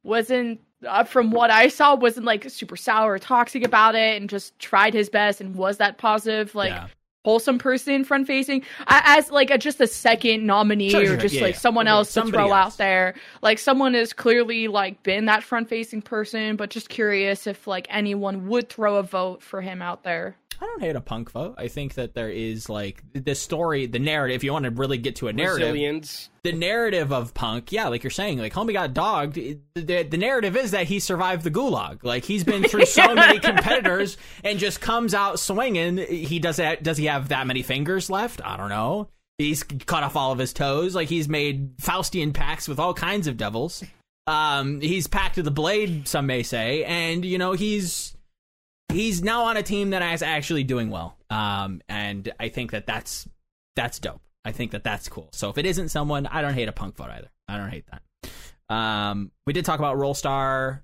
wasn't, 0.03 0.61
uh, 0.85 1.03
from 1.03 1.31
what 1.31 1.51
I 1.51 1.67
saw, 1.67 1.95
wasn't 1.95 2.25
like 2.25 2.49
super 2.49 2.75
sour 2.75 3.13
or 3.13 3.19
toxic 3.19 3.63
about 3.63 3.95
it, 3.95 4.19
and 4.19 4.29
just 4.29 4.57
tried 4.59 4.93
his 4.93 5.09
best 5.09 5.41
and 5.41 5.55
was 5.55 5.77
that 5.77 5.97
positive 5.97 6.55
like 6.55 6.71
yeah. 6.71 6.87
wholesome 7.25 7.57
person 7.57 8.03
front 8.03 8.25
facing 8.25 8.63
as 8.87 9.31
like 9.31 9.51
a, 9.51 9.57
just 9.57 9.81
a 9.81 9.87
second 9.87 10.45
nominee 10.45 10.89
Sure, 10.89 11.13
or 11.13 11.17
just 11.17 11.35
yeah, 11.35 11.41
like 11.41 11.55
yeah. 11.55 11.59
someone 11.59 11.87
else 11.87 12.13
to 12.13 12.23
throw 12.23 12.51
else. 12.51 12.75
out 12.75 12.77
there 12.77 13.15
like 13.41 13.59
someone 13.59 13.93
has 13.95 14.13
clearly 14.13 14.69
like 14.69 15.03
been 15.03 15.25
that 15.25 15.43
front 15.43 15.67
facing 15.67 16.01
person 16.01 16.55
but 16.55 16.69
just 16.69 16.87
curious 16.87 17.45
if 17.45 17.67
like 17.67 17.85
anyone 17.89 18.47
would 18.47 18.69
throw 18.69 18.95
a 18.95 19.03
vote 19.03 19.43
for 19.43 19.59
him 19.61 19.81
out 19.81 20.03
there 20.03 20.37
I 20.59 20.65
don't 20.65 20.81
hate 20.81 20.95
a 20.95 21.01
punk 21.01 21.31
vote. 21.31 21.55
I 21.57 21.67
think 21.67 21.95
that 21.95 22.13
there 22.13 22.29
is 22.29 22.69
like 22.69 23.03
the 23.13 23.35
story, 23.35 23.85
the 23.85 23.99
narrative. 23.99 24.37
If 24.37 24.43
you 24.43 24.53
want 24.53 24.65
to 24.65 24.71
really 24.71 24.97
get 24.97 25.17
to 25.17 25.27
a 25.27 25.33
narrative, 25.33 25.67
Brazilians. 25.69 26.29
the 26.43 26.51
narrative 26.51 27.13
of 27.13 27.33
punk, 27.33 27.71
yeah, 27.71 27.87
like 27.89 28.03
you're 28.03 28.11
saying, 28.11 28.39
like 28.39 28.53
homie 28.53 28.73
got 28.73 28.93
dogged. 28.93 29.35
The, 29.75 30.03
the 30.03 30.17
narrative 30.17 30.57
is 30.57 30.71
that 30.71 30.87
he 30.87 30.99
survived 30.99 31.43
the 31.43 31.51
gulag. 31.51 32.03
Like 32.03 32.25
he's 32.25 32.43
been 32.43 32.63
through 32.63 32.85
so 32.85 33.13
many 33.15 33.39
competitors 33.39 34.17
and 34.43 34.57
just 34.57 34.81
comes 34.81 35.13
out 35.13 35.39
swinging. 35.39 35.97
He 35.97 36.39
does 36.39 36.57
that. 36.57 36.81
Does 36.81 36.97
he 36.97 37.05
have 37.05 37.29
that 37.29 37.45
many 37.45 37.61
fingers 37.61 38.09
left? 38.09 38.41
I 38.43 38.57
don't 38.57 38.69
know. 38.69 39.09
He's 39.37 39.61
cut 39.61 40.01
off 40.01 40.15
all 40.15 40.31
of 40.31 40.39
his 40.39 40.53
toes. 40.53 40.95
Like 40.95 41.09
he's 41.09 41.29
made 41.29 41.77
Faustian 41.77 42.33
pacts 42.33 42.67
with 42.67 42.79
all 42.79 42.95
kinds 42.95 43.27
of 43.27 43.37
devils. 43.37 43.83
Um, 44.25 44.81
he's 44.81 45.07
packed 45.07 45.35
to 45.35 45.43
the 45.43 45.51
blade, 45.51 46.07
some 46.07 46.25
may 46.25 46.43
say, 46.43 46.83
and 46.83 47.23
you 47.23 47.37
know 47.37 47.53
he's 47.53 48.16
he's 48.91 49.21
now 49.21 49.43
on 49.45 49.57
a 49.57 49.63
team 49.63 49.91
that 49.91 50.01
is 50.13 50.21
actually 50.21 50.63
doing 50.63 50.89
well. 50.89 51.17
Um, 51.29 51.81
and 51.89 52.31
I 52.39 52.49
think 52.49 52.71
that 52.71 52.85
that's 52.85 53.27
that's 53.75 53.99
dope. 53.99 54.21
I 54.45 54.51
think 54.51 54.71
that 54.71 54.83
that's 54.83 55.09
cool. 55.09 55.29
So 55.33 55.49
if 55.49 55.57
it 55.57 55.65
isn't 55.65 55.89
someone, 55.89 56.25
I 56.25 56.41
don't 56.41 56.53
hate 56.53 56.69
a 56.69 56.71
punk 56.71 56.95
vote 56.95 57.09
either. 57.09 57.29
I 57.47 57.57
don't 57.57 57.69
hate 57.69 57.85
that. 57.91 58.73
Um, 58.73 59.31
we 59.45 59.53
did 59.53 59.65
talk 59.65 59.79
about 59.79 59.97
Role 59.97 60.13
Star. 60.13 60.83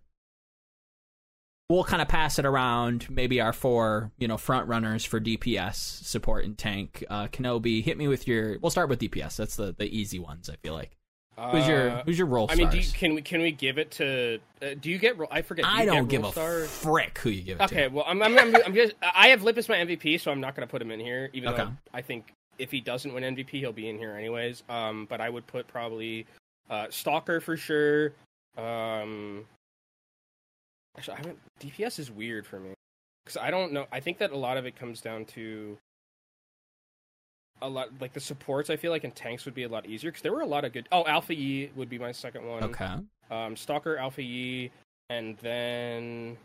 We'll 1.70 1.84
kind 1.84 2.02
of 2.02 2.08
pass 2.08 2.38
it 2.40 2.46
around. 2.46 3.10
Maybe 3.10 3.42
our 3.42 3.54
four, 3.54 4.12
you 4.18 4.28
know, 4.28 4.38
front 4.38 4.68
runners 4.68 5.06
for 5.06 5.20
DPS 5.20 5.76
support 5.76 6.46
and 6.46 6.58
tank. 6.58 7.04
Uh, 7.10 7.28
Kenobi, 7.28 7.82
hit 7.82 7.98
me 7.98 8.08
with 8.08 8.28
your. 8.28 8.60
We'll 8.60 8.70
start 8.70 8.90
with 8.90 9.00
DPS. 9.00 9.38
That's 9.38 9.56
the 9.56 9.74
the 9.74 9.86
easy 9.86 10.20
ones. 10.20 10.50
I 10.50 10.56
feel 10.58 10.74
like. 10.74 10.98
Who's 11.38 11.68
your 11.68 11.90
Uh, 11.90 12.04
Who's 12.04 12.18
your 12.18 12.28
role 12.28 12.48
I 12.50 12.56
mean, 12.56 12.70
do 12.70 12.78
you, 12.78 12.84
stars? 12.84 13.00
can 13.00 13.14
we 13.16 13.22
can 13.22 13.42
we 13.42 13.52
give 13.52 13.78
it 13.80 13.92
to? 13.92 14.40
Uh, 14.62 14.76
do 14.80 14.90
you 14.92 14.98
get? 15.00 15.18
ro- 15.18 15.28
I 15.32 15.42
forget. 15.42 15.66
Do 15.66 15.72
you 15.72 15.78
I 15.78 15.86
don't 15.86 16.04
get 16.08 16.10
give 16.10 16.22
Roll 16.22 16.30
a 16.30 16.34
Star? 16.34 16.62
frick 16.66 17.18
who 17.20 17.30
you 17.32 17.42
give 17.42 17.60
it 17.60 17.64
Okay, 17.64 17.88
well, 17.88 18.06
I'm, 18.08 18.22
I'm, 18.22 18.38
I'm, 18.38 18.56
I'm 18.56 18.74
just. 18.76 18.94
I 19.02 19.30
have 19.30 19.42
Lip 19.44 19.58
as 19.58 19.68
my 19.68 19.78
MVP, 19.78 20.20
so 20.20 20.32
I'm 20.32 20.40
not 20.42 20.56
going 20.56 20.68
to 20.68 20.72
put 20.72 20.82
him 20.82 20.92
in 20.92 21.00
here. 21.00 21.30
Even 21.34 21.50
Okay. 21.50 21.64
though 21.64 21.72
I 21.94 22.02
think 22.02 22.32
if 22.60 22.70
he 22.70 22.82
doesn't 22.82 23.12
win 23.14 23.24
MVP, 23.36 23.50
he'll 23.52 23.74
be 23.74 23.90
in 23.90 23.98
here 23.98 24.16
anyways. 24.16 24.62
Um, 24.70 25.08
but 25.10 25.22
I 25.22 25.30
would 25.30 25.48
put 25.48 25.68
probably 25.68 26.28
uh, 26.70 26.88
Stalker 26.92 27.40
for 27.42 27.58
sure. 27.58 28.14
Um, 28.58 29.46
actually, 30.98 31.16
I 31.16 31.18
haven't. 31.18 31.40
DPS 31.60 31.98
is 31.98 32.12
weird 32.12 32.46
for 32.46 32.60
me 32.60 32.74
because 33.26 33.38
I 33.38 33.50
don't 33.50 33.74
know. 33.74 33.88
I 33.92 34.00
think 34.00 34.20
that 34.20 34.32
a 34.32 34.38
lot 34.38 34.58
of 34.58 34.66
it 34.68 34.76
comes 34.76 35.02
down 35.02 35.26
to 35.26 35.78
a 37.64 37.70
lot 37.70 37.90
like 38.00 38.14
the 38.14 38.20
supports. 38.20 38.70
I 38.70 38.76
feel 38.76 38.92
like 38.92 39.04
in 39.04 39.12
tanks 39.12 39.46
would 39.46 39.56
be 39.56 39.64
a 39.64 39.70
lot 39.70 39.86
easier 39.88 40.12
because 40.12 40.22
there 40.22 40.34
were 40.34 40.42
a 40.42 40.46
lot 40.46 40.66
of 40.66 40.74
good. 40.74 40.88
Oh, 40.92 41.06
Alpha 41.08 41.34
Yi 41.34 41.72
would 41.76 41.90
be 41.90 41.98
my 41.98 42.12
second 42.12 42.46
one 42.46 42.64
Okay. 42.66 42.96
um, 43.32 43.56
Stalker, 43.56 43.98
Alpha 43.98 44.22
Yi, 44.22 44.70
and 45.10 45.38
then 45.38 46.38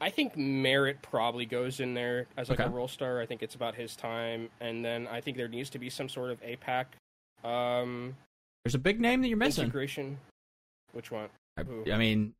I 0.00 0.10
think 0.10 0.36
Merritt 0.36 1.02
probably 1.02 1.46
goes 1.46 1.80
in 1.80 1.94
there 1.94 2.26
as 2.36 2.50
like 2.50 2.60
Okay. 2.60 2.68
a 2.68 2.72
role 2.72 2.86
star. 2.86 3.20
I 3.20 3.26
think 3.26 3.42
it's 3.42 3.54
about 3.56 3.74
his 3.74 3.96
time, 3.96 4.48
and 4.60 4.84
then 4.84 5.08
I 5.08 5.20
think 5.20 5.36
there 5.36 5.48
needs 5.48 5.70
to 5.70 5.78
be 5.78 5.90
some 5.90 6.08
sort 6.08 6.30
of 6.30 6.40
APAC 6.42 6.84
um, 7.48 8.14
There's 8.64 8.74
a 8.74 8.78
big 8.78 9.00
name 9.00 9.22
that 9.22 9.28
you're 9.28 9.36
missing. 9.38 9.64
integration. 9.64 10.18
Which 10.92 11.10
one? 11.10 11.28
I, 11.56 11.62
I 11.92 11.96
mean, 11.98 12.34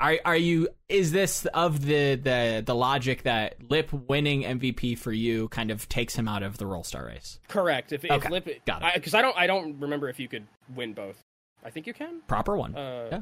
are 0.00 0.18
are 0.24 0.36
you? 0.36 0.68
Is 0.88 1.12
this 1.12 1.44
of 1.46 1.84
the 1.84 2.14
the 2.16 2.62
the 2.64 2.74
logic 2.74 3.22
that 3.24 3.56
Lip 3.70 3.92
winning 3.92 4.42
MVP 4.42 4.98
for 4.98 5.12
you 5.12 5.48
kind 5.48 5.70
of 5.70 5.88
takes 5.88 6.14
him 6.16 6.28
out 6.28 6.42
of 6.42 6.58
the 6.58 6.66
Role 6.66 6.84
Star 6.84 7.06
race? 7.06 7.38
Correct. 7.48 7.92
If, 7.92 8.04
Okay, 8.04 8.14
if 8.16 8.30
Lip, 8.30 8.48
got 8.66 8.82
it. 8.82 8.94
because 8.94 9.14
I, 9.14 9.22
don't, 9.22 9.36
I 9.36 9.46
don't 9.46 9.78
remember 9.80 10.08
if 10.08 10.18
you 10.20 10.28
could 10.28 10.46
win 10.74 10.92
both. 10.94 11.18
I 11.64 11.70
think 11.70 11.86
you 11.86 11.94
can. 11.94 12.20
Proper 12.28 12.56
one. 12.56 12.74
Uh, 12.76 13.08
Yeah. 13.12 13.20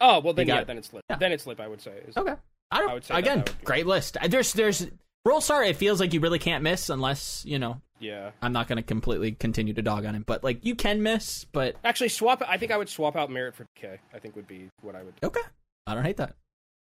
Oh 0.00 0.20
well, 0.20 0.32
then 0.34 0.48
yeah, 0.48 0.60
it. 0.60 0.66
then 0.66 0.78
it's 0.78 0.92
Lip. 0.92 1.04
Yeah. 1.10 1.16
Then 1.16 1.32
it's 1.32 1.46
Lip. 1.46 1.60
I 1.60 1.68
would 1.68 1.80
say. 1.80 1.92
Is- 2.08 2.16
okay. 2.16 2.34
I 2.70 2.78
don't. 2.80 2.90
I 2.90 2.94
would 2.94 3.04
say 3.04 3.14
again, 3.18 3.38
that 3.38 3.48
would 3.56 3.64
great 3.64 3.86
list. 3.86 4.16
There's 4.28 4.52
there's 4.52 4.86
Role 5.24 5.40
Star. 5.40 5.62
It 5.62 5.76
feels 5.76 6.00
like 6.00 6.12
you 6.12 6.20
really 6.20 6.38
can't 6.40 6.62
miss 6.64 6.88
unless 6.90 7.44
you 7.46 7.58
know. 7.58 7.80
Yeah. 8.00 8.32
I'm 8.42 8.52
not 8.52 8.66
going 8.66 8.76
to 8.76 8.82
completely 8.82 9.32
continue 9.32 9.72
to 9.74 9.80
dog 9.82 10.04
on 10.04 10.14
him, 10.16 10.24
but 10.26 10.42
like 10.42 10.64
you 10.64 10.74
can 10.74 11.02
miss. 11.02 11.44
But 11.44 11.76
Actually, 11.84 12.08
swap. 12.08 12.42
I 12.46 12.58
think 12.58 12.72
I 12.72 12.76
would 12.76 12.88
swap 12.88 13.14
out 13.16 13.30
Merritt 13.30 13.54
for 13.54 13.66
K. 13.76 13.98
I 14.12 14.18
think 14.18 14.34
would 14.36 14.48
be 14.48 14.68
what 14.82 14.94
I 14.96 15.02
would. 15.04 15.14
okay, 15.22 15.40
I 15.86 15.94
don't 15.94 16.04
hate 16.04 16.16
that. 16.18 16.34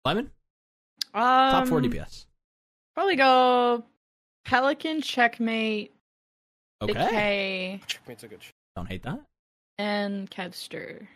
Lemon 0.06 0.32
um, 1.14 1.22
top 1.52 1.68
four 1.68 1.82
DPS. 1.82 2.26
probably 2.95 3.16
go 3.16 3.84
pelican 4.45 5.02
checkmate 5.02 5.93
Okay, 6.82 6.93
decay 6.93 7.82
Checkmate's 7.88 8.24
a 8.24 8.28
good. 8.28 8.41
Sh- 8.43 8.52
don't 8.76 8.86
hate 8.88 9.04
that. 9.04 9.20
and 9.78 10.30
kevster 10.32 11.08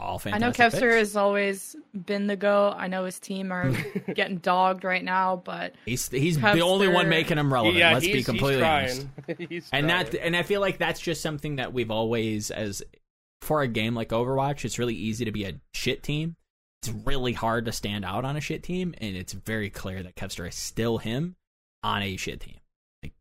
All 0.00 0.18
fantastic 0.18 0.34
I 0.44 0.46
know. 0.46 0.52
Kevster 0.52 0.80
picks. 0.80 0.94
has 0.94 1.16
always 1.16 1.76
been 1.94 2.26
the 2.26 2.34
go. 2.36 2.74
I 2.76 2.88
know 2.88 3.04
his 3.04 3.20
team 3.20 3.52
are 3.52 3.70
getting 4.14 4.38
dogged 4.38 4.82
right 4.84 5.04
now, 5.04 5.36
but 5.44 5.74
He's 5.86 6.08
he's 6.08 6.38
the 6.40 6.60
only 6.62 6.88
one 6.88 7.08
making 7.08 7.38
him 7.38 7.52
relevant. 7.52 7.76
yeah, 7.76 7.92
Let's 7.92 8.06
he's, 8.06 8.14
be 8.16 8.22
completely 8.24 8.56
he's 8.64 8.64
honest. 8.64 9.06
trying. 9.26 9.36
he's 9.48 9.68
and 9.72 9.88
trying. 9.88 10.06
that 10.06 10.14
and 10.24 10.36
I 10.36 10.42
feel 10.42 10.60
like 10.60 10.78
that's 10.78 11.00
just 11.00 11.20
something 11.22 11.56
that 11.56 11.72
we've 11.72 11.90
always 11.90 12.50
as 12.50 12.82
for 13.42 13.62
a 13.62 13.68
game 13.68 13.94
like 13.94 14.08
Overwatch, 14.08 14.64
it's 14.64 14.78
really 14.78 14.94
easy 14.96 15.24
to 15.24 15.32
be 15.32 15.44
a 15.44 15.52
shit 15.74 16.02
team. 16.02 16.36
It's 16.82 16.92
really 17.04 17.32
hard 17.34 17.66
to 17.66 17.72
stand 17.72 18.04
out 18.04 18.24
on 18.24 18.36
a 18.36 18.40
shit 18.40 18.62
team, 18.62 18.94
and 18.98 19.14
it's 19.16 19.34
very 19.34 19.68
clear 19.68 20.02
that 20.02 20.16
Kevster 20.16 20.48
is 20.48 20.54
still 20.54 20.98
him 20.98 21.36
on 21.82 22.02
a 22.02 22.16
shit 22.16 22.40
team. 22.40 22.58
Like 23.02 23.12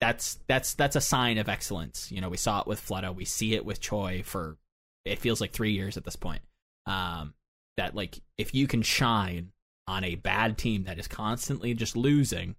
that's 0.00 0.38
that's 0.46 0.74
that's 0.74 0.96
a 0.96 1.00
sign 1.00 1.38
of 1.38 1.48
excellence. 1.48 2.10
You 2.10 2.20
know, 2.20 2.28
we 2.30 2.36
saw 2.36 2.60
it 2.60 2.66
with 2.66 2.80
Fleta, 2.80 3.14
we 3.14 3.24
see 3.24 3.54
it 3.54 3.64
with 3.64 3.80
Choi 3.80 4.22
for 4.24 4.56
it 5.04 5.18
feels 5.18 5.40
like 5.40 5.52
three 5.52 5.72
years 5.72 5.96
at 5.96 6.04
this 6.04 6.16
point. 6.16 6.42
Um, 6.86 7.34
that 7.76 7.94
like 7.94 8.20
if 8.38 8.54
you 8.54 8.66
can 8.66 8.82
shine 8.82 9.52
on 9.86 10.04
a 10.04 10.14
bad 10.14 10.56
team 10.56 10.84
that 10.84 10.98
is 10.98 11.08
constantly 11.08 11.74
just 11.74 11.96
losing, 11.96 12.56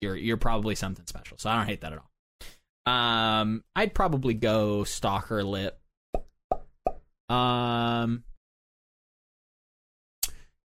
you're 0.00 0.16
you're 0.16 0.36
probably 0.36 0.74
something 0.74 1.06
special. 1.06 1.36
So 1.38 1.50
I 1.50 1.56
don't 1.56 1.66
hate 1.66 1.82
that 1.82 1.92
at 1.92 1.98
all. 1.98 2.92
Um, 2.92 3.64
I'd 3.74 3.94
probably 3.94 4.34
go 4.34 4.84
Stalker 4.84 5.42
Lip. 5.42 5.78
Um, 7.28 8.22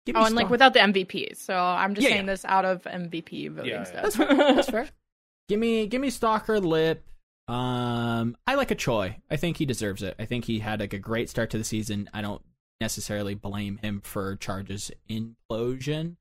give 0.06 0.16
oh, 0.16 0.24
and 0.26 0.36
like 0.36 0.50
without 0.50 0.74
the 0.74 0.80
MVP. 0.80 1.38
So 1.38 1.56
I'm 1.56 1.94
just 1.96 2.08
Yeah, 2.08 2.14
saying 2.16 2.26
yeah. 2.26 2.32
this 2.34 2.46
out 2.46 2.66
of 2.66 2.84
MVP 2.84 3.50
voting 3.52 3.70
Yeah, 3.72 3.78
yeah. 3.78 3.84
stuff. 3.84 4.02
That's 4.04 4.16
fair. 4.16 4.36
That's 4.36 4.70
fair. 4.70 4.90
Give 5.50 5.60
me 5.60 5.86
give 5.88 6.00
me 6.00 6.10
Stalker 6.10 6.60
Lip. 6.62 7.04
Um, 7.50 8.38
I 8.48 8.56
like 8.56 8.72
a 8.72 8.76
Choi. 8.76 9.18
I 9.30 9.36
think 9.36 9.58
he 9.58 9.66
deserves 9.66 10.02
it. 10.02 10.16
I 10.18 10.24
think 10.26 10.46
he 10.46 10.60
had 10.60 10.80
like 10.80 10.94
a 10.94 11.00
great 11.00 11.30
start 11.30 11.50
to 11.50 11.58
the 11.58 11.66
season. 11.66 12.10
I 12.14 12.22
don't 12.22 12.42
necessarily 12.80 13.34
blame 13.36 13.78
him 13.78 14.00
for 14.02 14.38
charges 14.38 14.92
implosion. 15.10 16.16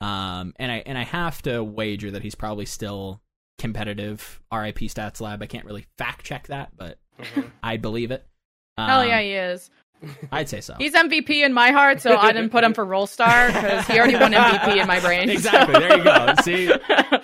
Um, 0.00 0.54
and 0.58 0.72
I 0.72 0.82
and 0.86 0.98
I 0.98 1.04
have 1.04 1.40
to 1.42 1.62
wager 1.62 2.10
that 2.10 2.22
he's 2.22 2.34
probably 2.34 2.66
still 2.66 3.20
competitive. 3.58 4.40
RIP 4.52 4.78
Stats 4.80 5.20
Lab. 5.20 5.40
I 5.42 5.46
can't 5.46 5.64
really 5.66 5.86
fact 5.96 6.24
check 6.24 6.48
that, 6.48 6.76
but 6.76 6.98
Mhm. 7.20 7.50
I 7.62 7.76
believe 7.76 8.10
it. 8.10 8.26
Um, 8.76 8.88
Hell 8.88 9.06
yeah, 9.06 9.20
he 9.20 9.34
is. 9.34 9.70
I'd 10.32 10.48
say 10.48 10.60
so. 10.60 10.74
He's 10.78 10.94
MVP 10.94 11.44
in 11.44 11.52
my 11.52 11.70
heart, 11.70 12.00
so 12.00 12.16
I 12.16 12.32
didn't 12.32 12.50
put 12.50 12.64
him 12.64 12.74
for 12.74 12.84
Role 12.84 13.06
Star 13.06 13.48
because 13.48 13.86
he 13.86 13.98
already 13.98 14.16
won 14.16 14.32
MVP 14.32 14.80
in 14.80 14.86
my 14.86 15.00
brain. 15.00 15.30
Exactly. 15.34 15.74
There 15.78 15.98
you 15.98 16.04
go. 16.04 16.34
See? 16.42 16.72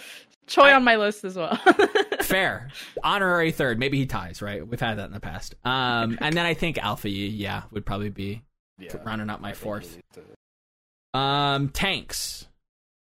Choi 0.47 0.73
on 0.73 0.83
my 0.83 0.97
list 0.97 1.25
as 1.25 1.37
well. 1.37 1.57
Fair. 2.23 2.71
Honorary 3.05 3.53
third. 3.53 3.79
Maybe 3.79 3.99
he 3.99 4.07
ties, 4.07 4.43
right? 4.43 4.67
We've 4.67 4.81
had 4.81 4.99
that 4.99 5.07
in 5.07 5.13
the 5.13 5.21
past. 5.21 5.55
Um, 5.65 6.19
and 6.21 6.37
then 6.37 6.45
I 6.45 6.55
think 6.55 6.77
Alpha 6.79 7.09
Yi, 7.09 7.29
yeah, 7.29 7.63
would 7.71 7.87
probably 7.87 8.09
be 8.11 8.43
yeah. 8.79 8.97
rounding 9.05 9.31
out 9.31 9.41
my 9.41 9.51
I 9.51 9.55
fourth. 9.55 9.99
to- 10.15 11.19
Um, 11.19 11.69
tanks. 11.69 12.49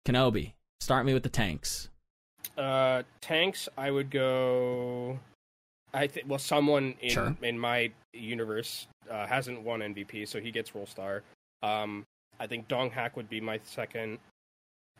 Kenobi. 0.06 0.52
Start 0.80 1.04
me 1.04 1.12
with 1.14 1.22
the 1.22 1.28
tanks. 1.28 1.90
Uh, 2.56 3.02
tanks. 3.20 3.68
I 3.76 3.90
would 3.90 4.10
go. 4.10 5.18
I 5.94 6.06
think. 6.08 6.28
Well, 6.28 6.38
someone 6.38 6.94
in 7.00 7.10
Sure. 7.10 7.36
in 7.40 7.58
my 7.58 7.90
universe 8.12 8.86
uh, 9.10 9.26
hasn't 9.26 9.62
won 9.62 9.80
MVP, 9.80 10.26
so 10.28 10.40
he 10.40 10.50
gets 10.50 10.74
Role 10.74 10.86
Star. 10.86 11.22
Um, 11.62 12.04
I 12.38 12.46
think 12.46 12.68
Dong 12.68 12.90
Hak 12.90 13.16
would 13.16 13.28
be 13.30 13.40
my 13.40 13.60
second, 13.64 14.18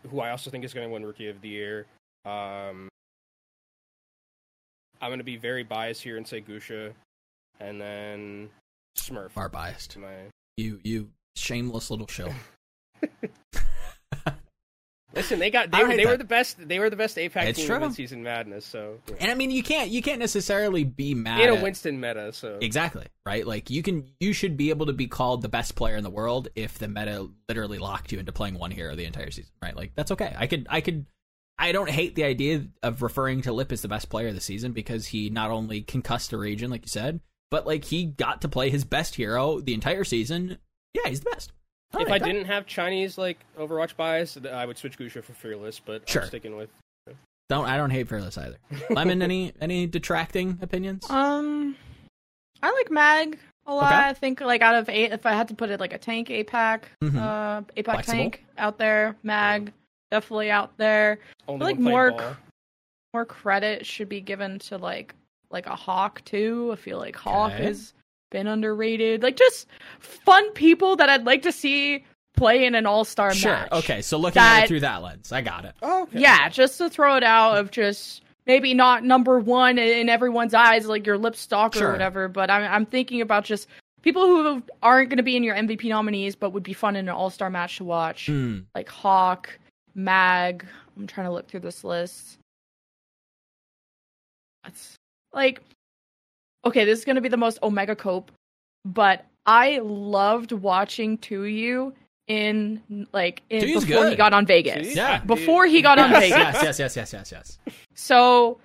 who 0.09 0.21
I 0.21 0.31
also 0.31 0.51
think 0.51 0.65
is 0.65 0.73
going 0.73 0.87
to 0.89 0.93
win 0.93 1.05
Rookie 1.05 1.29
of 1.29 1.41
the 1.41 1.49
Year. 1.49 1.87
Um, 2.25 2.89
I'm 5.01 5.11
going 5.11 5.19
to 5.19 5.25
be 5.25 5.37
very 5.37 5.65
biased 5.65 6.03
here 6.03 6.17
and 6.17 6.27
say 6.27 6.41
Guxue, 6.41 6.93
and 7.61 7.81
then 7.81 8.49
Smurf. 8.97 9.33
Far 9.33 9.49
biased. 9.49 9.97
My 9.99 10.15
You 10.57 10.81
you 10.85 11.11
shameless 11.37 11.91
little 11.91 12.07
shill. 12.07 12.33
listen, 15.15 15.39
they 15.39 15.51
got 15.51 15.71
they, 15.71 15.79
don't 15.79 15.97
they 15.97 16.07
were 16.07 16.17
the 16.17 16.25
best. 16.25 16.57
They 16.67 16.79
were 16.79 16.91
the 16.91 16.97
best 16.97 17.17
APAC 17.17 17.47
It's 17.47 17.59
team 17.59 17.67
true. 17.67 17.77
in 17.77 17.83
mid-season 17.83 18.23
madness. 18.23 18.65
So 18.65 19.01
yeah. 19.09 19.17
And 19.21 19.31
I 19.31 19.35
mean 19.35 19.51
you 19.51 19.63
can't 19.63 19.91
you 19.91 20.03
can't 20.03 20.19
necessarily 20.19 20.85
be 20.85 21.15
mad 21.15 21.41
in 21.41 21.49
a 21.49 21.63
Winston 21.63 22.01
meta. 22.01 22.33
So 22.33 22.59
Exactly. 22.61 23.07
Right? 23.27 23.47
Like 23.47 23.71
you 23.71 23.83
can 23.83 24.07
you 24.21 24.33
should 24.33 24.57
be 24.57 24.71
able 24.71 24.87
to 24.87 24.93
be 24.93 25.07
called 25.07 25.43
the 25.43 25.49
best 25.49 25.75
player 25.75 25.97
in 25.97 26.05
the 26.05 26.11
world 26.11 26.49
if 26.55 26.79
the 26.79 26.89
meta 26.89 27.29
literally 27.49 27.79
locked 27.79 28.13
you 28.13 28.19
into 28.19 28.33
playing 28.33 28.59
one 28.59 28.71
hero 28.71 28.95
the 28.95 29.05
entire 29.05 29.31
season, 29.31 29.53
right? 29.63 29.77
Like 29.77 29.93
that's 29.95 30.11
okay. 30.13 30.35
I 30.37 30.47
could 30.47 30.67
I 30.71 30.81
could 30.81 31.07
I 31.59 31.73
don't 31.73 31.91
hate 31.91 32.15
the 32.15 32.25
idea 32.25 32.67
of 32.83 33.03
referring 33.03 33.43
to 33.43 33.53
Lip 33.53 33.71
as 33.71 33.83
the 33.83 33.89
best 33.89 34.09
player 34.09 34.29
of 34.29 34.35
the 34.35 34.41
season 34.41 34.73
because 34.73 35.07
he 35.07 35.31
not 35.31 35.51
only 35.51 35.83
concussed 35.83 36.33
a 36.33 36.39
region, 36.39 36.71
like 36.71 36.83
you 36.83 36.89
said, 36.89 37.21
but 37.51 37.67
like 37.67 37.85
he 37.85 38.05
got 38.05 38.43
to 38.43 38.49
play 38.49 38.71
his 38.71 38.85
best 38.85 39.15
hero 39.15 39.61
the 39.61 39.75
entire 39.75 40.05
season. 40.05 40.59
Yeah, 40.95 41.09
he's 41.09 41.21
the 41.21 41.31
best. 41.31 41.53
If 42.01 42.11
I 42.11 42.19
didn't 42.19 42.45
have 42.47 42.67
Chinese 42.67 43.17
like 43.19 43.39
Overwatch 43.59 43.97
bias, 43.97 44.37
I 44.51 44.67
would 44.67 44.79
switch 44.79 44.99
Guxue 44.99 45.23
for 45.23 45.33
Fearless, 45.33 45.81
but 45.81 46.09
Sure. 46.09 46.23
I'm 46.23 46.29
sticking 46.29 46.57
with. 46.57 46.71
don't 47.49 47.67
I 47.67 47.77
don't 47.77 47.91
hate 47.91 48.09
Fearless 48.09 48.39
either. 48.39 48.57
Lemon, 48.91 49.23
any 49.23 49.53
any 49.61 49.87
detracting 49.87 50.59
opinions? 50.63 51.09
Um, 51.11 51.77
I 52.63 52.71
like 52.73 52.91
Mag 52.91 53.39
a 53.67 53.75
lot. 53.75 53.93
Okay. 53.93 54.09
I 54.09 54.13
think 54.15 54.41
like 54.41 54.63
out 54.63 54.75
of 54.75 54.89
eight, 54.89 55.13
if 55.13 55.25
I 55.27 55.33
had 55.33 55.49
to 55.49 55.55
put 55.55 55.71
it 55.71 55.81
like 55.81 55.93
a 55.93 55.99
tank 55.99 56.29
APAC, 56.29 56.83
Mhm. 57.03 57.17
uh, 57.17 57.63
APAC 57.77 57.85
Flexible. 57.85 58.19
tank 58.19 58.45
out 58.59 58.79
there, 58.79 59.17
Mag 59.23 59.73
definitely 60.11 60.51
out 60.51 60.77
there. 60.77 61.19
Only 61.49 61.65
like 61.65 61.79
more 61.79 62.13
ball. 62.13 62.37
More 63.15 63.25
credit 63.25 63.87
should 63.87 64.09
be 64.09 64.21
given 64.21 64.59
to 64.61 64.77
like 64.79 65.15
like 65.51 65.67
a 65.67 65.77
Hawk 65.77 66.23
too. 66.25 66.71
I 66.73 66.77
feel 66.77 66.99
like 66.99 67.15
Hawk 67.17 67.53
Okay. 67.53 67.65
has 67.65 67.94
been 68.35 68.49
underrated. 68.49 69.23
Like 69.23 69.37
just 69.37 69.69
fun 70.01 70.51
people 70.55 70.97
that 70.97 71.09
I'd 71.09 71.25
like 71.25 71.43
to 71.43 71.53
see 71.53 72.05
play 72.37 72.65
in 72.67 72.75
an 72.75 72.85
All 72.85 73.05
Star 73.05 73.33
Sure. 73.33 73.53
match. 73.53 73.69
Sure. 73.71 73.79
Okay. 73.79 74.03
So 74.03 74.19
looking 74.19 74.43
at 74.43 74.65
it 74.65 74.69
through 74.69 74.81
that 74.81 75.03
lens, 75.03 75.31
I 75.31 75.41
got 75.41 75.65
it. 75.65 75.75
Oh, 75.83 76.03
okay. 76.03 76.19
Yeah, 76.19 76.49
just 76.49 76.77
to 76.79 76.91
throw 76.91 77.17
it 77.17 77.23
out 77.23 77.57
of 77.59 77.71
just 77.71 78.23
maybe 78.47 78.75
not 78.75 79.05
number 79.05 79.39
one 79.39 79.79
in 79.79 80.09
everyone's 80.09 80.53
eyes, 80.53 80.87
like 80.87 81.07
your 81.07 81.17
lip 81.17 81.37
stalker 81.37 81.79
Sure. 81.79 81.89
or 81.91 81.93
whatever. 81.93 82.27
But 82.27 82.51
I'm 82.51 82.65
I'm 82.71 82.87
thinking 82.87 83.21
about 83.21 83.45
just 83.45 83.69
people 84.03 84.27
who 84.27 84.63
aren't 84.83 85.11
going 85.11 85.19
to 85.19 85.23
be 85.23 85.37
in 85.37 85.45
your 85.45 85.55
MVP 85.55 85.89
nominees, 85.89 86.35
but 86.35 86.51
would 86.51 86.65
be 86.65 86.73
fun 86.75 86.97
in 86.97 87.09
an 87.09 87.15
All 87.15 87.31
Star 87.31 87.51
match 87.51 87.77
to 87.77 87.85
watch, 87.85 88.27
Hmm. 88.27 88.59
like 88.75 88.89
Hawk, 88.89 89.49
Mag. 89.95 90.67
I'm 90.97 91.07
trying 91.07 91.29
to 91.29 91.33
look 91.33 91.47
through 91.47 91.61
this 91.61 91.85
list. 91.85 92.39
That's 94.65 94.97
like 95.33 95.61
okay. 96.65 96.85
This 96.85 96.99
is 96.99 97.05
going 97.05 97.17
to 97.17 97.23
be 97.23 97.29
the 97.29 97.37
most 97.37 97.59
Omega 97.63 97.97
Cope, 97.97 98.31
but 98.85 99.27
I 99.47 99.79
loved 99.83 100.53
watching 100.53 101.19
Tuyu 101.19 101.93
in 102.27 103.07
like 103.13 103.43
in, 103.51 103.63
Tuyu's 103.65 103.85
before 103.85 104.09
he 104.09 104.17
got 104.17 104.33
on 104.33 104.47
Vegas. 104.47 104.89
See? 104.89 104.95
Yeah. 104.97 105.19
Before 105.19 105.67
he 105.67 105.83
got 105.83 105.99
on 105.99 106.11
Yes, 106.11 106.21
Vegas. 106.21 106.39
yes, 106.39 106.63
yes, 106.63 106.79
yes, 106.79 106.97
yes, 106.97 107.13
yes, 107.13 107.33
yes. 107.33 107.75
So, 107.95 108.59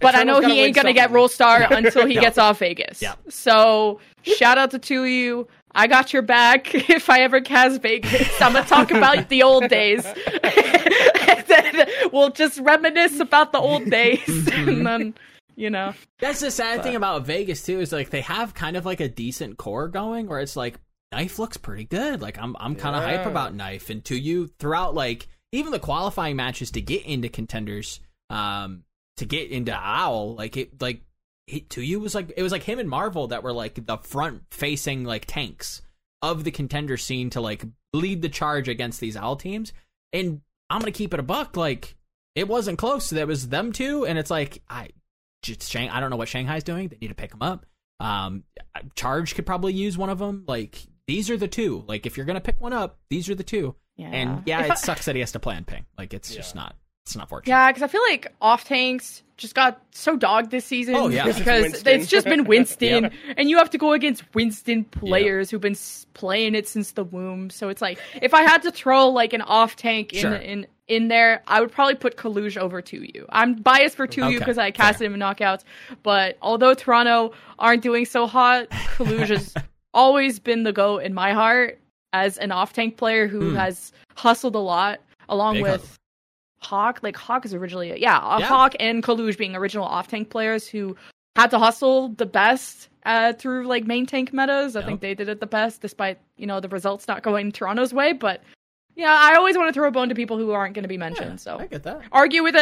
but 0.00 0.14
I 0.14 0.22
know 0.22 0.40
he 0.40 0.60
ain't 0.60 0.74
gonna 0.74 0.92
get 0.92 1.04
something. 1.04 1.14
Role 1.14 1.28
Star 1.28 1.66
until 1.70 2.06
he 2.06 2.14
Yeah. 2.14 2.20
gets 2.20 2.38
off 2.38 2.58
Vegas. 2.58 3.00
Yeah. 3.00 3.14
So, 3.28 4.00
shout 4.22 4.58
out 4.58 4.70
to 4.72 4.78
two 4.78 5.06
you. 5.06 5.48
I 5.74 5.86
got 5.86 6.12
your 6.12 6.22
back. 6.22 6.74
If 6.90 7.08
I 7.08 7.20
ever 7.20 7.40
cast 7.40 7.80
Vegas, 7.80 8.28
I'm 8.42 8.52
gonna 8.52 8.66
talk 8.66 8.90
about 8.90 9.28
the 9.28 9.42
old 9.42 9.68
days. 9.68 10.04
and 10.42 11.44
then 11.46 11.88
we'll 12.12 12.30
just 12.30 12.58
reminisce 12.60 13.20
about 13.20 13.52
the 13.52 13.58
old 13.58 13.88
days, 13.88 14.18
mm-hmm. 14.20 14.68
and 14.68 14.86
then 14.86 15.14
you 15.60 15.68
know, 15.68 15.92
That's 16.18 16.40
the 16.40 16.50
sad 16.50 16.82
thing 16.82 16.96
about 16.96 17.26
Vegas 17.26 17.62
too 17.62 17.80
is 17.80 17.92
like 17.92 18.08
they 18.08 18.22
have 18.22 18.54
kind 18.54 18.78
of 18.78 18.86
like 18.86 19.00
a 19.00 19.08
decent 19.08 19.58
core 19.58 19.88
going 19.88 20.26
where 20.26 20.40
it's 20.40 20.56
like 20.56 20.80
Knife 21.12 21.38
looks 21.38 21.58
pretty 21.58 21.84
good. 21.84 22.22
Like 22.22 22.38
I'm 22.38 22.56
I'm 22.58 22.74
kind 22.76 22.96
of 22.96 23.02
hype 23.02 23.26
about 23.26 23.54
Knife. 23.54 23.90
And 23.90 24.02
to 24.06 24.16
you 24.16 24.46
throughout 24.58 24.94
like 24.94 25.28
even 25.52 25.70
the 25.70 25.78
qualifying 25.78 26.36
matches 26.36 26.70
to 26.72 26.80
get 26.80 27.04
into 27.04 27.28
contenders 27.28 28.00
um 28.30 28.84
to 29.18 29.26
get 29.26 29.50
into 29.50 29.74
Owl 29.74 30.34
like 30.34 30.56
it 30.56 30.80
like 30.80 31.02
it, 31.46 31.68
to 31.70 31.82
you 31.82 32.00
was 32.00 32.14
like 32.14 32.32
it 32.38 32.42
was 32.42 32.52
like 32.52 32.62
him 32.62 32.78
and 32.78 32.88
Marvel 32.88 33.26
that 33.26 33.42
were 33.42 33.52
like 33.52 33.84
the 33.84 33.98
front 33.98 34.44
facing 34.50 35.04
like 35.04 35.26
tanks 35.26 35.82
of 36.22 36.42
the 36.44 36.50
contender 36.50 36.96
scene 36.96 37.28
to 37.30 37.42
like 37.42 37.66
lead 37.92 38.22
the 38.22 38.30
charge 38.30 38.68
against 38.68 38.98
these 38.98 39.16
Owl 39.16 39.36
teams. 39.36 39.74
And 40.14 40.40
I'm 40.70 40.80
going 40.80 40.90
to 40.90 40.96
keep 40.96 41.12
it 41.12 41.20
a 41.20 41.24
buck 41.24 41.54
like 41.54 41.96
it 42.34 42.48
wasn't 42.48 42.78
close. 42.78 43.10
That 43.10 43.26
was 43.26 43.48
them 43.48 43.72
two 43.72 44.06
and 44.06 44.18
it's 44.18 44.30
like 44.30 44.62
I 44.66 44.88
just 45.42 45.70
Shang. 45.70 45.88
I 45.90 46.00
don't 46.00 46.10
know 46.10 46.16
what 46.16 46.28
Shanghai's 46.28 46.64
doing. 46.64 46.88
They 46.88 46.98
need 47.00 47.08
to 47.08 47.14
pick 47.14 47.30
them 47.30 47.42
up. 47.42 47.66
Um, 48.00 48.44
Charge 48.94 49.34
could 49.34 49.46
probably 49.46 49.72
use 49.74 49.98
one 49.98 50.10
of 50.10 50.18
them. 50.18 50.44
Like 50.46 50.78
these 51.06 51.28
are 51.30 51.36
the 51.36 51.48
two. 51.48 51.84
Like 51.86 52.06
if 52.06 52.16
you're 52.16 52.26
gonna 52.26 52.40
pick 52.40 52.60
one 52.60 52.72
up, 52.72 52.98
these 53.10 53.28
are 53.28 53.34
the 53.34 53.42
two. 53.44 53.74
yeah. 53.96 54.08
And 54.08 54.42
yeah, 54.46 54.60
If 54.60 54.66
it 54.66 54.72
I- 54.72 54.74
sucks 54.76 55.04
that 55.06 55.14
he 55.14 55.20
has 55.20 55.32
to 55.32 55.40
play 55.40 55.54
on 55.56 55.64
ping. 55.64 55.84
Like 55.98 56.14
it's 56.14 56.34
just 56.34 56.54
not. 56.54 56.76
It's 57.10 57.16
not 57.16 57.28
fortunate. 57.28 57.52
Yeah, 57.52 57.70
because 57.70 57.82
I 57.82 57.88
feel 57.88 58.02
like 58.02 58.32
off 58.40 58.64
tanks 58.64 59.22
just 59.36 59.54
got 59.54 59.80
so 59.92 60.16
dogged 60.16 60.50
this 60.50 60.64
season. 60.64 60.94
Oh, 60.94 61.08
yeah. 61.08 61.24
because 61.26 61.62
Winston. 61.62 62.00
it's 62.00 62.08
just 62.08 62.26
been 62.26 62.44
Winston, 62.46 63.04
Yep. 63.04 63.12
and 63.38 63.50
you 63.50 63.56
have 63.58 63.70
to 63.70 63.78
go 63.78 63.92
against 63.92 64.22
Winston 64.34 64.84
players 64.84 65.50
who've 65.50 65.60
been 65.60 65.76
playing 66.14 66.54
it 66.54 66.68
since 66.68 66.92
the 66.92 67.04
womb. 67.04 67.50
So 67.50 67.68
it's 67.68 67.80
like 67.82 67.98
if 68.20 68.34
I 68.34 68.42
had 68.42 68.62
to 68.62 68.70
throw 68.70 69.08
like 69.08 69.32
an 69.32 69.42
off 69.42 69.76
tank 69.76 70.12
in 70.12 70.20
Sure. 70.20 70.34
in 70.34 70.66
in 70.88 71.08
there, 71.08 71.42
I 71.46 71.60
would 71.60 71.70
probably 71.72 71.94
put 71.94 72.16
Kaluj 72.16 72.56
over 72.58 72.82
to 72.82 72.96
you. 73.14 73.24
I'm 73.30 73.54
biased 73.54 73.96
for 73.96 74.06
two 74.08 74.28
you 74.28 74.38
because 74.40 74.58
I 74.58 74.72
casted 74.72 75.06
him 75.06 75.14
in 75.14 75.20
knockouts, 75.20 75.62
but 76.02 76.36
although 76.42 76.74
Toronto 76.74 77.32
aren't 77.58 77.82
doing 77.82 78.04
so 78.06 78.26
hot, 78.26 78.68
Kaluj 78.70 79.28
has 79.28 79.54
always 79.94 80.38
been 80.40 80.64
the 80.64 80.72
goat 80.72 80.98
in 81.04 81.14
my 81.14 81.32
heart 81.32 81.78
as 82.12 82.38
an 82.38 82.50
off 82.52 82.72
tank 82.72 82.96
player 82.96 83.26
who 83.28 83.50
Hmm. 83.50 83.56
has 83.56 83.92
hustled 84.16 84.54
a 84.56 84.58
lot 84.60 85.00
along 85.28 85.54
Big 85.54 85.62
with 85.62 85.70
hustle. 85.80 85.96
Hawk. 86.62 87.00
Like 87.02 87.16
Hawk 87.16 87.44
is 87.44 87.54
originally 87.54 88.00
yeah, 88.00 88.18
uh, 88.18 88.38
Yeah. 88.38 88.46
Hawk 88.46 88.74
and 88.80 89.02
Kaluj 89.02 89.36
being 89.38 89.54
original 89.56 89.84
off 89.84 90.08
tank 90.08 90.30
players 90.30 90.66
who 90.68 90.96
had 91.36 91.50
to 91.50 91.58
hustle 91.58 92.08
the 92.10 92.26
best 92.26 92.88
uh, 93.06 93.32
through 93.32 93.66
like 93.66 93.86
main 93.86 94.06
tank 94.06 94.32
metas. 94.32 94.76
I 94.76 94.80
Yep. 94.80 94.88
think 94.88 95.00
they 95.00 95.14
did 95.14 95.28
it 95.28 95.40
the 95.40 95.46
best, 95.46 95.80
despite 95.80 96.18
you 96.36 96.46
know 96.46 96.60
the 96.60 96.68
results 96.68 97.08
not 97.08 97.22
going 97.22 97.52
Toronto's 97.52 97.94
way. 97.94 98.12
But 98.12 98.42
yeah, 98.96 99.16
I 99.18 99.36
always 99.36 99.56
want 99.56 99.68
to 99.68 99.72
throw 99.72 99.88
a 99.88 99.90
bone 99.90 100.08
to 100.10 100.14
people 100.14 100.36
who 100.36 100.50
aren't 100.50 100.74
going 100.74 100.82
to 100.82 100.88
be 100.88 100.98
mentioned. 100.98 101.30
Yeah, 101.30 101.36
so 101.36 101.58
I 101.58 101.66
get 101.66 101.84
that. 101.84 102.02
argue 102.12 102.42
with 102.42 102.56
a, 102.56 102.60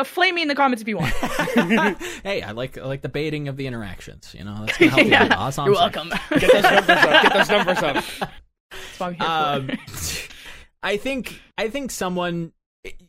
uh, 0.00 0.04
flame 0.04 0.34
me 0.34 0.42
in 0.42 0.48
the 0.48 0.54
comments 0.56 0.82
if 0.82 0.88
you 0.88 0.96
want. 0.96 1.12
hey, 2.24 2.42
I 2.42 2.50
like 2.52 2.76
I 2.78 2.84
like 2.86 3.02
the 3.02 3.08
baiting 3.08 3.46
of 3.48 3.56
the 3.56 3.66
interactions. 3.66 4.34
You 4.36 4.44
know, 4.44 4.64
that's 4.64 4.78
gonna 4.78 4.90
help 4.90 5.04
you 5.04 5.10
Yeah. 5.12 5.22
out. 5.24 5.28
That's 5.28 5.58
all 5.58 5.66
You're 5.66 5.74
welcome. 5.74 6.10
Get 6.30 6.50
those 6.50 6.62
numbers 6.64 6.88
up. 6.88 7.22
Get 7.22 7.32
those 7.34 7.48
numbers 7.50 7.78
up. 7.78 8.04
That's 8.70 9.00
what 9.00 9.06
I'm 9.06 9.14
here 9.14 9.70
um, 9.76 9.78
for. 9.86 10.32
I 10.82 10.96
think 10.96 11.40
I 11.56 11.68
think 11.68 11.90
someone 11.90 12.52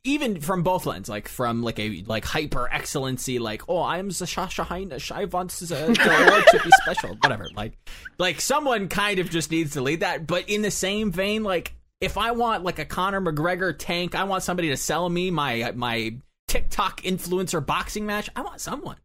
even 0.04 0.42
from 0.42 0.64
both 0.64 0.86
lens, 0.86 1.10
like 1.10 1.28
from 1.28 1.64
like 1.64 1.80
a 1.80 2.04
like 2.08 2.26
hyper 2.26 2.68
excellency, 2.72 3.40
like 3.40 3.64
oh 3.68 3.84
I'm 3.84 4.12
Sasha 4.12 4.64
Heinisch, 4.64 5.12
I 5.12 5.26
want 5.26 5.52
the 5.52 6.46
to 6.52 6.60
be 6.64 6.72
special, 6.84 7.16
whatever. 7.22 7.48
Like 7.56 7.78
like 8.18 8.42
someone 8.42 8.88
kind 8.88 9.20
of 9.20 9.30
just 9.30 9.52
needs 9.52 9.74
to 9.74 9.82
lead 9.82 10.02
that, 10.02 10.26
but 10.26 10.50
in 10.50 10.62
the 10.62 10.72
same 10.72 11.12
vein, 11.12 11.44
like 11.44 11.74
if 12.02 12.18
I 12.18 12.32
want 12.32 12.64
like 12.64 12.80
a 12.80 12.86
Conor 12.86 13.22
McGregor 13.22 13.76
tank, 13.78 14.16
I 14.16 14.24
want 14.24 14.44
somebody 14.44 14.70
to 14.70 14.78
sell 14.78 15.08
me 15.10 15.32
my 15.32 15.72
my 15.76 16.16
TikTok 16.48 17.02
influencer 17.02 17.64
boxing 17.64 18.06
match. 18.06 18.30
I 18.36 18.42
want 18.42 18.62
someone. 18.62 18.98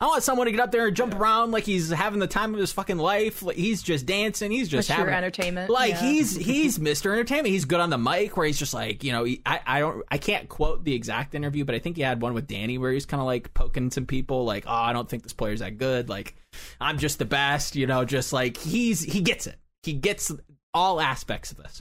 I 0.00 0.06
want 0.06 0.22
someone 0.22 0.46
to 0.46 0.52
get 0.52 0.60
up 0.60 0.70
there 0.70 0.86
and 0.86 0.94
jump 0.94 1.12
around 1.16 1.50
like 1.50 1.64
he's 1.64 1.90
having 1.90 2.20
the 2.20 2.28
time 2.28 2.54
of 2.54 2.60
his 2.60 2.70
fucking 2.70 2.98
life. 2.98 3.42
Like 3.42 3.56
he's 3.56 3.82
just 3.82 4.06
dancing. 4.06 4.52
He's 4.52 4.68
just 4.68 4.88
having 4.88 5.12
entertainment. 5.12 5.70
like 5.70 5.90
yeah. 5.90 6.00
he's 6.00 6.36
he's 6.46 6.78
Mr. 6.78 7.12
Entertainment. 7.12 7.48
He's 7.48 7.64
good 7.64 7.80
on 7.80 7.90
the 7.90 7.98
mic 7.98 8.36
where 8.36 8.46
he's 8.46 8.60
just 8.60 8.72
like, 8.72 9.02
you 9.02 9.10
know, 9.10 9.24
he, 9.24 9.42
I 9.44 9.60
I 9.66 9.80
don't 9.80 10.04
I 10.08 10.18
can't 10.18 10.48
quote 10.48 10.84
the 10.84 10.94
exact 10.94 11.34
interview, 11.34 11.64
but 11.64 11.74
I 11.74 11.80
think 11.80 11.96
he 11.96 12.02
had 12.02 12.22
one 12.22 12.32
with 12.32 12.46
Danny 12.46 12.78
where 12.78 12.92
he's 12.92 13.06
kind 13.06 13.20
of 13.20 13.26
like 13.26 13.52
poking 13.54 13.90
some 13.90 14.06
people 14.06 14.44
like, 14.44 14.64
"Oh, 14.68 14.72
I 14.72 14.92
don't 14.92 15.08
think 15.08 15.24
this 15.24 15.32
player's 15.32 15.60
that 15.60 15.78
good. 15.78 16.08
Like 16.08 16.36
I'm 16.80 16.98
just 16.98 17.18
the 17.18 17.24
best, 17.24 17.74
you 17.74 17.88
know, 17.88 18.04
just 18.04 18.32
like 18.32 18.56
he's 18.56 19.00
he 19.00 19.20
gets 19.20 19.48
it. 19.48 19.56
He 19.82 19.94
gets 19.94 20.30
all 20.74 21.00
aspects 21.00 21.50
of 21.50 21.56
this. 21.56 21.80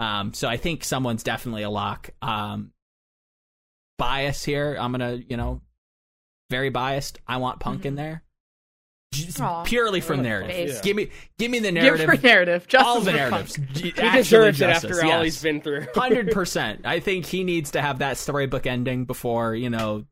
Um 0.00 0.32
so 0.32 0.48
I 0.48 0.56
think 0.56 0.84
someone's 0.84 1.22
definitely 1.22 1.64
a 1.64 1.70
lock. 1.70 2.08
Um 2.22 2.72
bias 3.98 4.44
here. 4.44 4.76
I'm 4.80 4.92
going 4.92 5.20
to, 5.20 5.28
you 5.28 5.36
know, 5.36 5.60
very 6.50 6.70
biased. 6.70 7.18
I 7.26 7.38
want 7.38 7.60
Punk 7.60 7.84
in 7.84 7.94
there. 7.94 8.22
Just 9.12 9.40
Aw. 9.40 9.64
purely 9.64 10.00
from 10.00 10.22
narrative. 10.22 10.54
face. 10.54 10.80
Give 10.82 10.94
me 10.94 11.08
give 11.38 11.50
me 11.50 11.60
the 11.60 11.72
narrative 11.72 12.10
for 12.10 12.26
narrative. 12.26 12.68
Justice 12.68 12.86
all 12.86 13.00
the 13.00 13.12
narratives. 13.12 13.56
Punk. 13.56 13.76
He 13.76 13.90
He 13.90 14.10
deserves 14.10 14.60
it 14.60 14.68
after 14.68 15.02
all 15.04 15.22
he's 15.22 15.42
been 15.42 15.62
through. 15.62 15.86
Hundred 15.94 16.30
percent. 16.32 16.82
I 16.84 17.00
think 17.00 17.24
he 17.24 17.42
needs 17.42 17.70
to 17.70 17.80
have 17.80 18.00
that 18.00 18.18
storybook 18.18 18.66
ending 18.66 19.06
before 19.06 19.54
you 19.54 19.70
know 19.70 20.04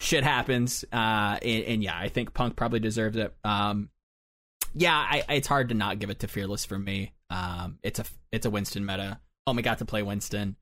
shit 0.00 0.24
happens. 0.24 0.84
Uh, 0.90 1.38
and, 1.42 1.64
and 1.64 1.82
yeah, 1.82 1.96
I 1.98 2.08
think 2.08 2.32
Punk 2.32 2.56
probably 2.56 2.80
deserves 2.80 3.16
it. 3.16 3.34
Um, 3.44 3.90
yeah, 4.74 4.94
I, 4.96 5.24
it's 5.28 5.48
hard 5.48 5.68
to 5.68 5.74
not 5.74 5.98
give 5.98 6.10
it 6.10 6.20
to 6.20 6.28
Fearless 6.28 6.64
for 6.64 6.78
me. 6.78 7.12
Um, 7.28 7.78
it's 7.82 7.98
a 7.98 8.04
it's 8.32 8.46
a 8.46 8.50
Winston 8.50 8.86
meta. 8.86 9.20
Oh, 9.46 9.52
my 9.52 9.62
god, 9.62 9.78
to 9.78 9.84
play 9.84 10.02
Winston. 10.02 10.56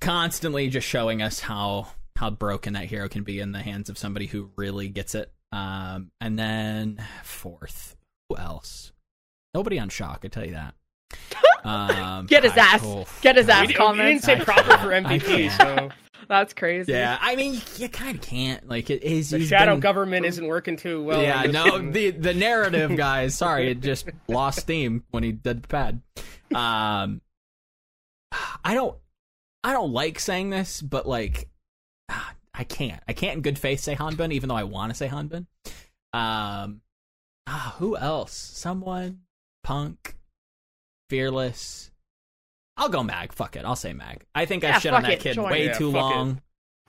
Constantly 0.00 0.68
just 0.68 0.86
showing 0.86 1.22
us 1.22 1.40
how 1.40 1.88
how 2.16 2.30
broken 2.30 2.72
that 2.74 2.84
hero 2.86 3.08
can 3.08 3.22
be 3.22 3.40
in 3.40 3.52
the 3.52 3.60
hands 3.60 3.88
of 3.88 3.96
somebody 3.98 4.26
who 4.26 4.50
really 4.56 4.88
gets 4.88 5.14
it. 5.14 5.32
Um, 5.52 6.10
and 6.20 6.38
then 6.38 7.02
fourth, 7.22 7.96
who 8.28 8.36
else? 8.36 8.92
Nobody 9.54 9.78
on 9.78 9.88
shock. 9.88 10.20
I 10.24 10.28
tell 10.28 10.44
you 10.44 10.52
that. 10.52 10.74
Um, 11.64 12.26
Get 12.26 12.44
his 12.44 12.52
I- 12.52 12.58
ass. 12.60 12.80
oh, 12.84 13.06
Get 13.22 13.34
his 13.34 13.46
God. 13.48 13.52
ass 13.54 13.60
We, 13.62 13.66
we 13.68 13.74
comments. 13.74 14.24
didn't 14.26 14.38
say 14.40 14.44
proper 14.44 14.78
for 14.78 14.90
MVP, 14.90 15.50
so 15.50 15.88
That's 16.28 16.52
crazy. 16.54 16.92
Yeah, 16.92 17.18
I 17.20 17.34
mean, 17.34 17.60
you 17.76 17.88
kind 17.88 18.16
of 18.16 18.22
can't. 18.22 18.68
Like, 18.68 18.88
it 18.88 19.02
is. 19.02 19.30
the 19.30 19.44
shadow 19.44 19.72
been- 19.72 19.80
government 19.80 20.26
isn't 20.26 20.46
working 20.46 20.76
too 20.76 21.02
well. 21.02 21.20
yeah, 21.20 21.42
no, 21.42 21.64
one. 21.72 21.90
the 21.90 22.10
the 22.12 22.34
narrative, 22.34 22.96
guys. 22.96 23.34
Sorry, 23.34 23.68
it 23.72 23.80
just 23.80 24.08
lost 24.28 24.60
steam 24.60 25.02
when 25.10 25.24
he 25.24 25.32
did 25.32 25.64
the 25.64 25.68
pad. 25.68 26.02
Um, 26.54 27.20
I 28.64 28.74
don't, 28.74 28.96
I 29.64 29.72
don't 29.72 29.90
like 29.92 30.20
saying 30.20 30.50
this, 30.50 30.80
but 30.80 31.08
like, 31.08 31.48
I 32.58 32.64
can't. 32.64 33.02
I 33.06 33.12
can't 33.12 33.36
in 33.36 33.42
good 33.42 33.58
faith 33.58 33.80
say 33.80 33.94
Hanbin, 33.94 34.32
even 34.32 34.48
though 34.48 34.56
I 34.56 34.64
want 34.64 34.90
to 34.90 34.94
say 34.96 35.08
Hanbin. 35.08 35.46
Um, 36.12 36.80
ah, 37.46 37.74
who 37.78 37.96
else? 37.96 38.32
Someone, 38.32 39.20
Punk, 39.62 40.16
Fearless. 41.10 41.90
I'll 42.76 42.88
go 42.88 43.02
Mag. 43.02 43.32
Fuck 43.32 43.56
it. 43.56 43.64
I'll 43.64 43.76
say 43.76 43.92
Mag. 43.92 44.24
I 44.34 44.44
think 44.46 44.64
I 44.64 44.78
shit 44.78 44.92
on 44.92 45.02
that 45.02 45.12
it, 45.12 45.20
kid 45.20 45.34
join. 45.34 45.50
way 45.50 45.66
Yeah, 45.66 45.72
too 45.78 45.92
fuck 45.92 46.00
long. 46.02 46.40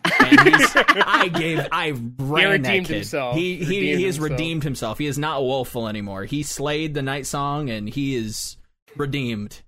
And 0.20 0.39
he's, 0.55 0.76
I 0.76 1.28
gave, 1.28 1.68
I 1.72 1.89
ran 1.89 2.61
that 2.61 2.70
redeemed 2.70 2.88
kid. 2.88 2.93
himself. 2.95 3.36
He 3.36 3.55
he, 3.57 3.80
Redeemed 3.80 3.99
he 3.99 4.05
has 4.05 4.15
himself. 4.15 4.32
redeemed 4.32 4.63
himself. 4.63 4.97
He 4.99 5.05
is 5.05 5.18
not 5.18 5.43
woeful 5.43 5.88
anymore. 5.88 6.24
He 6.26 6.43
slayed 6.43 6.93
the 6.93 7.01
night 7.01 7.26
song, 7.26 7.70
and 7.70 7.89
he 7.89 8.15
is 8.15 8.57
redeemed. 8.95 9.61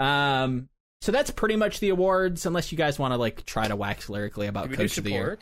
Um, 0.00 0.68
so 1.00 1.12
that's 1.12 1.30
pretty 1.30 1.56
much 1.56 1.80
the 1.80 1.88
awards. 1.90 2.46
Unless 2.46 2.72
you 2.72 2.78
guys 2.78 2.98
want 2.98 3.12
to 3.12 3.16
like 3.18 3.44
try 3.46 3.68
to 3.68 3.76
wax 3.76 4.08
lyrically 4.08 4.46
about 4.46 4.64
Did 4.64 4.70
we 4.72 4.76
coach 4.76 4.98
of 4.98 5.04
the 5.04 5.10
year. 5.12 5.38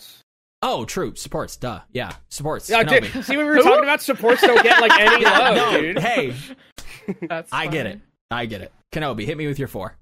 Oh, 0.62 0.84
true. 0.84 1.14
Supports. 1.14 1.56
Duh. 1.56 1.80
Yeah. 1.92 2.12
Supports. 2.30 2.68
Yeah, 2.70 2.82
Kenobi. 2.82 3.12
dude, 3.12 3.24
see, 3.24 3.36
when 3.36 3.46
we 3.46 3.52
were 3.56 3.62
talking 3.62 3.84
about 3.84 4.00
supports, 4.02 4.40
don't 4.40 4.62
get 4.62 4.80
like 4.80 4.98
any 4.98 5.24
love, 5.24 5.56
no. 5.56 5.80
dude. 5.80 5.98
Hey, 5.98 6.34
That's 7.22 7.52
I 7.52 7.66
get 7.66 7.86
it. 7.86 8.00
I 8.30 8.46
get 8.46 8.62
it. 8.62 8.72
Kenobi, 8.92 9.24
hit 9.26 9.36
me 9.36 9.46
with 9.46 9.58
your 9.58 9.68
four. 9.68 9.96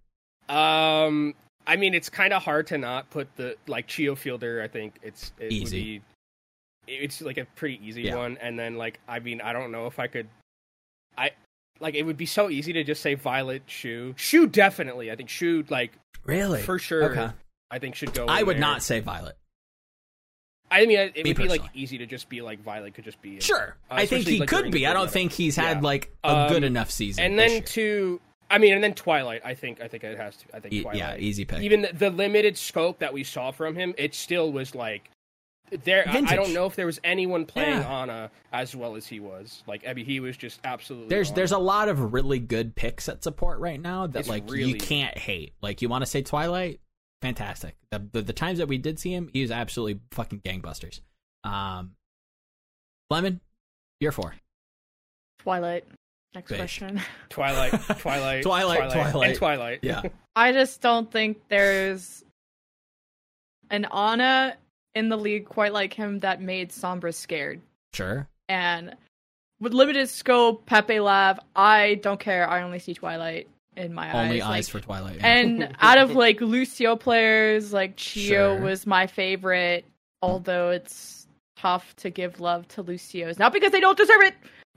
Um, 0.49 1.35
I 1.67 1.77
mean, 1.77 1.95
it's 1.95 2.09
kind 2.09 2.33
of 2.33 2.43
hard 2.43 2.69
to 2.69 2.79
not 2.79 3.11
put 3.11 3.35
the 3.37 3.57
like 3.67 3.89
Chiyo 3.89 4.17
Fielder. 4.17 4.63
I 4.63 4.69
think 4.69 4.95
it's 5.03 5.33
it 5.39 5.53
Easy. 5.53 5.95
Would 6.87 6.93
be, 6.93 7.03
it's 7.05 7.21
like 7.23 7.39
a 7.39 7.47
pretty 7.57 7.81
easy 7.87 8.03
Yeah. 8.03 8.17
one, 8.17 8.39
and 8.41 8.59
then 8.59 8.77
like 8.77 9.01
I 9.09 9.19
mean, 9.21 9.41
I 9.41 9.53
don't 9.53 9.73
know 9.73 9.87
if 9.87 9.99
I 9.99 10.07
could. 10.07 10.29
I 11.19 11.31
like 11.81 11.95
it 11.95 12.03
would 12.05 12.16
be 12.16 12.27
so 12.27 12.49
easy 12.51 12.72
to 12.75 12.85
just 12.85 13.03
say 13.03 13.16
Viol2t 13.16 13.62
Shu. 13.66 14.14
Shu 14.16 14.47
definitely. 14.47 15.11
I 15.11 15.16
think 15.16 15.29
Shu 15.29 15.64
like 15.68 15.93
Really? 16.25 16.62
for 16.62 16.79
sure. 16.79 17.11
Okay. 17.11 17.31
I 17.70 17.79
think 17.79 17.95
should 17.97 18.14
go. 18.14 18.27
I 18.27 18.43
would 18.43 18.57
there. 18.57 18.61
not 18.61 18.83
say 18.83 19.01
Viol2t. 19.03 19.33
I 20.70 20.87
mean, 20.87 20.99
it 20.99 21.14
Me 21.16 21.31
would 21.31 21.37
be 21.37 21.49
like 21.49 21.62
easy 21.75 21.99
to 21.99 22.07
just 22.07 22.29
be 22.29 22.41
like 22.41 22.64
Viol2t 22.64 22.95
could 22.95 23.05
just 23.05 23.20
be. 23.22 23.39
Sure. 23.41 23.77
Uh, 23.91 23.95
I 23.95 24.07
think 24.07 24.27
he 24.27 24.41
like, 24.41 24.49
could 24.49 24.70
be. 24.72 24.87
I 24.87 24.93
don't 24.93 25.11
think 25.11 25.33
he's 25.33 25.57
had 25.57 25.79
Yeah. 25.79 25.83
like 25.83 26.11
a 26.25 26.49
good 26.49 26.59
Um, 26.59 26.64
enough 26.64 26.91
season. 26.91 27.22
And 27.25 27.39
then 27.39 27.62
to, 27.62 28.20
I 28.51 28.59
mean, 28.59 28.75
and 28.75 28.83
then 28.83 28.95
Twilight. 28.95 29.43
I 29.45 29.55
think 29.55 29.81
I 29.81 29.89
think 29.89 30.03
it 30.05 30.16
has 30.18 30.37
to. 30.39 30.45
I 30.55 30.61
think 30.61 30.83
Twilight. 30.83 30.99
yeah, 30.99 31.16
easy 31.16 31.45
pick. 31.45 31.61
even 31.61 31.83
the, 31.83 31.91
the 31.93 32.11
limited 32.11 32.57
scope 32.59 32.99
that 33.01 33.12
we 33.12 33.22
saw 33.25 33.51
from 33.51 33.75
him, 33.77 33.95
it 33.99 34.14
still 34.14 34.51
was 34.53 34.75
like 34.75 35.11
there. 35.83 36.05
I, 36.09 36.19
I 36.19 36.37
don't 36.37 36.53
know 36.53 36.67
if 36.67 36.77
there 36.77 36.87
was 36.87 37.01
anyone 37.05 37.47
playing 37.47 37.79
Yeah. 37.79 38.03
Anna 38.03 38.31
as 38.53 38.75
well 38.77 38.97
as 38.97 39.07
he 39.07 39.21
was. 39.21 39.62
Like, 39.67 39.87
I 39.87 39.93
mean, 39.95 40.05
he 40.07 40.21
was 40.21 40.37
just 40.37 40.61
absolutely. 40.65 41.09
there's 41.09 41.31
on. 41.31 41.35
there's 41.35 41.53
a 41.53 41.59
lot 41.59 41.89
of 41.89 42.12
really 42.12 42.39
good 42.39 42.75
picks 42.77 43.09
at 43.09 43.23
support 43.25 43.59
right 43.59 43.81
now 43.81 44.07
that 44.07 44.21
It's 44.21 44.29
like 44.29 44.51
you 44.51 44.77
can't 44.77 45.17
hate. 45.17 45.55
Like 45.62 45.83
you 45.83 45.89
want 45.89 46.03
to 46.03 46.07
say 46.07 46.23
Twilight, 46.23 46.81
fantastic. 47.23 47.77
The, 47.91 48.07
the 48.12 48.23
the 48.23 48.33
times 48.33 48.59
that 48.59 48.69
we 48.69 48.79
did 48.79 48.99
see 48.99 49.12
him, 49.12 49.29
he 49.33 49.43
was 49.43 49.51
absolutely 49.51 50.01
fucking 50.12 50.41
gangbusters. 50.41 51.01
Um, 51.43 51.93
Lemon, 53.11 53.41
you're 54.01 54.12
four. 54.12 54.35
Twilight. 55.41 55.85
Next 56.35 56.49
Big. 56.49 56.59
question. 56.59 57.01
Twilight, 57.29 57.73
Twilight, 57.99 58.43
Twilight, 58.43 58.91
Twilight. 58.93 59.29
and 59.31 59.39
Twilight. 59.39 59.79
Yeah. 59.83 60.03
I 60.35 60.53
just 60.53 60.81
don't 60.81 61.11
think 61.11 61.39
there's 61.49 62.25
an 63.71 63.85
Ana 63.85 64.57
in 64.95 65.09
the 65.09 65.16
league 65.16 65.47
quite 65.47 65.72
like 65.72 65.92
him 65.92 66.20
that 66.20 66.40
made 66.40 66.70
Sombra 66.70 67.12
scared. 67.14 67.61
Sure. 67.92 68.26
And 68.49 68.95
with 69.61 69.72
limited 69.72 70.09
scope, 70.09 70.66
Pepe 70.66 71.01
Lab, 71.01 71.40
I 71.57 71.95
don't 72.03 72.20
care. 72.20 72.49
I 72.49 72.62
only 72.62 72.78
see 72.78 72.95
Twilight 72.95 73.49
in 73.76 73.92
my 73.95 74.12
Only 74.12 74.40
eyes. 74.42 74.49
eyes 74.66 74.74
like- 74.74 74.82
for 74.82 74.86
Twilight. 74.86 75.16
yeah. 75.16 75.26
And 75.26 75.76
out 75.80 75.99
of 75.99 76.12
like 76.14 76.40
Lucio 76.40 76.97
players, 76.97 77.72
like 77.72 77.97
Chiyo 77.97 78.28
Sure. 78.28 78.61
was 78.61 78.86
my 78.86 79.07
favorite, 79.07 79.84
although 80.22 80.70
it's 80.70 81.26
tough 81.57 81.95
to 81.97 82.11
give 82.11 82.40
love 82.40 82.66
to 82.68 82.82
Lucio's. 82.82 83.38
Not 83.38 83.53
because 83.53 83.72
they 83.72 83.80
don't 83.80 83.97
deserve 83.99 84.22
it, 84.22 84.34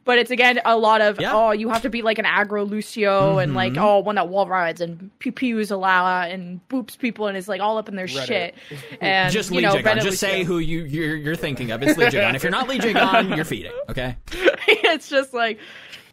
but 0.08 0.18
it's 0.18 0.32
again 0.32 0.60
a 0.66 0.76
lot 0.76 1.02
of 1.02 1.22
Yeah. 1.22 1.34
oh, 1.36 1.52
you 1.52 1.70
have 1.70 1.84
to 1.84 1.90
be 1.92 2.02
like 2.02 2.18
an 2.18 2.26
aggro 2.26 2.68
Lucio 2.68 3.38
and 3.38 3.54
like 3.54 3.74
Mhm. 3.74 3.82
oh, 3.84 4.00
one 4.00 4.16
that 4.16 4.28
wall 4.30 4.48
rides 4.48 4.82
and 4.82 5.12
pew 5.20 5.32
pews 5.32 5.70
allow 5.70 6.22
and 6.24 6.60
boops 6.70 6.98
people 6.98 7.28
and 7.28 7.38
is 7.38 7.48
like 7.48 7.62
all 7.62 7.78
up 7.78 7.88
in 7.88 7.96
their 7.96 8.08
Reddit. 8.08 8.26
shit. 8.26 8.56
And 9.02 9.32
just 9.32 9.52
you 9.52 9.58
Lee 9.58 9.64
know, 9.64 9.76
Jigon. 9.76 9.84
Reddit 9.98 10.02
Just 10.02 10.18
say 10.20 10.40
Lucio. 10.40 10.46
who 10.46 10.58
you 10.60 10.80
you're, 10.86 11.16
you're 11.16 11.36
thinking 11.36 11.70
of. 11.70 11.84
It's 11.84 11.98
Lee 11.98 12.06
Jigon. 12.08 12.34
If 12.34 12.42
you're 12.42 12.52
not 12.52 12.68
Lee 12.68 12.80
Jigon, 12.80 13.36
you're 13.36 13.46
feeding. 13.46 13.74
Okay. 13.90 14.16
it's 14.68 15.08
just 15.10 15.34
like 15.34 15.60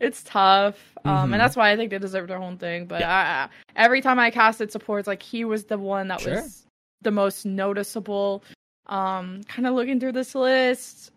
it's 0.01 0.23
tough 0.25 0.77
um 1.05 1.31
Mhm. 1.31 1.33
and 1.33 1.41
that's 1.41 1.55
why 1.57 1.71
i 1.71 1.77
think 1.77 1.91
they 1.91 1.99
deserve 1.99 2.27
their 2.29 2.39
own 2.43 2.57
thing 2.59 2.87
but 2.87 3.03
I, 3.03 3.45
I, 3.45 3.49
every 3.77 4.01
time 4.01 4.19
i 4.19 4.31
casted 4.31 4.73
supports 4.73 5.07
like 5.07 5.23
he 5.23 5.45
was 5.45 5.65
the 5.65 5.79
one 5.79 6.09
that 6.09 6.21
Sure. 6.21 6.35
was 6.43 6.67
the 7.03 7.11
most 7.13 7.47
noticeable 7.47 8.43
um 8.87 9.43
kind 9.49 9.67
of 9.67 9.75
looking 9.75 10.01
through 10.01 10.13
this 10.13 10.35
list 10.35 11.11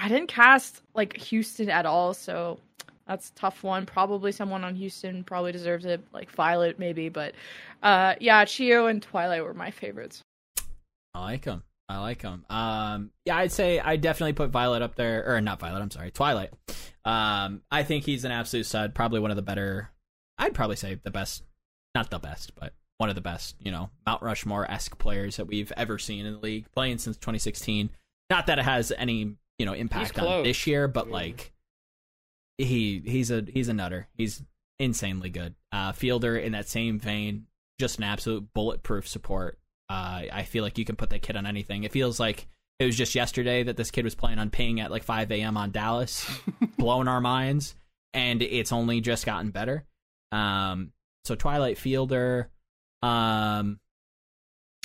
i 0.00 0.08
didn't 0.08 0.28
cast 0.28 0.82
like 0.94 1.16
houston 1.16 1.68
at 1.68 1.86
all 1.86 2.14
so 2.14 2.58
that's 3.06 3.30
a 3.30 3.34
tough 3.34 3.62
one 3.62 3.86
probably 3.86 4.32
someone 4.32 4.64
on 4.64 4.74
houston 4.74 5.22
probably 5.24 5.52
deserves 5.52 5.84
it 5.84 6.00
like 6.12 6.34
viol2t 6.34 6.78
maybe 6.78 7.08
but 7.08 7.34
uh 7.82 8.14
yeah 8.20 8.44
chiyo 8.44 8.90
and 8.90 9.02
twilight 9.02 9.44
were 9.44 9.54
my 9.54 9.70
favorites 9.70 10.22
I 11.14 11.20
like 11.20 11.44
him. 11.44 11.62
I 11.88 11.98
like 11.98 12.22
him. 12.22 12.44
Um, 12.48 13.10
yeah, 13.24 13.36
I'd 13.36 13.52
say 13.52 13.80
I 13.80 13.96
definitely 13.96 14.34
put 14.34 14.52
Viol2t 14.52 14.82
up 14.82 14.94
there, 14.94 15.24
or 15.26 15.40
not 15.40 15.58
Viol2t. 15.58 15.80
I'm 15.80 15.90
sorry, 15.90 16.10
Twilight. 16.10 16.50
Um, 17.04 17.62
I 17.70 17.82
think 17.82 18.04
he's 18.04 18.24
an 18.24 18.30
absolute 18.30 18.66
stud. 18.66 18.94
Probably 18.94 19.18
one 19.18 19.30
of 19.30 19.36
the 19.36 19.42
better. 19.42 19.90
I'd 20.38 20.54
probably 20.54 20.76
say 20.76 21.00
the 21.02 21.10
best, 21.10 21.42
not 21.94 22.10
the 22.10 22.18
best, 22.18 22.54
but 22.54 22.74
one 22.98 23.08
of 23.08 23.16
the 23.16 23.20
best. 23.20 23.56
You 23.58 23.72
know, 23.72 23.90
Mount 24.06 24.22
Rushmore 24.22 24.70
esque 24.70 24.98
players 24.98 25.36
that 25.36 25.46
we've 25.46 25.72
ever 25.76 25.98
seen 25.98 26.26
in 26.26 26.34
the 26.34 26.38
league, 26.38 26.66
playing 26.72 26.98
since 26.98 27.16
2016. 27.16 27.90
Not 28.28 28.46
that 28.46 28.60
it 28.60 28.64
has 28.64 28.92
any 28.96 29.34
you 29.60 29.66
know 29.66 29.74
impact 29.74 30.18
on 30.18 30.42
this 30.42 30.66
year, 30.66 30.88
but 30.88 31.06
Yeah. 31.08 31.12
like 31.12 31.52
he 32.58 33.02
he's 33.04 33.30
a 33.30 33.44
he's 33.52 33.68
a 33.68 33.74
nutter. 33.74 34.08
He's 34.14 34.42
insanely 34.78 35.28
good. 35.30 35.54
Uh, 35.70 35.92
Fielder 35.92 36.36
in 36.36 36.52
that 36.52 36.66
same 36.68 36.98
vein, 36.98 37.46
just 37.78 37.98
an 37.98 38.04
absolute 38.04 38.52
bulletproof 38.54 39.06
support. 39.06 39.58
Uh, 39.90 40.22
I 40.32 40.44
feel 40.44 40.64
like 40.64 40.78
you 40.78 40.84
can 40.84 40.96
put 40.96 41.10
that 41.10 41.20
kid 41.22 41.36
on 41.36 41.46
anything. 41.46 41.84
It 41.84 41.92
feels 41.92 42.18
like 42.18 42.46
it 42.78 42.86
was 42.86 42.96
just 42.96 43.14
yesterday 43.14 43.62
that 43.64 43.76
this 43.76 43.90
kid 43.90 44.04
was 44.04 44.14
playing 44.14 44.38
on 44.38 44.48
ping 44.48 44.80
at 44.80 44.90
like 44.90 45.02
5 45.02 45.30
a.m. 45.32 45.56
on 45.58 45.70
Dallas, 45.72 46.26
blowing 46.78 47.08
our 47.08 47.20
minds, 47.20 47.74
and 48.14 48.40
it's 48.40 48.72
only 48.72 49.00
just 49.02 49.26
gotten 49.26 49.50
better. 49.50 49.84
Um, 50.32 50.92
so 51.24 51.34
Twilight 51.34 51.76
Fielder, 51.76 52.48
um, 53.02 53.80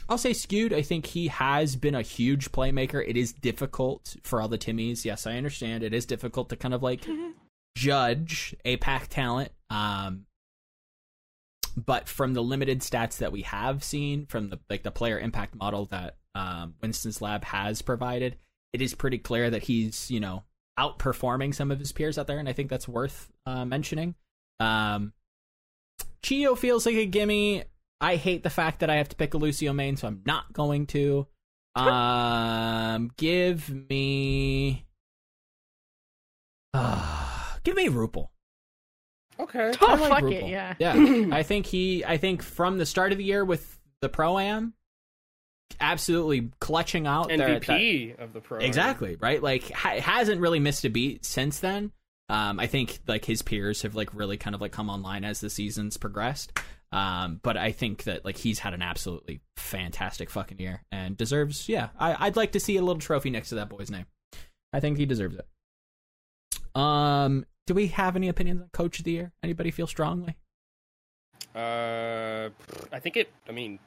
I'll 0.07 0.17
say 0.17 0.33
skewed. 0.33 0.73
I 0.73 0.81
think 0.81 1.07
he 1.07 1.27
has 1.27 1.75
been 1.75 1.95
a 1.95 2.01
huge 2.01 2.51
playmaker. 2.51 3.03
It 3.07 3.17
is 3.17 3.33
difficult 3.33 4.15
for 4.23 4.41
all 4.41 4.47
the 4.47 4.57
Timmies. 4.57 5.03
Yes, 5.03 5.25
I 5.25 5.37
understand. 5.37 5.83
It 5.83 5.93
is 5.93 6.05
difficult 6.05 6.49
to 6.49 6.55
kind 6.55 6.73
of 6.73 6.83
like 6.83 7.05
judge 7.75 8.55
APAC 8.65 9.07
talent. 9.07 9.51
Um, 9.69 10.25
but 11.77 12.07
from 12.07 12.33
the 12.33 12.43
limited 12.43 12.79
stats 12.79 13.17
that 13.17 13.31
we 13.31 13.41
have 13.41 13.83
seen 13.83 14.25
from 14.27 14.49
the 14.49 14.59
like 14.69 14.83
the 14.83 14.91
player 14.91 15.19
impact 15.19 15.55
model 15.55 15.85
that 15.85 16.17
um, 16.33 16.75
Winston's 16.81 17.21
lab 17.21 17.43
has 17.43 17.81
provided, 17.81 18.37
it 18.73 18.81
is 18.81 18.93
pretty 18.93 19.17
clear 19.17 19.49
that 19.49 19.63
he's 19.63 20.09
you 20.09 20.19
know 20.19 20.43
outperforming 20.79 21.53
some 21.53 21.71
of 21.71 21.79
his 21.79 21.91
peers 21.91 22.17
out 22.17 22.27
there, 22.27 22.39
and 22.39 22.47
I 22.49 22.53
think 22.53 22.69
that's 22.69 22.87
worth 22.87 23.31
uh, 23.45 23.65
mentioning. 23.65 24.15
Um, 24.59 25.13
Chiyo 26.23 26.57
feels 26.57 26.85
like 26.85 26.95
a 26.95 27.05
gimme. 27.05 27.63
I 28.01 28.15
hate 28.17 28.43
the 28.43 28.49
fact 28.49 28.79
that 28.81 28.89
I 28.89 28.95
have 28.95 29.09
to 29.09 29.15
pick 29.15 29.33
a 29.33 29.37
Lucio 29.37 29.73
main, 29.73 29.95
so 29.97 30.07
I'm 30.07 30.21
not 30.25 30.51
going 30.53 30.87
to. 30.87 31.27
Um, 31.77 33.11
give 33.17 33.69
me, 33.69 34.85
uh, 36.73 37.57
give 37.63 37.75
me 37.75 37.89
Rupel. 37.89 38.29
Okay. 39.37 39.73
oh 39.81 39.87
I 39.87 39.95
like 39.95 40.09
fuck 40.09 40.23
Rupel. 40.23 40.43
it 40.43 40.47
yeah 40.47 40.75
Yeah, 40.79 40.93
I 41.35 41.43
think 41.43 41.65
he. 41.65 42.05
I 42.05 42.15
think 42.15 42.41
from 42.41 42.77
the 42.77 42.85
start 42.85 43.11
of 43.11 43.17
the 43.17 43.25
year 43.25 43.43
with 43.43 43.77
the 44.01 44.07
pro 44.07 44.39
am, 44.39 44.73
absolutely 45.81 46.51
clutching 46.61 47.07
out 47.07 47.27
there 47.27 47.41
at 47.41 47.61
that- 47.63 47.77
MVP 47.77 48.19
of 48.23 48.31
the 48.31 48.39
pro. 48.39 48.59
Exactly 48.59 49.17
right. 49.19 49.43
Like 49.43 49.69
ha- 49.71 49.99
hasn't 49.99 50.39
really 50.39 50.59
missed 50.59 50.85
a 50.85 50.89
beat 50.89 51.25
since 51.25 51.59
then. 51.59 51.91
Um, 52.29 52.59
I 52.59 52.67
think 52.67 52.99
like 53.05 53.25
his 53.25 53.41
peers 53.41 53.81
have 53.81 53.95
like 53.95 54.13
really 54.13 54.37
kind 54.37 54.55
of 54.55 54.61
like 54.61 54.71
come 54.71 54.89
online 54.89 55.25
as 55.25 55.41
the 55.41 55.49
seasons 55.49 55.97
progressed. 55.97 56.57
Um, 56.91 57.39
but 57.43 57.57
I 57.57 57.71
think 57.71 58.03
that 58.03 58.23
like 58.23 58.37
he's 58.37 58.59
had 58.59 58.73
an 58.73 58.81
absolutely 58.81 59.41
fantastic 59.57 60.29
fucking 60.29 60.59
year 60.59 60.83
and 60.91 61.17
deserves. 61.17 61.67
Yeah, 61.67 61.89
I, 61.99 62.27
I'd 62.27 62.35
like 62.35 62.53
to 62.53 62.59
see 62.59 62.77
a 62.77 62.81
little 62.81 63.01
trophy 63.01 63.29
next 63.29 63.49
to 63.49 63.55
that 63.55 63.69
boy's 63.69 63.91
name. 63.91 64.05
I 64.71 64.79
think 64.79 64.97
he 64.97 65.05
deserves 65.05 65.35
it. 65.35 66.79
Um, 66.79 67.45
do 67.67 67.73
we 67.73 67.87
have 67.87 68.15
any 68.15 68.27
opinions 68.29 68.61
on 68.61 68.69
Coach 68.71 68.99
of 68.99 69.05
the 69.05 69.11
Year? 69.11 69.31
Anybody 69.41 69.71
feel 69.71 69.87
strongly? 69.87 70.35
Uh, 71.55 72.49
I 72.91 72.99
think 72.99 73.17
it. 73.17 73.29
I 73.47 73.51
mean, 73.51 73.79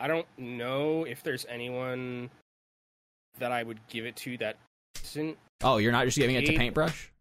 I 0.00 0.08
don't 0.08 0.26
know 0.38 1.04
if 1.04 1.22
there's 1.22 1.44
anyone 1.48 2.30
that 3.38 3.52
I 3.52 3.62
would 3.62 3.80
give 3.88 4.06
it 4.06 4.16
to 4.16 4.38
that 4.38 4.56
isn't. 5.04 5.36
Oh, 5.62 5.76
you're 5.76 5.92
not 5.92 6.04
just 6.06 6.18
giving 6.18 6.36
it 6.36 6.46
to 6.46 6.56
Paintbrush? 6.56 7.11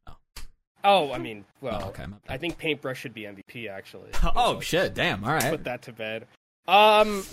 Oh, 0.83 1.11
I 1.11 1.17
mean, 1.19 1.45
well, 1.61 1.79
oh 1.83 1.87
okay. 1.89 2.05
I 2.27 2.37
think 2.37 2.57
Paintbrush 2.57 2.99
should 2.99 3.13
be 3.13 3.21
MVP 3.23 3.69
actually. 3.69 4.09
Oh 4.35 4.53
Let's 4.55 4.65
shit! 4.65 4.93
Damn. 4.93 5.23
All 5.23 5.31
right. 5.31 5.51
Put 5.51 5.63
that 5.65 5.81
to 5.83 5.91
bed. 5.93 6.27
Um, 6.67 7.23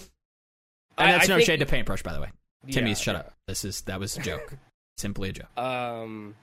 And 0.97 1.11
that's 1.13 1.25
I 1.25 1.29
no 1.29 1.37
think- 1.37 1.47
shade 1.47 1.61
to 1.61 1.67
Paintbrush, 1.67 2.03
by 2.03 2.13
the 2.13 2.21
way. 2.21 2.29
Timmy's 2.71 2.99
Yeah, 3.01 3.03
shut 3.05 3.15
yeah. 3.15 3.21
up. 3.21 3.33
This 3.47 3.65
is 3.65 3.81
that 3.83 4.01
was 4.01 4.17
a 4.17 4.21
joke. 4.21 4.53
Simply 4.99 5.29
a 5.31 5.33
joke. 5.33 5.57
Um, 5.59 6.35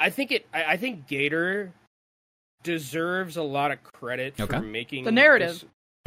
I 0.00 0.10
think 0.10 0.32
it. 0.32 0.46
I, 0.52 0.64
I 0.64 0.76
think 0.78 1.06
Gator 1.06 1.72
deserves 2.62 3.36
a 3.36 3.42
lot 3.42 3.70
of 3.70 3.82
credit 3.82 4.34
Okay. 4.40 4.56
for 4.56 4.62
making 4.62 5.04
The 5.04 5.12
narrative. 5.12 5.64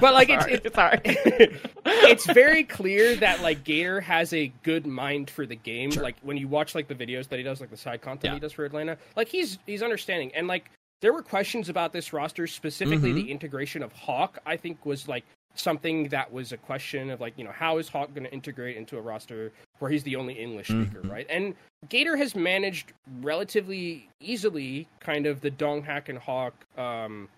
But 0.00 0.14
like 0.14 0.28
it's, 0.30 0.42
Sorry, 0.44 0.54
it's 0.64 0.74
sorry. 0.74 1.00
it's 1.86 2.26
very 2.26 2.64
clear 2.64 3.16
that 3.16 3.42
like 3.42 3.64
Gator 3.64 4.00
has 4.00 4.32
a 4.32 4.52
good 4.62 4.86
mind 4.86 5.30
for 5.30 5.46
the 5.46 5.56
game. 5.56 5.90
Sure. 5.90 6.02
Like 6.02 6.16
when 6.22 6.36
you 6.36 6.48
watch 6.48 6.74
like 6.74 6.88
the 6.88 6.94
videos 6.94 7.28
that 7.28 7.38
he 7.38 7.42
does, 7.42 7.60
like 7.60 7.70
the 7.70 7.76
side 7.76 8.00
content 8.00 8.24
Yeah. 8.32 8.34
he 8.34 8.40
does 8.40 8.52
for 8.52 8.64
Atlanta, 8.64 8.96
like 9.16 9.28
he's 9.28 9.58
he's 9.66 9.82
understanding. 9.82 10.32
And 10.34 10.46
like 10.48 10.70
there 11.00 11.12
were 11.12 11.22
questions 11.22 11.68
about 11.68 11.92
this 11.92 12.12
roster, 12.12 12.46
specifically 12.46 13.12
Mhm. 13.12 13.14
the 13.24 13.30
integration 13.30 13.82
of 13.82 13.92
Hawk. 13.92 14.38
I 14.46 14.56
think 14.56 14.84
was 14.84 15.08
like 15.08 15.24
something 15.56 16.08
that 16.08 16.32
was 16.32 16.52
a 16.52 16.56
question 16.56 17.10
of 17.10 17.20
like 17.20 17.34
you 17.36 17.44
know 17.44 17.50
how 17.52 17.78
is 17.78 17.88
Hawk 17.88 18.14
going 18.14 18.24
to 18.24 18.32
integrate 18.32 18.76
into 18.76 18.96
a 18.98 19.00
roster 19.00 19.50
where 19.80 19.90
he's 19.90 20.04
the 20.04 20.14
only 20.16 20.34
English 20.34 20.68
speaker, 20.68 21.00
Mhm. 21.02 21.10
right? 21.10 21.26
And 21.28 21.54
Gator 21.88 22.16
has 22.16 22.34
managed 22.36 22.92
relatively 23.22 24.08
easily 24.20 24.86
kind 25.00 25.26
of 25.26 25.40
the 25.40 25.50
Donghak 25.50 26.08
and 26.08 26.18
Hawk 26.18 26.54
um, 26.78 27.28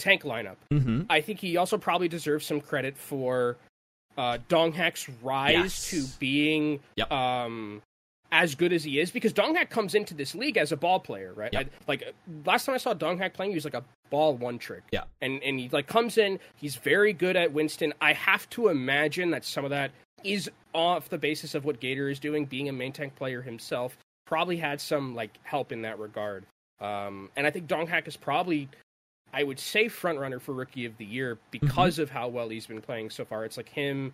tank 0.00 0.22
lineup. 0.24 0.56
Mm-hmm. 0.72 1.02
I 1.08 1.20
think 1.20 1.38
he 1.38 1.56
also 1.56 1.78
probably 1.78 2.08
deserves 2.08 2.44
some 2.46 2.60
credit 2.60 2.96
for 2.96 3.56
uh, 4.18 4.38
Donghak's 4.48 5.08
rise 5.22 5.52
Yes. 5.54 5.90
to 5.90 6.04
being 6.18 6.80
Yep. 6.96 7.12
um, 7.12 7.82
as 8.32 8.54
good 8.54 8.72
as 8.72 8.84
he 8.84 8.98
is 9.00 9.10
because 9.10 9.32
Donghak 9.32 9.70
comes 9.70 9.94
into 9.94 10.14
this 10.14 10.34
league 10.34 10.56
as 10.56 10.72
a 10.72 10.76
ball 10.76 11.00
player, 11.00 11.32
right? 11.34 11.52
Yep. 11.52 11.66
I, 11.66 11.84
like 11.88 12.14
last 12.44 12.64
time 12.66 12.74
I 12.74 12.78
saw 12.78 12.94
Donghak 12.94 13.32
playing, 13.34 13.52
he 13.52 13.56
was 13.56 13.64
like 13.64 13.74
a 13.74 13.84
ball 14.10 14.34
one 14.34 14.58
trick. 14.58 14.82
Yeah. 14.92 15.04
and 15.20 15.42
and 15.42 15.58
he 15.60 15.68
like 15.70 15.86
comes 15.86 16.18
in, 16.18 16.38
he's 16.56 16.76
very 16.76 17.12
good 17.12 17.36
at 17.36 17.52
Winston. 17.52 17.92
I 18.00 18.12
have 18.12 18.48
to 18.50 18.68
imagine 18.68 19.30
that 19.30 19.44
some 19.44 19.64
of 19.64 19.70
that 19.70 19.90
is 20.24 20.50
off 20.74 21.08
the 21.08 21.18
basis 21.18 21.54
of 21.54 21.64
what 21.64 21.80
Gator 21.80 22.08
is 22.08 22.20
doing, 22.20 22.44
being 22.44 22.68
a 22.68 22.72
main 22.72 22.92
tank 22.92 23.14
player 23.16 23.42
himself. 23.42 23.96
Probably 24.26 24.56
had 24.58 24.80
some 24.80 25.14
like 25.14 25.38
help 25.42 25.72
in 25.72 25.82
that 25.82 25.98
regard. 25.98 26.44
Um, 26.80 27.30
and 27.36 27.46
I 27.46 27.50
think 27.50 27.66
Donghack 27.66 28.06
is 28.08 28.16
probably 28.16 28.68
I 29.32 29.42
would 29.44 29.58
say 29.60 29.88
front 29.88 30.18
runner 30.18 30.38
for 30.40 30.52
rookie 30.52 30.84
of 30.86 30.96
the 30.98 31.04
year 31.04 31.38
because 31.50 31.94
Mm-hmm. 31.94 32.02
of 32.02 32.10
how 32.10 32.28
well 32.28 32.48
he's 32.48 32.66
been 32.66 32.80
playing 32.80 33.10
so 33.10 33.24
far. 33.24 33.44
It's 33.44 33.56
like 33.56 33.68
him. 33.68 34.12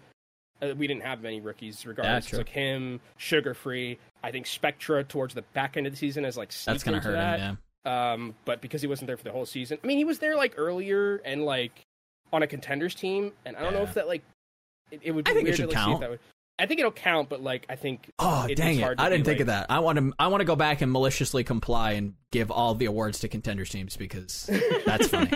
Uh, 0.62 0.74
we 0.76 0.86
didn't 0.86 1.02
have 1.02 1.20
many 1.22 1.40
rookies, 1.40 1.84
regardless. 1.86 2.26
true. 2.26 2.40
it's 2.40 2.48
like 2.48 2.54
him, 2.54 3.00
Sugar 3.18 3.52
Free. 3.54 3.98
I 4.22 4.30
think 4.30 4.46
Spectra 4.46 5.04
towards 5.04 5.34
the 5.34 5.42
back 5.52 5.76
end 5.76 5.86
of 5.86 5.92
the 5.92 5.96
season 5.98 6.24
is 6.24 6.36
like 6.36 6.48
That's 6.48 6.62
sneaked 6.82 6.84
gonna 6.84 7.00
hurt 7.00 7.12
that. 7.12 7.40
him. 7.40 7.58
Um, 7.84 8.34
but 8.44 8.60
because 8.60 8.80
he 8.80 8.88
wasn't 8.88 9.06
there 9.06 9.16
for 9.16 9.24
the 9.24 9.32
whole 9.32 9.46
season, 9.46 9.78
I 9.82 9.86
mean, 9.86 9.98
he 9.98 10.04
was 10.04 10.18
there 10.18 10.34
like 10.36 10.54
earlier 10.56 11.16
and 11.24 11.44
like 11.44 11.82
on 12.32 12.42
a 12.42 12.46
contenders 12.46 12.94
team, 12.94 13.32
and 13.44 13.56
I 13.56 13.60
don't 13.62 13.74
know 13.74 13.82
if 13.82 13.94
that 13.94 14.08
like 14.08 14.22
it, 14.90 15.00
it 15.02 15.10
would. 15.12 15.24
Be 15.26 15.30
I 15.30 15.34
think 15.34 15.48
it 15.48 15.56
should 15.56 15.70
to, 15.70 15.76
like, 15.76 15.84
count. 15.84 16.00
that 16.00 16.10
would- 16.10 16.20
I 16.58 16.66
think 16.66 16.80
it'll 16.80 16.92
count, 16.92 17.28
but 17.28 17.42
like 17.42 17.66
I 17.68 17.76
think. 17.76 18.10
Oh 18.18 18.46
it- 18.48 18.56
dang 18.56 18.78
it! 18.78 18.94
I 18.98 19.10
didn't 19.10 19.24
think 19.26 19.40
of 19.40 19.48
that. 19.48 19.66
I 19.70 19.80
want 19.80 19.98
to. 19.98 20.12
I 20.18 20.28
want 20.28 20.40
to 20.40 20.44
go 20.46 20.56
back 20.56 20.80
and 20.80 20.90
maliciously 20.92 21.44
comply 21.44 21.92
and 21.92 22.14
give 22.32 22.50
all 22.50 22.74
the 22.74 22.86
awards 22.86 23.18
to 23.20 23.28
contenders 23.28 23.70
teams 23.70 23.96
because 23.96 24.48
that's 24.86 25.08
funny. 25.08 25.32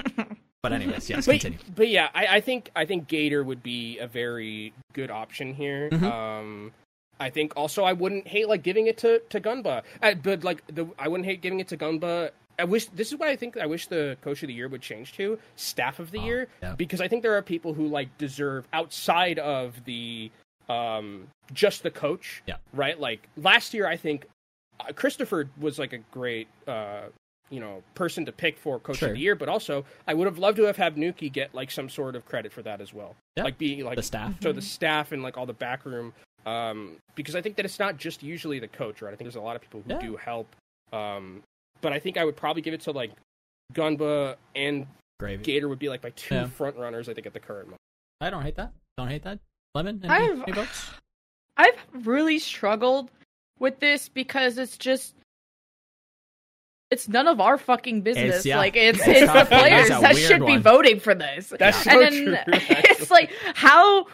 But 0.62 0.72
anyways, 0.74 1.08
yes, 1.08 1.24
but, 1.26 1.32
continue. 1.40 1.58
but 1.74 1.88
yeah, 1.88 2.08
I, 2.14 2.26
I 2.36 2.40
think 2.40 2.70
I 2.76 2.84
think 2.84 3.08
Gator 3.08 3.42
would 3.42 3.62
be 3.62 3.98
a 3.98 4.06
very 4.06 4.72
good 4.92 5.10
option 5.10 5.54
here. 5.54 5.88
Mhm. 5.90 6.02
Um, 6.02 6.72
I 7.18 7.28
think 7.30 7.54
also 7.56 7.84
I 7.84 7.92
wouldn't 7.92 8.26
hate 8.26 8.48
like 8.48 8.62
giving 8.62 8.86
it 8.86 8.98
to 8.98 9.20
to 9.30 9.40
Gunba, 9.40 9.82
uh, 10.02 10.14
but 10.14 10.42
like 10.44 10.62
the 10.68 10.86
I 10.98 11.08
wouldn't 11.08 11.26
hate 11.26 11.40
giving 11.42 11.60
it 11.60 11.68
to 11.68 11.76
Gunba. 11.76 12.30
I 12.58 12.64
wish 12.64 12.86
this 12.86 13.10
is 13.12 13.18
what 13.18 13.28
I 13.28 13.36
think. 13.36 13.56
I 13.56 13.64
wish 13.66 13.86
the 13.86 14.18
coach 14.22 14.42
of 14.42 14.48
the 14.48 14.52
year 14.54 14.68
would 14.68 14.82
change 14.82 15.12
to 15.14 15.38
staff 15.56 15.98
of 15.98 16.10
the 16.10 16.18
Oh, 16.18 16.24
year 16.24 16.48
yeah. 16.62 16.74
because 16.76 17.00
I 17.00 17.08
think 17.08 17.22
there 17.22 17.34
are 17.36 17.42
people 17.42 17.72
who 17.72 17.86
like 17.88 18.16
deserve 18.18 18.66
outside 18.74 19.38
of 19.38 19.82
the 19.86 20.30
um 20.70 21.26
just 21.52 21.82
the 21.82 21.90
coach. 21.90 22.42
Yeah. 22.46 22.56
Right. 22.72 22.98
Like 22.98 23.28
last 23.36 23.74
year, 23.74 23.86
I 23.86 23.96
think 23.96 24.26
uh, 24.78 24.92
Christopher 24.94 25.48
was 25.60 25.78
like 25.78 25.92
a 25.92 25.98
great 26.12 26.48
uh 26.68 27.02
you 27.50 27.58
know 27.58 27.82
person 27.96 28.24
to 28.26 28.32
pick 28.32 28.56
for 28.58 28.78
coach 28.78 28.98
Sure. 28.98 29.08
of 29.08 29.14
the 29.14 29.20
year, 29.20 29.34
but 29.34 29.48
also 29.48 29.84
I 30.06 30.14
would 30.14 30.26
have 30.26 30.38
loved 30.38 30.56
to 30.58 30.62
have 30.64 30.76
had 30.76 30.96
Nuki 30.96 31.32
get 31.32 31.52
like 31.54 31.70
some 31.70 31.88
sort 31.88 32.14
of 32.14 32.24
credit 32.24 32.52
for 32.52 32.62
that 32.62 32.80
as 32.80 32.94
well. 32.94 33.16
Yeah. 33.36 33.42
Like 33.44 33.58
being 33.58 33.84
like 33.84 33.96
The 33.96 34.02
staff. 34.04 34.34
so 34.40 34.52
the 34.52 34.62
staff 34.62 35.10
and 35.12 35.22
like 35.22 35.36
all 35.36 35.46
the 35.46 35.52
backroom, 35.52 36.12
um 36.46 36.96
because 37.16 37.34
I 37.34 37.42
think 37.42 37.56
that 37.56 37.64
it's 37.64 37.78
not 37.80 37.96
just 37.96 38.22
usually 38.22 38.60
the 38.60 38.68
coach, 38.68 39.02
right? 39.02 39.12
I 39.12 39.16
think 39.16 39.26
there's 39.26 39.34
a 39.36 39.40
lot 39.40 39.56
of 39.56 39.62
people 39.62 39.82
who 39.84 39.90
Yeah. 39.94 39.98
do 40.00 40.16
help. 40.16 40.54
Um 40.92 41.42
but 41.80 41.92
I 41.92 41.98
think 41.98 42.16
I 42.16 42.24
would 42.24 42.36
probably 42.36 42.62
give 42.62 42.74
it 42.74 42.82
to 42.82 42.92
like 42.92 43.10
Gunba 43.72 44.36
and 44.54 44.86
Gravy. 45.18 45.42
Gator 45.42 45.68
would 45.68 45.78
be 45.78 45.88
like 45.88 46.02
my 46.02 46.10
two 46.10 46.34
Yeah. 46.36 46.46
front 46.46 46.76
runners 46.76 47.08
I 47.08 47.14
think 47.14 47.26
at 47.26 47.32
the 47.32 47.40
current 47.40 47.66
moment. 47.66 47.80
I 48.20 48.30
don't 48.30 48.42
hate 48.42 48.56
that. 48.56 48.72
Don't 48.96 49.08
hate 49.08 49.22
that. 49.24 49.38
Lemon. 49.74 50.00
Any, 50.04 50.12
I've- 50.12 50.42
any 50.42 50.52
votes? 50.52 50.90
I've 51.56 51.76
really 52.06 52.38
struggled 52.38 53.10
with 53.58 53.80
this 53.80 54.08
because 54.08 54.56
it's 54.58 54.78
just 54.78 55.14
it's 56.90 57.06
none 57.08 57.28
of 57.28 57.40
our 57.40 57.56
fucking 57.58 58.02
business. 58.02 58.24
It's- 58.24 58.46
yeah. 58.46 58.58
Like 58.58 58.76
it's 58.76 58.98
It's 59.00 59.08
it's, 59.08 59.20
the 59.20 59.26
tough. 59.26 59.52
It 59.52 59.72
is 59.72 59.88
players 59.88 60.02
that 60.02 60.16
should 60.16 60.46
be 60.46 60.56
voting 60.56 60.98
for 61.00 61.14
this. 61.14 61.52
That's 61.56 61.86
and 61.86 61.92
so 61.94 62.00
then 62.00 62.24
true. 62.24 62.36
it's 62.48 63.10
like 63.10 63.30
how 63.54 64.06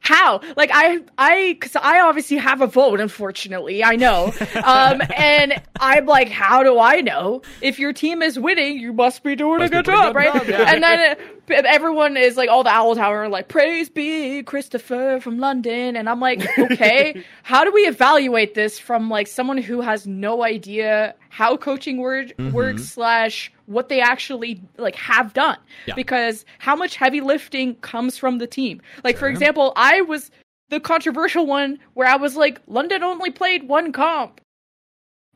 how 0.00 0.40
like 0.56 0.70
I 0.72 1.00
I 1.16 1.54
because 1.58 1.74
I 1.76 2.00
obviously 2.00 2.36
have 2.36 2.60
a 2.60 2.66
vote. 2.66 3.00
Unfortunately, 3.00 3.82
I 3.82 3.96
know. 3.96 4.32
Um, 4.64 5.02
and 5.16 5.60
I'm 5.80 6.06
like, 6.06 6.28
how 6.28 6.62
do 6.62 6.78
I 6.78 7.00
know 7.00 7.42
if 7.60 7.78
your 7.78 7.92
team 7.92 8.22
is 8.22 8.38
winning? 8.38 8.78
You 8.78 8.92
must 8.92 9.22
be 9.22 9.34
doing 9.36 9.58
Must 9.58 9.72
a 9.72 9.76
good 9.76 9.84
job, 9.86 10.14
good 10.14 10.16
right? 10.18 10.32
job, 10.32 10.48
yeah. 10.48 10.72
And 10.72 10.82
then 10.82 11.16
everyone 11.50 12.16
is 12.16 12.36
like, 12.36 12.48
all 12.48 12.62
the 12.64 12.70
Owl 12.70 12.94
Tower 12.94 13.24
are 13.24 13.28
like, 13.28 13.48
praise 13.48 13.88
be 13.88 14.42
Christopher 14.42 15.18
from 15.20 15.38
London, 15.38 15.96
and 15.96 16.08
I'm 16.08 16.20
like, 16.20 16.46
okay, 16.58 17.22
how 17.42 17.64
do 17.64 17.72
we 17.72 17.82
evaluate 17.82 18.54
this 18.54 18.78
from 18.78 19.10
like 19.10 19.26
someone 19.26 19.58
who 19.58 19.80
has 19.80 20.06
no 20.06 20.42
idea 20.42 21.14
how 21.28 21.56
coaching 21.56 21.98
word 21.98 22.32
Mhm. 22.38 22.52
works 22.52 22.84
slash 22.84 23.52
what 23.66 23.88
they 23.88 24.00
actually 24.00 24.60
like 24.78 24.94
have 24.96 25.32
done? 25.34 25.58
Yeah. 25.86 25.94
Because 25.94 26.44
how 26.58 26.76
much 26.76 26.96
heavy 26.96 27.20
lifting 27.20 27.74
comes 27.76 28.16
from 28.18 28.38
the 28.38 28.46
team? 28.46 28.80
Like 29.02 29.16
for 29.16 29.28
example, 29.28 29.72
I 29.76 30.00
was 30.02 30.30
the 30.70 30.80
controversial 30.80 31.46
one 31.46 31.78
where 31.94 32.08
I 32.08 32.16
was 32.16 32.36
like, 32.36 32.60
London 32.66 33.02
only 33.02 33.30
played 33.30 33.68
one 33.68 33.92
comp. 33.92 34.40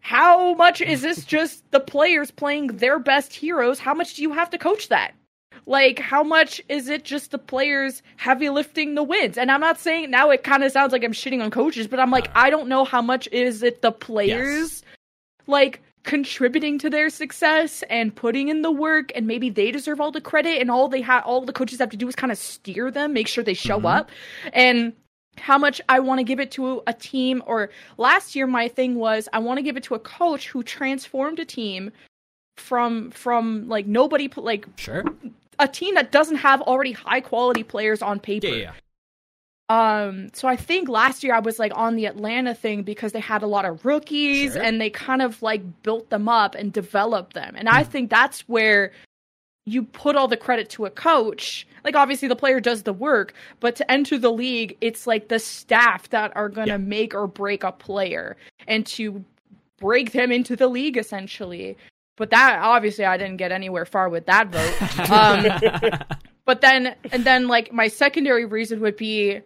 How 0.00 0.54
much 0.54 0.80
is 0.80 1.02
this 1.02 1.24
just 1.36 1.68
the 1.70 1.80
players 1.80 2.30
playing 2.30 2.68
their 2.78 2.98
best 2.98 3.34
heroes? 3.34 3.78
How 3.78 3.94
much 3.94 4.14
do 4.14 4.22
you 4.22 4.32
have 4.32 4.50
to 4.50 4.58
coach 4.58 4.88
that? 4.88 5.12
Like, 5.66 5.98
how 5.98 6.22
much 6.22 6.60
is 6.68 6.88
it 6.88 7.04
just 7.04 7.30
the 7.30 7.38
players 7.38 8.02
heavy 8.16 8.48
lifting 8.48 8.94
the 8.94 9.02
wins? 9.02 9.36
And 9.38 9.50
I'm 9.50 9.60
not 9.60 9.78
saying 9.78 10.10
now 10.10 10.30
it 10.30 10.44
kind 10.44 10.64
of 10.64 10.72
sounds 10.72 10.92
like 10.92 11.04
I'm 11.04 11.12
shitting 11.12 11.42
on 11.42 11.50
coaches, 11.50 11.86
but 11.86 12.00
I'm 12.00 12.10
like. 12.10 12.28
I 12.34 12.50
don't 12.50 12.68
know 12.68 12.84
how 12.84 13.02
much 13.02 13.28
is 13.32 13.62
it 13.62 13.82
the 13.82 13.90
players, 13.92 14.82
like, 15.46 15.80
contributing 16.04 16.78
to 16.78 16.88
their 16.88 17.10
success 17.10 17.82
and 17.90 18.14
putting 18.14 18.48
in 18.48 18.62
the 18.62 18.70
work, 18.70 19.10
and 19.14 19.26
maybe 19.26 19.50
they 19.50 19.70
deserve 19.70 20.00
all 20.00 20.10
the 20.10 20.20
credit, 20.20 20.60
and 20.60 20.70
all 20.70 20.88
they 20.88 21.00
have, 21.02 21.24
all 21.24 21.44
the 21.44 21.52
coaches 21.52 21.78
have 21.80 21.90
to 21.90 21.96
do 21.96 22.08
is 22.08 22.14
kind 22.14 22.30
of 22.32 22.38
steer 22.38 22.90
them, 22.90 23.12
make 23.12 23.28
sure 23.28 23.42
they 23.44 23.54
show 23.54 23.78
Mhm. 23.80 23.96
up, 23.98 24.10
and 24.52 24.92
how 25.38 25.58
much 25.58 25.80
I 25.88 26.00
want 26.00 26.18
to 26.18 26.24
give 26.24 26.40
it 26.40 26.50
to 26.52 26.82
a 26.86 26.92
team. 26.94 27.42
Or 27.46 27.70
last 27.96 28.34
year, 28.34 28.46
my 28.46 28.68
thing 28.68 28.94
was 28.94 29.28
I 29.32 29.38
want 29.38 29.58
to 29.58 29.62
give 29.62 29.76
it 29.76 29.82
to 29.84 29.94
a 29.94 29.98
coach 29.98 30.48
who 30.48 30.62
transformed 30.62 31.38
a 31.38 31.44
team 31.44 31.92
from 32.56 33.10
from 33.10 33.68
like 33.68 33.86
nobody 33.86 34.28
like 34.36 34.66
Sure. 34.76 35.04
A 35.58 35.68
team 35.68 35.94
that 35.94 36.12
doesn't 36.12 36.36
have 36.36 36.60
already 36.62 36.92
high 36.92 37.20
quality 37.20 37.62
players 37.62 38.02
on 38.02 38.20
paper. 38.20 38.46
Yeah, 38.48 38.54
yeah. 38.56 38.72
Um, 39.70 40.30
so 40.32 40.48
I 40.48 40.56
think 40.56 40.88
last 40.88 41.22
year 41.22 41.34
I 41.34 41.40
was 41.40 41.58
like 41.58 41.72
on 41.74 41.96
the 41.96 42.06
Atlanta 42.06 42.54
thing 42.54 42.82
because 42.82 43.12
they 43.12 43.20
had 43.20 43.42
a 43.42 43.46
lot 43.46 43.66
of 43.66 43.84
rookies 43.84 44.54
Sure. 44.54 44.62
and 44.62 44.80
they 44.80 44.88
kind 44.88 45.20
of 45.20 45.42
like 45.42 45.82
built 45.82 46.08
them 46.08 46.26
up 46.28 46.54
and 46.54 46.72
developed 46.72 47.34
them. 47.34 47.54
And 47.54 47.68
Hmm. 47.68 47.74
I 47.74 47.84
think 47.84 48.08
that's 48.08 48.48
where 48.48 48.92
you 49.66 49.82
put 49.82 50.16
all 50.16 50.26
the 50.26 50.38
credit 50.38 50.70
to 50.70 50.86
a 50.86 50.90
coach. 50.90 51.66
Like 51.84 51.94
obviously 51.94 52.28
the 52.28 52.36
player 52.36 52.60
does 52.60 52.84
the 52.84 52.94
work, 52.94 53.34
but 53.60 53.76
to 53.76 53.90
enter 53.90 54.16
the 54.18 54.32
league, 54.32 54.74
it's 54.80 55.06
like 55.06 55.28
the 55.28 55.38
staff 55.38 56.08
that 56.10 56.34
are 56.34 56.48
going 56.48 56.68
to 56.68 56.72
Yeah. 56.74 56.78
make 56.78 57.14
or 57.14 57.26
break 57.26 57.62
a 57.62 57.72
player 57.72 58.38
and 58.66 58.86
to 58.86 59.22
break 59.78 60.12
them 60.12 60.32
into 60.32 60.56
the 60.56 60.68
league 60.68 60.96
essentially. 60.96 61.76
But 62.18 62.30
that 62.30 62.58
obviously 62.60 63.04
I 63.04 63.16
didn't 63.16 63.36
get 63.38 63.52
anywhere 63.52 63.86
far 63.86 64.08
with 64.08 64.26
that 64.26 64.48
vote. 64.48 65.10
Um, 65.10 65.98
but 66.44 66.60
then 66.60 66.94
and 67.12 67.24
then 67.24 67.48
like 67.48 67.72
my 67.72 67.88
secondary 67.88 68.44
reason 68.44 68.80
would 68.80 68.96
be 68.96 69.40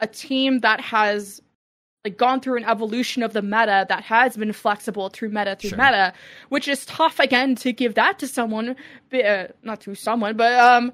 a 0.00 0.06
team 0.06 0.60
that 0.60 0.80
has 0.80 1.40
like 2.04 2.16
gone 2.16 2.40
through 2.40 2.56
an 2.56 2.64
evolution 2.64 3.22
of 3.22 3.32
the 3.32 3.42
meta 3.42 3.84
that 3.88 4.04
has 4.04 4.36
been 4.36 4.52
flexible 4.52 5.08
through 5.08 5.30
meta 5.30 5.56
through 5.56 5.70
Sure. 5.70 5.78
meta 5.78 6.12
which 6.48 6.68
is 6.68 6.86
tough 6.86 7.18
again 7.18 7.54
to 7.56 7.72
give 7.72 7.94
that 7.94 8.18
to 8.20 8.28
someone 8.28 8.76
uh, 9.12 9.44
not 9.62 9.80
to 9.80 9.94
someone 9.94 10.36
but 10.36 10.52
um 10.58 10.92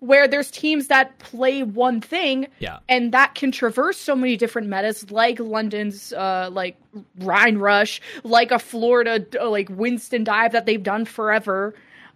where 0.00 0.28
there's 0.28 0.50
teams 0.50 0.88
that 0.88 1.18
play 1.18 1.62
one 1.62 2.00
thing 2.00 2.46
yeah. 2.58 2.78
and 2.88 3.12
that 3.12 3.34
can 3.34 3.50
traverse 3.50 3.96
so 3.96 4.14
many 4.14 4.36
different 4.36 4.68
metas 4.68 5.10
like 5.10 5.38
london's 5.40 6.12
uh 6.12 6.50
like 6.52 6.76
rhine 7.20 7.56
rush 7.58 8.00
like 8.22 8.50
a 8.50 8.58
florida 8.58 9.24
uh, 9.40 9.48
like 9.48 9.68
winston 9.70 10.22
dive 10.24 10.52
that 10.52 10.66
they've 10.66 10.82
done 10.82 11.04
forever 11.04 11.74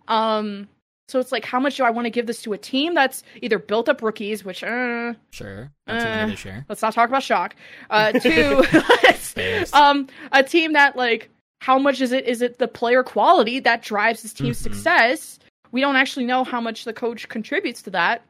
um 0.09 0.69
So 1.09 1.19
it's 1.21 1.33
like, 1.33 1.47
how 1.47 1.59
much 1.59 1.79
do 1.79 1.85
I 1.85 1.91
want 1.91 2.05
to 2.05 2.11
give 2.11 2.27
this 2.27 2.43
to 2.43 2.53
a 2.53 2.59
team 2.59 2.93
that's 2.93 3.23
either 3.41 3.59
built 3.59 3.89
up 3.89 4.03
rookies, 4.03 4.45
which 4.45 4.63
uh, 4.63 5.15
Sure. 5.31 5.73
That's 5.87 6.05
Uh, 6.05 6.61
let's 6.69 6.83
not 6.83 6.93
talk 6.93 7.09
about 7.09 7.23
shock. 7.23 7.57
Uh, 7.89 8.13
two, 8.21 8.63
um, 9.73 10.07
a 10.33 10.43
team 10.43 10.75
that 10.75 10.97
like, 10.97 11.31
how 11.61 11.79
much 11.79 12.03
is 12.03 12.13
it? 12.13 12.27
Is 12.27 12.43
it 12.43 12.59
the 12.59 12.69
player 12.69 13.03
quality 13.03 13.59
that 13.61 13.81
drives 13.83 14.23
this 14.23 14.35
team's 14.35 14.59
Mhm. 14.61 14.65
success? 14.65 15.39
We 15.73 15.81
don't 15.81 15.97
actually 15.97 16.27
know 16.27 16.45
how 16.45 16.61
much 16.61 16.85
the 16.85 16.93
coach 16.93 17.29
contributes 17.29 17.83
to 17.83 17.91
that. 17.91 18.23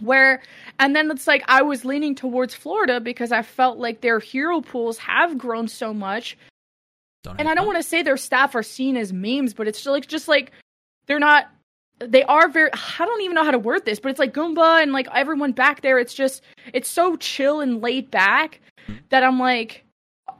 Where, 0.00 0.42
and 0.78 0.94
then 0.94 1.10
it's 1.10 1.26
like 1.26 1.42
I 1.48 1.62
was 1.62 1.84
leaning 1.84 2.14
towards 2.14 2.54
Florida 2.54 3.00
because 3.00 3.32
I 3.32 3.42
felt 3.42 3.78
like 3.78 4.00
their 4.00 4.20
hero 4.20 4.60
pools 4.60 4.96
have 4.98 5.36
grown 5.36 5.66
so 5.66 5.92
much 5.92 6.36
and 7.38 7.48
I 7.48 7.54
don't 7.54 7.66
want 7.66 7.78
to 7.78 7.82
say 7.82 8.02
their 8.02 8.16
staff 8.16 8.54
are 8.54 8.62
seen 8.62 8.96
as 8.96 9.12
memes, 9.12 9.54
but 9.54 9.68
it's 9.68 9.78
just 9.78 9.88
like 9.88 10.06
just 10.06 10.28
like 10.28 10.52
they're 11.06 11.18
not. 11.18 11.48
They 11.98 12.22
are 12.24 12.48
very. 12.48 12.70
I 12.72 13.04
don't 13.04 13.22
even 13.22 13.34
know 13.34 13.44
how 13.44 13.50
to 13.50 13.58
word 13.58 13.84
this, 13.84 13.98
but 13.98 14.10
it's 14.10 14.20
like 14.20 14.32
Gunba 14.32 14.82
and 14.82 14.92
like 14.92 15.08
everyone 15.12 15.52
back 15.52 15.80
there. 15.80 15.98
It's 15.98 16.14
just 16.14 16.42
it's 16.72 16.88
so 16.88 17.16
chill 17.16 17.60
and 17.60 17.82
laid 17.82 18.10
back 18.10 18.60
that 19.08 19.24
I'm 19.24 19.40
like, 19.40 19.84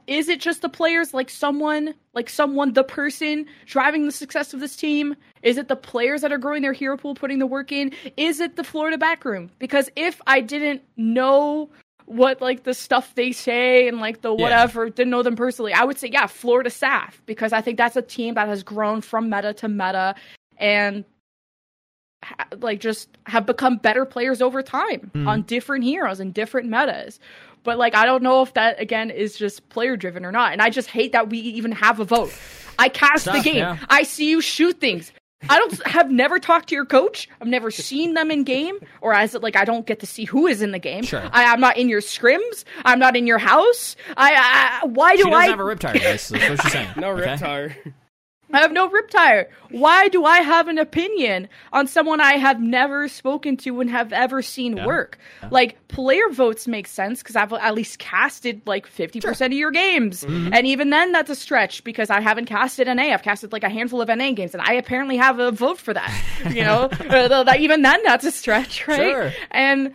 is 0.07 0.27
it 0.29 0.39
just 0.39 0.61
the 0.61 0.69
players? 0.69 1.13
Like 1.13 1.29
someone, 1.29 1.93
like 2.13 2.29
someone, 2.29 2.73
the 2.73 2.83
person 2.83 3.45
driving 3.65 4.05
the 4.05 4.11
success 4.11 4.53
of 4.53 4.59
this 4.59 4.75
team? 4.75 5.15
Is 5.43 5.57
it 5.57 5.67
the 5.67 5.75
players 5.75 6.21
that 6.21 6.31
are 6.31 6.37
growing 6.37 6.61
their 6.61 6.73
hero 6.73 6.97
pool, 6.97 7.15
putting 7.15 7.39
the 7.39 7.47
work 7.47 7.71
in? 7.71 7.91
Is 8.17 8.39
it 8.39 8.55
the 8.55 8.63
Florida 8.63 8.97
backroom? 8.97 9.51
Because 9.59 9.89
if 9.95 10.21
I 10.27 10.41
didn't 10.41 10.81
know 10.97 11.69
what 12.05 12.41
like 12.41 12.63
the 12.63 12.73
stuff 12.73 13.13
they 13.13 13.31
say 13.31 13.87
and 13.87 13.99
like 13.99 14.21
the 14.21 14.35
Yeah. 14.35 14.41
whatever 14.41 14.89
didn't 14.89 15.11
know 15.11 15.21
them 15.21 15.35
personally 15.35 15.73
i 15.73 15.83
would 15.83 15.99
say 15.99 16.09
yeah 16.11 16.25
florida 16.25 16.71
staff 16.71 17.21
because 17.27 17.53
i 17.53 17.61
think 17.61 17.77
that's 17.77 17.95
a 17.95 18.01
team 18.01 18.33
that 18.33 18.47
has 18.47 18.63
grown 18.63 19.01
from 19.01 19.29
meta 19.29 19.53
to 19.53 19.67
meta 19.67 20.15
and 20.57 21.05
ha- 22.23 22.47
like 22.61 22.79
just 22.79 23.09
have 23.27 23.45
become 23.45 23.77
better 23.77 24.05
players 24.05 24.41
over 24.41 24.63
time 24.63 25.11
Mhm. 25.13 25.27
on 25.27 25.41
different 25.43 25.83
heroes 25.83 26.19
and 26.19 26.33
different 26.33 26.67
metas 26.67 27.19
but 27.69 27.77
like 27.77 27.93
i 27.93 28.03
don't 28.03 28.23
know 28.23 28.41
if 28.41 28.51
that 28.55 28.81
again 28.81 29.11
is 29.11 29.37
just 29.37 29.69
player 29.69 29.95
driven 29.95 30.25
or 30.25 30.31
not 30.31 30.53
and 30.53 30.59
i 30.59 30.71
just 30.71 30.89
hate 30.89 31.11
that 31.11 31.29
we 31.29 31.37
even 31.37 31.71
have 31.71 31.99
a 31.99 32.03
vote 32.03 32.33
i 32.79 32.89
cast 32.89 33.25
the 33.25 33.39
game 33.43 33.57
yeah. 33.57 33.77
i 33.89 34.01
see 34.01 34.27
you 34.27 34.41
shoot 34.41 34.79
things 34.79 35.11
I 35.47 35.57
don't 35.57 35.87
have 35.87 36.11
never 36.11 36.37
talked 36.37 36.67
to 36.67 36.75
your 36.75 36.85
coach. 36.85 37.29
I've 37.39 37.47
never 37.47 37.71
seen 37.71 38.13
them 38.13 38.29
in 38.29 38.43
game, 38.43 38.77
or 38.99 39.13
as 39.13 39.35
it 39.35 39.41
like 39.41 39.55
I 39.55 39.63
don't 39.63 39.85
get 39.85 40.01
to 40.01 40.05
see 40.05 40.25
who 40.25 40.47
is 40.47 40.61
in 40.61 40.71
the 40.71 40.79
game. 40.79 41.03
Sure. 41.03 41.29
I, 41.31 41.45
I'm 41.45 41.61
not 41.61 41.77
in 41.77 41.87
your 41.87 42.01
scrims. 42.01 42.65
I'm 42.83 42.99
not 42.99 43.15
in 43.15 43.25
your 43.25 43.37
house. 43.37 43.95
I, 44.17 44.81
I 44.83 44.85
why 44.85 45.15
do 45.15 45.19
She 45.19 45.29
doesn't 45.29 45.39
I? 45.39 45.47
have 45.47 45.61
a 45.61 45.63
rip 45.63 45.79
tire, 45.79 45.93
guys. 45.93 46.27
That's 46.27 46.49
what 46.49 46.61
she's 46.61 46.71
saying. 46.73 46.89
No 46.97 47.11
okay? 47.11 47.21
rip 47.21 47.39
tire. 47.39 47.77
I 48.51 48.59
have 48.61 48.71
no 48.71 48.89
rip 48.89 49.09
tire. 49.09 49.49
Why 49.69 50.07
do 50.07 50.25
I 50.25 50.39
have 50.39 50.67
an 50.67 50.77
opinion 50.79 51.47
on 51.71 51.85
someone 51.87 52.19
I 52.19 52.33
have 52.33 52.59
never 52.59 53.07
spoken 53.07 53.57
to 53.57 53.79
and 53.81 53.89
have 53.89 54.11
ever 54.11 54.41
seen 54.41 54.77
Yeah. 54.77 54.85
work? 54.87 55.17
Yeah. 55.43 55.49
Like 55.51 55.87
player 55.87 56.29
votes 56.31 56.67
make 56.67 56.87
sense 56.87 57.21
because 57.21 57.35
I've 57.35 57.53
at 57.53 57.75
least 57.75 57.99
casted 57.99 58.61
like 58.65 58.87
fifty 58.87 59.21
percent 59.21 59.53
of 59.53 59.57
your 59.59 59.71
games, 59.71 60.23
Mm-hmm. 60.23 60.53
and 60.53 60.65
even 60.67 60.89
then 60.89 61.11
that's 61.11 61.29
a 61.29 61.35
stretch 61.35 61.83
because 61.83 62.09
I 62.09 62.21
haven't 62.21 62.45
casted 62.45 62.87
NA. 62.87 63.13
I've 63.13 63.23
casted 63.23 63.51
like 63.51 63.63
a 63.63 63.69
handful 63.69 64.01
of 64.01 64.07
NA 64.09 64.31
games, 64.31 64.53
and 64.53 64.61
I 64.63 64.73
apparently 64.73 65.17
have 65.17 65.39
a 65.39 65.51
vote 65.51 65.77
for 65.77 65.93
that. 65.93 66.11
You 66.49 66.63
know, 66.63 66.87
that- 67.09 67.59
even 67.59 67.81
then 67.83 68.01
that's 68.03 68.25
a 68.25 68.31
stretch, 68.31 68.87
right? 68.87 68.97
Sure. 69.11 69.31
And 69.51 69.93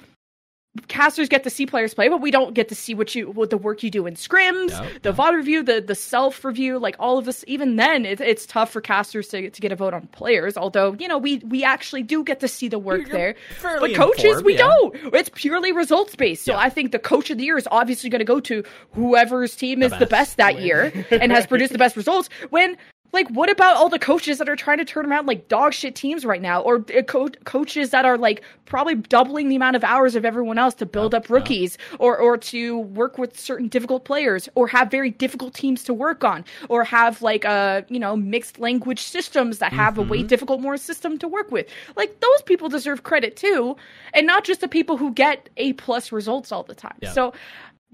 casters 0.88 1.28
get 1.28 1.44
to 1.44 1.50
see 1.50 1.66
players 1.66 1.94
play, 1.94 2.08
but 2.08 2.20
we 2.20 2.30
don't 2.30 2.54
get 2.54 2.68
to 2.68 2.74
see 2.74 2.94
what 2.94 3.14
you 3.14 3.30
what 3.30 3.50
the 3.50 3.56
work 3.56 3.82
you 3.82 3.90
do 3.90 4.06
in 4.06 4.14
scrims, 4.14 4.70
Yep, 4.70 5.02
the 5.02 5.08
yep. 5.10 5.16
VOD 5.16 5.34
review, 5.34 5.62
the 5.62 5.80
the 5.80 5.94
self 5.94 6.44
review, 6.44 6.78
like 6.78 6.96
all 6.98 7.18
of 7.18 7.24
this. 7.24 7.44
Even 7.46 7.76
then, 7.76 8.04
it, 8.04 8.20
it's 8.20 8.46
tough 8.46 8.70
for 8.70 8.80
casters 8.80 9.28
to 9.28 9.42
get 9.42 9.54
to 9.54 9.60
get 9.60 9.72
a 9.72 9.76
vote 9.76 9.94
on 9.94 10.06
players. 10.08 10.56
Although 10.56 10.94
you 10.94 11.08
know 11.08 11.18
we 11.18 11.38
we 11.38 11.62
actually 11.64 12.02
do 12.02 12.24
get 12.24 12.40
to 12.40 12.48
see 12.48 12.68
the 12.68 12.78
work 12.78 13.02
You're 13.02 13.10
there. 13.10 13.34
But 13.62 13.94
coaches, 13.94 14.24
informed, 14.24 14.46
we 14.46 14.52
yeah. 14.54 14.58
don't. 14.58 15.14
It's 15.14 15.30
purely 15.34 15.72
results 15.72 16.16
based. 16.16 16.44
So 16.44 16.52
Yeah. 16.52 16.58
I 16.58 16.70
think 16.70 16.92
the 16.92 16.98
coach 16.98 17.30
of 17.30 17.38
the 17.38 17.44
year 17.44 17.56
is 17.56 17.68
obviously 17.70 18.10
going 18.10 18.20
to 18.20 18.24
go 18.24 18.40
to 18.40 18.64
whoever's 18.92 19.54
team 19.56 19.82
is 19.82 19.92
the 19.92 19.98
best. 20.00 20.10
best 20.10 20.36
that 20.38 20.60
year 20.60 20.92
and 21.10 21.30
has 21.32 21.46
produced 21.46 21.72
the 21.72 21.78
best 21.84 21.96
results. 21.96 22.28
When 22.50 22.76
like, 23.14 23.28
what 23.30 23.48
about 23.50 23.76
all 23.76 23.88
the 23.88 23.98
coaches 23.98 24.38
that 24.38 24.48
are 24.48 24.56
trying 24.56 24.78
to 24.78 24.84
turn 24.84 25.06
around 25.06 25.26
like 25.26 25.48
dog 25.48 25.72
shit 25.72 25.94
teams 25.94 26.26
right 26.26 26.42
now, 26.42 26.60
or 26.60 26.84
uh, 26.96 27.02
co- 27.02 27.30
coaches 27.44 27.90
that 27.90 28.04
are 28.04 28.18
like 28.18 28.42
probably 28.66 28.94
doubling 28.96 29.48
the 29.48 29.56
amount 29.56 29.76
of 29.76 29.84
hours 29.84 30.14
of 30.16 30.24
everyone 30.26 30.58
else 30.58 30.74
to 30.74 30.86
build 30.86 31.14
Yep, 31.14 31.24
up 31.24 31.30
rookies, 31.30 31.78
or 31.98 32.18
or 32.18 32.36
to 32.36 32.78
work 32.80 33.16
with 33.16 33.38
certain 33.40 33.68
difficult 33.68 34.04
players, 34.04 34.48
or 34.54 34.68
have 34.68 34.90
very 34.90 35.10
difficult 35.10 35.54
teams 35.54 35.84
to 35.84 35.94
work 35.94 36.24
on, 36.24 36.44
or 36.68 36.84
have 36.84 37.22
like 37.22 37.44
uh 37.46 37.82
you 37.88 37.98
know 38.00 38.16
mixed 38.16 38.58
language 38.58 39.00
systems 39.02 39.58
that 39.58 39.72
have 39.72 39.96
a 39.98 40.02
way 40.02 40.18
Mm-hmm. 40.18 40.26
difficult 40.26 40.60
more 40.60 40.76
system 40.76 41.18
to 41.18 41.28
work 41.28 41.50
with. 41.50 41.66
Like 41.96 42.20
those 42.20 42.42
people 42.44 42.68
deserve 42.68 43.04
credit 43.04 43.36
too, 43.36 43.76
and 44.12 44.26
not 44.26 44.44
just 44.44 44.60
the 44.60 44.68
people 44.68 44.96
who 44.96 45.12
get 45.12 45.48
A 45.56 45.72
plus 45.74 46.12
results 46.12 46.52
all 46.52 46.64
the 46.64 46.74
time. 46.74 46.96
Yeah. 47.00 47.12
So. 47.12 47.32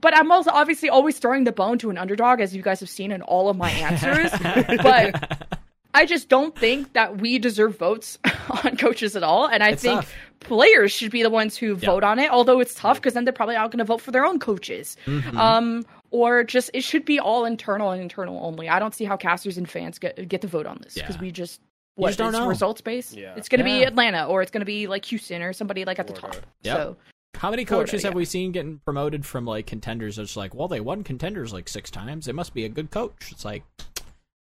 But 0.01 0.17
I'm 0.17 0.31
also 0.33 0.51
obviously 0.53 0.89
always 0.89 1.19
throwing 1.19 1.45
the 1.45 1.53
bone 1.53 1.79
to 1.79 1.91
an 1.91 1.99
underdog, 1.99 2.41
as 2.41 2.55
you 2.55 2.63
guys 2.63 2.81
have 2.81 2.89
seen 2.89 3.13
in 3.13 3.23
all 3.23 3.49
of 3.49 3.57
my 3.57 3.71
answers. 3.71 4.31
but 4.83 5.49
I 5.95 6.07
just 6.07 6.29
don't 6.29 6.57
think 6.57 6.93
that 6.95 7.19
we 7.21 7.39
deserve 7.39 7.77
votes 7.79 8.19
on 8.65 8.77
coaches 8.77 9.17
at 9.17 9.23
all. 9.23 9.47
And 9.47 9.63
I 9.63 9.71
It's 9.71 9.83
think 9.83 10.01
tough. 10.03 10.15
players 10.41 10.93
should 10.93 11.11
be 11.11 11.23
the 11.23 11.31
ones 11.31 11.57
who 11.57 11.75
vote 11.75 12.05
on 12.05 12.19
it, 12.19 12.31
although 12.31 12.61
it's 12.61 12.75
tough 12.75 12.97
because 12.99 13.15
then 13.15 13.25
they're 13.25 13.33
probably 13.33 13.57
not 13.57 13.71
going 13.71 13.79
to 13.79 13.85
vote 13.85 14.01
for 14.01 14.11
their 14.11 14.25
own 14.25 14.39
coaches. 14.39 14.97
Mm-hmm. 15.07 15.37
Um, 15.37 15.85
or 16.13 16.45
just 16.45 16.71
it 16.75 16.83
should 16.83 17.05
be 17.05 17.21
all 17.21 17.45
internal 17.45 17.91
and 17.91 18.01
internal 18.03 18.39
only. 18.45 18.69
I 18.69 18.79
don't 18.79 18.95
see 18.95 19.05
how 19.05 19.17
casters 19.17 19.57
and 19.59 19.69
fans 19.69 19.99
get 19.99 20.29
get 20.29 20.41
to 20.43 20.49
vote 20.49 20.67
on 20.67 20.79
this 20.83 20.95
because 20.95 21.17
Yeah. 21.17 21.21
we 21.23 21.31
just 21.31 21.61
what 21.97 22.09
just 22.09 22.19
don't 22.19 22.29
it's 22.31 22.39
know. 22.39 22.49
results 22.49 22.81
based. 22.81 23.17
Yeah. 23.17 23.35
It's 23.37 23.49
going 23.49 23.59
to 23.59 23.65
be 23.65 23.83
Atlanta 23.85 24.27
or 24.27 24.43
it's 24.43 24.51
going 24.51 24.63
to 24.63 24.67
be 24.67 24.87
like 24.87 25.05
Houston 25.05 25.43
or 25.43 25.53
somebody 25.53 25.85
like 25.85 25.99
at 25.99 26.07
the 26.09 26.13
top. 26.15 26.35
Yep. 26.63 26.77
So 26.77 26.97
How 27.35 27.51
many 27.51 27.65
Florida, 27.65 27.90
coaches 27.90 28.02
have 28.02 28.12
yeah. 28.12 28.16
we 28.19 28.24
seen 28.24 28.52
getting 28.52 28.81
promoted 28.85 29.24
from 29.24 29.47
like 29.47 29.66
contenders? 29.66 30.19
It's 30.19 30.36
like, 30.36 30.55
well, 30.55 30.69
they 30.69 30.81
won 30.81 31.02
contenders 31.05 31.52
like 31.52 31.69
six 31.69 31.90
times. 31.90 32.27
They 32.27 32.32
must 32.32 32.52
be 32.55 32.65
a 32.65 32.69
good 32.69 32.90
coach. 32.90 33.28
It's 33.31 33.44
like, 33.44 33.62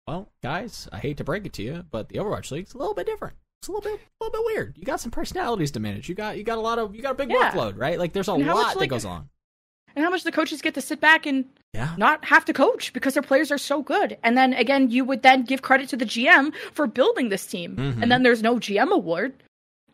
well, 0.08 0.30
guys, 0.44 0.88
I 0.92 1.00
hate 1.00 1.18
to 1.18 1.24
break 1.24 1.46
it 1.46 1.54
to 1.54 1.64
you, 1.64 1.86
but 1.90 2.10
the 2.10 2.20
Overwatch 2.20 2.52
League's 2.52 2.74
a 2.74 2.78
little 2.78 2.94
bit 2.94 3.06
different. 3.08 3.36
It's 3.62 3.68
a 3.70 3.72
little 3.72 3.90
bit, 3.90 4.00
a 4.00 4.24
little 4.24 4.40
bit 4.44 4.46
weird. 4.54 4.78
You 4.78 4.84
got 4.84 5.00
some 5.00 5.12
personalities 5.12 5.72
to 5.72 5.80
manage. 5.80 6.10
You 6.10 6.16
got, 6.16 6.38
you 6.38 6.44
got 6.44 6.58
a 6.58 6.62
lot 6.62 6.78
of, 6.78 6.94
you 6.94 7.02
got 7.02 7.12
a 7.12 7.16
big 7.16 7.32
Yeah. 7.32 7.52
workload, 7.52 7.78
right? 7.78 7.98
Like, 7.98 8.12
there's 8.14 8.28
a 8.28 8.34
And 8.34 8.44
how 8.44 8.54
much, 8.56 8.64
lot 8.66 8.74
that 8.74 8.80
like- 8.82 8.90
goes 8.90 9.06
on. 9.06 9.30
and 9.96 10.04
how 10.04 10.12
much 10.12 10.24
the 10.24 10.32
coaches 10.32 10.62
get 10.62 10.74
to 10.74 10.82
sit 10.82 11.00
back 11.00 11.26
and 11.26 11.46
Yeah. 11.74 11.96
not 11.98 12.26
have 12.26 12.44
to 12.46 12.54
coach 12.54 12.92
because 12.94 13.14
their 13.14 13.24
players 13.24 13.52
are 13.52 13.58
so 13.58 13.82
good. 13.82 14.18
And 14.24 14.38
then 14.38 14.54
again, 14.54 14.90
you 14.92 15.06
would 15.06 15.22
then 15.24 15.44
give 15.44 15.62
credit 15.62 15.88
to 15.90 15.98
the 15.98 16.06
GM 16.06 16.52
for 16.74 16.86
building 16.88 17.30
this 17.30 17.46
team. 17.48 17.76
Mhm. 17.78 18.02
And 18.02 18.12
then 18.12 18.24
there's 18.24 18.44
no 18.44 18.60
GM 18.60 18.92
award. 18.92 19.43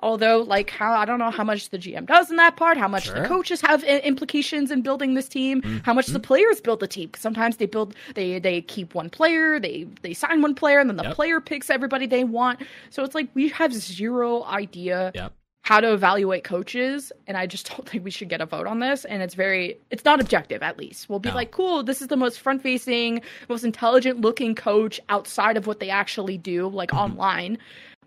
Although, 0.02 0.40
like, 0.44 0.70
how 0.70 0.94
I 0.94 1.04
don't 1.06 1.20
know 1.20 1.30
how 1.30 1.44
much 1.44 1.70
the 1.70 1.78
GM 1.78 2.06
does 2.06 2.30
in 2.32 2.38
that 2.38 2.56
part, 2.56 2.78
how 2.78 2.88
much 2.88 3.06
Sure. 3.06 3.22
the 3.22 3.28
coaches 3.28 3.60
have 3.62 3.84
i- 3.84 4.00
implications 4.00 4.72
in 4.72 4.82
building 4.82 5.14
this 5.16 5.28
team, 5.28 5.62
how 5.84 5.94
much 5.94 6.06
Mm-hmm. 6.06 6.14
the 6.14 6.20
players 6.22 6.62
build 6.62 6.80
the 6.80 6.88
team. 6.88 7.10
sometimes 7.18 7.58
they 7.58 7.66
build, 7.66 7.96
they 8.16 8.40
they 8.40 8.62
keep 8.62 8.96
one 8.96 9.10
player, 9.10 9.60
they 9.60 9.86
they 10.02 10.14
sign 10.14 10.42
one 10.42 10.56
player, 10.56 10.80
and 10.80 10.90
then 10.90 10.98
the 10.98 11.04
Yep. 11.04 11.16
player 11.16 11.42
picks 11.42 11.70
everybody 11.70 12.06
they 12.06 12.24
want. 12.24 12.60
So 12.92 13.04
it's 13.04 13.14
like 13.16 13.28
we 13.34 13.50
have 13.50 13.74
zero 13.74 14.44
idea 14.46 15.12
Yep. 15.16 15.34
how 15.64 15.82
to 15.82 15.92
evaluate 15.94 16.44
coaches 16.46 17.12
and 17.28 17.36
i 17.38 17.46
just 17.46 17.68
don't 17.76 17.88
think 17.88 18.04
we 18.04 18.10
should 18.10 18.30
get 18.30 18.42
a 18.42 18.46
vote 18.46 18.66
on 18.68 18.80
this 18.80 19.04
and 19.06 19.22
it's 19.22 19.36
very 19.36 19.78
it's 19.92 20.06
not 20.06 20.20
objective 20.22 20.64
at 20.64 20.78
least 20.80 21.10
we'll 21.10 21.20
be 21.20 21.30
No. 21.30 21.36
like 21.36 21.52
cool 21.52 21.84
this 21.84 22.02
is 22.02 22.08
the 22.08 22.16
most 22.18 22.40
front 22.40 22.62
facing 22.64 23.22
most 23.50 23.64
intelligent 23.66 24.22
looking 24.22 24.56
coach 24.56 25.00
outside 25.10 25.58
of 25.58 25.68
what 25.68 25.80
they 25.82 25.90
actually 25.90 26.38
do 26.38 26.68
like 26.70 26.90
Mm-hmm. 26.92 26.98
online 27.20 27.58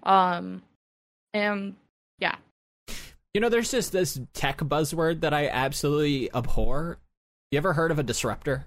um 0.05 0.63
and 1.35 1.75
yeah 2.23 2.37
You 3.35 3.41
know, 3.41 3.49
there's 3.49 3.71
just 3.71 3.93
this 3.93 4.21
tech 4.35 4.59
buzzword 4.59 5.23
that 5.23 5.33
I 5.33 5.49
absolutely 5.49 6.31
abhor. 6.35 6.99
You 7.51 7.57
ever 7.57 7.73
heard 7.73 7.91
of 7.91 7.99
a 7.99 8.03
disruptor? 8.03 8.67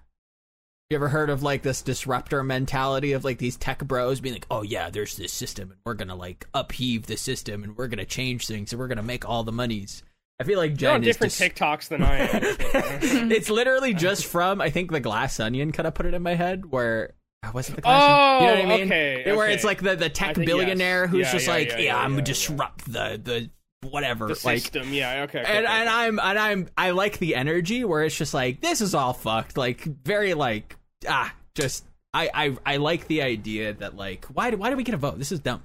You 0.90 0.98
ever 0.98 1.07
heard 1.07 1.30
of 1.30 1.41
like 1.41 1.61
this 1.64 1.82
disruptor 1.82 2.44
mentality 2.44 3.14
of 3.14 3.23
like 3.23 3.38
these 3.40 3.57
tech 3.57 3.80
bros 3.80 4.22
being 4.22 4.36
like, 4.36 4.48
"Oh 4.52 4.61
yeah, 4.61 4.90
there's 4.90 5.18
this 5.18 5.34
system 5.34 5.72
and 5.72 5.80
we're 5.86 5.95
going 5.95 6.10
to 6.10 6.15
like 6.15 6.48
upheave 6.53 7.07
the 7.07 7.18
system 7.18 7.64
and 7.64 7.76
we're 7.77 7.88
going 7.88 7.99
to 7.99 8.06
change 8.06 8.45
things 8.48 8.72
and 8.72 8.80
we're 8.80 8.88
going 8.88 8.98
to 8.98 9.03
make 9.03 9.27
all 9.27 9.44
the 9.44 9.52
monies." 9.52 10.03
I 10.40 10.44
feel 10.44 10.60
like 10.60 10.80
You're 10.82 10.91
on 10.91 11.02
Jen 11.02 11.10
is 11.10 11.15
different 11.15 11.34
just 11.34 11.56
TikToks 11.56 11.88
than 11.90 12.03
I 12.03 12.18
am. 12.18 13.32
It's 13.38 13.49
literally 13.49 13.94
just 13.94 14.26
from 14.26 14.61
I 14.61 14.69
think 14.69 14.91
the 14.91 14.99
Glass 14.99 15.40
Onion 15.40 15.72
kind 15.72 15.88
of 15.88 15.94
put 15.94 16.06
it 16.06 16.14
in 16.14 16.22
my 16.22 16.36
head 16.36 16.65
where 16.72 17.14
was 17.53 17.69
it 17.69 17.76
the 17.76 17.81
Glass 17.81 18.01
Onion? 18.03 18.17
Oh, 18.17 18.39
You 18.39 18.45
know 18.45 18.69
what 18.69 18.73
I 18.73 18.77
mean? 18.77 18.88
okay, 18.88 19.23
Where 19.35 19.45
okay. 19.45 19.53
it's 19.53 19.63
like 19.63 19.81
the 19.81 19.95
the 19.95 20.09
tech 20.09 20.35
billionaire 20.35 21.03
yes. 21.03 21.11
who's 21.11 21.26
Yeah, 21.27 21.31
just 21.31 21.47
yeah, 21.47 21.53
like, 21.53 21.69
yeah, 21.72 21.80
"Yeah, 21.80 21.97
I'm 21.99 22.23
disrupt 22.23 22.85
the 22.85 23.19
the 23.23 23.49
whatever." 23.89 24.27
the 24.27 24.39
like 24.43 24.59
system, 24.61 24.93
yeah, 24.93 25.23
okay. 25.23 25.43
and 25.45 25.65
and 25.65 25.89
I'm 25.89 26.19
and 26.19 26.39
I'm 26.39 26.67
I 26.77 26.91
like 26.91 27.17
the 27.19 27.35
energy 27.35 27.84
where 27.84 28.03
it's 28.03 28.17
just 28.17 28.34
like 28.34 28.61
this 28.61 28.81
is 28.81 28.95
all 28.95 29.13
fucked 29.13 29.57
like 29.57 29.81
very 29.84 30.34
like 30.34 30.76
ah 31.07 31.34
just 31.55 31.85
I 32.13 32.30
I 32.34 32.57
I 32.73 32.77
like 32.77 33.07
the 33.07 33.22
idea 33.22 33.73
that 33.73 33.95
like 33.95 34.26
why 34.26 34.51
do 34.51 34.57
why 34.57 34.69
do 34.69 34.76
we 34.76 34.84
get 34.84 34.95
a 34.95 34.97
vote 34.97 35.17
this 35.19 35.31
is 35.31 35.39
dumb 35.39 35.63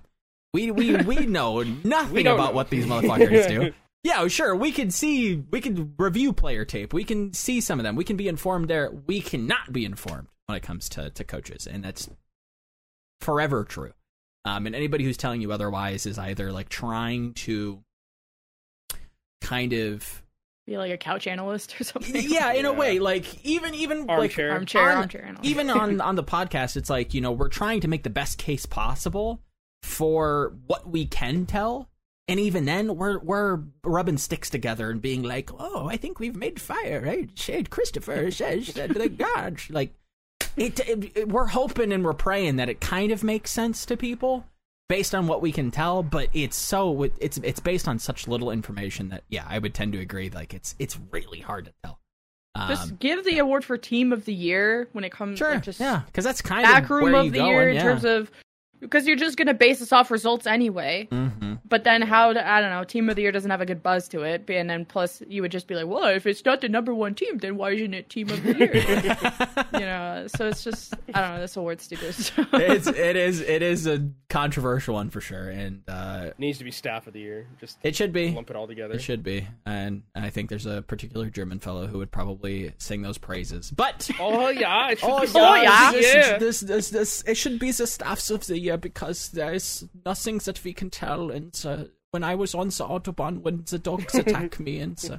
we 0.53 0.71
we 0.71 0.97
we 0.97 1.17
know 1.27 1.63
nothing 1.63 2.25
don't 2.25 2.35
about 2.35 2.51
know. 2.51 2.57
what 2.57 2.71
these 2.71 2.87
motherfuckers 2.87 3.49
do 3.49 3.73
yeah 4.05 4.27
sure 4.29 4.55
we 4.57 4.73
can 4.73 4.91
see 4.91 5.37
we 5.51 5.61
can 5.61 5.95
review 5.99 6.33
player 6.33 6.65
tape 6.65 6.93
we 6.93 7.05
can 7.05 7.33
see 7.33 7.61
some 7.61 7.79
of 7.79 7.85
them 7.85 7.95
we 7.97 8.05
can 8.05 8.17
be 8.17 8.29
informed 8.29 8.69
there 8.69 8.91
we 9.07 9.21
cannot 9.21 9.73
be 9.73 9.85
informed 9.85 10.27
when 10.51 10.57
it 10.59 10.63
comes 10.63 10.89
to 10.91 11.11
to 11.11 11.25
coaches 11.25 11.67
and 11.67 11.83
that's 11.83 12.09
forever 13.21 13.65
true 13.65 13.93
Um, 14.45 14.67
and 14.67 14.75
anybody 14.75 15.05
who's 15.05 15.17
telling 15.17 15.41
you 15.43 15.53
otherwise 15.53 16.07
is 16.07 16.19
either 16.19 16.53
like 16.53 16.69
trying 16.69 17.33
to 17.35 17.83
kind 19.41 19.73
of 19.73 20.23
Be 20.67 20.77
like 20.79 20.93
a 20.93 20.97
couch 20.99 21.27
analyst 21.27 21.81
or 21.81 21.85
something. 21.93 22.23
yeah, 22.29 22.53
in 22.53 22.65
a 22.67 22.73
way, 22.73 22.99
like 22.99 23.45
even 23.45 23.75
even 23.75 24.09
Armchair. 24.09 24.49
like 24.51 24.55
Armchair, 24.59 24.91
on- 24.91 24.97
armchair 24.99 25.25
analyst. 25.25 25.45
even 25.45 25.71
on 25.71 26.01
on 26.09 26.17
the 26.17 26.25
podcast, 26.25 26.77
it's 26.77 26.91
like 26.91 27.15
you 27.15 27.21
know 27.21 27.33
we're 27.33 27.49
trying 27.49 27.81
to 27.81 27.89
make 27.89 28.03
the 28.03 28.11
best 28.11 28.39
case 28.39 28.67
possible 28.67 29.41
for 29.83 30.55
what 30.67 30.89
we 30.89 31.07
can 31.07 31.47
tell, 31.47 31.89
and 32.29 32.39
even 32.39 32.65
then 32.67 32.97
we're 32.97 33.19
we're 33.19 33.61
rubbing 33.85 34.19
sticks 34.19 34.51
together 34.51 34.91
and 34.91 35.01
being 35.03 35.23
like, 35.23 35.51
oh, 35.59 35.87
I 35.89 35.97
think 35.97 36.19
we've 36.21 36.37
made 36.37 36.61
fire, 36.61 37.03
right? 37.05 37.31
Shade 37.39 37.71
Christopher 37.71 38.31
says 38.31 38.69
that 38.75 38.95
the 38.95 39.09
gods 39.27 39.69
like 39.71 39.95
it, 40.61 40.81
it, 40.81 41.17
it- 41.17 41.29
We're 41.29 41.47
hoping 41.47 41.93
and 41.93 42.05
we're 42.05 42.13
praying 42.13 42.57
that 42.57 42.69
it 42.69 42.81
kind 42.81 43.11
of 43.13 43.25
makes 43.25 43.51
sense 43.51 43.85
to 43.87 43.97
people 43.97 44.45
based 44.89 45.15
on 45.15 45.27
what 45.27 45.41
we 45.41 45.53
can 45.53 45.71
tell, 45.71 46.03
but 46.03 46.29
it's 46.35 46.57
so 46.57 47.03
it's 47.21 47.39
it's 47.39 47.61
based 47.61 47.87
on 47.89 47.99
such 47.99 48.27
little 48.29 48.51
information 48.51 49.09
that 49.11 49.25
yeah, 49.29 49.45
I 49.49 49.59
would 49.59 49.73
tend 49.75 49.93
to 49.95 49.99
agree. 50.01 50.31
Like 50.31 50.53
it's 50.55 50.75
it's 50.79 50.99
really 51.11 51.41
hard 51.41 51.65
to 51.67 51.73
tell. 51.85 51.99
Um, 52.57 52.69
Just 52.69 52.99
give 52.99 53.25
the 53.25 53.39
award 53.39 53.65
for 53.65 53.79
team 53.79 54.13
of 54.13 54.25
the 54.25 54.35
year 54.35 54.89
when 54.93 55.05
it 55.05 55.13
comes 55.13 55.39
Sure. 55.39 55.55
like 55.55 55.63
just 55.63 55.79
yeah, 55.79 56.03
because 56.07 56.25
that's 56.25 56.43
kind 56.43 56.65
back 56.65 56.85
of 56.85 56.91
room 56.91 57.05
where 57.13 57.15
of 57.21 57.31
the 57.33 57.39
going, 57.39 57.51
year 57.51 57.69
in 57.69 57.77
yeah. 57.77 57.83
terms 57.85 58.05
of 58.05 58.31
because 58.81 59.07
you're 59.07 59.17
just 59.17 59.37
gonna 59.37 59.55
base 59.55 59.79
this 59.79 59.93
off 59.93 60.11
results 60.11 60.47
anyway. 60.47 61.09
Mhm. 61.11 61.61
But 61.69 61.85
then 61.85 62.03
how 62.03 62.33
to, 62.33 62.47
I 62.47 62.61
don't 62.61 62.71
know, 62.71 62.83
team 62.85 63.09
of 63.09 63.17
the 63.17 63.23
year 63.23 63.31
doesn't 63.33 63.51
have 63.51 63.61
a 63.61 63.67
good 63.67 63.83
buzz 63.83 64.09
to 64.09 64.23
it. 64.23 64.49
And 64.51 64.69
then 64.69 64.85
plus 64.85 65.23
you 65.29 65.43
would 65.43 65.53
just 65.53 65.67
be 65.69 65.75
like, 65.77 65.87
well, 65.87 66.07
if 66.07 66.27
it's 66.27 66.45
not 66.45 66.61
the 66.61 66.69
number 66.69 66.93
one 66.95 67.15
team, 67.15 67.39
then 67.39 67.57
why 67.57 67.71
isn't 67.73 67.95
it 67.95 68.09
team 68.11 68.29
of 68.31 68.43
the 68.43 68.57
year? 68.59 68.75
you 69.75 69.87
know, 69.87 70.27
so 70.27 70.49
it's 70.49 70.65
just 70.65 70.95
I 71.15 71.21
don't 71.21 71.35
know. 71.35 71.41
This 71.41 71.57
award's 71.57 71.85
stupid. 71.85 72.15
it's 72.55 72.87
it 72.89 73.17
is 73.17 73.41
it 73.41 73.63
is 73.63 73.87
a 73.87 74.09
controversial 74.29 74.95
one 74.95 75.11
for 75.11 75.21
sure, 75.21 75.49
and 75.51 75.83
uh, 75.89 76.31
needs 76.39 76.59
to 76.59 76.65
be 76.65 76.71
staff 76.71 77.07
of 77.07 77.13
the 77.13 77.21
year. 77.21 77.47
Just 77.61 77.79
it 77.83 77.95
should 77.95 78.13
be. 78.13 78.31
lump 78.33 78.51
it 78.51 78.57
all 78.57 78.67
together. 78.67 78.95
It 78.95 79.03
should 79.03 79.23
be, 79.23 79.47
and 79.67 80.03
and 80.15 80.25
I 80.25 80.31
think 80.31 80.49
there's 80.49 80.67
a 80.67 80.83
particular 80.83 81.31
German 81.31 81.61
fellow 81.61 81.87
who 81.87 81.99
would 81.99 82.11
probably 82.11 82.73
sing 82.79 83.03
those 83.03 83.19
praises. 83.19 83.71
But 83.71 84.11
Oh 84.19 84.49
yeah, 84.49 84.91
it 84.91 84.99
should 84.99 85.11
oh 85.11 85.21
be 85.21 85.27
yeah, 85.27 85.91
staff 85.91 85.95
yeah. 86.01 86.35
of 86.35 86.41
This, 86.41 86.61
this 86.61 86.91
this 86.91 86.91
this 86.91 87.25
it 87.27 87.37
should 87.37 87.59
be 87.59 87.71
the 87.71 87.87
staffs 87.87 88.31
of 88.31 88.47
the 88.47 88.59
year 88.59 88.70
because 88.77 89.29
there 89.31 89.53
is 89.53 89.87
nothing 90.05 90.39
that 90.39 90.63
we 90.65 90.73
can 90.73 90.91
tell. 90.91 91.31
And 91.31 91.59
uh, 91.65 91.85
when 92.11 92.25
I 92.25 92.35
was 92.35 92.55
on 92.55 92.69
the 92.69 92.85
autobahn, 92.85 93.43
when 93.43 93.65
the 93.69 93.79
dogs 93.79 94.15
attack 94.17 94.61
me, 94.61 94.81
and 94.81 94.99
so, 94.99 95.19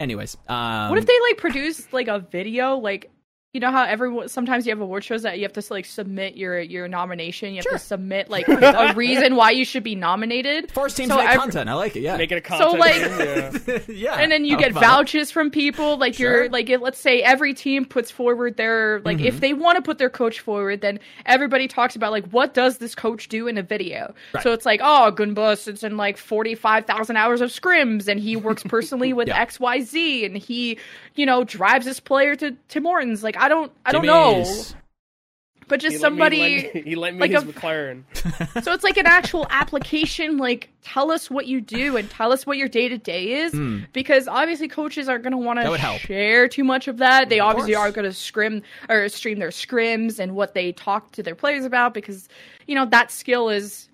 anyways, 0.00 0.36
um, 0.48 0.90
what 0.90 0.98
if 0.98 1.06
they 1.06 1.20
like 1.20 1.38
produce 1.38 1.92
like 1.92 2.08
a 2.08 2.20
video 2.20 2.76
like 2.76 3.10
you 3.52 3.60
know 3.60 3.70
how 3.70 3.84
everyone 3.84 4.28
sometimes 4.28 4.64
you 4.66 4.70
have 4.72 4.80
award 4.80 5.04
shows 5.04 5.22
that 5.22 5.36
you 5.36 5.42
have 5.42 5.52
to 5.52 5.62
like 5.70 5.84
submit 5.84 6.36
your 6.38 6.58
your 6.58 6.88
nomination 6.88 7.50
you 7.50 7.56
have 7.56 7.64
Sure. 7.64 7.72
to 7.72 7.78
submit 7.78 8.30
like 8.30 8.48
a 8.48 8.94
reason 8.96 9.36
why 9.36 9.50
you 9.50 9.66
should 9.66 9.82
be 9.82 9.94
nominated 9.94 10.72
force 10.72 10.94
teams 10.94 11.10
so 11.10 11.16
make 11.18 11.28
ev- 11.28 11.38
content? 11.38 11.68
I 11.68 11.74
like 11.74 11.94
it. 11.94 12.00
Yeah, 12.00 12.16
Make 12.16 12.32
it 12.32 12.36
a 12.36 12.40
content. 12.40 12.70
So, 12.72 12.78
content. 12.78 13.68
like- 13.68 13.88
yeah. 13.88 13.94
yeah, 14.14 14.14
and 14.22 14.32
then 14.32 14.46
you 14.46 14.54
How 14.54 14.60
get 14.62 14.70
about 14.70 14.82
it? 14.82 14.86
vouchers 14.86 15.30
from 15.30 15.50
people 15.50 15.98
like 15.98 16.14
Sure. 16.14 16.44
you're 16.44 16.48
like 16.48 16.70
let's 16.80 16.98
say 16.98 17.20
every 17.20 17.52
team 17.52 17.84
puts 17.84 18.10
forward 18.10 18.56
their 18.56 19.00
like 19.00 19.18
Mm-hmm. 19.18 19.26
if 19.26 19.40
they 19.40 19.52
want 19.52 19.76
to 19.76 19.82
put 19.82 19.98
their 19.98 20.08
coach 20.08 20.40
forward 20.40 20.80
then 20.80 20.98
everybody 21.26 21.68
talks 21.68 21.94
about 21.94 22.10
like 22.10 22.26
what 22.28 22.54
does 22.54 22.78
this 22.78 22.94
coach 22.94 23.28
do 23.28 23.48
in 23.48 23.58
a 23.58 23.62
video 23.62 24.14
Right. 24.32 24.42
so 24.42 24.52
it's 24.52 24.64
like 24.64 24.80
oh 24.82 25.12
gunbus 25.14 25.58
sits 25.58 25.82
in 25.82 25.98
like 25.98 26.16
45,000 26.16 27.16
hours 27.18 27.42
of 27.42 27.50
scrims 27.50 28.08
and 28.08 28.18
he 28.18 28.34
works 28.34 28.62
personally 28.62 29.12
with 29.18 29.28
Yeah. 29.28 29.44
xyz 29.44 30.24
and 30.24 30.38
he 30.38 30.78
you 31.16 31.26
know 31.26 31.44
drives 31.44 31.84
this 31.84 32.00
player 32.00 32.34
to 32.36 32.52
to 32.68 32.80
Morton's 32.80 33.22
like 33.22 33.36
I 33.42 33.48
don't 33.48 33.72
I 33.84 33.90
don't 33.90 34.06
know 34.06 34.44
Jimmy's. 34.44 34.76
but 35.66 35.82
He 35.82 35.88
just 35.88 36.00
let 36.00 36.12
me 36.12 36.18
somebody 36.18 36.70
lend- 36.72 36.86
he 36.86 36.94
lent 36.94 37.16
me 37.16 37.20
like 37.22 37.32
his 37.32 37.42
a- 37.42 37.46
McLaren. 37.46 38.04
so 38.62 38.72
it's 38.72 38.84
like 38.84 38.96
an 38.96 39.06
actual 39.06 39.48
application. 39.50 40.36
Like, 40.38 40.70
tell 40.82 41.10
us 41.10 41.28
what 41.28 41.48
you 41.48 41.60
do 41.60 41.96
and 41.96 42.08
tell 42.08 42.30
us 42.32 42.46
what 42.46 42.56
your 42.56 42.68
day 42.68 42.88
to 42.88 42.98
day 42.98 43.32
is, 43.32 43.52
hmm. 43.52 43.80
because 43.92 44.28
obviously 44.28 44.68
coaches 44.68 45.08
aren't 45.08 45.24
going 45.24 45.32
to 45.32 45.38
want. 45.38 45.58
That 45.58 45.70
would 45.72 45.80
to 45.80 45.98
share 45.98 46.46
too 46.46 46.62
much 46.62 46.86
of 46.86 46.98
that. 46.98 47.30
They 47.30 47.40
obviously 47.40 47.74
course. 47.74 47.88
are 47.88 47.90
going 47.90 48.04
to 48.04 48.12
scrim 48.12 48.62
or 48.88 49.08
stream 49.08 49.40
their 49.40 49.48
scrims 49.48 50.20
and 50.20 50.36
what 50.36 50.54
they 50.54 50.70
talk 50.70 51.10
to 51.12 51.22
their 51.24 51.34
players 51.34 51.64
about, 51.64 51.94
because 51.94 52.28
you 52.68 52.76
know 52.76 52.86
that 52.86 53.10
skill 53.10 53.48
is 53.48 53.88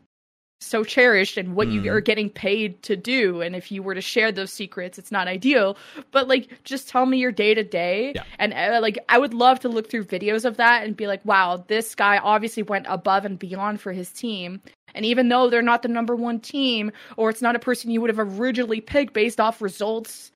so 0.61 0.83
cherished 0.85 1.37
and 1.37 1.55
what 1.55 1.69
Mhm. 1.69 1.85
you 1.85 1.93
are 1.93 2.01
getting 2.01 2.29
paid 2.29 2.83
to 2.83 2.97
do. 2.97 3.41
And 3.41 3.55
if 3.55 3.71
you 3.71 3.83
were 3.83 3.95
to 3.95 4.01
share 4.01 4.33
those 4.33 4.53
secrets, 4.53 4.99
it's 4.99 5.13
not 5.13 5.29
ideal. 5.29 5.77
But 6.11 6.29
like, 6.29 6.49
just 6.65 6.89
tell 6.89 7.07
me 7.07 7.19
your 7.19 7.33
day 7.33 7.55
to 7.55 7.63
day. 7.63 8.15
And 8.39 8.53
uh, 8.53 8.81
like, 8.83 8.99
I 9.09 9.19
would 9.19 9.35
love 9.35 9.61
to 9.61 9.69
look 9.69 9.89
through 9.89 10.05
videos 10.05 10.45
of 10.45 10.57
that 10.57 10.85
and 10.85 10.97
be 10.97 11.07
like, 11.07 11.25
wow, 11.25 11.65
this 11.69 11.95
guy 11.95 12.19
obviously 12.19 12.63
went 12.63 12.87
above 12.89 13.25
and 13.25 13.39
beyond 13.39 13.81
for 13.81 13.93
his 13.93 14.13
team. 14.13 14.61
And 14.95 15.05
even 15.05 15.29
though 15.29 15.49
they're 15.49 15.63
not 15.63 15.83
the 15.83 15.89
number 15.89 16.17
one 16.17 16.41
team, 16.41 16.91
or 17.17 17.31
it's 17.31 17.43
not 17.43 17.55
a 17.55 17.61
person 17.61 17.91
you 17.91 18.01
would 18.01 18.11
have 18.11 18.19
originally 18.19 18.81
picked 18.81 19.13
based 19.13 19.39
off 19.39 19.63
results, 19.63 20.33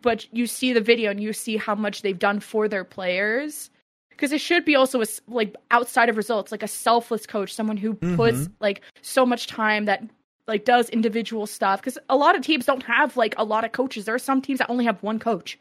but 0.00 0.26
you 0.32 0.46
see 0.46 0.72
the 0.72 0.80
video 0.80 1.10
and 1.10 1.20
you 1.20 1.32
see 1.32 1.56
how 1.56 1.74
much 1.74 2.02
they've 2.02 2.18
done 2.18 2.38
for 2.38 2.68
their 2.68 2.84
players. 2.84 3.70
Because 4.18 4.32
it 4.32 4.40
should 4.40 4.64
be 4.64 4.74
also 4.74 5.00
a 5.00 5.06
like 5.28 5.54
outside 5.70 6.08
of 6.08 6.16
results, 6.16 6.50
like 6.50 6.64
a 6.64 6.68
selfless 6.68 7.24
coach, 7.24 7.54
someone 7.54 7.76
who 7.76 7.94
puts 7.94 8.38
mm-hmm. 8.38 8.52
like 8.58 8.82
so 9.00 9.24
much 9.24 9.46
time 9.46 9.84
that 9.84 10.02
like 10.48 10.64
does 10.64 10.90
individual 10.90 11.46
stuff. 11.46 11.80
Because 11.80 11.98
a 12.08 12.16
lot 12.16 12.34
of 12.34 12.42
teams 12.42 12.66
don't 12.66 12.82
have 12.82 13.16
like 13.16 13.34
a 13.38 13.44
lot 13.44 13.64
of 13.64 13.70
coaches. 13.70 14.06
There 14.06 14.14
are 14.16 14.18
some 14.18 14.42
teams 14.42 14.58
that 14.58 14.68
only 14.68 14.84
have 14.84 15.00
one 15.04 15.20
coach. 15.20 15.56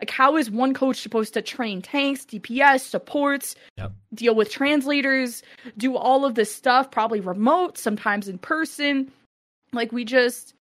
Like, 0.00 0.10
how 0.10 0.36
is 0.36 0.50
one 0.50 0.74
coach 0.74 1.00
supposed 1.00 1.34
to 1.34 1.42
train 1.42 1.82
tanks, 1.82 2.24
DPS, 2.24 2.80
supports, 2.80 3.56
Yep. 3.78 3.92
deal 4.14 4.34
with 4.34 4.50
translators, 4.50 5.42
do 5.76 5.96
all 5.96 6.24
of 6.24 6.36
this 6.36 6.54
stuff, 6.54 6.90
probably 6.90 7.20
remote, 7.20 7.76
sometimes 7.78 8.28
in 8.28 8.38
person? 8.38 9.10
Like, 9.72 9.90
we 9.92 10.04
just 10.04 10.54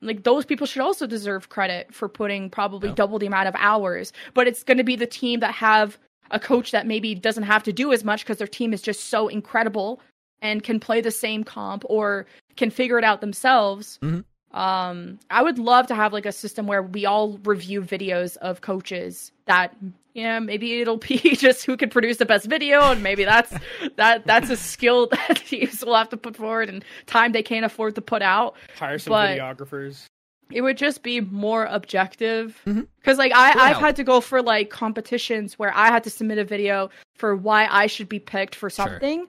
like 0.00 0.24
those 0.24 0.44
people 0.44 0.66
should 0.66 0.82
also 0.82 1.06
deserve 1.06 1.48
credit 1.48 1.94
for 1.94 2.08
putting 2.08 2.50
probably 2.50 2.88
Yep. 2.88 2.96
double 2.96 3.18
the 3.18 3.26
amount 3.26 3.48
of 3.48 3.54
hours. 3.58 4.12
But 4.34 4.48
it's 4.48 4.64
going 4.64 4.78
to 4.78 4.84
be 4.84 4.96
the 4.96 5.06
team 5.06 5.40
that 5.40 5.54
have 5.54 5.98
a 6.32 6.40
coach 6.40 6.70
that 6.72 6.86
maybe 6.86 7.14
doesn't 7.14 7.44
have 7.44 7.62
to 7.62 7.72
do 7.72 7.92
as 7.92 8.02
much 8.02 8.24
because 8.24 8.38
their 8.38 8.46
team 8.48 8.72
is 8.72 8.82
just 8.82 9.04
so 9.10 9.28
incredible 9.28 10.00
and 10.40 10.62
can 10.64 10.80
play 10.80 11.00
the 11.00 11.10
same 11.12 11.44
comp 11.44 11.84
or 11.88 12.26
can 12.56 12.70
figure 12.70 12.98
it 12.98 13.04
out 13.04 13.20
themselves. 13.20 13.98
Mhm. 14.02 14.24
Um, 14.52 15.18
I 15.30 15.42
would 15.42 15.58
love 15.58 15.86
to 15.86 15.94
have 15.94 16.12
like 16.12 16.26
a 16.26 16.32
system 16.32 16.66
where 16.66 16.82
we 16.82 17.06
all 17.06 17.38
review 17.44 17.80
videos 17.80 18.36
of 18.38 18.60
coaches 18.60 19.32
that 19.46 19.74
yeah 20.14 20.40
maybe 20.40 20.80
it'll 20.82 20.98
be 20.98 21.16
just 21.36 21.64
who 21.64 21.74
can 21.74 21.88
produce 21.88 22.18
the 22.18 22.26
best 22.26 22.44
video 22.46 22.82
and 22.90 23.02
maybe 23.02 23.24
that's 23.24 23.54
that 23.96 24.26
that's 24.26 24.50
a 24.50 24.56
skill 24.58 25.06
that 25.10 25.36
teams 25.46 25.82
will 25.82 25.94
have 25.94 26.10
to 26.10 26.18
put 26.18 26.36
forward 26.36 26.68
and 26.68 26.84
time 27.06 27.32
they 27.32 27.42
can't 27.42 27.64
afford 27.64 27.94
to 27.94 28.02
put 28.02 28.20
out 28.20 28.54
Hire 28.78 28.98
some 28.98 29.12
But- 29.12 29.38
videographers. 29.38 30.04
It 30.50 30.60
would 30.62 30.76
just 30.76 31.02
be 31.02 31.20
more 31.20 31.64
objective 31.66 32.60
Mhm. 32.66 32.86
because 32.98 33.18
like 33.18 33.32
i 33.32 33.50
would 33.54 33.62
i've 33.62 33.76
had 33.78 33.96
to 33.96 34.04
go 34.04 34.20
for 34.20 34.42
like 34.42 34.70
competitions 34.70 35.58
where 35.58 35.72
i 35.74 35.86
had 35.88 36.04
to 36.04 36.10
submit 36.10 36.38
a 36.38 36.44
video 36.44 36.90
for 37.16 37.34
why 37.36 37.66
i 37.70 37.86
should 37.86 38.08
be 38.08 38.18
picked 38.18 38.54
for 38.54 38.68
Sure. 38.68 38.86
something 38.86 39.26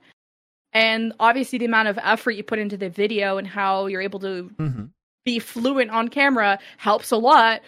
and 0.73 1.13
obviously 1.19 1.59
the 1.59 1.65
amount 1.65 1.87
of 1.87 1.99
effort 2.01 2.31
you 2.31 2.43
put 2.43 2.59
into 2.59 2.77
the 2.77 2.89
video 2.89 3.37
and 3.37 3.47
how 3.47 3.85
you're 3.85 4.01
able 4.01 4.19
to 4.19 4.49
Mhm. 4.59 4.89
be 5.25 5.39
fluent 5.39 5.91
on 5.91 6.07
camera 6.09 6.59
helps 6.77 7.11
a 7.11 7.17
lot 7.17 7.61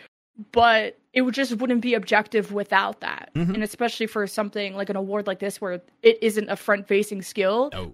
but 0.52 0.98
it 1.14 1.22
would 1.22 1.34
just 1.34 1.56
wouldn't 1.56 1.80
be 1.80 1.94
objective 1.94 2.52
without 2.52 3.00
that 3.00 3.30
Mhm. 3.36 3.54
and 3.54 3.64
especially 3.64 4.06
for 4.08 4.28
something 4.28 4.76
like 4.76 4.90
an 4.90 4.98
award 4.98 5.28
like 5.28 5.40
this 5.40 5.62
where 5.62 5.82
it 6.02 6.18
isn't 6.22 6.50
a 6.50 6.58
front 6.58 6.88
facing 6.88 7.22
skill 7.22 7.70
No. 7.72 7.94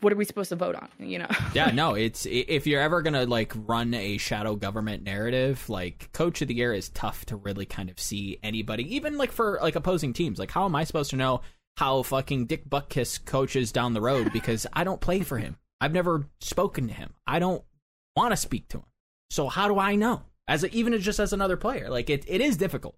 What 0.00 0.12
are 0.12 0.16
we 0.16 0.26
supposed 0.26 0.50
to 0.50 0.56
vote 0.56 0.74
on 0.74 0.88
you 0.98 1.18
know 1.18 1.26
yeah, 1.54 1.70
no, 1.70 1.94
it's 1.94 2.26
if 2.26 2.66
you're 2.66 2.80
ever 2.80 3.02
gonna 3.02 3.24
like 3.24 3.52
run 3.66 3.94
a 3.94 4.18
shadow 4.18 4.56
government 4.56 5.02
narrative, 5.02 5.68
like 5.68 6.10
coach 6.12 6.42
of 6.42 6.48
the 6.48 6.54
year 6.54 6.72
is 6.72 6.90
tough 6.90 7.24
to 7.26 7.36
really 7.36 7.66
kind 7.66 7.90
of 7.90 7.98
see 7.98 8.38
anybody, 8.42 8.94
even 8.94 9.16
like 9.16 9.32
for 9.32 9.58
like 9.62 9.74
opposing 9.74 10.12
teams. 10.12 10.38
Like, 10.38 10.50
how 10.50 10.64
am 10.64 10.76
I 10.76 10.84
supposed 10.84 11.10
to 11.10 11.16
know 11.16 11.40
how 11.78 12.02
fucking 12.02 12.46
Dick 12.46 12.68
Buckkiss 12.68 13.24
coaches 13.24 13.70
down 13.70 13.94
the 13.94 14.00
road 14.00 14.32
because 14.32 14.66
I 14.72 14.82
don't 14.82 15.00
play 15.00 15.20
for 15.20 15.38
him. 15.38 15.56
I've 15.80 15.92
never 15.92 16.26
spoken 16.40 16.88
to 16.88 16.92
him. 16.94 17.14
I 17.24 17.38
don't 17.38 17.62
want 18.16 18.32
to 18.32 18.36
speak 18.36 18.66
to 18.70 18.78
him. 18.78 18.84
So 19.30 19.46
how 19.46 19.68
do 19.68 19.78
I 19.78 19.94
know? 19.94 20.22
As 20.48 20.64
a, 20.64 20.74
even 20.74 20.98
just 21.00 21.20
as 21.20 21.32
another 21.32 21.56
player, 21.56 21.88
like 21.88 22.10
it, 22.10 22.24
it 22.26 22.40
is 22.40 22.56
difficult. 22.56 22.96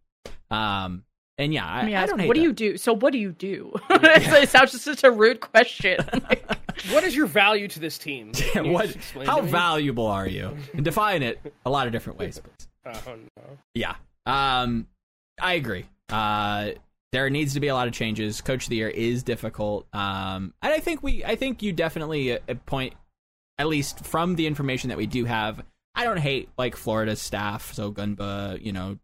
Um, 0.50 1.04
and 1.40 1.54
yeah, 1.54 1.66
I, 1.66 1.84
Let 1.88 2.02
I 2.02 2.06
don't 2.06 2.18
hate 2.18 2.28
what 2.28 2.34
do 2.34 2.40
that. 2.40 2.46
you 2.46 2.52
do? 2.52 2.76
So 2.76 2.92
what 2.94 3.12
do 3.14 3.18
you 3.18 3.32
do? 3.32 3.72
it 3.90 4.48
sounds 4.50 4.72
just 4.72 4.84
such 4.84 5.02
a 5.04 5.10
rude 5.10 5.40
question. 5.40 5.98
Like, 6.28 6.44
What 6.90 7.02
is 7.02 7.16
your 7.16 7.26
value 7.26 7.66
to 7.68 7.80
this 7.80 7.96
team? 7.98 8.32
Can 8.34 8.66
you 8.66 8.72
what? 8.72 8.94
How 9.24 9.40
valuable 9.40 10.06
are 10.06 10.26
you? 10.26 10.56
And 10.74 10.84
define 10.84 11.22
it 11.22 11.40
a 11.64 11.70
lot 11.70 11.86
of 11.86 11.92
different 11.92 12.18
ways, 12.18 12.40
please. 12.40 12.68
Oh 12.86 13.16
no. 13.16 13.58
Yeah. 13.74 13.94
Um, 14.26 14.86
I 15.40 15.54
agree. 15.54 15.86
Uh, 16.10 16.72
there 17.12 17.28
needs 17.30 17.54
to 17.54 17.60
be 17.60 17.68
a 17.68 17.74
lot 17.74 17.88
of 17.88 17.94
changes. 17.94 18.40
Coach 18.40 18.64
of 18.64 18.70
the 18.70 18.76
year 18.76 18.88
is 18.88 19.22
difficult. 19.22 19.86
Um, 19.92 20.52
and 20.62 20.72
I 20.72 20.78
think 20.78 21.02
we, 21.02 21.24
I 21.24 21.36
think 21.36 21.62
you 21.62 21.72
definitely 21.72 22.34
uh, 22.34 22.38
point, 22.66 22.94
at 23.58 23.66
least 23.66 24.04
from 24.04 24.36
the 24.36 24.46
information 24.46 24.88
that 24.88 24.98
we 24.98 25.06
do 25.06 25.24
have. 25.24 25.62
I 25.94 26.04
don't 26.04 26.18
hate 26.18 26.50
like 26.56 26.76
Florida's 26.76 27.20
staff, 27.20 27.72
so 27.72 27.90
Gunba, 27.92 28.62
you 28.62 28.72
know, 28.72 28.98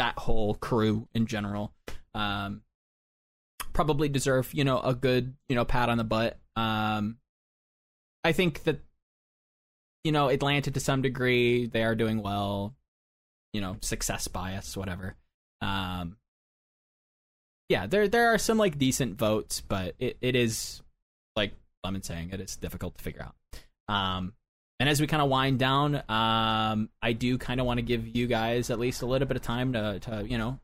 that 0.00 0.18
whole 0.18 0.54
crew 0.54 1.06
in 1.14 1.26
general. 1.26 1.74
Um, 2.14 2.62
probably 3.74 4.08
deserve 4.08 4.52
you 4.54 4.64
know 4.64 4.80
a 4.80 4.94
good 4.94 5.34
you 5.46 5.54
know 5.54 5.66
pat 5.66 5.90
on 5.90 5.98
the 5.98 6.04
butt. 6.04 6.38
Um, 6.56 7.18
I 8.24 8.32
think 8.32 8.62
that 8.64 8.80
you 10.02 10.10
know 10.10 10.28
Atlanta 10.28 10.70
to 10.70 10.80
some 10.80 11.02
degree 11.02 11.66
they 11.66 11.84
are 11.84 11.94
doing 11.94 12.22
well. 12.22 12.74
You 13.52 13.60
know, 13.60 13.76
success 13.82 14.26
bias, 14.26 14.74
whatever. 14.74 15.16
Um, 15.60 16.16
yeah, 17.68 17.86
there 17.86 18.08
there 18.08 18.32
are 18.32 18.38
some 18.38 18.56
like 18.56 18.78
decent 18.78 19.18
votes, 19.18 19.60
but 19.60 19.96
it, 19.98 20.16
it 20.22 20.34
is 20.34 20.80
like 21.36 21.52
Lemon 21.84 22.02
saying 22.02 22.30
it 22.32 22.40
is 22.40 22.56
difficult 22.56 22.96
to 22.96 23.04
figure 23.04 23.22
out. 23.22 23.34
Um, 23.94 24.32
and 24.80 24.88
as 24.88 25.00
we 25.00 25.06
kind 25.06 25.22
of 25.22 25.28
wind 25.28 25.58
down, 25.58 25.96
um, 26.08 26.88
I 27.02 27.12
do 27.12 27.36
kind 27.38 27.60
of 27.60 27.66
want 27.66 27.78
to 27.78 27.82
give 27.82 28.16
you 28.16 28.26
guys 28.26 28.70
at 28.70 28.80
least 28.80 29.02
a 29.02 29.06
little 29.06 29.28
bit 29.28 29.36
of 29.36 29.42
time 29.42 29.74
to 29.74 30.00
to 30.00 30.26
you 30.26 30.38
know 30.38 30.58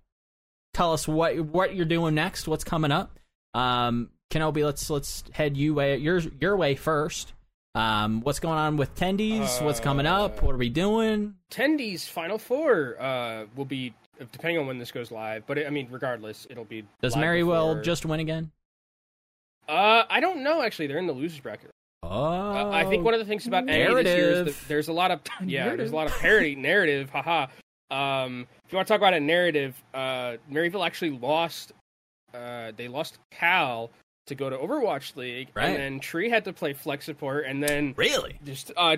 tell 0.74 0.92
us 0.92 1.06
what 1.06 1.38
what 1.38 1.76
you're 1.76 1.84
doing 1.84 2.14
next, 2.14 2.48
what's 2.48 2.64
coming 2.64 2.90
up. 2.90 3.20
Um, 3.54 4.10
Kenobi, 4.30 4.64
let's 4.64 4.90
let's 4.90 5.22
head 5.32 5.56
you 5.56 5.74
way 5.74 5.98
your 5.98 6.18
your 6.40 6.56
way 6.56 6.74
first. 6.74 7.34
Um, 7.74 8.22
what's 8.22 8.40
going 8.40 8.56
on 8.56 8.78
with 8.78 8.94
Tendies? 8.94 9.62
what's 9.62 9.80
coming 9.80 10.06
up? 10.06 10.42
What 10.42 10.54
are 10.54 10.58
we 10.58 10.70
doing? 10.70 11.34
Tendies 11.50 12.08
Final 12.08 12.38
Four 12.38 12.96
uh, 12.98 13.44
will 13.54 13.66
be 13.66 13.92
depending 14.32 14.58
on 14.58 14.66
when 14.66 14.78
this 14.78 14.90
goes 14.90 15.10
live, 15.10 15.46
but 15.46 15.58
it, 15.58 15.66
I 15.66 15.70
mean, 15.70 15.88
regardless, 15.90 16.46
it'll 16.48 16.64
be. 16.64 16.84
Does 17.02 17.14
live 17.14 17.22
Merrywell 17.24 17.72
before- 17.72 17.82
just 17.82 18.06
win 18.06 18.20
again? 18.20 18.50
Uh, 19.68 20.04
I 20.08 20.20
don't 20.20 20.42
know. 20.42 20.62
Actually, 20.62 20.86
they're 20.86 20.98
in 20.98 21.06
the 21.06 21.12
losers 21.12 21.40
bracket. 21.40 21.70
Oh, 22.10 22.24
Uh, 22.56 22.70
I 22.72 22.84
think 22.84 23.04
one 23.04 23.14
of 23.14 23.20
the 23.20 23.26
things 23.26 23.46
about 23.46 23.64
NA 23.64 23.94
this 23.94 24.06
year 24.06 24.30
is 24.30 24.44
that 24.44 24.68
there's 24.68 24.88
a 24.88 24.92
lot 24.92 25.10
of 25.10 25.20
yeah, 25.44 25.64
Narrative. 25.64 25.78
there's 25.78 25.92
a 25.92 25.96
lot 25.96 26.06
of 26.06 26.12
parody 26.20 26.54
narrative. 26.56 27.10
Haha. 27.10 27.46
Um, 27.90 28.46
if 28.64 28.72
you 28.72 28.76
want 28.76 28.88
to 28.88 28.92
talk 28.94 29.00
about 29.00 29.14
a 29.14 29.20
narrative, 29.20 29.80
uh, 29.94 30.36
Maryville 30.50 30.84
actually 30.84 31.12
lost. 31.12 31.72
Uh, 32.34 32.72
they 32.76 32.88
lost 32.88 33.18
Cal 33.30 33.90
to 34.26 34.34
go 34.34 34.50
to 34.50 34.56
Overwatch 34.56 35.14
League, 35.16 35.48
Right. 35.54 35.66
and 35.68 35.76
then 35.76 36.00
Tree 36.00 36.28
had 36.28 36.44
to 36.46 36.52
play 36.52 36.72
flex 36.72 37.04
support, 37.04 37.46
and 37.46 37.62
then 37.62 37.94
really 37.96 38.38
just 38.44 38.72
uh, 38.76 38.96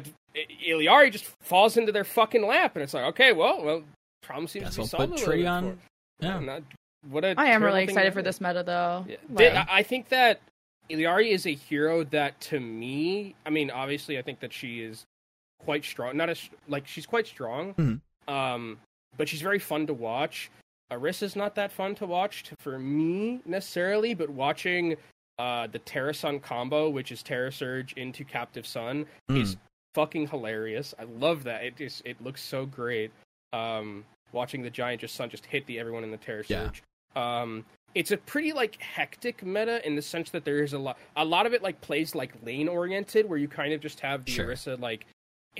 Illari 0.66 1.12
just 1.12 1.26
falls 1.43 1.76
into 1.76 1.93
their 1.93 2.05
fucking 2.05 2.47
lap, 2.47 2.76
and 2.76 2.82
it's 2.82 2.94
like, 2.94 3.05
okay, 3.05 3.32
well, 3.32 3.62
well, 3.62 3.82
problem 4.22 4.47
seems 4.48 4.64
Guess 4.64 4.72
to 4.72 4.76
be 4.78 4.80
we'll 4.80 4.89
solved. 4.89 5.12
put 5.16 5.24
Tree 5.24 5.44
on. 5.47 5.78
Yeah. 6.20 6.40
Not- 6.40 6.62
what 7.10 7.24
a 7.24 7.35
I 7.39 7.47
am 7.51 7.62
really 7.62 7.85
excited 7.85 8.12
for 8.12 8.22
this 8.22 8.40
meta 8.40 8.62
though. 8.64 9.05
Yeah. 9.09 9.16
Like- 9.30 9.39
Th- 9.39 9.52
I 9.55 9.66
I 9.70 9.82
think 9.85 10.09
that 10.09 10.40
Illari 10.90 11.31
is 11.31 11.47
a 11.47 11.55
hero 11.55 12.05
that, 12.05 12.40
to 12.43 12.60
me, 12.60 13.35
I 13.47 13.51
mean, 13.51 13.70
obviously, 13.70 14.19
I 14.19 14.23
think 14.23 14.40
that 14.40 14.52
she 14.52 14.81
is 14.81 15.05
quite 15.60 15.85
strong. 15.85 16.16
Not 16.16 16.31
as 16.31 16.48
like 16.69 16.86
she's 16.86 17.06
quite 17.06 17.27
strong, 17.27 17.74
Mhm. 17.74 18.01
um, 18.32 18.78
but 19.16 19.28
she's 19.28 19.43
very 19.43 19.59
fun 19.59 19.86
to 19.86 19.94
watch. 19.94 20.51
Orisa's 20.90 21.36
not 21.36 21.55
that 21.56 21.70
fun 21.70 21.94
to 21.97 22.06
watch 22.06 22.44
to, 22.44 22.55
for 22.60 22.78
me 22.78 23.40
necessarily, 23.44 24.15
but 24.15 24.31
watching 24.31 24.97
uh, 25.39 25.69
the 25.69 25.78
Terra 25.78 26.12
Sun 26.12 26.40
combo, 26.40 26.89
which 26.90 27.12
is 27.12 27.23
Terra 27.23 27.52
Surge 27.52 27.93
into 27.93 28.24
Captive 28.24 28.66
Sun, 28.66 29.06
Mm. 29.31 29.43
is 29.43 29.56
fucking 29.94 30.27
hilarious. 30.27 30.94
I 30.98 31.05
love 31.05 31.44
that. 31.44 31.62
It 31.62 31.77
just 31.77 32.02
it 32.05 32.20
looks 32.20 32.43
so 32.43 32.66
great. 32.66 33.12
Um, 33.52 34.05
watching 34.32 34.62
the 34.62 34.70
giant 34.70 35.01
just 35.01 35.15
sun 35.15 35.31
just 35.31 35.47
hit 35.47 35.65
the 35.66 35.78
everyone 35.78 36.02
in 36.05 36.10
the 36.10 36.16
Terra 36.16 36.43
Yeah. 36.48 36.65
Surge. 36.66 36.82
Um, 37.15 37.65
it's 37.94 38.10
a 38.10 38.16
pretty 38.16 38.52
like 38.52 38.81
hectic 38.81 39.43
meta 39.44 39.85
in 39.86 39.97
the 39.97 40.02
sense 40.02 40.31
that 40.31 40.44
there 40.44 40.62
is 40.62 40.73
a 40.73 40.78
lot 40.78 40.98
a 41.16 41.24
lot 41.24 41.47
of 41.47 41.52
it 41.52 41.62
like 41.62 41.81
plays 41.81 42.15
like 42.15 42.32
lane 42.44 42.69
oriented 42.69 43.28
where 43.28 43.39
you 43.39 43.48
kind 43.48 43.73
of 43.73 43.81
just 43.81 44.01
have 44.01 44.24
the 44.24 44.31
Sure. 44.32 44.47
Orisa 44.48 44.81
like 44.81 45.06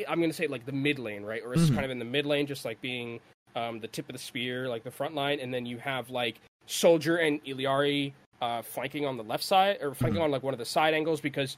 I'm 0.09 0.21
gonna 0.21 0.33
say 0.33 0.47
like 0.47 0.65
the 0.65 0.73
mid 0.73 0.99
lane, 0.99 1.23
right? 1.25 1.43
Orisa's 1.45 1.71
Mhm. 1.71 1.75
kind 1.75 1.85
of 1.85 1.91
in 1.91 1.99
the 1.99 2.05
mid 2.05 2.25
lane, 2.27 2.47
just 2.47 2.65
like 2.65 2.81
being 2.81 3.19
um, 3.57 3.81
the 3.81 3.89
tip 3.89 4.09
of 4.09 4.13
the 4.13 4.19
spear, 4.19 4.69
like 4.69 4.85
the 4.85 4.91
front 4.91 5.15
line, 5.15 5.41
and 5.41 5.53
then 5.53 5.67
you 5.67 5.79
have 5.79 6.11
like 6.11 6.37
Soldier 6.67 7.17
and 7.17 7.43
Illari 7.45 8.13
uh, 8.41 8.63
flanking 8.63 9.05
on 9.05 9.17
the 9.17 9.25
left 9.25 9.43
side 9.43 9.79
or 9.81 9.95
flanking 9.95 10.21
Mhm. 10.21 10.25
on 10.27 10.31
like 10.31 10.45
one 10.45 10.55
of 10.55 10.59
the 10.59 10.65
side 10.67 10.95
angles 10.95 11.21
because 11.21 11.57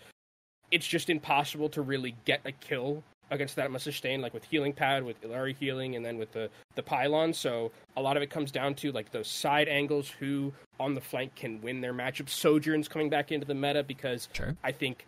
it's 0.71 0.87
just 0.87 1.11
impossible 1.11 1.69
to 1.69 1.83
really 1.83 2.15
get 2.25 2.41
a 2.47 2.53
kill 2.53 3.03
against 3.31 3.57
that 3.57 3.71
much 3.71 3.83
sustain, 3.83 4.21
like 4.21 4.35
with 4.35 4.45
healing 4.45 4.73
pad, 4.73 5.03
with 5.03 5.21
Illari 5.23 5.55
healing, 5.57 5.97
and 5.97 6.05
then 6.05 6.19
with 6.19 6.33
the 6.33 6.51
the 6.75 6.83
pylon. 6.83 7.33
So 7.33 7.71
a 7.97 8.03
lot 8.03 8.17
of 8.17 8.23
it 8.23 8.31
comes 8.31 8.51
down 8.51 8.75
to 8.77 8.93
like 8.93 9.11
those 9.11 9.29
side 9.29 9.69
angles, 9.69 10.09
who 10.09 10.53
on 10.79 10.95
the 10.95 11.01
flank 11.01 11.35
can 11.35 11.61
win 11.61 11.81
their 11.81 11.93
matchup. 11.95 12.29
Sojourn's 12.29 12.89
coming 12.89 13.11
back 13.11 13.33
into 13.33 13.47
the 13.47 13.55
meta 13.55 13.83
because 13.83 14.29
Sure. 14.33 14.57
I 14.65 14.73
think 14.73 15.07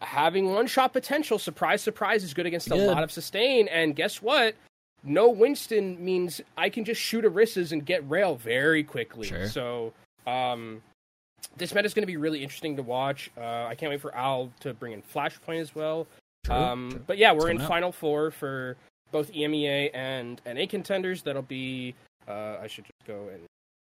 having 0.00 0.52
one 0.52 0.66
shot 0.66 0.92
potential, 0.92 1.38
surprise, 1.38 1.82
surprise, 1.82 2.24
is 2.24 2.34
good 2.34 2.46
against 2.46 2.70
a 2.70 2.74
lot 2.74 3.02
of 3.02 3.10
sustain. 3.12 3.68
And 3.68 3.94
guess 3.96 4.20
what? 4.20 4.54
No 5.02 5.28
Winston 5.28 6.02
means 6.02 6.40
I 6.56 6.70
can 6.70 6.84
just 6.84 7.00
shoot 7.00 7.24
Orisas 7.24 7.72
and 7.72 7.84
get 7.84 8.08
rail 8.08 8.36
very 8.36 8.82
quickly. 8.82 9.28
Sure. 9.28 9.46
So 9.48 9.92
um, 10.26 10.82
this 11.56 11.74
meta 11.74 11.86
is 11.86 11.94
going 11.94 12.02
to 12.02 12.06
be 12.06 12.16
really 12.16 12.42
interesting 12.42 12.76
to 12.76 12.82
watch. 12.82 13.30
Uh, 13.36 13.66
I 13.66 13.74
can't 13.74 13.90
wait 13.90 14.00
for 14.00 14.14
Al 14.14 14.50
to 14.60 14.72
bring 14.74 14.92
in 14.92 15.02
Flashpoint 15.02 15.60
as 15.60 15.74
well. 15.74 16.06
True, 16.44 16.54
um, 16.54 16.90
true. 16.90 17.02
But 17.06 17.18
yeah, 17.18 17.32
we're 17.32 17.50
in 17.50 17.56
coming 17.56 17.62
up. 17.62 17.68
Final 17.68 17.92
Four 17.92 18.30
for 18.30 18.76
both 19.10 19.32
EMEA 19.32 19.90
and 19.94 20.40
NA 20.46 20.66
contenders. 20.68 21.22
That'll 21.22 21.42
be. 21.42 21.94
Uh, 22.28 22.56
I 22.62 22.66
should 22.68 22.84
just 22.84 23.06
go 23.06 23.28
and 23.32 23.42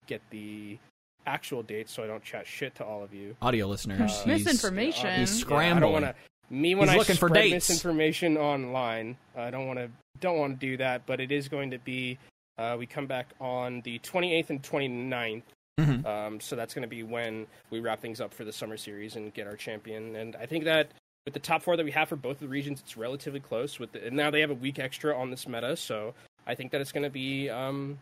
get 0.05 0.21
the 0.29 0.77
actual 1.25 1.63
dates 1.63 1.91
so 1.91 2.03
I 2.03 2.07
don't 2.07 2.23
chat 2.23 2.45
shit 2.47 2.75
to 2.75 2.85
all 2.85 3.03
of 3.03 3.13
you. 3.13 3.35
Audio 3.41 3.67
listeners, 3.67 3.99
Uh, 3.99 4.05
he's- 4.25 4.45
Misinformation. 4.45 5.19
He's 5.19 5.41
Yeah, 5.49 5.55
I 5.75 5.79
don't 5.79 5.91
want 5.91 6.05
to. 6.05 6.15
Me 6.49 6.75
when 6.75 6.87
He's 6.87 6.95
I 6.95 6.97
looking 6.99 7.17
for 7.17 7.27
spread 7.27 7.41
dates. 7.41 7.69
misinformation 7.69 8.37
online, 8.37 9.17
I 9.35 9.49
don't 9.49 9.67
want 9.67 9.79
to. 9.79 9.89
Don't 10.21 10.37
want 10.37 10.59
to 10.59 10.65
do 10.65 10.77
that. 10.77 11.05
But 11.05 11.19
it 11.19 11.31
is 11.31 11.47
going 11.49 11.71
to 11.71 11.77
be. 11.79 12.17
Uh, 12.57 12.75
we 12.79 12.85
come 12.87 13.05
back 13.05 13.27
on 13.41 13.81
the 13.81 13.99
28th 13.99 14.49
and 14.49 14.63
29th. 14.63 15.43
Mhm. 15.79 16.05
Um, 16.07 16.39
so 16.39 16.55
that's 16.55 16.73
going 16.73 16.81
to 16.83 16.87
be 16.87 17.03
when 17.03 17.45
we 17.69 17.79
wrap 17.81 17.99
things 18.01 18.19
up 18.21 18.33
for 18.33 18.43
the 18.45 18.51
summer 18.53 18.77
series 18.77 19.15
and 19.15 19.31
get 19.33 19.45
our 19.45 19.55
champion. 19.57 20.15
And 20.15 20.35
I 20.37 20.45
think 20.47 20.63
that 20.63 20.89
with 21.27 21.33
the 21.33 21.39
top 21.41 21.61
four 21.61 21.75
that 21.75 21.83
we 21.83 21.91
have 21.91 22.07
for 22.07 22.15
both 22.15 22.37
of 22.37 22.39
the 22.39 22.47
regions, 22.47 22.79
it's 22.79 22.95
relatively 22.95 23.41
close. 23.41 23.79
With 23.79 23.91
the, 23.91 24.07
and 24.07 24.15
now 24.15 24.31
they 24.31 24.39
have 24.39 24.49
a 24.49 24.53
week 24.53 24.79
extra 24.79 25.13
on 25.13 25.29
this 25.29 25.45
meta, 25.45 25.75
so 25.75 26.13
I 26.47 26.55
think 26.55 26.71
that 26.71 26.79
it's 26.79 26.93
going 26.93 27.03
to 27.03 27.09
be 27.09 27.49
um, 27.49 27.99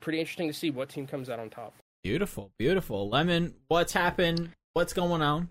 pretty 0.00 0.18
interesting 0.18 0.48
to 0.48 0.52
see 0.52 0.70
what 0.70 0.88
team 0.88 1.06
comes 1.06 1.30
out 1.30 1.38
on 1.38 1.50
top. 1.50 1.72
Beautiful, 2.02 2.50
beautiful. 2.58 3.08
Lemon, 3.08 3.54
what's 3.68 3.92
happened? 3.92 4.50
What's 4.72 4.92
going 4.92 5.22
on? 5.22 5.50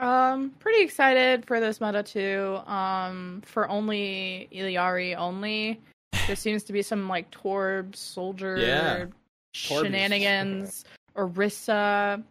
Um, 0.00 0.52
pretty 0.60 0.82
excited 0.82 1.44
for 1.44 1.60
this 1.60 1.78
meta 1.78 2.02
too. 2.02 2.56
Um, 2.66 3.42
for 3.44 3.68
only 3.68 4.48
Illari 4.50 5.14
only. 5.16 5.78
There 6.26 6.36
seems 6.36 6.62
to 6.64 6.72
be 6.72 6.80
some 6.80 7.06
like 7.06 7.30
Torb 7.32 7.94
soldier 7.94 8.56
Yeah. 8.56 9.06
Shenanigans. 9.52 10.86
Orisa. 11.16 12.24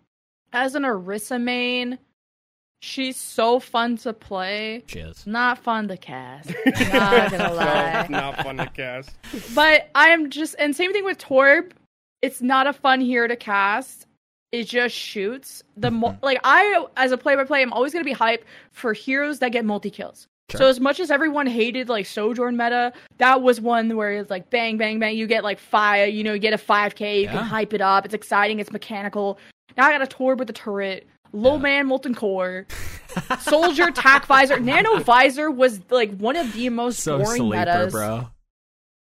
As 0.52 0.74
an 0.74 0.82
Orisa 0.82 1.40
main, 1.40 2.00
she's 2.84 3.16
so 3.18 3.60
fun 3.60 3.96
to 3.98 4.12
play. 4.14 4.84
She 4.88 5.00
is. 5.00 5.26
Not 5.26 5.58
fun 5.60 5.88
to 5.88 5.98
cast. 5.98 6.50
Not 6.94 7.32
gonna 7.32 7.54
lie. 7.54 8.08
No, 8.10 8.20
not 8.20 8.44
fun 8.44 8.58
to 8.58 8.68
cast. 8.68 9.12
But 9.56 9.90
I'm 9.96 10.30
just 10.30 10.56
and 10.60 10.76
same 10.76 10.92
thing 10.92 11.06
with 11.06 11.18
Torb. 11.18 11.72
It's 12.22 12.42
not 12.42 12.68
a 12.68 12.74
fun 12.74 13.02
hero 13.02 13.28
to 13.28 13.36
cast. 13.36 14.06
It 14.52 14.66
just 14.68 14.94
shoots. 14.96 15.64
The 15.78 15.92
mo- 15.92 16.10
Mhm. 16.12 16.18
like 16.22 16.40
I 16.44 16.86
as 16.98 17.12
a 17.12 17.18
play 17.18 17.36
by 17.36 17.44
play, 17.46 17.62
I'm 17.62 17.74
always 17.74 17.94
gonna 17.94 18.06
be 18.06 18.12
hype 18.14 18.46
for 18.72 18.94
heroes 18.94 19.40
that 19.40 19.52
get 19.52 19.66
multi 19.66 19.90
kills. 19.90 20.28
Sure. 20.52 20.60
So 20.60 20.68
as 20.68 20.80
much 20.80 21.00
as 21.00 21.10
everyone 21.10 21.48
hated 21.48 21.88
like 21.90 22.06
Sojourn 22.06 22.56
meta, 22.58 22.92
that 23.18 23.42
was 23.42 23.60
one 23.62 23.96
where 23.96 24.12
it's 24.12 24.30
like 24.30 24.50
bang 24.50 24.78
bang 24.78 25.00
bang. 25.00 25.18
You 25.18 25.26
get 25.26 25.44
like 25.44 25.58
five, 25.58 26.14
you 26.14 26.24
know, 26.24 26.34
you 26.34 26.40
get 26.40 26.54
a 26.54 26.58
five 26.58 26.96
k. 26.96 27.20
You 27.20 27.24
Yeah. 27.24 27.32
can 27.32 27.44
hype 27.46 27.74
it 27.74 27.82
up. 27.82 28.06
It's 28.06 28.14
exciting. 28.14 28.60
It's 28.60 28.72
mechanical. 28.72 29.40
Now 29.78 29.88
I 29.88 29.92
got 29.98 30.02
a 30.04 30.06
Torb 30.06 30.38
with 30.38 30.50
a 30.50 30.54
turret. 30.54 31.08
Low 31.34 31.56
Yeah. 31.56 31.62
man 31.62 31.88
molten 31.88 32.14
core, 32.16 32.68
soldier 33.40 33.90
tac 33.92 34.26
visor, 34.28 34.60
nano 34.62 35.00
visor 35.00 35.50
was 35.50 35.82
like 35.90 36.16
one 36.18 36.36
of 36.36 36.54
the 36.54 36.70
most 36.70 37.00
so 37.00 37.18
boring 37.18 37.38
sleeper, 37.42 37.56
metas. 37.58 37.92
bro. 37.92 38.28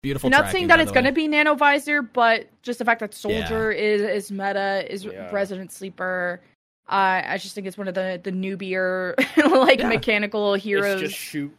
Beautiful. 0.02 0.28
Not 0.30 0.50
saying 0.50 0.66
that 0.68 0.80
it's 0.80 0.90
going 0.92 1.04
to 1.06 1.12
be 1.12 1.28
nano 1.28 1.54
visor, 1.54 2.02
but 2.02 2.46
just 2.62 2.78
the 2.78 2.84
fact 2.84 3.00
that 3.00 3.14
soldier 3.14 3.70
is 3.70 4.02
is 4.02 4.32
meta 4.32 4.84
is 4.92 5.04
Yeah. 5.04 5.30
resident 5.30 5.72
sleeper. 5.72 6.40
Uh, 6.86 7.22
I 7.24 7.38
just 7.38 7.54
think 7.54 7.66
it's 7.66 7.78
one 7.78 7.88
of 7.88 7.94
the 7.94 8.20
the 8.22 8.30
newbier 8.32 9.14
like 9.66 9.78
Yeah. 9.80 9.88
mechanical 9.88 10.54
heroes. 10.54 11.00
It's 11.02 11.12
just 11.12 11.22
shoot. 11.22 11.56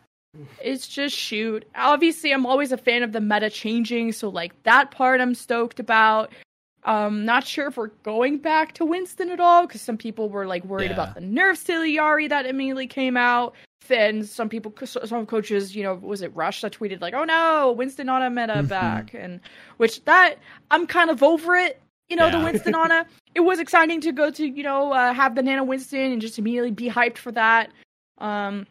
It's 0.62 0.88
just 0.88 1.16
shoot. 1.16 1.66
Obviously, 1.76 2.32
I'm 2.34 2.46
always 2.46 2.72
a 2.72 2.78
fan 2.78 3.04
of 3.04 3.14
the 3.14 3.22
meta 3.22 3.50
changing, 3.50 4.12
so 4.12 4.30
like 4.30 4.52
that 4.64 4.92
part 4.92 5.22
I'm 5.22 5.34
stoked 5.34 5.80
about. 5.80 6.32
Um, 6.86 7.26
not 7.26 7.46
sure 7.46 7.68
if 7.68 7.78
we're 7.78 7.88
going 8.04 8.38
back 8.38 8.74
to 8.74 8.86
Winston 8.86 9.30
at 9.32 9.40
all 9.40 9.66
because 9.66 9.82
some 9.82 9.98
people 9.98 10.30
were 10.30 10.46
like 10.46 10.64
worried 10.66 10.86
Yeah. 10.92 10.94
about 10.94 11.16
the 11.16 11.22
nerfs 11.22 11.64
to 11.66 12.28
that 12.30 12.46
immediately 12.46 12.88
came 12.88 13.18
out. 13.18 13.56
Then 13.88 14.24
some 14.24 14.50
people, 14.50 14.74
some 14.86 15.26
coaches, 15.26 15.76
you 15.76 15.84
know, 15.84 15.96
was 15.96 16.22
it 16.22 16.36
Rush 16.36 16.62
that 16.62 16.74
tweeted 16.74 17.02
like, 17.02 17.14
"Oh 17.14 17.24
no, 17.24 17.72
Winston 17.78 18.08
on 18.10 18.22
a 18.24 18.30
meta 18.30 18.54
Mhm. 18.64 18.68
back," 18.68 19.14
and 19.14 19.40
which 19.78 20.04
that 20.06 20.36
I'm 20.72 20.88
kind 20.88 21.10
of 21.10 21.22
over 21.24 21.56
it. 21.56 21.80
You 22.10 22.16
know, 22.16 22.30
the 22.32 22.40
Winston 22.40 22.76
on 22.76 22.92
a. 22.92 23.06
It 23.36 23.42
was 23.42 23.60
exciting 23.60 24.00
to 24.02 24.14
go 24.14 24.32
to, 24.32 24.48
you 24.48 24.64
know, 24.64 24.94
uh, 24.94 25.12
have 25.14 25.36
the 25.36 25.44
Nano 25.44 25.66
Winston 25.66 26.14
and 26.14 26.22
just 26.22 26.40
immediately 26.40 26.72
be 26.72 26.88
hyped 26.90 27.18
for 27.18 27.34
that. 27.34 27.70
Um, 28.20 28.66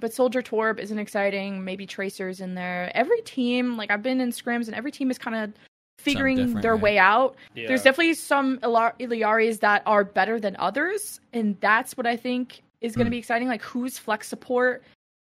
but 0.00 0.14
Soldier 0.14 0.40
Torb 0.42 0.78
isn't 0.78 0.98
exciting. 0.98 1.62
Maybe 1.62 1.86
Tracers 1.86 2.40
in 2.40 2.54
there. 2.54 2.90
Every 2.94 3.20
team, 3.22 3.76
like 3.76 3.90
I've 3.90 4.02
been 4.02 4.20
in 4.20 4.30
scrims, 4.30 4.66
and 4.66 4.74
every 4.74 4.90
team 4.92 5.10
is 5.10 5.18
kind 5.18 5.36
of 5.36 5.52
figuring 5.98 6.54
their 6.60 6.74
right? 6.74 6.82
way 6.82 6.98
out. 6.98 7.36
Yeah. 7.54 7.68
There's 7.68 7.82
definitely 7.82 8.14
some 8.14 8.58
Ilar- 8.60 8.98
Illaris 8.98 9.60
that 9.60 9.82
are 9.84 10.04
better 10.04 10.40
than 10.40 10.56
others, 10.58 11.20
and 11.32 11.56
that's 11.60 11.96
what 11.96 12.06
I 12.06 12.16
think 12.16 12.62
is 12.80 12.94
going 12.94 13.06
to 13.06 13.08
Hmm. 13.10 13.12
be 13.12 13.18
exciting. 13.18 13.48
Like 13.48 13.62
who's 13.62 13.98
flex 13.98 14.28
support? 14.28 14.82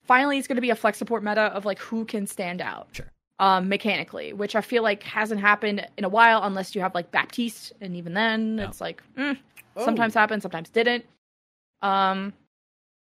Finally, 0.06 0.38
it's 0.38 0.48
going 0.48 0.56
to 0.56 0.62
be 0.62 0.70
a 0.70 0.76
flex 0.76 0.98
support 0.98 1.24
meta 1.24 1.44
of 1.44 1.66
like 1.66 1.80
who 1.80 2.06
can 2.06 2.26
stand 2.28 2.62
out. 2.62 2.88
Sure. 2.94 3.06
Um, 3.40 3.68
mechanically, 3.68 4.32
which 4.32 4.56
I 4.56 4.62
feel 4.62 4.84
like 4.84 5.04
hasn't 5.04 5.42
happened 5.42 5.86
in 5.98 6.04
a 6.06 6.10
while, 6.10 6.44
unless 6.44 6.76
you 6.76 6.82
have 6.82 6.94
like 6.96 7.12
Baptiste, 7.12 7.74
and 7.82 7.96
even 7.96 8.14
then, 8.14 8.58
Yeah. 8.60 8.68
it's 8.68 8.80
like 8.80 9.02
mm, 9.18 9.38
Oh. 9.76 9.84
sometimes 9.86 10.14
happened, 10.14 10.42
sometimes 10.42 10.70
didn't. 10.70 11.04
Um, 11.82 12.32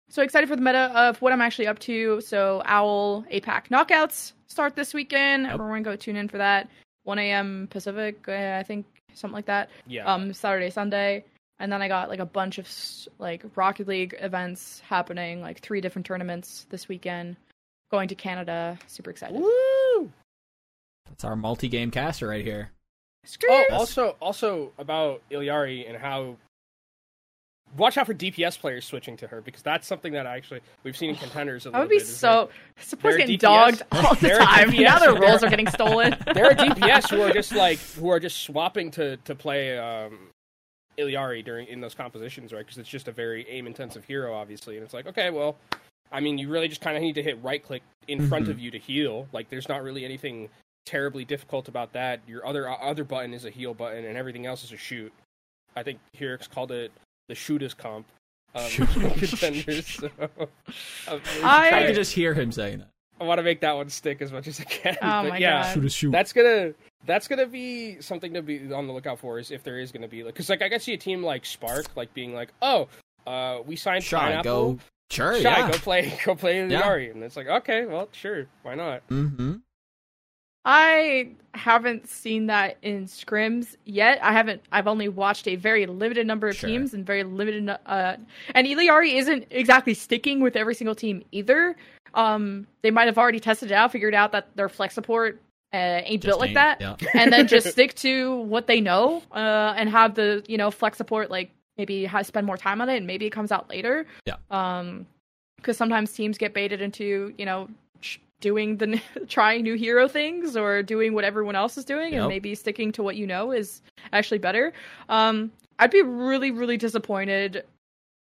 so 0.10 0.22
excited 0.22 0.48
for 0.48 0.56
the 0.56 0.62
meta 0.62 0.92
of 0.96 1.22
what 1.22 1.34
I'm 1.34 1.42
actually 1.42 1.68
up 1.68 1.80
to. 1.80 2.22
So 2.22 2.62
Owl 2.66 3.24
APAC 3.32 3.68
knockouts 3.70 4.34
start 4.48 4.76
this 4.76 4.94
weekend. 4.94 5.44
Yep. 5.46 5.54
Everyone 5.56 5.84
go 5.84 5.96
tune 5.96 6.16
in 6.16 6.28
for 6.30 6.38
that. 6.38 6.70
1 7.04 7.20
a.m. 7.20 7.68
Pacific, 7.70 8.26
uh, 8.28 8.58
I 8.60 8.64
think 8.64 8.86
something 9.14 9.36
like 9.36 9.46
that. 9.46 9.70
Yeah. 9.88 10.12
Um, 10.12 10.34
Saturday, 10.34 10.70
Sunday, 10.70 11.24
and 11.60 11.72
then 11.72 11.82
I 11.82 11.88
got 11.88 12.10
like 12.10 12.20
a 12.20 12.26
bunch 12.26 12.58
of 12.58 12.68
like 13.20 13.44
Rocket 13.56 13.88
League 13.88 14.16
events 14.20 14.82
happening, 14.88 15.42
like 15.42 15.60
three 15.60 15.82
different 15.82 16.06
tournaments 16.06 16.66
this 16.70 16.88
weekend. 16.88 17.36
Going 17.92 18.08
to 18.08 18.16
Canada, 18.16 18.80
super 18.88 19.12
excited. 19.12 19.40
Woo! 19.40 20.12
That's 21.08 21.24
our 21.24 21.36
multi-game 21.36 21.92
caster 21.92 22.28
right 22.28 22.44
here. 22.44 22.72
Screw 23.24 23.50
Oh, 23.52 23.66
also, 23.72 24.16
also 24.20 24.72
about 24.78 25.22
Iliari 25.32 25.88
and 25.88 25.98
how. 25.98 26.38
Watch 27.78 27.98
out 27.98 28.06
for 28.06 28.14
DPS 28.14 28.60
players 28.60 28.86
switching 28.86 29.18
to 29.18 29.28
her 29.28 29.42
because 29.42 29.62
that's 29.64 29.88
something 29.88 30.14
that 30.14 30.26
actually 30.26 30.62
we've 30.84 30.96
seen 30.96 31.10
in 31.10 31.16
contenders. 31.16 31.66
I 31.66 31.80
would 31.80 31.90
be 31.90 31.98
bit, 31.98 32.06
so 32.08 32.50
support's 32.78 33.18
they're 33.18 33.26
getting 33.26 33.38
DPS. 33.38 33.42
dogged 33.80 33.82
all 33.92 34.16
the 34.16 34.30
time. 34.30 34.70
DPS. 34.72 34.84
Now 34.84 35.00
their 35.00 35.16
roles 35.16 35.44
are 35.44 35.50
getting 35.50 35.68
stolen. 35.68 36.16
There, 36.26 36.34
there 36.34 36.46
are 36.52 36.54
DPS 36.54 37.10
who 37.10 37.22
are 37.22 37.32
just 37.34 37.52
like 37.54 37.80
who 37.80 38.10
are 38.10 38.20
just 38.20 38.44
swapping 38.44 38.92
to 38.92 39.18
to 39.18 39.34
play 39.36 39.78
um, 39.78 40.30
Illari 40.98 41.44
during 41.44 41.68
in 41.68 41.82
those 41.82 41.96
compositions, 41.96 42.54
right? 42.54 42.60
Because 42.60 42.78
it's 42.78 42.90
just 42.90 43.08
a 43.08 43.12
very 43.12 43.48
aim 43.50 43.66
intensive 43.66 44.06
hero, 44.06 44.34
obviously, 44.34 44.76
and 44.76 44.84
it's 44.86 44.94
like 44.94 45.08
okay, 45.08 45.32
well, 45.32 45.56
I 46.12 46.20
mean, 46.20 46.38
you 46.38 46.50
really 46.50 46.68
just 46.68 46.82
kind 46.82 46.96
of 46.96 47.02
need 47.02 47.16
to 47.16 47.24
hit 47.24 47.42
right 47.44 47.64
click 47.64 47.82
in 48.08 48.28
front 48.28 48.46
Mhm. 48.46 48.52
of 48.52 48.60
you 48.60 48.70
to 48.72 48.78
heal. 48.78 49.28
Like, 49.34 49.50
there's 49.50 49.68
not 49.68 49.82
really 49.82 50.06
anything 50.06 50.50
terribly 50.86 51.26
difficult 51.26 51.68
about 51.70 51.94
that. 51.94 52.20
Your 52.28 52.46
other 52.46 52.70
uh, 52.70 52.76
other 52.76 53.04
button 53.04 53.34
is 53.34 53.46
a 53.46 53.50
heal 53.50 53.74
button, 53.74 54.06
and 54.06 54.16
everything 54.18 54.46
else 54.46 54.64
is 54.64 54.72
a 54.72 54.78
shoot. 54.78 55.12
I 55.76 55.82
think 55.82 56.00
Hirix 56.16 56.48
called 56.48 56.72
it 56.72 56.92
the 57.28 57.36
shooters 57.36 57.74
comp. 57.74 58.08
Um, 58.56 58.68
Shoot. 58.70 58.88
contenders. 59.18 59.88
So, 59.88 60.10
I'm 61.08 61.20
really 61.20 61.44
I- 61.44 61.68
I 61.68 61.70
trying- 61.70 61.96
just 61.96 62.14
hear 62.14 62.34
him 62.34 62.52
saying 62.52 62.80
that. 62.80 62.90
I 63.22 63.26
want 63.26 63.38
to 63.40 63.44
make 63.44 63.62
that 63.62 63.76
one 63.76 63.90
stick 63.90 64.22
as 64.22 64.32
much 64.32 64.48
as 64.48 64.60
I 64.60 64.64
can. 64.64 64.96
Oh 65.02 65.24
but 65.24 65.30
my 65.30 65.38
yeah, 65.38 65.64
God. 65.64 65.74
Shoot 65.74 65.86
a 65.86 65.90
shoot. 65.90 66.12
that's 66.12 66.34
gonna 66.34 66.74
that's 67.06 67.28
gonna 67.28 67.46
be 67.46 68.02
something 68.02 68.34
to 68.34 68.42
be 68.42 68.74
on 68.74 68.88
the 68.88 68.94
lookout 68.94 69.20
for. 69.20 69.40
Is 69.40 69.50
if 69.52 69.64
there 69.64 69.80
is 69.80 69.92
gonna 69.92 70.08
be 70.08 70.24
like, 70.24 70.34
because 70.34 70.50
like 70.50 70.62
I 70.62 70.68
can 70.70 70.80
see 70.80 70.94
a 70.94 70.98
team 70.98 71.24
like 71.24 71.46
Spark 71.46 71.86
like 71.96 72.14
being 72.14 72.34
like, 72.34 72.52
oh, 72.62 72.90
uh, 73.26 73.60
we 73.66 73.76
signed 73.76 74.04
Shy, 74.04 74.18
Pineapple. 74.20 74.74
go. 74.74 74.80
Sure, 75.10 75.36
Shy, 75.40 75.58
yeah. 75.58 75.68
go 75.72 75.78
play, 75.78 76.20
go 76.26 76.36
play 76.36 76.68
Yeah. 76.68 76.82
Yari, 76.82 77.12
and 77.12 77.24
it's 77.24 77.38
like, 77.38 77.48
okay, 77.48 77.86
well, 77.86 78.10
sure, 78.12 78.48
why 78.64 78.76
not? 78.76 79.08
Mm-hmm. 79.10 79.56
I 80.66 81.30
haven't 81.54 82.08
seen 82.08 82.48
that 82.48 82.78
in 82.82 83.06
scrims 83.06 83.76
yet. 83.86 84.20
I 84.24 84.32
haven't. 84.32 84.62
I've 84.72 84.88
only 84.88 85.10
watched 85.10 85.48
a 85.48 85.56
very 85.56 85.86
limited 85.86 86.26
number 86.26 86.48
of 86.48 86.56
Sure. 86.56 86.70
teams 86.70 86.94
and 86.94 87.06
very 87.06 87.24
limited. 87.24 87.70
Uh, 87.86 88.16
and 88.56 88.68
Illari 88.68 89.16
isn't 89.16 89.46
exactly 89.52 89.94
sticking 89.94 90.40
with 90.42 90.56
every 90.56 90.74
single 90.74 90.96
team 90.96 91.24
either. 91.32 91.76
Um, 92.14 92.68
they 92.82 92.92
might 92.92 93.06
have 93.06 93.18
already 93.18 93.40
tested 93.40 93.72
it 93.72 93.74
out, 93.74 93.92
figured 93.92 94.14
out 94.16 94.32
that 94.32 94.56
their 94.56 94.70
flex 94.70 94.94
support 94.96 95.40
uh, 95.74 96.02
ain't 96.06 96.24
built 96.24 96.40
like 96.40 96.54
that, 96.54 96.80
Yeah. 96.80 96.96
and 97.16 97.34
then 97.34 97.48
just 97.48 97.68
stick 97.72 97.94
to 97.96 98.36
what 98.42 98.68
they 98.68 98.80
know 98.80 99.24
uh, 99.32 99.74
and 99.76 99.90
have 99.90 100.14
the 100.16 100.44
you 100.48 100.58
know 100.58 100.70
flex 100.72 100.98
support 100.98 101.30
like 101.32 101.50
maybe 101.78 102.06
have, 102.06 102.26
spend 102.28 102.46
more 102.46 102.58
time 102.58 102.80
on 102.82 102.90
it 102.90 102.98
and 102.98 103.08
maybe 103.08 103.26
it 103.26 103.32
comes 103.32 103.52
out 103.52 103.70
later. 103.70 104.06
Yeah. 104.26 104.36
Um, 104.52 105.08
because 105.58 105.76
sometimes 105.78 106.12
teams 106.14 106.38
get 106.38 106.54
baited 106.54 106.82
into 106.82 107.34
you 107.38 107.46
know 107.46 107.68
doing 108.44 108.78
the 108.78 109.02
trying 109.28 109.64
new 109.64 109.74
hero 109.76 110.08
things 110.08 110.56
or 110.56 110.84
doing 110.84 111.14
what 111.16 111.24
everyone 111.24 111.56
else 111.56 111.78
is 111.78 111.86
doing 111.86 112.14
Yep. 112.14 112.20
and 112.22 112.28
maybe 112.30 112.54
sticking 112.54 112.92
to 112.92 113.02
what 113.02 113.16
you 113.16 113.26
know 113.26 113.52
is 113.52 113.82
actually 114.12 114.38
better. 114.38 114.72
Um, 115.10 115.52
I'd 115.80 115.90
be 115.90 116.04
really 116.04 116.52
really 116.52 116.78
disappointed 116.78 117.64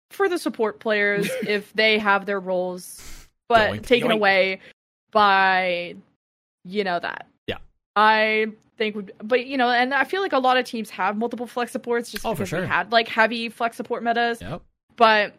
for 0.10 0.28
the 0.30 0.38
support 0.40 0.80
players 0.80 1.30
if 1.48 1.72
they 1.74 2.00
have 2.00 2.26
their 2.26 2.40
roles 2.40 3.28
but 3.50 3.72
Yoink. 3.74 3.86
taken 3.86 4.10
Yoink. 4.10 4.16
away 4.16 4.60
by 5.12 5.96
you 6.66 6.84
know 6.84 7.00
that. 7.00 7.28
Yeah. 7.48 7.58
I 7.96 8.48
think 8.78 8.96
would 8.96 9.12
but 9.24 9.46
you 9.46 9.58
know 9.58 9.70
and 9.70 9.94
I 9.94 10.04
feel 10.04 10.22
like 10.22 10.34
a 10.34 10.40
lot 10.40 10.58
of 10.58 10.66
teams 10.66 10.90
have 10.90 11.16
multiple 11.18 11.46
flex 11.46 11.72
supports 11.72 12.12
just 12.12 12.26
Oh, 12.26 12.30
for 12.34 12.38
because 12.38 12.50
sure. 12.50 12.62
we 12.62 12.68
had 12.68 12.92
like 12.92 13.08
heavy 13.08 13.50
flex 13.50 13.78
support 13.78 14.02
metas 14.04 14.42
Yep. 14.42 14.62
but 14.96 15.34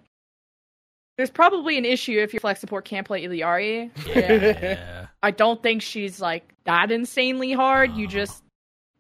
there's 1.17 1.31
probably 1.31 1.79
an 1.79 1.85
issue 1.85 2.19
if 2.19 2.33
your 2.33 2.41
flex 2.41 2.61
support 2.61 2.85
can't 2.85 3.07
play 3.07 3.25
Illari. 3.27 3.91
Yeah. 4.07 5.07
I 5.23 5.31
don't 5.31 5.63
think 5.63 5.83
she's 5.83 6.21
like 6.21 6.53
that 6.65 6.91
insanely 6.91 7.53
hard. 7.53 7.93
You 7.95 8.07
just, 8.07 8.43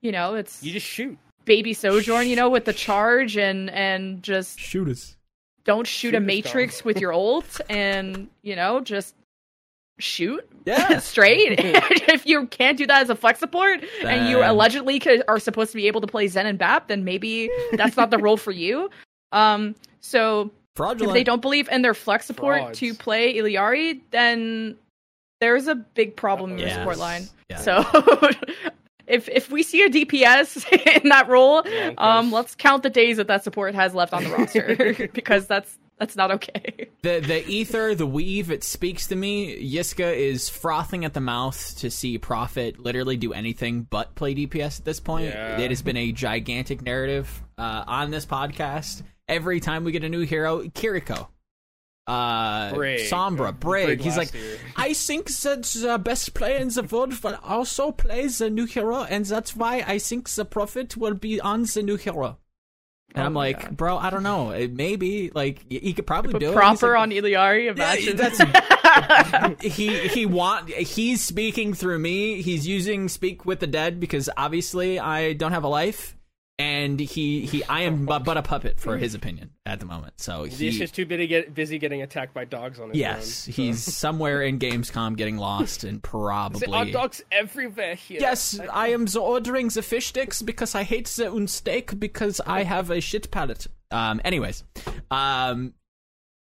you 0.00 0.12
know, 0.12 0.34
it's 0.34 0.62
You 0.62 0.72
just 0.72 0.86
shoot. 0.86 1.18
baby 1.44 1.72
Sojourn, 1.74 2.26
you 2.28 2.36
know, 2.36 2.48
with 2.50 2.64
the 2.66 2.72
charge 2.72 3.36
and 3.36 3.68
and 3.70 4.22
just 4.22 4.58
Shoot 4.58 4.88
us. 4.88 5.16
don't 5.64 5.86
shoot, 5.86 6.10
Shoot 6.10 6.14
a 6.14 6.18
us, 6.18 6.24
matrix 6.24 6.84
with 6.84 7.00
your 7.00 7.12
ult 7.12 7.60
and 7.68 8.28
you 8.42 8.54
know 8.56 8.80
just 8.80 9.14
shoot 9.98 10.44
Yeah. 10.66 10.98
straight. 11.00 11.54
if 11.58 12.26
you 12.26 12.46
can't 12.46 12.78
do 12.78 12.86
that 12.86 13.02
as 13.02 13.10
a 13.10 13.16
flex 13.16 13.38
support 13.40 13.80
and 14.04 14.28
you 14.28 14.42
allegedly 14.42 14.98
could, 14.98 15.22
are 15.28 15.38
supposed 15.38 15.70
to 15.72 15.76
be 15.76 15.86
able 15.88 16.00
to 16.00 16.06
play 16.06 16.26
Zen 16.28 16.46
and 16.46 16.58
Bap, 16.58 16.88
then 16.88 17.04
maybe 17.04 17.50
that's 17.72 17.96
not 17.96 18.10
the 18.10 18.18
role 18.18 18.36
for 18.36 18.50
you. 18.52 18.88
Um, 19.32 19.74
so 20.00 20.50
if 20.78 21.12
they 21.12 21.24
don't 21.24 21.42
believe 21.42 21.68
in 21.68 21.82
their 21.82 21.94
flex 21.94 22.26
support 22.26 22.58
Frauds. 22.60 22.78
to 22.80 22.94
play 22.94 23.34
Illari, 23.36 24.00
then 24.10 24.76
there's 25.40 25.68
a 25.68 25.74
big 25.74 26.16
problem 26.16 26.52
in 26.52 26.58
your 26.58 26.68
Yes. 26.68 26.76
support 26.78 26.98
line. 26.98 27.28
Yeah. 27.50 27.58
So 27.58 27.84
if 29.06 29.28
if 29.28 29.50
we 29.50 29.62
see 29.62 29.82
a 29.82 29.90
DPS 29.90 30.66
in 31.02 31.08
that 31.10 31.28
role, 31.28 31.62
Yeah, 31.66 31.92
um, 31.98 32.32
let's 32.32 32.54
count 32.54 32.82
the 32.82 32.90
days 32.90 33.18
that 33.18 33.26
that 33.28 33.44
support 33.44 33.74
has 33.74 33.94
left 33.94 34.12
on 34.12 34.24
the 34.24 34.30
roster 34.36 35.08
because 35.12 35.46
that's 35.46 35.78
that's 35.98 36.16
not 36.16 36.32
okay. 36.32 36.88
The 37.02 37.20
the 37.20 37.46
ether, 37.48 37.94
the 37.94 38.06
weave, 38.06 38.50
it 38.50 38.64
speaks 38.64 39.06
to 39.08 39.16
me. 39.16 39.56
Yiska 39.72 40.12
is 40.16 40.48
frothing 40.48 41.04
at 41.04 41.14
the 41.14 41.20
mouth 41.20 41.76
to 41.78 41.90
see 41.90 42.18
Proper 42.18 42.72
literally 42.78 43.16
do 43.16 43.32
anything 43.32 43.82
but 43.82 44.14
play 44.16 44.34
DPS 44.34 44.80
at 44.80 44.84
this 44.84 44.98
point. 44.98 45.26
Yeah. 45.26 45.60
It 45.60 45.70
has 45.70 45.82
been 45.82 45.96
a 45.96 46.10
gigantic 46.10 46.82
narrative 46.82 47.40
uh, 47.58 47.84
on 47.86 48.10
this 48.10 48.26
podcast. 48.26 49.02
Every 49.28 49.60
time 49.60 49.84
we 49.84 49.92
get 49.92 50.04
a 50.04 50.08
new 50.08 50.22
hero, 50.22 50.62
Kiriko, 50.64 51.28
uh, 52.06 52.74
Brig. 52.74 53.00
Sombra, 53.08 53.58
Brig, 53.58 53.86
Brig 53.86 54.00
he's 54.02 54.16
like, 54.16 54.34
year. 54.34 54.58
I 54.76 54.92
think 54.92 55.30
that 55.30 55.62
the 55.64 55.98
best 55.98 56.34
player 56.34 56.58
in 56.58 56.68
the 56.68 56.82
world 56.82 57.22
will 57.22 57.38
also 57.42 57.90
play 57.92 58.26
the 58.26 58.50
new 58.50 58.66
hero, 58.66 59.04
and 59.04 59.24
that's 59.24 59.56
why 59.56 59.82
I 59.86 59.98
think 59.98 60.28
the 60.28 60.44
Proper 60.44 60.84
will 60.96 61.14
be 61.14 61.40
on 61.40 61.62
the 61.62 61.82
new 61.82 61.96
hero. 61.96 62.38
And 63.14 63.22
Oh 63.22 63.26
I'm 63.26 63.34
like, 63.34 63.60
God. 63.62 63.76
bro, 63.76 63.96
I 63.96 64.10
don't 64.10 64.24
know. 64.24 64.50
It 64.50 64.72
maybe 64.72 65.30
like 65.34 65.64
he 65.70 65.92
could 65.92 66.06
probably 66.06 66.38
do 66.38 66.50
it. 66.50 66.54
Proper 66.54 66.92
like- 66.94 67.00
on 67.00 67.10
Illari, 67.12 67.70
imagine. 67.70 68.16
that's- 68.16 69.56
he 69.60 70.08
he 70.08 70.26
want 70.26 70.68
he's 70.68 71.22
speaking 71.22 71.74
through 71.74 71.98
me. 72.00 72.42
He's 72.42 72.66
using 72.66 73.08
speak 73.08 73.44
with 73.44 73.60
the 73.60 73.66
dead 73.68 74.00
because 74.00 74.28
obviously 74.36 74.98
I 74.98 75.32
don't 75.32 75.52
have 75.52 75.64
a 75.64 75.68
life, 75.68 76.16
and 76.58 77.00
he 77.00 77.46
he 77.46 77.64
I 77.64 77.80
am 77.82 78.06
but, 78.06 78.20
but 78.24 78.36
a 78.36 78.42
puppet 78.42 78.78
for 78.78 78.96
his 78.96 79.14
opinion 79.14 79.50
at 79.66 79.80
the 79.80 79.86
moment. 79.86 80.14
So 80.20 80.44
He's 80.44 80.58
he 80.58 80.70
just 80.70 80.94
too 80.94 81.04
busy, 81.04 81.26
get, 81.26 81.52
busy 81.54 81.78
getting 81.78 82.02
attacked 82.02 82.32
by 82.32 82.44
dogs 82.44 82.78
on 82.78 82.90
his 82.90 82.98
yes 82.98 83.48
own, 83.48 83.52
so. 83.54 83.62
he's 83.62 83.82
somewhere 83.82 84.42
in 84.42 84.58
Gamescom 84.60 85.16
getting 85.16 85.36
lost 85.36 85.82
and 85.84 86.00
There 86.02 86.20
are 86.20 86.50
probably. 86.50 86.92
dogs 86.92 87.22
everywhere 87.32 87.96
here. 87.96 88.20
Yes, 88.20 88.60
I 88.72 88.88
am 88.88 89.06
the 89.06 89.20
ordering 89.20 89.68
the 89.68 89.82
fish 89.82 90.06
sticks 90.06 90.42
because 90.42 90.74
I 90.74 90.84
hate 90.84 91.06
the 91.08 91.32
un 91.32 91.48
steak 91.48 91.98
because 91.98 92.40
I 92.46 92.62
have 92.62 92.90
a 92.90 93.00
shit 93.00 93.30
palate. 93.30 93.66
Um, 93.90 94.20
anyways, 94.24 94.62
um, 95.10 95.74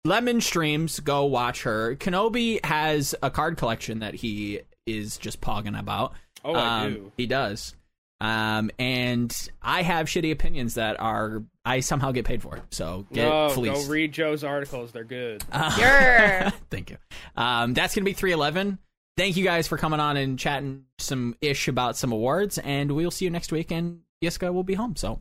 Lemon 0.05 0.41
streams, 0.41 0.99
go 1.01 1.25
watch 1.27 1.63
her. 1.63 1.95
Kenobi 1.97 2.65
has 2.65 3.15
a 3.23 3.31
card 3.31 3.57
collection 3.57 4.01
that 4.01 4.15
he 4.15 4.61
is 4.85 5.17
just 5.17 5.41
pogging 5.41 5.79
about. 5.79 6.13
Oh, 6.45 6.55
I 6.55 6.85
Um, 6.87 6.95
do. 6.95 7.13
He 7.17 7.27
does. 7.27 7.77
Um, 8.23 8.71
and 8.79 9.37
I 9.61 9.83
have 9.83 10.07
shitty 10.07 10.31
opinions 10.31 10.75
that 10.75 11.01
are 11.01 11.43
I 11.65 11.81
somehow 11.81 12.13
get 12.13 12.25
paid 12.25 12.41
for. 12.41 12.61
So 12.71 13.05
get 13.13 13.29
No, 13.29 13.49
fleeced. 13.49 13.87
go 13.89 13.93
read 13.93 14.13
Joe's 14.13 14.45
articles. 14.45 14.93
They're 14.93 15.03
good. 15.03 15.43
Uh, 15.53 15.75
Yeah. 15.77 16.51
Thank 16.71 16.91
you. 16.91 16.99
Um, 17.37 17.75
that's 17.75 17.95
gonna 17.97 18.05
be 18.05 18.13
three 18.13 18.31
eleven. 18.33 18.79
Thank 19.17 19.37
you 19.37 19.43
guys 19.45 19.67
for 19.67 19.77
coming 19.77 19.99
on 19.99 20.17
and 20.17 20.39
chatting 20.39 20.85
some 20.99 21.35
ish 21.41 21.67
about 21.67 21.97
some 21.97 22.13
awards, 22.13 22.59
and 22.59 22.93
we'll 22.93 23.11
see 23.11 23.25
you 23.25 23.31
next 23.33 23.51
week. 23.51 23.73
And 23.73 24.03
Yiska 24.25 24.55
will 24.55 24.63
be 24.65 24.75
home. 24.75 24.95
So, 24.97 25.21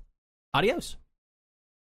adios. 0.54 0.96